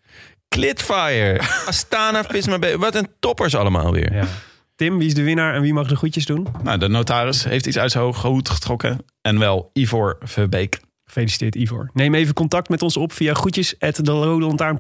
Clitfire, 0.48 1.40
Astana, 1.66 2.24
Visma 2.24 2.58
B. 2.58 2.66
Wat 2.78 2.96
een 2.96 3.08
toppers 3.20 3.56
allemaal 3.56 3.92
weer. 3.92 4.14
Ja. 4.16 4.26
Tim, 4.84 4.98
wie 4.98 5.08
is 5.08 5.14
de 5.14 5.24
winnaar 5.24 5.54
en 5.54 5.62
wie 5.62 5.74
mag 5.74 5.88
de 5.88 5.96
groetjes 5.96 6.26
doen? 6.26 6.48
Nou, 6.64 6.78
de 6.78 6.88
notaris 6.88 7.44
heeft 7.44 7.66
iets 7.66 7.78
uit 7.78 7.92
zijn 7.92 8.04
hoge 8.04 8.28
hoed 8.28 8.50
getrokken. 8.50 8.98
En 9.22 9.40
wel 9.40 9.70
Ivor 9.74 10.18
Verbeek. 10.22 10.80
Gefeliciteerd 11.06 11.56
Ivor. 11.56 11.90
Neem 11.94 12.14
even 12.14 12.34
contact 12.34 12.70
met 12.70 12.82
ons 12.82 12.98
op 12.98 13.12
via 13.12 13.34
groetjes 13.34 13.76
at 13.80 13.96
De 13.96 14.12
lode 14.12 14.46
lantaarn. 14.46 14.80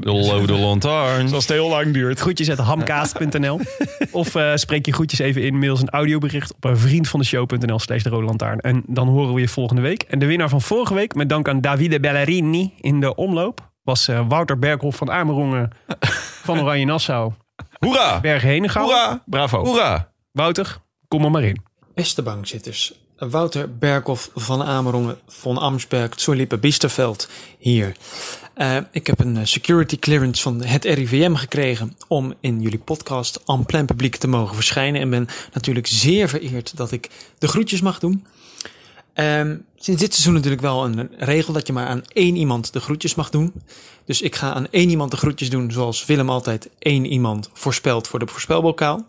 De 0.00 0.12
Lode 0.12 0.52
Lantaarn. 0.52 1.28
Zoals 1.28 1.46
het 1.46 1.52
heel 1.52 1.68
lang 1.68 1.92
duurt. 1.92 2.20
Groetjes 2.20 2.50
at 2.50 2.58
hamkaas.nl 2.58 3.60
Of 4.12 4.34
eh, 4.34 4.50
spreek 4.54 4.86
je 4.86 4.92
groetjes 4.92 5.18
even 5.18 5.42
in, 5.42 5.58
mail 5.58 5.70
eens 5.70 5.80
een 5.80 5.90
audiobericht 5.90 6.54
op 6.54 6.64
een 6.64 6.78
vriend 6.78 7.08
van 7.08 7.20
de 7.20 7.26
show.nl 7.26 7.78
slash 7.78 8.02
de 8.02 8.08
Rode 8.08 8.26
Lantaarn. 8.26 8.60
En 8.60 8.82
dan 8.86 9.08
horen 9.08 9.34
we 9.34 9.40
je 9.40 9.48
volgende 9.48 9.82
week. 9.82 10.02
En 10.02 10.18
de 10.18 10.26
winnaar 10.26 10.48
van 10.48 10.60
vorige 10.60 10.94
week, 10.94 11.14
met 11.14 11.28
dank 11.28 11.48
aan 11.48 11.60
Davide 11.60 12.00
Bellerini 12.00 12.72
in 12.80 13.00
de 13.00 13.14
omloop, 13.14 13.70
was 13.82 14.08
eh, 14.08 14.20
Wouter 14.28 14.58
Berghoff 14.58 14.98
van 14.98 15.10
Amerongen 15.10 15.70
van 16.42 16.60
Oranje 16.60 16.84
Nassau. 16.84 17.32
Hoera! 17.80 18.20
Berg 18.20 18.42
Henegouw. 18.42 18.82
Hoera! 18.82 19.22
Bravo. 19.26 19.64
Hoera! 19.64 20.12
Wouter, 20.32 20.80
kom 21.08 21.24
er 21.24 21.30
maar 21.30 21.42
in. 21.42 21.62
Beste 21.94 22.22
bankzitters, 22.22 22.92
Wouter 23.16 23.78
Berghoff 23.78 24.30
van 24.34 24.62
Amerongen, 24.62 25.18
von 25.26 25.58
Amsberg, 25.58 26.20
Zolippe 26.20 26.58
Biesterveld 26.58 27.28
hier. 27.58 27.96
Eh, 28.54 28.76
ik 28.90 29.06
heb 29.06 29.20
een 29.20 29.36
eh, 29.36 29.44
security 29.44 29.98
clearance 29.98 30.42
van 30.42 30.62
het 30.62 30.84
RIVM 30.84 31.34
gekregen 31.34 31.96
om 32.08 32.34
in 32.40 32.60
jullie 32.60 32.78
podcast 32.78 33.40
en 33.46 33.66
plein 33.66 33.86
publiek 33.86 34.16
te 34.16 34.28
mogen 34.28 34.54
verschijnen. 34.54 35.00
En 35.00 35.10
ben 35.10 35.28
natuurlijk 35.52 35.86
zeer 35.86 36.28
vereerd 36.28 36.76
dat 36.76 36.92
ik 36.92 37.10
de 37.38 37.48
groetjes 37.48 37.80
mag 37.80 37.98
doen. 37.98 38.26
Ehm, 39.14 39.56
sinds 39.76 40.00
dit 40.00 40.12
seizoen 40.12 40.34
natuurlijk 40.34 40.62
wel 40.62 40.84
een 40.84 41.10
regel 41.18 41.52
dat 41.52 41.66
je 41.66 41.72
maar 41.72 41.86
aan 41.86 42.02
één 42.12 42.36
iemand 42.36 42.72
de 42.72 42.80
groetjes 42.80 43.14
mag 43.14 43.30
doen. 43.30 43.52
Dus 44.04 44.20
ik 44.20 44.34
ga 44.34 44.52
aan 44.52 44.66
één 44.70 44.90
iemand 44.90 45.10
de 45.10 45.16
groetjes 45.16 45.50
doen, 45.50 45.72
zoals 45.72 46.06
Willem 46.06 46.30
altijd 46.30 46.70
één 46.78 47.04
iemand 47.06 47.50
voorspelt 47.52 48.08
voor 48.08 48.18
de 48.18 48.26
voorspelbokaal. 48.26 49.04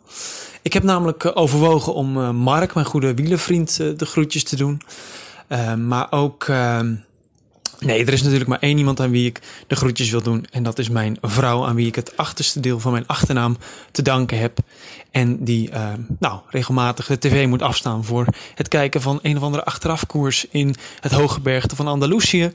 Ik 0.61 0.73
heb 0.73 0.83
namelijk 0.83 1.23
eh, 1.23 1.31
overwogen 1.33 1.93
om 1.93 2.17
eh, 2.17 2.29
Mark, 2.29 2.73
mijn 2.73 2.85
goede 2.85 3.13
wielervriend, 3.13 3.79
eh, 3.79 3.87
de 3.97 4.05
groetjes 4.05 4.43
te 4.43 4.55
doen. 4.55 4.81
Ehm, 5.47 5.87
maar 5.87 6.07
ook. 6.11 6.43
ehm, 6.43 6.93
Nee, 7.85 8.05
er 8.05 8.13
is 8.13 8.21
natuurlijk 8.21 8.49
maar 8.49 8.59
één 8.59 8.77
iemand 8.77 8.99
aan 8.99 9.11
wie 9.11 9.25
ik 9.25 9.39
de 9.67 9.75
groetjes 9.75 10.09
wil 10.09 10.21
doen. 10.21 10.45
En 10.51 10.63
dat 10.63 10.79
is 10.79 10.89
mijn 10.89 11.17
vrouw, 11.21 11.65
aan 11.65 11.75
wie 11.75 11.87
ik 11.87 11.95
het 11.95 12.17
achterste 12.17 12.59
deel 12.59 12.79
van 12.79 12.91
mijn 12.91 13.07
achternaam 13.07 13.57
te 13.91 14.01
danken 14.01 14.39
heb. 14.39 14.57
En 15.11 15.43
die 15.43 15.69
eh, 15.69 15.93
nou, 16.19 16.39
regelmatig 16.49 17.07
de 17.07 17.19
tv 17.19 17.47
moet 17.47 17.61
afstaan 17.61 18.03
voor 18.03 18.25
het 18.55 18.67
kijken 18.67 19.01
van 19.01 19.19
een 19.21 19.37
of 19.37 19.43
andere 19.43 19.63
achterafkoers 19.63 20.45
in 20.49 20.75
het 20.99 21.11
hooggebergte 21.11 21.75
van 21.75 21.87
Andalusië. 21.87 22.51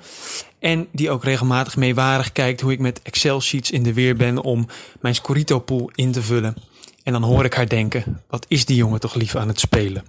En 0.58 0.86
die 0.92 1.10
ook 1.10 1.24
regelmatig 1.24 1.76
meewarig 1.76 2.32
kijkt 2.32 2.60
hoe 2.60 2.72
ik 2.72 2.78
met 2.78 3.02
Excel-sheets 3.02 3.70
in 3.70 3.82
de 3.82 3.92
weer 3.92 4.16
ben 4.16 4.42
om 4.42 4.68
mijn 5.00 5.14
Scorito-pool 5.14 5.90
in 5.94 6.12
te 6.12 6.22
vullen. 6.22 6.56
En 7.02 7.12
dan 7.12 7.22
hoor 7.22 7.44
ik 7.44 7.54
haar 7.54 7.68
denken, 7.68 8.22
wat 8.28 8.44
is 8.48 8.64
die 8.64 8.76
jongen 8.76 9.00
toch 9.00 9.14
lief 9.14 9.36
aan 9.36 9.48
het 9.48 9.60
spelen. 9.60 10.04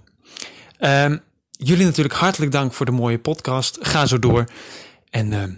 Ehm, 0.78 1.16
jullie 1.50 1.84
natuurlijk 1.84 2.14
hartelijk 2.14 2.52
dank 2.52 2.72
voor 2.72 2.86
de 2.86 2.92
mooie 2.92 3.18
podcast. 3.18 3.78
Ga 3.80 4.06
zo 4.06 4.18
door. 4.18 4.46
En 5.10 5.32
ehm, 5.32 5.50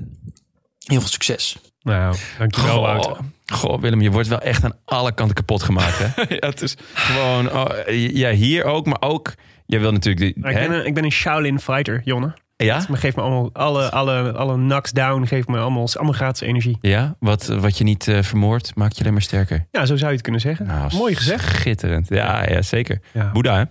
heel 0.84 1.01
veel 1.01 1.09
succes. 1.09 1.57
Nou, 1.82 2.16
dankjewel 2.38 2.74
Goh, 2.74 2.82
Wouter. 2.82 3.16
goh, 3.46 3.80
Willem, 3.80 4.01
je 4.01 4.11
wordt 4.11 4.28
wel 4.28 4.40
echt 4.40 4.64
aan 4.64 4.76
alle 4.84 5.12
kanten 5.12 5.34
kapot 5.34 5.62
gemaakt, 5.62 5.98
hè? 5.98 6.07
ja, 6.36 6.48
het 6.48 6.62
is... 6.62 6.76
Gewoon, 6.94 7.53
oh, 7.53 7.70
ja, 7.94 8.30
hier 8.30 8.64
ook, 8.64 8.86
maar 8.86 9.01
ook... 9.01 9.34
Jij 9.66 9.80
wil 9.80 9.92
natuurlijk... 9.92 10.24
Die, 10.24 10.42
Maar 10.42 10.51
ik, 10.51 10.68
ben 10.68 10.78
een, 10.78 10.86
ik 10.86 10.94
ben 10.94 11.05
een 11.05 11.12
Shaolin 11.12 11.61
fighter, 11.61 12.01
Jonne. 12.05 12.34
Ja? 12.57 12.84
Maar 12.88 12.98
geef 12.98 13.16
me 13.16 13.22
allemaal, 13.22 13.51
alle, 13.53 13.90
alle, 13.90 14.32
alle 14.32 14.55
knocks 14.55 14.90
down, 14.92 15.24
geef 15.26 15.46
me 15.46 15.59
allemaal, 15.59 15.88
allemaal 15.94 16.12
gratis 16.12 16.40
energie. 16.48 16.78
Ja? 16.80 17.16
Wat, 17.18 17.46
wat 17.46 17.78
je 17.78 17.84
niet 17.84 18.09
eh, 18.09 18.22
vermoordt, 18.22 18.74
maakt 18.74 18.94
je 18.94 19.01
alleen 19.01 19.12
maar 19.12 19.22
sterker. 19.22 19.66
Ja, 19.70 19.86
zo 19.86 19.96
zou 19.96 20.07
je 20.07 20.12
het 20.12 20.22
kunnen 20.22 20.40
zeggen. 20.40 20.66
Nou, 20.66 20.96
Mooi 20.96 21.14
gezegd. 21.14 21.55
Schitterend. 21.55 22.09
Ja, 22.09 22.51
ja 22.51 22.62
zeker. 22.62 23.01
Ja. 23.12 23.30
Boeddha, 23.32 23.57
hè? 23.57 23.64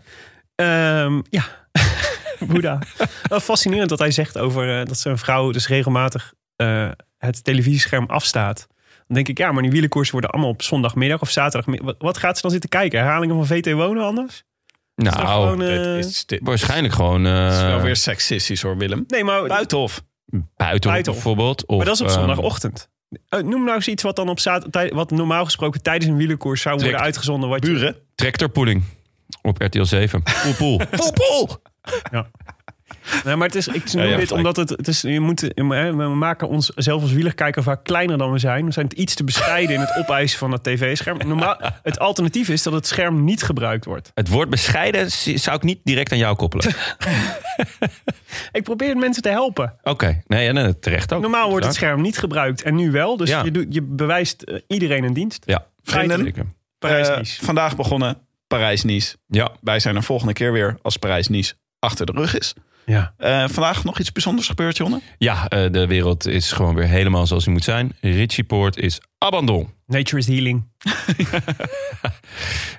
Ehm, 0.56 1.22
ja, 1.30 1.44
Boeddha. 2.48 2.80
Wel 3.30 3.40
fascinerend 3.40 3.90
dat 3.90 4.00
hij 4.00 4.12
zegt 4.12 4.38
over 4.38 4.80
eh, 4.80 4.86
dat 4.86 4.98
zijn 5.00 5.18
vrouw 5.18 5.52
dus 5.52 5.68
regelmatig 5.68 6.34
eh, 6.56 6.90
het 7.18 7.44
televisiescherm 7.44 8.06
afstaat. 8.06 8.68
Dan 9.08 9.16
denk 9.16 9.28
ik, 9.28 9.38
ja, 9.38 9.52
maar 9.52 9.62
die 9.62 9.72
wielenkoersen 9.72 10.12
worden 10.14 10.30
allemaal 10.32 10.52
op 10.52 10.62
zondagmiddag 10.62 11.22
of 11.22 11.30
zaterdag. 11.30 11.76
Wat, 11.98 12.18
gaat 12.18 12.36
ze 12.36 12.42
dan 12.42 12.52
zitten 12.52 12.70
kijken? 12.70 13.00
Herhalingen 13.00 13.36
van 13.36 13.46
VT 13.46 13.72
Wonen 13.72 14.04
anders? 14.04 14.44
Nou, 14.96 15.28
gewoon, 15.28 15.62
eh, 15.62 15.98
is, 15.98 16.26
dit 16.26 16.40
waarschijnlijk 16.44 16.94
gewoon... 16.94 17.26
eh, 17.26 17.48
is 17.48 17.62
wel 17.62 17.82
weer 17.82 17.96
seksistisch 17.96 18.62
hoor, 18.62 18.78
Willem. 18.78 19.04
Nee, 19.08 19.24
maar, 19.24 19.48
Buitenhof. 19.48 20.02
Buitenhof 20.26 20.48
Buitenhof. 20.56 21.24
bijvoorbeeld. 21.24 21.66
Of, 21.66 21.78
maar 21.78 21.86
dat 21.86 21.96
is 21.96 22.02
op 22.02 22.08
ehm, 22.08 22.18
zondagochtend. 22.18 22.90
Eh, 23.30 23.40
noem 23.42 23.64
nou 23.64 23.76
eens 23.76 23.88
iets 23.88 24.04
wat 24.04 24.16
dan 24.16 24.30
op 24.30 24.40
zaterdag, 24.40 24.90
wat 24.94 25.12
normaal 25.12 25.46
gesproken 25.46 25.82
tijdens 25.82 26.06
een 26.12 26.18
wielerkoers 26.18 26.62
zou 26.62 26.76
worden 26.76 26.94
Trek- 26.94 27.06
uitgezonden. 27.06 27.50
Wat 27.50 27.66
je- 27.66 27.72
Buren. 27.72 27.96
Tractorpoeling 28.16 28.84
op 29.42 29.62
RTL 29.62 29.84
7. 29.84 30.24
Poel, 30.58 30.78
poel. 31.14 31.48
poel. 32.12 32.24
Nee, 33.24 33.36
maar 33.36 33.48
het 33.48 33.56
is, 33.56 33.68
ik 33.68 33.94
noem 33.94 34.06
ja, 34.06 34.18
dit 34.18 34.32
omdat 34.32 34.56
het, 34.56 34.70
het 34.70 34.88
is, 34.88 35.02
je 35.02 35.20
moet, 35.20 35.42
we 35.56 36.12
maken 36.16 36.48
ons 36.48 36.72
zelf 36.76 37.02
als 37.02 37.12
wielerkijker 37.12 37.64
vaak 37.64 37.84
kleiner 37.84 38.18
dan 38.18 38.32
we 38.32 38.40
zijn. 38.40 38.66
We 38.66 38.72
zijn 38.72 39.02
iets 39.02 39.16
te 39.16 39.24
bescheiden 39.24 39.76
in 39.76 39.82
het 39.82 39.96
opeisen 39.98 40.40
van 40.40 40.52
het 40.52 40.64
tv-scherm. 40.64 41.18
Normaal, 41.28 41.58
het 41.84 42.00
alternatief 42.00 42.50
is 42.50 42.64
dat 42.64 42.74
het 42.74 42.88
scherm 42.88 43.24
niet 43.24 43.44
gebruikt 43.44 43.86
wordt. 43.86 44.12
Het 44.14 44.28
woord 44.28 44.50
bescheiden 44.50 45.12
zou 45.12 45.56
ik 45.56 45.64
niet 45.64 45.80
direct 45.84 46.12
aan 46.12 46.18
jou 46.18 46.36
koppelen. 46.36 46.66
Ik 48.52 48.64
probeer 48.64 48.98
mensen 48.98 49.24
te 49.24 49.30
helpen. 49.30 49.74
Oké, 49.84 50.22
nee, 50.28 50.46
ja, 50.46 50.52
nee, 50.52 50.80
terecht 50.80 51.14
ook. 51.14 51.22
Normaal 51.22 51.50
wordt 51.50 51.66
het 51.66 51.76
scherm 51.76 52.02
niet 52.02 52.18
gebruikt 52.18 52.62
en 52.62 52.76
nu 52.76 52.92
wel. 52.92 53.18
Dus 53.18 53.30
Ja. 53.30 53.44
je, 53.44 53.52
doet, 53.52 53.66
je 53.70 53.82
bewijst 53.82 54.42
eh, 54.42 54.60
iedereen 54.68 55.04
een 55.04 55.14
dienst. 55.14 55.44
Ja, 55.46 55.66
Vrienden, 55.84 56.24
zeker. 56.24 56.46
Parijs-Nice. 56.80 57.40
Eh, 57.40 57.46
vandaag 57.46 57.76
begonnen 57.76 58.18
Parijs-Nice. 58.48 59.16
Ja, 59.28 59.52
Wij 59.62 59.80
zijn 59.80 59.96
er 59.96 60.04
volgende 60.04 60.34
keer 60.34 60.52
weer 60.52 60.78
als 60.82 60.98
Parijs-Nice 60.98 61.54
achter 61.80 62.06
de 62.06 62.12
rug 62.12 62.38
is. 62.38 62.54
ja. 62.86 63.14
Eh, 63.18 63.44
vandaag 63.48 63.84
nog 63.84 64.00
iets 64.00 64.12
bijzonders 64.12 64.48
gebeurd, 64.48 64.78
Jonne? 64.78 65.02
ja 65.18 65.48
eh, 65.48 65.72
de 65.72 65.88
wereld 65.88 66.28
is 66.28 66.52
gewoon 66.52 66.76
weer 66.76 66.88
helemaal 66.88 67.28
zoals 67.28 67.44
hij 67.46 67.54
moet 67.54 67.64
zijn. 67.64 67.96
Richie 68.02 68.44
Poort 68.44 68.78
is 68.78 69.02
abandon. 69.18 69.70
Nature 69.86 70.18
is 70.18 70.28
healing. 70.28 70.68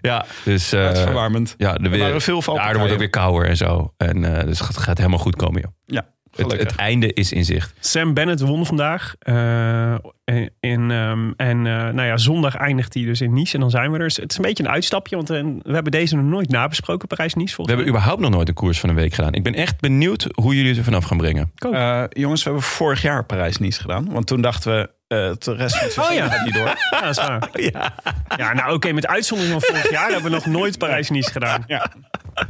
Ja, 0.00 0.26
dus... 0.44 0.72
eh, 0.72 0.82
Hartverwarmend. 0.84 1.54
ja, 1.58 1.72
de, 1.72 1.84
Er 1.84 1.90
weer, 1.90 2.00
waren 2.00 2.20
veel 2.20 2.40
de 2.40 2.58
aarde 2.60 2.78
wordt 2.78 2.92
ook 2.92 2.98
weer 2.98 3.10
kouder 3.10 3.48
en 3.48 3.56
zo. 3.56 3.94
En 3.96 4.24
eh, 4.38 4.46
dus 4.46 4.58
het 4.58 4.66
gaat, 4.66 4.76
gaat 4.76 4.98
helemaal 4.98 5.18
goed 5.18 5.36
komen, 5.36 5.60
joh. 5.60 5.70
Ja, 5.86 6.06
Het, 6.48 6.76
einde 6.76 7.12
is 7.12 7.32
in 7.32 7.44
zicht. 7.44 7.74
Sam 7.80 8.14
Bennett 8.14 8.40
won 8.40 8.66
vandaag. 8.66 9.14
eh, 9.18 10.46
in, 10.60 10.90
ehm, 10.90 11.30
en 11.36 11.66
eh, 11.66 11.92
nou 11.92 12.02
ja, 12.02 12.16
zondag 12.16 12.56
eindigt 12.56 12.94
hij 12.94 13.04
dus 13.04 13.20
in 13.20 13.32
Nice. 13.32 13.54
En 13.54 13.60
dan 13.60 13.70
zijn 13.70 13.90
we 13.90 13.98
er. 13.98 14.04
Dus 14.04 14.16
Het 14.16 14.30
is 14.30 14.36
een 14.36 14.42
beetje 14.42 14.64
een 14.64 14.70
uitstapje. 14.70 15.16
Want 15.16 15.30
eh, 15.30 15.42
we 15.62 15.72
hebben 15.72 15.92
deze 15.92 16.16
nog 16.16 16.24
nooit 16.24 16.48
nabesproken. 16.50 17.08
Parijs-Nice 17.08 17.48
We 17.48 17.54
volgens 17.54 17.76
hebben 17.76 17.94
überhaupt 17.94 18.20
nog 18.22 18.30
nooit 18.30 18.48
een 18.48 18.54
koers 18.54 18.80
van 18.80 18.88
een 18.88 18.94
week 18.94 19.14
gedaan. 19.14 19.32
Ik 19.32 19.42
ben 19.42 19.54
echt 19.54 19.80
benieuwd 19.80 20.26
hoe 20.34 20.54
jullie 20.54 20.68
het 20.68 20.78
er 20.78 20.84
vanaf 20.84 21.04
gaan 21.04 21.16
brengen. 21.16 21.52
Eh, 21.54 22.04
jongens, 22.08 22.42
we 22.42 22.50
hebben 22.50 22.68
vorig 22.68 23.02
jaar 23.02 23.24
Parijs-Nice 23.24 23.80
gedaan. 23.80 24.06
Want 24.10 24.26
toen 24.26 24.40
dachten 24.40 24.72
we, 24.72 24.90
de 25.10 25.36
rest 25.38 25.44
van 25.44 25.56
het 25.58 25.70
seizoen 25.92 26.04
Oh 26.04 26.12
ja. 26.12 26.28
gaat 26.28 26.44
niet 26.44 26.54
door. 26.54 26.66
Ja, 26.90 27.00
dat 27.00 27.10
is 27.10 27.16
waar. 27.26 27.48
Ja, 28.36 28.52
nou 28.52 28.74
oké, 28.74 28.92
met 28.92 29.06
uitzondering 29.06 29.52
van 29.52 29.62
vorig 29.74 29.90
jaar 29.90 30.10
hebben 30.10 30.30
we 30.30 30.36
nog 30.36 30.46
nooit 30.46 30.78
Parijs-Nice 30.78 31.30
gedaan. 31.30 31.64
Ja. 31.66 31.90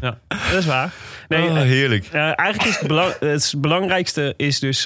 Ja, 0.01 0.19
dat 0.29 0.59
is 0.59 0.67
waar. 0.67 0.91
Nee, 1.29 1.49
Oh, 1.49 1.57
eh, 1.57 1.63
heerlijk. 1.63 2.07
eh, 2.07 2.21
eigenlijk 2.39 2.65
is 2.69 2.79
het, 2.79 2.89
belang- 2.89 3.19
het 3.19 3.55
belangrijkste 3.59 4.35
is 4.37 4.59
dus 4.59 4.83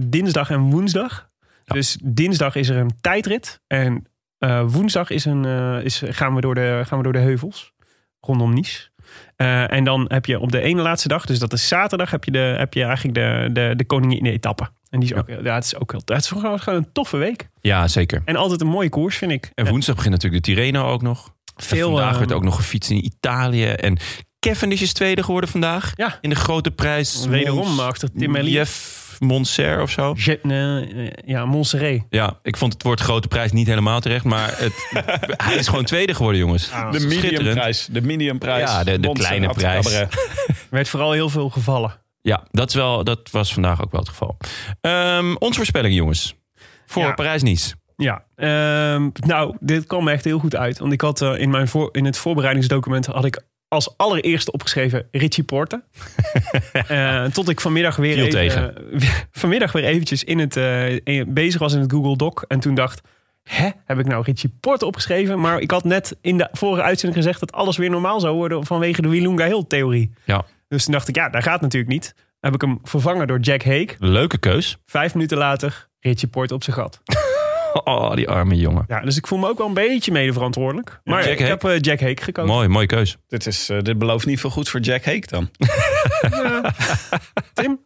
dinsdag 0.00 0.50
en 0.50 0.60
woensdag. 0.60 1.28
Dus 1.64 1.98
dinsdag 2.02 2.54
is 2.54 2.68
er 2.68 2.76
een 2.76 2.96
tijdrit. 3.00 3.60
En 3.66 4.06
woensdag 4.66 5.10
is 5.10 5.24
een, 5.24 5.44
is, 5.84 6.02
gaan, 6.08 6.34
we 6.34 6.40
door 6.40 6.54
de, 6.54 6.82
gaan 6.86 6.98
we 6.98 7.04
door 7.04 7.12
de 7.12 7.18
heuvels. 7.18 7.72
Rondom 8.20 8.54
Nice. 8.54 8.88
En 9.66 9.84
dan 9.84 10.04
heb 10.08 10.26
je 10.26 10.40
op 10.40 10.52
de 10.52 10.60
ene 10.60 10.82
laatste 10.82 11.08
dag, 11.08 11.26
dus 11.26 11.38
dat 11.38 11.52
is 11.52 11.68
zaterdag, 11.68 12.10
heb 12.10 12.24
je, 12.24 12.30
de, 12.30 12.38
heb 12.38 12.74
je 12.74 12.84
eigenlijk 12.84 13.14
de, 13.14 13.48
de, 13.52 13.72
de 13.76 13.84
koningin 13.84 14.26
etappe. 14.26 14.68
En 14.90 15.00
die 15.00 15.12
is 15.12 15.18
ook, 15.18 15.28
ja. 15.28 15.54
het 15.54 15.64
is 15.64 15.76
ook 15.76 15.90
heel, 15.90 16.00
het 16.04 16.20
is 16.22 16.28
gewoon, 16.28 16.60
gewoon 16.60 16.78
een 16.78 16.92
toffe 16.92 17.16
week. 17.16 17.48
Ja, 17.60 17.88
zeker. 17.88 18.22
En 18.24 18.36
altijd 18.36 18.60
een 18.60 18.66
mooie 18.66 18.88
koers, 18.88 19.16
vind 19.16 19.32
ik. 19.32 19.50
En 19.54 19.68
woensdag 19.68 19.94
begint 19.94 20.14
natuurlijk 20.14 20.44
de 20.44 20.52
Tirreno 20.52 20.88
ook 20.90 21.02
nog. 21.02 21.34
Veel, 21.56 21.78
en 21.88 21.92
vandaag 21.92 22.10
ehm, 22.10 22.18
werd 22.18 22.32
ook 22.32 22.42
nog 22.44 22.56
gefietst 22.56 22.90
in 22.90 23.04
Italië. 23.04 23.64
En 23.66 23.98
Cavendish 24.40 24.80
is 24.82 24.92
tweede 24.92 25.22
geworden 25.22 25.50
vandaag. 25.50 25.92
Ja. 25.96 26.18
In 26.20 26.30
de 26.30 26.36
grote 26.36 26.70
prijs. 26.70 27.26
Wederom 27.26 27.66
Mons- 27.66 27.80
achter 27.80 28.12
Tim. 28.12 28.36
Jeff 28.36 29.16
Monser 29.18 29.82
of 29.82 29.90
zo. 29.90 30.14
Je, 30.16 30.40
eh, 30.40 31.10
ja, 31.26 31.44
Montserrat. 31.44 32.00
Ja, 32.10 32.38
ik 32.42 32.56
vond 32.56 32.72
het 32.72 32.82
woord 32.82 33.00
grote 33.00 33.28
prijs 33.28 33.52
niet 33.52 33.66
helemaal 33.66 34.00
terecht. 34.00 34.24
Maar 34.24 34.54
het, 34.58 34.88
hij 35.46 35.54
is 35.56 35.68
gewoon 35.68 35.84
tweede 35.84 36.14
geworden, 36.14 36.40
jongens. 36.40 36.70
Ah, 36.70 36.92
De 36.92 36.98
Schitterend. 37.00 37.32
mediumprijs. 37.32 37.88
De 37.90 38.00
mediumprijs. 38.00 38.70
Ja, 38.70 38.84
de- 38.84 39.00
de 39.00 39.12
kleine 39.12 39.48
prijs. 39.48 40.04
werd 40.70 40.88
vooral 40.88 41.12
heel 41.12 41.28
veel 41.28 41.48
gevallen. 41.48 42.00
Ja, 42.20 42.46
dat, 42.50 42.68
is 42.68 42.74
wel, 42.74 43.04
dat 43.04 43.30
was 43.30 43.52
vandaag 43.52 43.82
ook 43.82 43.90
wel 43.90 44.00
het 44.00 44.08
geval. 44.08 44.36
Ehm 44.80 45.34
onze 45.38 45.56
voorspelling, 45.56 45.94
jongens. 45.94 46.34
Voor 46.86 47.02
Ja. 47.02 47.12
Parijs-Nice. 47.12 47.74
Ja, 47.96 48.24
ehm, 48.36 49.08
nou, 49.26 49.56
dit 49.60 49.86
kwam 49.86 50.04
me 50.04 50.10
echt 50.10 50.24
heel 50.24 50.38
goed 50.38 50.56
uit. 50.56 50.78
Want 50.78 50.92
ik 50.92 51.00
had 51.00 51.22
eh, 51.22 51.38
in, 51.38 51.50
mijn 51.50 51.68
voor, 51.68 51.88
in 51.92 52.04
het 52.04 52.16
voorbereidingsdocument 52.18 53.06
had 53.06 53.24
ik 53.24 53.40
als 53.68 53.96
allereerste 53.96 54.52
opgeschreven 54.52 55.08
Richie 55.10 55.44
Porte. 55.44 55.82
Eh, 56.72 57.24
tot 57.24 57.48
ik 57.48 57.60
vanmiddag 57.60 57.96
weer, 57.96 58.12
Viel 58.14 58.24
even, 58.24 58.38
tegen. 58.38 58.92
eh, 59.00 59.08
vanmiddag 59.40 59.72
weer 59.72 59.84
eventjes 59.84 60.24
in 60.24 60.38
het, 60.38 60.54
bezig 61.34 61.60
was 61.60 61.72
in 61.72 61.80
het 61.80 61.92
Google 61.92 62.16
Doc. 62.16 62.42
En 62.48 62.60
toen 62.60 62.74
dacht, 62.74 63.00
hè, 63.42 63.68
heb 63.84 63.98
ik 63.98 64.06
nou 64.06 64.22
Richie 64.24 64.54
Porte 64.60 64.86
opgeschreven? 64.86 65.40
Maar 65.40 65.60
ik 65.60 65.70
had 65.70 65.84
net 65.84 66.16
in 66.20 66.38
de 66.38 66.48
vorige 66.52 66.82
uitzending 66.82 67.22
gezegd 67.22 67.40
dat 67.40 67.52
alles 67.52 67.76
weer 67.76 67.90
normaal 67.90 68.20
zou 68.20 68.34
worden 68.36 68.66
vanwege 68.66 69.02
de 69.02 69.08
Wilunga 69.08 69.44
Hill 69.46 69.64
theorie. 69.68 70.10
Ja, 70.24 70.44
Dus 70.68 70.84
toen 70.84 70.92
dacht 70.92 71.08
ik, 71.08 71.14
ja, 71.16 71.28
dat 71.28 71.42
gaat 71.42 71.60
natuurlijk 71.60 71.92
niet. 71.92 72.14
Heb 72.40 72.54
ik 72.54 72.60
hem 72.60 72.78
vervangen 72.82 73.26
door 73.26 73.38
Jack 73.40 73.62
Hake. 73.62 73.94
leuke 73.98 74.38
keus. 74.38 74.78
Vijf 74.86 75.14
minuten 75.14 75.38
later, 75.38 75.88
Richie 76.00 76.28
Porte 76.28 76.54
op 76.54 76.62
zijn 76.64 76.76
gat. 76.76 77.00
Oh, 77.84 78.14
die 78.14 78.28
arme 78.28 78.54
jongen. 78.56 78.84
Ja, 78.88 79.00
dus 79.00 79.16
ik 79.16 79.26
voel 79.26 79.38
me 79.38 79.48
ook 79.48 79.58
wel 79.58 79.66
een 79.66 79.74
beetje 79.74 80.12
mede 80.12 80.32
verantwoordelijk. 80.32 81.00
Maar 81.04 81.22
Jack 81.22 81.32
ik 81.32 81.38
Hake? 81.38 81.50
heb 81.50 81.64
eh, 81.64 81.80
Jack 81.80 82.00
Hake 82.00 82.22
gekozen. 82.22 82.50
Mooi, 82.54 82.68
mooie 82.68 82.86
keus. 82.86 83.16
Dit, 83.26 83.46
is, 83.46 83.68
eh, 83.68 83.80
dit 83.80 83.98
belooft 83.98 84.26
niet 84.26 84.40
veel 84.40 84.50
goed 84.50 84.68
voor 84.68 84.80
Jack 84.80 85.04
Hake 85.04 85.26
dan. 85.26 85.50
Tim? 87.54 87.80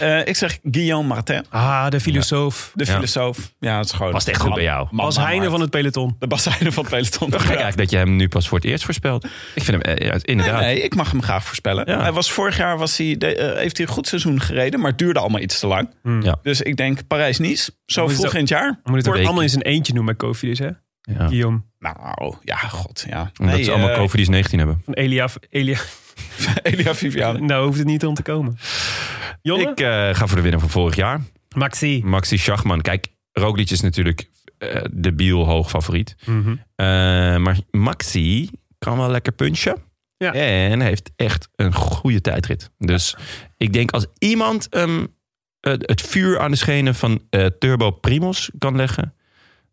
Eh, 0.00 0.26
ik 0.26 0.36
zeg 0.36 0.58
Guillaume 0.70 1.08
Martin. 1.08 1.44
Ah, 1.50 1.88
de 1.88 2.00
filosoof. 2.00 2.70
De 2.74 2.84
Ja. 2.84 2.94
filosoof. 2.94 3.52
Ja, 3.58 3.76
het 3.76 3.84
is 3.84 3.92
gewoon... 3.92 4.12
Past 4.12 4.28
echt 4.28 4.40
goed 4.40 4.54
bij 4.54 4.62
jou. 4.62 4.88
Heine 4.96 5.38
hart. 5.38 5.50
van 5.50 5.60
het 5.60 5.70
peloton. 5.70 6.16
De 6.18 6.26
Bas 6.26 6.44
Heine 6.44 6.72
van 6.72 6.82
het 6.84 6.92
peloton. 6.92 7.32
Gek 7.32 7.46
eigenlijk 7.48 7.76
dat 7.76 7.90
je 7.90 7.96
hem 7.96 8.16
nu 8.16 8.28
pas 8.28 8.48
voor 8.48 8.58
het 8.58 8.66
eerst 8.66 8.84
voorspelt. 8.84 9.24
Ik 9.54 9.62
vind 9.62 9.66
hem, 9.86 9.96
eh, 9.96 10.06
ja, 10.06 10.16
inderdaad. 10.22 10.60
Nee, 10.60 10.74
nee, 10.74 10.82
ik 10.82 10.94
mag 10.94 11.10
hem 11.10 11.22
graag 11.22 11.44
voorspellen. 11.44 11.84
Ja. 11.86 12.00
Hij 12.00 12.12
was, 12.12 12.30
vorig 12.30 12.56
jaar 12.56 12.78
was 12.78 12.96
hij, 12.96 13.16
de- 13.18 13.34
eh, 13.36 13.58
heeft 13.58 13.76
hij 13.76 13.86
een 13.86 13.92
goed 13.92 14.06
seizoen 14.08 14.40
gereden, 14.40 14.80
maar 14.80 14.88
het 14.90 14.98
duurde 14.98 15.18
allemaal 15.20 15.40
iets 15.40 15.58
te 15.58 15.66
lang. 15.66 15.90
Ja. 16.20 16.36
Dus 16.42 16.60
ik 16.62 16.76
denk 16.76 17.06
Parijs-Nice, 17.06 17.70
zo 17.86 18.02
Moet 18.06 18.14
vroeg 18.14 18.34
in 18.34 18.40
het 18.40 18.48
jaar. 18.48 18.80
We 18.84 18.90
moeten 18.90 19.12
het 19.12 19.24
allemaal 19.24 19.42
in 19.42 19.48
zijn 19.50 19.62
eentje 19.62 19.92
doen 19.92 20.04
bij 20.04 20.14
Kofidis, 20.14 20.58
hè? 20.58 20.66
Ja. 21.00 21.26
Guillaume. 21.26 21.62
Nou, 21.78 22.34
ja, 22.44 22.56
god, 22.56 23.04
ja. 23.08 23.30
Omdat 23.40 23.54
Nee, 23.54 23.64
ze 23.64 23.70
allemaal 23.72 23.90
eh, 23.90 23.96
Covidis 23.98 24.28
19 24.28 24.58
hebben. 24.58 24.82
Van 24.84 24.94
Elia. 24.94 25.28
Elia. 25.50 25.78
Elia 26.62 26.94
Viviane. 26.94 27.38
Nou 27.38 27.66
hoeft 27.66 27.78
het 27.78 27.86
niet 27.86 28.06
om 28.06 28.14
te 28.14 28.22
komen. 28.22 28.58
Jonne? 29.42 29.70
Ik 29.70 29.80
eh, 29.80 30.14
ga 30.14 30.26
voor 30.26 30.36
de 30.36 30.42
winnaar 30.42 30.60
van 30.60 30.70
vorig 30.70 30.96
jaar. 30.96 31.20
Maxi. 31.56 32.02
Maxi 32.04 32.38
Schachman. 32.38 32.80
Kijk, 32.80 33.06
Roglic 33.32 33.70
is 33.70 33.80
natuurlijk 33.80 34.28
eh 34.58 34.84
de 34.92 35.14
biel 35.14 35.44
hoog 35.44 35.70
favoriet. 35.70 36.16
Mhm. 36.26 36.50
Eh, 36.50 36.86
maar 37.36 37.58
Maxi 37.70 38.50
kan 38.78 38.96
wel 38.98 39.10
lekker 39.10 39.32
punchen. 39.32 39.76
Ja. 40.16 40.32
En 40.32 40.80
heeft 40.80 41.10
echt 41.16 41.48
een 41.56 41.74
goede 41.74 42.20
tijdrit. 42.20 42.70
Dus 42.78 43.16
ik 43.56 43.72
denk 43.72 43.90
als 43.90 44.06
iemand 44.18 44.66
hem 44.70 45.16
het, 45.60 46.02
vuur 46.02 46.40
aan 46.40 46.50
de 46.50 46.56
schenen 46.56 46.94
van 46.94 47.22
Turbo 47.58 47.90
Primos 47.90 48.50
kan 48.58 48.76
leggen... 48.76 49.14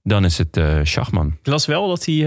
dan 0.03 0.25
is 0.25 0.37
het 0.37 0.59
Schachman. 0.83 1.37
Ik 1.39 1.47
las 1.47 1.65
wel 1.65 1.87
dat 1.87 2.05
hij, 2.05 2.23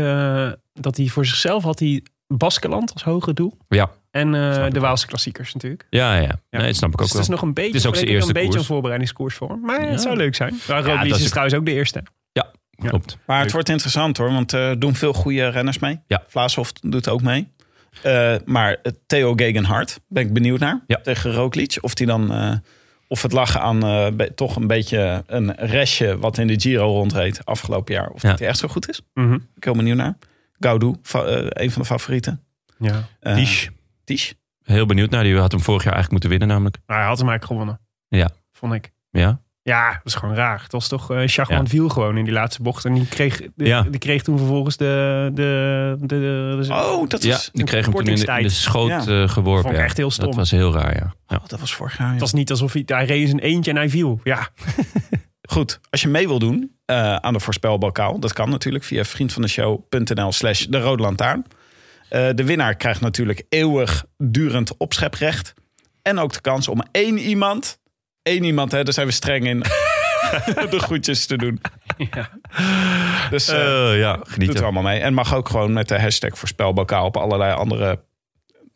dat 0.72 0.96
hij 0.96 1.06
voor 1.06 1.26
zichzelf 1.26 1.62
had 1.62 1.78
hij 1.78 2.02
Baskeland 2.26 2.92
als 2.92 3.02
hoger 3.02 3.34
doel. 3.34 3.58
Ja, 3.68 3.90
En 4.10 4.34
eh, 4.34 4.70
de. 4.70 4.80
Waalse 4.80 5.06
klassiekers 5.06 5.54
natuurlijk. 5.54 5.86
ja, 5.90 6.14
ja. 6.16 6.40
Nee, 6.50 6.66
dat 6.66 6.76
snap 6.76 6.88
ik 6.92 6.94
ook 7.00 7.06
Dus 7.06 7.12
het 7.12 7.22
is 7.22 7.28
nog 7.28 7.42
een 7.42 7.54
beetje, 7.54 7.70
Het 7.70 7.80
is 7.80 7.86
ook 7.86 7.94
zijn 7.94 8.06
denk 8.06 8.16
ik, 8.16 8.22
eerste 8.24 8.38
een 8.40 8.44
beetje 8.46 8.58
een 8.58 8.64
voorbereidingskoers 8.72 9.34
voor 9.34 9.48
hem. 9.50 9.60
Maar 9.60 9.82
Ja. 9.84 9.90
het 9.90 10.00
zou 10.00 10.16
leuk 10.16 10.34
zijn. 10.34 10.58
Maar 10.68 10.86
Ja, 10.86 10.92
Roglic 10.94 11.14
is 11.14 11.22
is- 11.22 11.28
trouwens 11.28 11.56
ook 11.56 11.64
de 11.66 11.72
eerste. 11.72 12.02
Ja, 12.32 12.50
Ja. 12.70 12.88
klopt. 12.88 13.18
Maar 13.26 13.40
het 13.42 13.52
wordt 13.52 13.68
interessant 13.68 14.16
hoor, 14.16 14.32
want 14.32 14.52
er 14.52 14.78
doen 14.78 14.94
veel 14.94 15.12
goede 15.12 15.48
renners 15.48 15.78
mee. 15.78 16.00
Ja. 16.06 16.22
Vlaashoff 16.28 16.72
doet 16.72 17.08
ook 17.08 17.22
mee. 17.22 17.48
Eh, 18.02 18.34
maar 18.44 18.76
eh, 18.82 18.92
Theo 19.06 19.32
Gegenhardt, 19.34 20.00
ben 20.08 20.22
ik 20.26 20.32
benieuwd 20.32 20.58
naar. 20.60 20.82
Ja. 20.86 21.00
Tegen 21.02 21.32
Roglic. 21.32 21.76
Of 21.80 21.94
die 21.94 22.06
dan... 22.06 22.32
eh, 22.32 22.52
of 23.08 23.22
het 23.22 23.32
lag 23.32 23.58
aan 23.58 23.82
eh, 23.84 24.06
be- 24.12 24.34
toch 24.34 24.56
een 24.56 24.66
beetje 24.66 25.22
een 25.26 25.54
restje 25.56 26.18
wat 26.18 26.38
in 26.38 26.46
de 26.46 26.60
Giro 26.60 26.86
rondreed 26.92 27.44
afgelopen 27.44 27.94
jaar. 27.94 28.08
Of 28.10 28.22
Ja. 28.22 28.30
dat 28.30 28.38
hij 28.38 28.48
echt 28.48 28.58
zo 28.58 28.68
goed 28.68 28.88
is. 28.88 29.00
Mhm. 29.14 29.28
Ben 29.28 29.48
ik 29.56 29.64
heel 29.64 29.74
benieuwd 29.74 29.96
naar. 29.96 30.18
Gaudu, 30.58 30.94
fa- 31.02 31.24
eh, 31.24 31.46
een 31.64 31.70
van 31.70 31.82
de 31.82 31.88
favorieten. 31.88 32.42
Ja. 32.78 33.08
Eh. 33.20 33.34
Heel 34.62 34.86
benieuwd 34.86 35.10
naar. 35.10 35.22
Die 35.22 35.36
had 35.38 35.52
hem 35.52 35.60
vorig 35.60 35.84
jaar 35.84 35.92
eigenlijk 35.94 36.10
moeten 36.12 36.30
winnen 36.30 36.48
namelijk. 36.48 36.76
Maar 36.86 36.98
hij 36.98 37.06
had 37.06 37.18
hem 37.18 37.28
eigenlijk 37.28 37.60
gewonnen. 37.60 37.80
Ja. 38.08 38.28
Vond 38.52 38.72
ik. 38.72 38.92
Ja? 39.10 39.40
Ja, 39.62 39.90
dat 39.92 40.00
is 40.04 40.14
gewoon 40.14 40.34
raar. 40.34 40.62
Het 40.62 40.72
was 40.72 40.88
toch, 40.88 41.10
eh 41.10 41.26
Schachman 41.26 41.62
Ja. 41.62 41.66
viel 41.68 41.88
gewoon 41.88 42.16
in 42.16 42.24
die 42.24 42.32
laatste 42.32 42.62
bocht. 42.62 42.84
En 42.84 42.94
die 42.94 43.06
kreeg, 43.06 43.36
de, 43.54 43.64
Ja. 43.64 43.82
die 43.82 43.98
kreeg 43.98 44.22
toen 44.22 44.38
vervolgens 44.38 44.76
de... 44.76 45.30
de, 45.34 45.96
de, 46.00 46.06
de, 46.06 46.66
de- 46.68 46.72
Oh, 46.74 47.08
dat 47.08 47.22
Ja, 47.22 47.30
was, 47.30 47.50
die 47.52 47.64
kreeg 47.64 47.84
hem 47.84 47.94
toen 47.94 48.06
in 48.06 48.14
de, 48.14 48.32
in 48.36 48.42
de 48.42 48.48
schoot 48.48 48.88
Ja. 48.88 48.98
eh, 48.98 49.28
geworpen. 49.28 49.62
Vond 49.62 49.74
ik 49.74 49.80
ja. 49.80 49.84
echt 49.86 49.96
heel 49.96 50.10
stom. 50.10 50.26
Dat 50.26 50.34
was 50.34 50.50
heel 50.50 50.72
raar, 50.72 50.94
ja. 50.94 51.14
ja. 51.26 51.36
oh, 51.36 51.44
dat 51.46 51.60
was 51.60 51.74
vorig 51.74 51.98
jaar. 51.98 52.06
ja. 52.06 52.12
Het 52.12 52.20
was 52.20 52.32
niet 52.32 52.50
alsof 52.50 52.72
hij, 52.72 52.82
hij 52.86 53.04
reed 53.04 53.20
in 53.20 53.28
zijn 53.28 53.40
eentje 53.40 53.70
en 53.70 53.76
hij 53.76 53.88
viel. 53.90 54.20
Ja, 54.24 54.48
Goed, 55.50 55.80
als 55.90 56.00
je 56.00 56.08
mee 56.08 56.26
wil 56.28 56.38
doen 56.38 56.76
eh, 56.84 57.14
aan 57.16 57.32
de 57.32 57.40
voorspelbokaal, 57.40 58.18
dat 58.20 58.32
kan 58.32 58.50
natuurlijk 58.50 58.84
via 58.84 59.04
vriendvandeshow.nl 59.04 60.32
slash 60.32 60.64
de 60.64 60.80
Rode 60.80 61.02
Lantaarn. 61.02 61.44
Eh, 62.08 62.28
de 62.34 62.44
winnaar 62.44 62.74
krijgt 62.74 63.00
natuurlijk 63.00 63.42
eeuwig 63.48 64.04
durend 64.16 64.76
opscheprecht. 64.76 65.54
En 66.02 66.18
ook 66.18 66.32
de 66.32 66.40
kans 66.40 66.68
om 66.68 66.82
één 66.90 67.18
iemand, 67.18 67.78
één 68.22 68.44
iemand, 68.44 68.72
hè, 68.72 68.82
daar 68.84 68.92
zijn 68.92 69.06
we 69.06 69.12
streng 69.12 69.46
in, 69.46 69.58
de 70.70 70.78
groetjes 70.78 71.26
te 71.26 71.36
doen. 71.36 71.60
Ja. 71.96 72.30
Dus 73.30 73.48
eh 73.48 73.92
Eh, 73.92 73.98
ja, 73.98 74.20
doet 74.36 74.58
er 74.58 74.62
allemaal 74.62 74.82
mee. 74.82 75.00
En 75.00 75.14
mag 75.14 75.34
ook 75.34 75.48
gewoon 75.48 75.72
met 75.72 75.88
de 75.88 76.00
hashtag 76.00 76.38
voorspelbokaal 76.38 77.06
op 77.06 77.16
allerlei 77.16 77.52
andere 77.52 78.04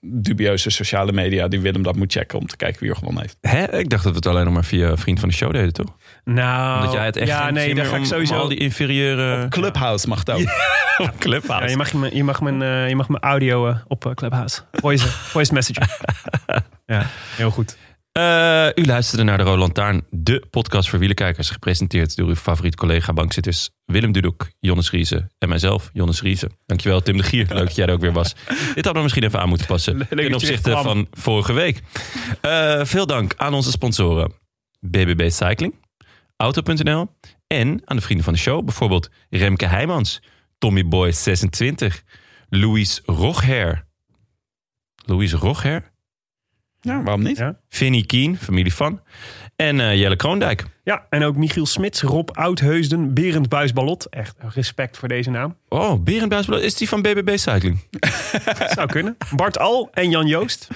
dubieuze 0.04 0.70
sociale 0.70 1.12
media 1.12 1.48
die 1.48 1.60
Willem 1.60 1.82
dat 1.82 1.96
moet 1.96 2.12
checken 2.12 2.38
om 2.38 2.46
te 2.46 2.56
kijken 2.56 2.80
wie 2.80 2.90
er 2.90 2.96
gewonnen 2.96 3.22
heeft. 3.22 3.36
Hè? 3.40 3.78
Ik 3.78 3.90
dacht 3.90 4.02
dat 4.02 4.12
we 4.12 4.18
het 4.18 4.26
alleen 4.26 4.44
nog 4.44 4.54
maar 4.54 4.64
via 4.64 4.96
Vriend 4.96 5.20
van 5.20 5.28
de 5.28 5.34
Show 5.34 5.52
deden, 5.52 5.72
toch? 5.72 5.96
nou... 6.24 6.76
Omdat 6.78 6.92
jij 6.92 7.04
het 7.04 7.16
echt 7.16 7.28
ja, 7.28 7.50
nee, 7.50 7.74
daar 7.74 7.84
ga 7.84 7.96
ik 7.96 8.04
sowieso... 8.04 8.34
al 8.34 8.48
die 8.48 8.58
inferieure... 8.58 9.48
Clubhouse 9.48 10.08
mag 10.08 10.26
ook. 10.28 10.40
Clubhouse. 11.18 11.64
Ja, 11.64 11.70
je, 11.70 11.76
mag, 11.76 11.92
mijn- 11.92 12.16
je, 12.16 12.24
mag 12.24 12.40
mijn, 12.40 12.62
eh, 12.62 12.88
je 12.88 12.96
mag 12.96 13.08
mijn 13.08 13.22
audio 13.22 13.68
eh, 13.68 13.76
op 13.88 14.06
eh, 14.06 14.12
Clubhouse. 14.12 14.60
Voice, 14.72 15.08
voice 15.08 15.52
messenger. 15.54 15.96
ja, 16.86 17.06
heel 17.36 17.50
goed. 17.50 17.76
Eh, 18.12 18.68
u 18.74 18.84
luisterde 18.84 19.24
naar 19.24 19.38
de 19.38 19.42
Roland 19.42 19.74
Taarn, 19.74 20.06
de 20.10 20.46
podcast 20.50 20.88
voor 20.88 20.98
wielerkijkers. 20.98 21.50
Gepresenteerd 21.50 22.16
door 22.16 22.28
uw 22.28 22.34
favoriete 22.34 22.76
collega 22.76 23.12
bankzitters 23.12 23.70
Willem 23.84 24.12
Dudok, 24.12 24.50
Jonnes 24.60 24.90
Riese 24.90 25.30
en 25.38 25.48
mijzelf, 25.48 25.90
Jonnes 25.92 26.22
Riese. 26.22 26.50
Dankjewel 26.66 27.00
Tim 27.00 27.16
de 27.16 27.22
Gier, 27.22 27.46
leuk 27.48 27.66
dat 27.66 27.74
jij 27.74 27.86
er 27.86 27.92
ook 27.92 28.00
weer 28.00 28.12
was. 28.12 28.34
Dit 28.74 28.84
hadden 28.84 28.94
we 28.94 29.02
misschien 29.02 29.24
even 29.24 29.40
aan 29.40 29.48
moeten 29.48 29.66
passen 29.66 30.08
ten 30.08 30.22
je 30.22 30.34
opzichte 30.34 30.70
van 30.70 31.06
vorige 31.10 31.52
week. 31.52 31.82
Eh, 32.40 32.84
veel 32.84 33.06
dank 33.06 33.34
aan 33.36 33.54
onze 33.54 33.70
sponsoren 33.70 34.32
BBB 34.80 35.30
Cycling, 35.30 35.74
Auto.nl 36.36 37.08
en 37.46 37.82
aan 37.84 37.96
de 37.96 38.02
vrienden 38.02 38.24
van 38.24 38.34
de 38.34 38.38
show. 38.38 38.64
Bijvoorbeeld 38.64 39.10
Remke 39.30 39.66
Heijmans, 39.66 40.22
Tommy 40.58 40.88
Boy 40.88 41.12
26, 41.12 42.02
Louis 42.48 43.00
Rogher. 43.04 43.84
Louis 45.04 45.32
Rogher? 45.32 45.91
Ja, 46.82 47.02
waarom 47.02 47.22
niet? 47.22 47.36
Ja. 47.36 47.56
Vinnie 47.68 48.06
Kien, 48.06 48.38
familie 48.38 48.74
van. 48.74 49.00
En 49.56 49.80
eh, 49.80 49.94
Jelle 49.98 50.16
Kroondijk. 50.16 50.64
Ja, 50.84 51.06
en 51.10 51.24
ook 51.24 51.36
Michiel 51.36 51.66
Smits, 51.66 52.02
Rob 52.02 52.28
Oudheusden, 52.32 53.14
Berend 53.14 53.48
Buisballot. 53.48 54.06
Echt 54.06 54.36
respect 54.54 54.98
voor 54.98 55.08
deze 55.08 55.30
naam. 55.30 55.56
Oh, 55.68 56.02
Berend 56.02 56.28
Buisbelo, 56.28 56.58
is 56.58 56.74
die 56.74 56.88
van 56.88 57.02
BBB 57.02 57.36
Cycling? 57.36 57.78
Zou 58.74 58.86
kunnen. 58.86 59.16
Bart 59.36 59.58
Al 59.58 59.88
en 59.92 60.10
Jan 60.10 60.26
Joost. 60.26 60.68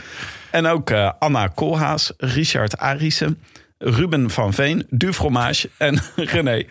En 0.51 0.67
ook 0.67 0.91
eh, 0.91 1.11
Anna 1.19 1.47
Koolhaas, 1.47 2.13
Richard 2.17 2.79
Arissen, 2.79 3.39
Ruben 3.79 4.31
van 4.31 4.53
Veen, 4.53 4.87
Du 4.91 5.13
Fromage 5.13 5.71
en 5.79 6.03
René. 6.17 6.65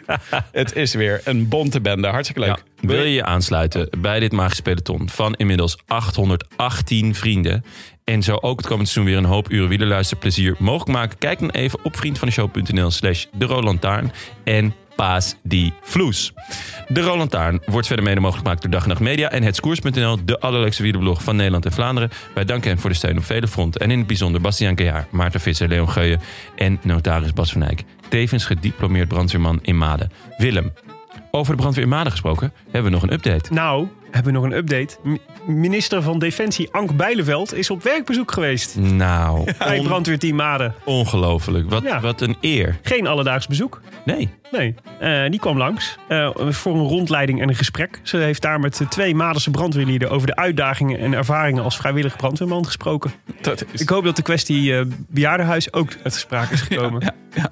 Het 0.52 0.76
is 0.76 0.94
weer 0.94 1.22
een 1.24 1.48
bonte 1.48 1.82
bende. 1.82 2.08
Hartstikke 2.08 2.42
leuk. 2.42 2.64
Ja, 2.82 2.88
wil 2.88 3.04
je 3.04 3.14
je 3.14 3.24
aansluiten 3.24 3.90
bij 3.98 4.20
dit 4.20 4.32
magisch 4.32 4.60
peloton 4.60 5.10
van 5.10 5.34
inmiddels 5.34 5.78
818 5.86 7.16
vrienden... 7.16 7.64
en 8.06 8.24
zo 8.24 8.38
ook 8.42 8.58
het 8.58 8.68
komend 8.68 8.90
seizoen 8.90 9.14
weer 9.14 9.24
een 9.24 9.30
hoop 9.30 9.52
uren 9.52 9.70
wielerluisterplezier 9.70 10.56
mogelijk 10.60 10.98
maken? 10.98 11.18
Kijk 11.18 11.40
dan 11.40 11.50
even 11.50 11.80
op 11.84 11.98
vriendvandeshow.nl 11.98 12.92
slash 12.92 13.26
de 13.34 13.46
Roland 13.46 13.82
Taarn 13.82 14.12
en 14.44 14.74
paas 14.96 15.36
die 15.44 15.74
vloes. 15.82 16.34
De 16.88 17.02
Roland 17.02 17.32
Taarn 17.32 17.62
wordt 17.66 17.88
verder 17.88 18.06
mede 18.06 18.20
mogelijk 18.20 18.44
gemaakt 18.44 18.62
door 18.62 18.72
Dag 18.72 18.84
en 18.84 18.90
Nacht 18.90 19.02
Media... 19.02 19.30
en 19.30 19.44
hetskoers.nl, 19.44 20.26
de 20.26 20.40
allerleukste 20.40 20.84
wielerblog 20.84 21.24
van 21.24 21.36
Nederland 21.36 21.66
en 21.66 21.72
Vlaanderen. 21.72 22.10
Wij 22.34 22.46
danken 22.46 22.70
hen 22.70 22.80
voor 22.80 22.90
de 22.90 22.96
steun 22.96 23.18
op 23.18 23.26
vele 23.26 23.48
fronten... 23.48 23.82
en 23.82 23.92
in 23.92 23.98
het 23.98 24.08
bijzonder 24.08 24.42
Bastiaan 24.42 24.76
Kejaar, 24.76 25.08
Maarten 25.12 25.40
Visser, 25.40 25.68
Leon 25.68 25.90
Geuyen 25.90 26.22
en 26.56 26.80
notaris 26.84 27.34
Bas 27.34 27.52
van 27.52 27.64
Eyck. 27.64 27.84
Tevens 28.10 28.46
gediplomeerd 28.46 29.08
brandweerman 29.08 29.60
in 29.62 29.78
Maden. 29.78 30.12
Willem, 30.38 30.74
over 31.32 31.56
de 31.56 31.62
brandweer 31.62 31.84
in 31.84 31.90
Maden 31.90 32.12
gesproken, 32.12 32.54
hebben 32.64 32.84
we 32.84 32.90
nog 32.90 33.04
een 33.04 33.14
update. 33.14 33.54
Nou, 33.54 33.88
hebben 34.12 34.34
we 34.34 34.40
nog 34.40 34.44
een 34.44 34.58
update. 34.58 34.98
Minister 35.48 36.02
van 36.02 36.20
Defensie 36.20 36.68
Ank 36.72 36.96
Bijleveld 36.98 37.54
is 37.54 37.70
op 37.70 37.84
werkbezoek 37.84 38.32
geweest. 38.32 38.76
Nou, 38.78 39.44
Bij 39.58 39.80
on- 39.80 39.86
brandweerteam 39.86 40.36
Maden. 40.36 40.74
ongelooflijk. 40.84 41.70
Wat, 41.70 41.84
Ja. 41.84 42.00
wat 42.00 42.22
een 42.22 42.36
eer. 42.42 42.78
Geen 42.82 43.08
alledaags 43.08 43.48
bezoek. 43.48 43.82
Nee. 44.06 44.30
Nee, 44.52 44.76
Eh, 45.00 45.30
die 45.30 45.40
kwam 45.40 45.58
langs 45.58 45.98
eh, 46.08 46.30
voor 46.36 46.74
een 46.76 46.88
rondleiding 46.88 47.42
en 47.42 47.50
een 47.50 47.56
gesprek. 47.56 48.00
Ze 48.04 48.18
heeft 48.18 48.42
daar 48.42 48.60
met 48.60 48.82
twee 48.90 49.16
Madense 49.16 49.52
brandweerlieden 49.52 50.10
over 50.10 50.28
de 50.28 50.36
uitdagingen 50.36 51.00
en 51.00 51.14
ervaringen 51.14 51.64
als 51.64 51.78
vrijwillig 51.78 52.16
brandweerman 52.16 52.66
gesproken. 52.66 53.12
Dat 53.42 53.66
is... 53.72 53.82
Ik 53.82 53.90
hoop 53.90 54.04
dat 54.04 54.16
de 54.16 54.22
kwestie 54.22 54.76
eh 54.78 54.86
bejaardenhuis 55.10 55.74
ook 55.74 55.90
uit 56.04 56.14
sprake 56.14 56.54
is 56.54 56.62
gekomen. 56.70 57.14
Ja, 57.36 57.52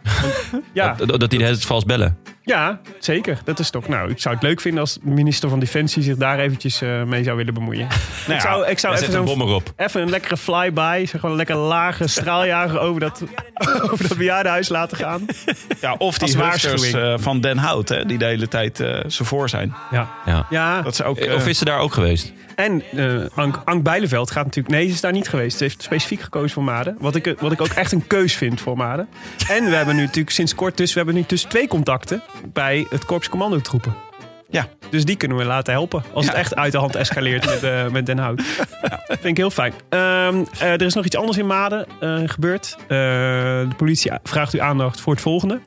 ja, 0.74 0.94
Dat, 0.94 1.08
dat 1.20 1.30
die 1.30 1.40
de 1.40 1.46
hele 1.46 1.56
tijd 1.56 1.66
vals 1.68 1.86
bellen. 1.86 2.18
ja, 2.42 2.80
zeker. 3.00 3.40
Dat 3.44 3.60
is 3.60 3.70
toch. 3.70 3.88
Nou, 3.88 4.10
ik 4.10 4.20
zou 4.20 4.36
het 4.36 4.44
leuk 4.44 4.62
vinden 4.62 4.80
als 4.80 4.94
de 4.94 5.10
minister 5.10 5.50
van 5.50 5.60
Defensie 5.60 6.04
zich 6.04 6.16
daar 6.18 6.40
eventjes 6.40 6.82
mee 7.06 7.24
zou 7.24 7.38
willen 7.38 7.54
bemoeien. 7.54 7.83
ik 8.28 8.40
zou, 8.42 8.68
ik 8.68 8.80
zou 8.80 8.98
Zet 8.98 9.08
even 9.10 9.22
een 9.28 9.42
erop. 9.42 9.74
even 9.78 10.02
een 10.02 10.10
lekkere 10.10 10.38
flyby, 10.38 11.06
zeg 11.06 11.22
maar 11.22 11.32
een 11.32 11.38
lekker 11.38 11.56
lage 11.56 12.08
straaljager 12.08 12.80
over 12.80 13.00
dat, 13.00 13.24
over 13.92 14.08
dat 14.08 14.18
bejaardenhuis 14.18 14.70
laten 14.70 14.98
gaan. 14.98 15.26
Ja, 15.82 15.96
of 15.98 16.18
die 16.18 16.38
waarschuwing 16.38 16.82
waarschuwing. 16.82 17.22
van 17.22 17.42
Den 17.42 17.58
Hout, 17.58 17.90
hè, 17.90 18.06
die 18.06 18.18
de 18.18 18.26
hele 18.26 18.48
tijd 18.48 18.80
eh 18.80 19.00
ze 19.08 19.24
voor 19.24 19.50
zijn. 19.50 19.74
Ja. 19.92 20.10
Ja. 20.26 20.46
Ja, 20.50 20.82
Dat 20.82 20.96
ze 20.96 21.04
ook, 21.04 21.18
Eh, 21.18 21.30
eh, 21.30 21.36
Of 21.36 21.48
is 21.48 21.58
ze 21.58 21.66
daar 21.66 21.80
ook 21.80 21.94
geweest? 21.94 22.32
En 22.56 22.84
eh, 22.96 23.16
Ank, 23.36 23.62
Ank 23.66 23.84
Bijleveld 23.84 24.32
gaat 24.32 24.46
natuurlijk... 24.46 24.76
Nee, 24.76 24.88
ze 24.88 24.94
is 24.94 25.02
daar 25.02 25.12
niet 25.12 25.30
geweest. 25.30 25.58
Ze 25.58 25.64
heeft 25.64 25.84
specifiek 25.84 26.22
gekozen 26.22 26.50
voor 26.50 26.64
Maden. 26.64 26.96
Wat 27.00 27.16
ik, 27.16 27.36
wat 27.40 27.52
ik 27.52 27.62
ook 27.62 27.68
echt 27.68 27.92
een 27.92 28.08
keus 28.08 28.36
vind 28.36 28.62
voor 28.62 28.78
Maden. 28.78 29.08
En 29.50 29.66
we 29.66 29.76
hebben 29.76 29.96
nu 29.96 30.02
natuurlijk 30.02 30.30
sinds 30.36 30.56
kort 30.56 30.78
dus... 30.78 30.90
We 30.92 30.98
hebben 30.98 31.16
nu 31.16 31.24
dus 31.28 31.44
twee 31.44 31.68
contacten 31.68 32.22
bij 32.54 32.86
het 32.90 33.06
Korps 33.06 33.30
Commandotroepen. 33.30 33.94
Ja. 34.12 34.13
Dus 34.94 35.06
die 35.06 35.16
kunnen 35.16 35.38
we 35.38 35.44
laten 35.44 35.74
helpen. 35.74 36.04
Als 36.14 36.26
het 36.26 36.34
Ja. 36.34 36.40
echt 36.40 36.56
uit 36.56 36.72
de 36.72 36.78
hand 36.78 36.96
escaleert 36.96 37.46
met, 37.46 37.64
eh, 37.64 37.88
met 37.88 38.06
Den 38.06 38.18
Hout. 38.18 38.42
Vind 39.08 39.26
ik 39.26 39.38
heel 39.38 39.50
fijn. 39.50 39.74
Ehm, 39.90 40.44
eh, 40.60 40.72
er 40.72 40.82
is 40.82 40.94
nog 40.94 41.06
iets 41.06 41.16
anders 41.16 41.38
in 41.38 41.46
Maden 41.46 41.86
eh, 42.00 42.22
gebeurd. 42.26 42.78
De 42.88 43.68
politie 43.78 44.12
vraagt 44.24 44.54
uw 44.54 44.62
aandacht 44.62 45.02
voor 45.02 45.14
het 45.14 45.22
volgende. 45.22 45.60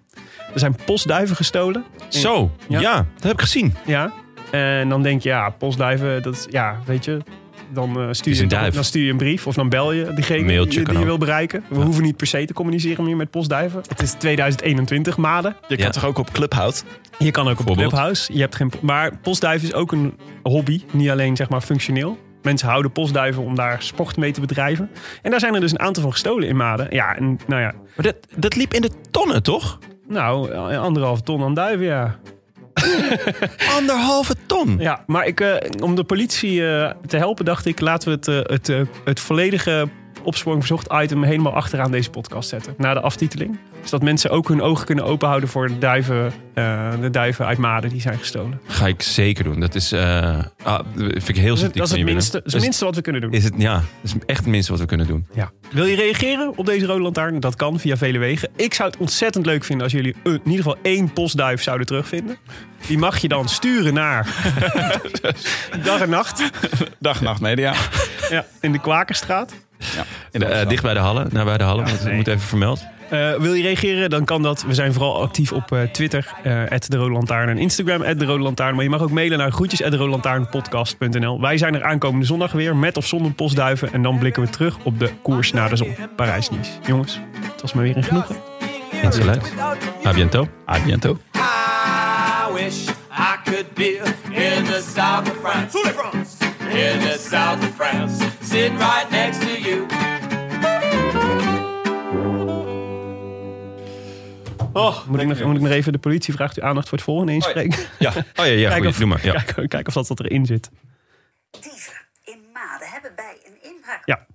Er 0.52 0.58
zijn 0.58 0.76
postduiven 0.84 1.36
gestolen. 1.36 1.84
Zo, 2.08 2.50
ja. 2.68 2.80
Ja. 2.80 2.94
dat 2.94 3.22
heb 3.22 3.32
ik 3.32 3.40
gezien. 3.40 3.74
Ja. 3.86 4.12
En 4.50 4.88
dan 4.88 5.02
denk 5.02 5.22
je, 5.22 5.28
ja, 5.28 5.50
postduiven, 5.50 6.22
dat 6.22 6.34
is, 6.34 6.46
ja, 6.50 6.76
weet 6.84 7.04
je. 7.04 7.18
Dan, 7.72 8.00
eh, 8.00 8.06
stuur 8.10 8.34
je, 8.34 8.42
een 8.42 8.48
dan, 8.48 8.58
duif. 8.60 8.74
dan 8.74 8.84
stuur 8.84 9.04
je 9.04 9.10
een 9.10 9.16
brief 9.16 9.46
of 9.46 9.54
dan 9.54 9.68
bel 9.68 9.92
je 9.92 10.12
diegene 10.14 10.44
Mailtje 10.44 10.70
die, 10.70 10.82
kan 10.82 10.94
die 10.94 11.04
je 11.04 11.10
ook. 11.10 11.18
wil 11.18 11.26
bereiken. 11.26 11.64
We 11.68 11.80
hoeven 11.80 12.02
niet 12.02 12.16
per 12.16 12.26
se 12.26 12.44
te 12.44 12.52
communiceren 12.52 13.04
meer 13.04 13.16
met 13.16 13.30
postduiven. 13.30 13.80
Het 13.88 14.02
is 14.02 14.12
2021, 14.12 15.16
maden. 15.16 15.56
je 15.68 15.76
kan 15.76 15.84
Ja. 15.86 15.90
toch 15.90 16.04
ook 16.04 16.18
op 16.18 16.30
Clubhout? 16.32 16.84
Je 17.18 17.30
kan 17.30 17.48
ook 17.48 17.60
op. 17.60 17.76
Clubhouse. 17.76 18.32
Je 18.32 18.40
hebt 18.40 18.54
geen, 18.54 18.70
maar 18.82 19.16
postduif 19.16 19.62
is 19.62 19.72
ook 19.74 19.92
een 19.92 20.14
hobby, 20.42 20.82
niet 20.92 21.10
alleen 21.10 21.36
zeg 21.36 21.48
maar 21.48 21.60
functioneel. 21.60 22.18
Mensen 22.42 22.68
houden 22.68 22.92
postduiven 22.92 23.42
om 23.42 23.54
daar 23.54 23.82
sport 23.82 24.16
mee 24.16 24.32
te 24.32 24.40
bedrijven. 24.40 24.90
En 25.22 25.30
daar 25.30 25.40
zijn 25.40 25.54
er 25.54 25.60
dus 25.60 25.70
een 25.70 25.80
aantal 25.80 26.02
van 26.02 26.12
gestolen 26.12 26.48
in 26.48 26.56
Maden. 26.56 26.86
Ja, 26.90 27.16
en 27.16 27.38
nou 27.46 27.60
ja. 27.62 27.72
Maar 27.96 28.04
dat, 28.06 28.16
dat 28.36 28.56
liep 28.56 28.74
in 28.74 28.80
de 28.82 28.90
tonnen, 29.10 29.42
toch? 29.42 29.78
Nou, 30.08 30.54
anderhalve 30.76 31.22
ton 31.22 31.42
aan 31.42 31.54
duiven, 31.54 31.86
ja. 31.86 32.18
Anderhalve 33.78 34.34
ton? 34.46 34.76
Ja, 34.78 35.02
maar 35.06 35.26
ik, 35.26 35.40
uh, 35.40 35.54
om 35.80 35.94
de 35.94 36.04
politie 36.04 36.60
uh, 36.60 36.90
te 37.06 37.16
helpen 37.16 37.44
dacht 37.44 37.66
ik... 37.66 37.80
laten 37.80 38.08
we 38.08 38.14
het, 38.14 38.28
uh, 38.28 38.56
het, 38.56 38.88
het 39.04 39.20
volledige 39.20 39.88
opsporing 40.26 40.66
verzocht 40.66 40.92
item 41.02 41.22
helemaal 41.22 41.52
achteraan 41.52 41.90
deze 41.90 42.10
podcast 42.10 42.48
zetten. 42.48 42.74
Na 42.78 42.94
de 42.94 43.00
aftiteling. 43.00 43.58
Zodat 43.82 44.02
mensen 44.02 44.30
ook 44.30 44.48
hun 44.48 44.62
ogen 44.62 44.86
kunnen 44.86 45.04
openhouden 45.04 45.48
voor 45.48 45.68
de 45.68 45.78
duiven, 45.78 46.32
uh, 46.54 46.90
de 47.00 47.10
duiven 47.10 47.46
uit 47.46 47.58
Maden 47.58 47.90
die 47.90 48.00
zijn 48.00 48.18
gestolen. 48.18 48.60
Ga 48.66 48.86
ik 48.86 49.02
zeker 49.02 49.44
doen. 49.44 49.60
Dat 49.60 49.74
is, 49.74 49.92
uh, 49.92 50.38
ah, 50.62 50.80
vind 50.96 51.28
ik 51.28 51.36
heel 51.36 51.54
dat 51.54 51.64
is, 51.64 51.72
dat 51.72 51.86
is 51.86 51.92
het 51.92 52.04
minste, 52.04 52.40
is 52.44 52.52
het 52.52 52.62
minste 52.62 52.84
wat 52.84 52.94
we 52.94 53.00
kunnen 53.00 53.20
doen. 53.20 53.32
Is 53.32 53.44
het, 53.44 53.54
ja, 53.56 53.74
dat 53.74 53.84
is 54.02 54.14
echt 54.26 54.38
het 54.38 54.48
minste 54.48 54.70
wat 54.70 54.80
we 54.80 54.86
kunnen 54.86 55.06
doen. 55.06 55.26
Ja. 55.34 55.50
Wil 55.70 55.84
je 55.84 55.96
reageren 55.96 56.52
op 56.56 56.66
deze 56.66 56.86
rode 56.86 57.02
lantaarn? 57.02 57.40
Dat 57.40 57.56
kan 57.56 57.80
via 57.80 57.96
vele 57.96 58.18
wegen. 58.18 58.48
Ik 58.56 58.74
zou 58.74 58.90
het 58.90 58.98
ontzettend 58.98 59.46
leuk 59.46 59.64
vinden 59.64 59.84
als 59.84 59.92
jullie 59.92 60.14
in 60.22 60.40
ieder 60.44 60.56
geval 60.56 60.76
één 60.82 61.12
postduif 61.12 61.62
zouden 61.62 61.86
terugvinden. 61.86 62.36
Die 62.86 62.98
mag 62.98 63.18
je 63.18 63.28
dan 63.28 63.48
sturen 63.48 63.94
naar 63.94 64.34
dag 65.84 66.00
en 66.00 66.10
nacht. 66.10 66.50
Dag 66.98 67.18
en 67.18 67.24
nacht 67.24 67.40
media. 67.40 67.74
Ja, 68.30 68.46
in 68.60 68.72
de 68.72 68.80
Kwakerstraat. 68.80 69.52
Ja, 69.78 70.04
in 70.30 70.40
de, 70.40 70.46
uh, 70.46 70.68
dicht 70.68 70.82
bij 70.82 70.94
de 70.94 71.00
Hallen, 71.00 71.28
naar 71.32 71.44
bij 71.44 71.58
de 71.58 71.64
Hallen. 71.64 71.84
Ja, 71.84 71.90
want 71.90 72.04
nee. 72.04 72.14
moet 72.14 72.26
even 72.26 72.40
vermeld. 72.40 72.84
Uh, 73.12 73.34
wil 73.34 73.54
je 73.54 73.62
reageren, 73.62 74.10
dan 74.10 74.24
kan 74.24 74.42
dat. 74.42 74.62
We 74.62 74.74
zijn 74.74 74.92
vooral 74.92 75.22
actief 75.22 75.52
op 75.52 75.72
uh, 75.72 75.82
Twitter, 75.82 76.34
uh, 76.46 76.62
de 76.88 76.96
Rode 76.96 77.12
Lantaarn. 77.12 77.48
En 77.48 77.58
Instagram, 77.58 78.18
de 78.18 78.24
Rode 78.24 78.42
Lantaarn. 78.42 78.74
Maar 78.74 78.84
je 78.84 78.90
mag 78.90 79.00
ook 79.00 79.10
mailen 79.10 79.38
naar 79.38 79.50
groetjes 79.50 79.80
Wij 81.40 81.58
zijn 81.58 81.74
er 81.74 81.84
aankomende 81.84 82.26
zondag 82.26 82.52
weer, 82.52 82.76
met 82.76 82.96
of 82.96 83.06
zonder 83.06 83.32
postduiven. 83.32 83.92
En 83.92 84.02
dan 84.02 84.18
blikken 84.18 84.42
we 84.42 84.50
terug 84.50 84.76
op 84.82 84.98
de 84.98 85.10
koers 85.22 85.52
naar 85.52 85.68
de 85.68 85.76
zon. 85.76 85.96
Parijs-Nice. 86.16 86.70
Jongens, 86.86 87.20
het 87.52 87.60
was 87.60 87.72
me 87.72 87.82
weer 87.82 87.96
een 87.96 88.04
genoegen. 88.04 88.36
Eens 89.02 89.16
gelijk. 89.16 89.52
A 90.06 90.12
biento. 90.12 90.48
A 90.68 90.78
biento. 90.84 91.18
I 91.34 92.52
wish 92.52 92.88
I 93.10 93.36
could 93.44 93.74
be 93.74 94.00
in 94.30 94.64
the 94.64 94.84
south 94.94 95.30
of 95.30 95.36
France. 95.42 95.78
In 96.70 96.98
the 96.98 97.26
south 97.30 97.58
of 97.58 97.74
France. 97.76 98.35
Right 98.56 99.10
next 99.10 99.40
to 99.40 99.48
you. 99.48 99.86
Oh, 104.72 105.06
moet, 105.06 105.20
ik 105.20 105.26
nog, 105.26 105.42
moet 105.42 105.56
ik 105.56 105.62
nog 105.62 105.70
even 105.70 105.92
de 105.92 105.98
politie 105.98 106.34
vraagt 106.34 106.58
u 106.58 106.62
aandacht 106.62 106.88
voor 106.88 106.98
het 106.98 107.06
volgende 107.06 107.32
inspreken? 107.32 107.78
Oh 107.78 107.86
ja, 107.98 108.12
ja. 108.14 108.24
Oh, 108.36 108.46
ja, 108.46 108.52
ja 108.52 108.68
kijk 108.78 108.84
of, 108.84 108.96
doe 108.96 109.06
maar. 109.06 109.24
Ja. 109.24 109.42
Kijk, 109.42 109.68
kijk 109.68 109.86
of 109.88 109.94
dat, 109.94 110.06
dat 110.06 110.20
erin 110.20 110.46
zit. 110.46 110.70
Dieven 111.50 112.06
in 112.24 112.38
Maden 112.52 112.88
hebben 112.88 113.12
bij 113.16 113.36
een 113.44 113.74
inbraak... 113.74 114.02
Ja, 114.04 114.26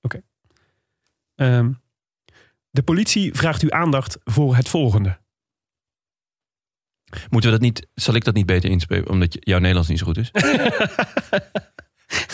oké. 0.00 0.20
Okay. 1.36 1.56
Um, 1.56 1.80
de 2.70 2.82
politie 2.82 3.34
vraagt 3.34 3.62
u 3.62 3.70
aandacht 3.70 4.18
voor 4.24 4.56
het 4.56 4.68
volgende. 4.68 5.18
Moeten 7.28 7.50
we 7.50 7.56
dat 7.56 7.64
niet, 7.64 7.86
zal 7.94 8.14
ik 8.14 8.24
dat 8.24 8.34
niet 8.34 8.46
beter 8.46 8.70
inspreken, 8.70 9.10
omdat 9.10 9.36
jouw 9.40 9.58
Nederlands 9.58 9.88
niet 9.88 9.98
zo 9.98 10.06
goed 10.06 10.16
is? 10.16 10.30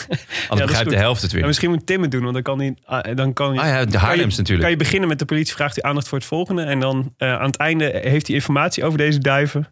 Anders 0.09 0.47
ja, 0.49 0.65
begrijpt 0.65 0.89
de 0.89 0.97
helft 0.97 1.21
het 1.21 1.31
weer. 1.31 1.41
Ja, 1.41 1.47
misschien 1.47 1.69
moet 1.69 1.85
Tim 1.85 2.01
het 2.01 2.11
doen, 2.11 2.21
want 2.21 2.33
dan 2.33 2.43
kan 2.43 2.59
hij. 2.59 3.13
Dan 3.15 3.33
kan 3.33 3.53
je, 3.53 3.59
ah 3.59 3.67
ja, 3.67 3.85
de 3.85 3.97
Haarlems 3.97 4.33
je, 4.33 4.39
natuurlijk. 4.41 4.61
Kan 4.61 4.77
je 4.77 4.83
beginnen 4.83 5.09
met 5.09 5.19
de 5.19 5.25
politie 5.25 5.53
vraagt 5.53 5.77
u 5.77 5.81
aandacht 5.81 6.07
voor 6.07 6.17
het 6.17 6.27
volgende. 6.27 6.63
En 6.63 6.79
dan 6.79 7.13
uh, 7.17 7.33
aan 7.33 7.45
het 7.45 7.57
einde 7.57 7.99
heeft 8.03 8.27
hij 8.27 8.35
informatie 8.35 8.85
over 8.85 8.97
deze 8.97 9.19
duiven. 9.19 9.67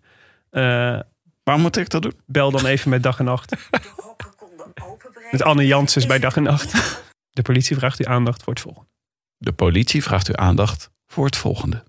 Uh, 0.51 0.99
Waarom 1.45 1.63
moet 1.63 1.77
ik 1.77 1.89
dat 1.89 2.01
doen? 2.01 2.13
Bel 2.25 2.51
dan 2.51 2.65
even 2.65 2.89
met 2.89 3.03
dag 3.03 3.19
en 3.19 3.25
nacht. 3.25 3.55
met 5.31 5.43
Anne 5.43 5.65
Janssens 5.65 6.05
bij 6.05 6.19
dag 6.19 6.35
en 6.35 6.43
nacht. 6.43 7.01
De 7.29 7.41
politie 7.41 7.75
vraagt 7.75 7.99
u 7.99 8.03
aandacht 8.03 8.43
voor 8.43 8.53
het 8.53 8.61
volgende. 8.61 8.89
De 9.37 9.51
politie 9.51 10.03
vraagt 10.03 10.29
u 10.29 10.33
aandacht 10.35 10.89
voor 11.07 11.25
het 11.25 11.35
volgende. 11.35 11.83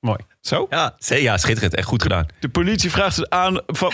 Mooi. 0.00 0.18
Zo? 0.44 0.66
Ja, 0.70 0.94
ja, 0.98 1.38
schitterend. 1.38 1.74
Echt 1.74 1.86
goed 1.86 2.02
gedaan. 2.02 2.26
De 2.40 2.48
politie 2.48 2.90
vraagt 2.90 3.16
het 3.16 3.30
aan 3.30 3.60
van... 3.66 3.92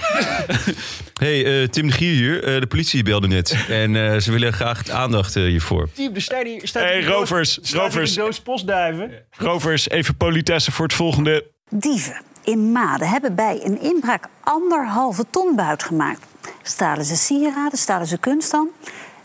hey, 1.21 1.63
uh, 1.63 1.69
Tim 1.69 1.87
de 1.87 1.93
Gier 1.93 2.15
hier. 2.15 2.55
Uh, 2.55 2.61
de 2.61 2.67
politie 2.67 3.03
belde 3.03 3.29
net. 3.29 3.57
En 3.69 3.95
uh, 3.95 4.17
ze 4.17 4.33
willen 4.33 4.53
graag 4.53 4.89
aandacht 4.89 5.35
hiervoor. 5.35 5.89
Tim, 5.93 6.15
er 6.15 6.23
staat 6.23 6.43
hier... 6.43 6.61
Staat 6.69 6.83
hey, 6.83 7.05
rovers. 7.05 7.59
Staat 7.63 7.83
rovers. 7.83 8.15
doos 8.15 8.41
postduiven. 8.41 9.13
Rovers, 9.31 9.89
even 9.89 10.17
politesse 10.17 10.73
voor 10.73 10.87
het 10.87 10.95
volgende. 10.95 11.47
Dieven 11.69 12.23
in 12.45 12.73
Maden 12.73 13.09
hebben 13.09 13.35
bij 13.35 13.61
een 13.65 13.81
inbraak 13.81 14.27
anderhalve 14.41 15.25
ton 15.31 15.57
buit 15.57 15.83
gemaakt. 15.83 16.27
Stalen 16.63 17.05
ze 17.05 17.17
sieraden, 17.17 17.79
stalen 17.79 18.07
ze 18.07 18.19
kunst 18.19 18.51
dan? 18.51 18.69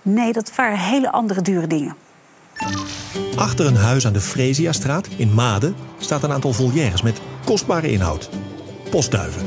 Nee, 0.02 0.34
dat 0.34 0.56
waren 0.56 0.78
hele 0.78 1.12
andere 1.12 1.42
dure 1.42 1.68
dingen. 1.68 1.96
Achter 3.36 3.66
een 3.66 3.76
huis 3.76 4.06
aan 4.06 4.14
de 4.14 4.22
Fresiastraat 4.22 5.08
in 5.18 5.34
Maden 5.34 5.76
staat 6.00 6.24
een 6.24 6.32
aantal 6.32 6.54
volières 6.54 7.02
met 7.02 7.22
kostbare 7.46 7.92
inhoud. 7.92 8.30
Postduiven. 8.90 9.42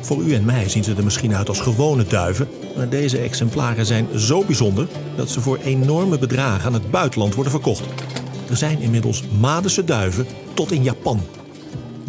Voor 0.00 0.22
u 0.22 0.34
en 0.34 0.44
mij 0.44 0.68
zien 0.68 0.84
ze 0.84 0.94
er 0.94 1.04
misschien 1.04 1.34
uit 1.34 1.48
als 1.48 1.60
gewone 1.60 2.04
duiven, 2.04 2.48
maar 2.76 2.88
deze 2.88 3.18
exemplaren 3.18 3.86
zijn 3.86 4.18
zo 4.18 4.44
bijzonder 4.44 4.88
dat 5.16 5.30
ze 5.30 5.40
voor 5.40 5.58
enorme 5.58 6.18
bedragen 6.18 6.66
aan 6.66 6.72
het 6.72 6.90
buitenland 6.90 7.34
worden 7.34 7.52
verkocht. 7.52 7.84
Er 8.50 8.56
zijn 8.56 8.78
inmiddels 8.78 9.24
Madense 9.40 9.84
duiven 9.84 10.26
tot 10.54 10.72
in 10.72 10.82
Japan. 10.82 11.20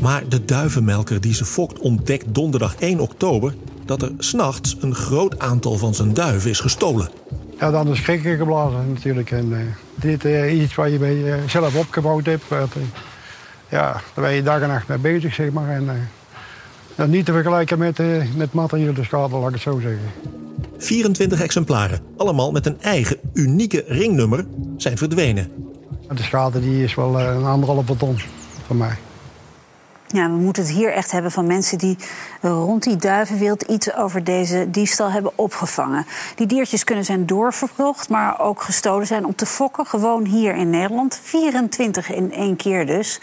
Maar 0.01 0.29
de 0.29 0.45
duivenmelker 0.45 1.21
die 1.21 1.33
ze 1.33 1.45
fokt 1.45 1.79
ontdekt 1.79 2.25
donderdag 2.33 2.75
1 2.75 2.99
oktober 2.99 3.53
dat 3.85 4.01
er 4.01 4.11
s'nachts 4.17 4.75
een 4.79 4.95
groot 4.95 5.39
aantal 5.39 5.77
van 5.77 5.95
zijn 5.95 6.13
duiven 6.13 6.49
is 6.49 6.59
gestolen. 6.59 7.09
Ja, 7.59 7.71
dan 7.71 7.87
is 7.87 7.97
schrikken 7.97 8.37
geblazen 8.37 8.93
natuurlijk. 8.93 9.31
En, 9.31 9.49
uh, 9.49 9.57
dit 9.95 10.25
is 10.25 10.51
iets 10.51 10.75
wat 10.75 10.91
je 10.91 10.97
bij 10.97 11.17
jezelf 11.17 11.75
opgebouwd 11.75 12.25
hebt. 12.25 12.47
Wat, 12.47 12.69
ja, 13.69 13.91
daar 13.91 14.25
ben 14.25 14.31
je 14.31 14.43
dag 14.43 14.61
en 14.61 14.67
nacht 14.67 14.87
mee 14.87 14.97
bezig, 14.97 15.33
zeg 15.33 15.51
maar. 15.51 15.69
En, 15.69 16.09
niet 17.09 17.25
te 17.25 17.31
vergelijken 17.31 17.77
met, 17.77 17.97
met 18.35 18.53
materiële 18.53 19.03
schade, 19.03 19.35
laat 19.35 19.47
ik 19.47 19.53
het 19.53 19.61
zo 19.61 19.79
zeggen. 19.79 20.11
24 20.77 21.41
exemplaren, 21.41 21.99
allemaal 22.17 22.51
met 22.51 22.65
een 22.65 22.81
eigen 22.81 23.17
unieke 23.33 23.83
ringnummer, 23.87 24.45
zijn 24.77 24.97
verdwenen. 24.97 25.51
De 26.13 26.23
schade 26.23 26.59
die 26.59 26.83
is 26.83 26.95
wel 26.95 27.19
een 27.19 27.45
anderhalve 27.45 27.95
ton 27.95 28.19
van 28.65 28.77
mij. 28.77 28.97
Ja, 30.13 30.29
we 30.29 30.37
moeten 30.37 30.63
het 30.63 30.71
hier 30.71 30.93
echt 30.93 31.11
hebben 31.11 31.31
van 31.31 31.47
mensen 31.47 31.77
die 31.77 31.97
rond 32.41 32.83
die 32.83 32.95
duivenwereld 32.95 33.61
iets 33.61 33.93
over 33.93 34.23
deze 34.23 34.69
diefstal 34.69 35.11
hebben 35.11 35.31
opgevangen. 35.35 36.05
Die 36.35 36.47
diertjes 36.47 36.83
kunnen 36.83 37.05
zijn 37.05 37.25
doorverkocht, 37.25 38.09
maar 38.09 38.39
ook 38.39 38.61
gestolen 38.61 39.07
zijn 39.07 39.25
om 39.25 39.35
te 39.35 39.45
fokken. 39.45 39.85
Gewoon 39.85 40.25
hier 40.25 40.55
in 40.55 40.69
Nederland. 40.69 41.19
24 41.23 42.11
in 42.11 42.33
één 42.33 42.55
keer 42.55 42.85
dus. 42.85 43.19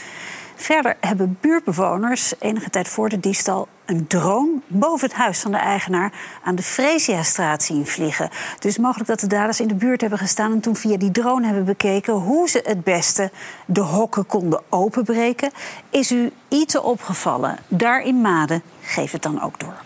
Verder 0.54 0.96
hebben 1.00 1.38
buurtbewoners 1.40 2.34
enige 2.38 2.70
tijd 2.70 2.88
voor 2.88 3.08
de 3.08 3.20
diefstal 3.20 3.68
een 3.86 4.06
drone 4.06 4.60
boven 4.66 5.08
het 5.08 5.16
huis 5.16 5.40
van 5.40 5.50
de 5.50 5.56
eigenaar 5.56 6.12
aan 6.44 6.54
de 6.54 6.62
Fresiastraat 6.62 7.62
zien 7.62 7.86
vliegen. 7.86 8.30
Dus 8.58 8.78
mogelijk 8.78 9.08
dat 9.08 9.20
de 9.20 9.26
daders 9.26 9.60
in 9.60 9.68
de 9.68 9.74
buurt 9.74 10.00
hebben 10.00 10.18
gestaan 10.18 10.52
en 10.52 10.60
toen 10.60 10.76
via 10.76 10.96
die 10.96 11.10
drone 11.10 11.46
hebben 11.46 11.64
bekeken 11.64 12.12
hoe 12.12 12.48
ze 12.48 12.62
het 12.64 12.84
beste 12.84 13.30
de 13.66 13.80
hokken 13.80 14.26
konden 14.26 14.62
openbreken. 14.68 15.50
Is 15.90 16.12
u 16.12 16.32
iets 16.48 16.78
opgevallen 16.78 17.58
daar 17.68 18.02
in 18.02 18.20
Maden? 18.20 18.62
Geef 18.80 19.12
het 19.12 19.22
dan 19.22 19.42
ook 19.42 19.60
door. 19.60 19.84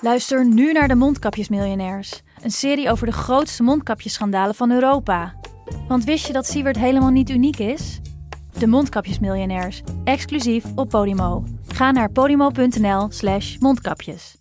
Luister 0.00 0.46
nu 0.46 0.72
naar 0.72 0.88
de 0.88 0.94
Mondkapjesmiljonairs, 0.94 2.22
een 2.42 2.50
serie 2.50 2.90
over 2.90 3.06
de 3.06 3.12
grootste 3.12 3.62
mondkapjesschandalen 3.62 4.54
van 4.54 4.70
Europa. 4.70 5.34
Want 5.88 6.04
wist 6.04 6.26
je 6.26 6.32
dat 6.32 6.46
Siewert 6.46 6.76
helemaal 6.76 7.10
niet 7.10 7.30
uniek 7.30 7.58
is? 7.58 8.00
De 8.58 8.66
Mondkapjesmiljonairs, 8.66 9.82
exclusief 10.04 10.64
op 10.74 10.88
Podimo. 10.88 11.44
Ga 11.68 11.90
naar 11.90 12.10
podimo.nl 12.10 13.06
slash 13.10 13.58
mondkapjes. 13.58 14.39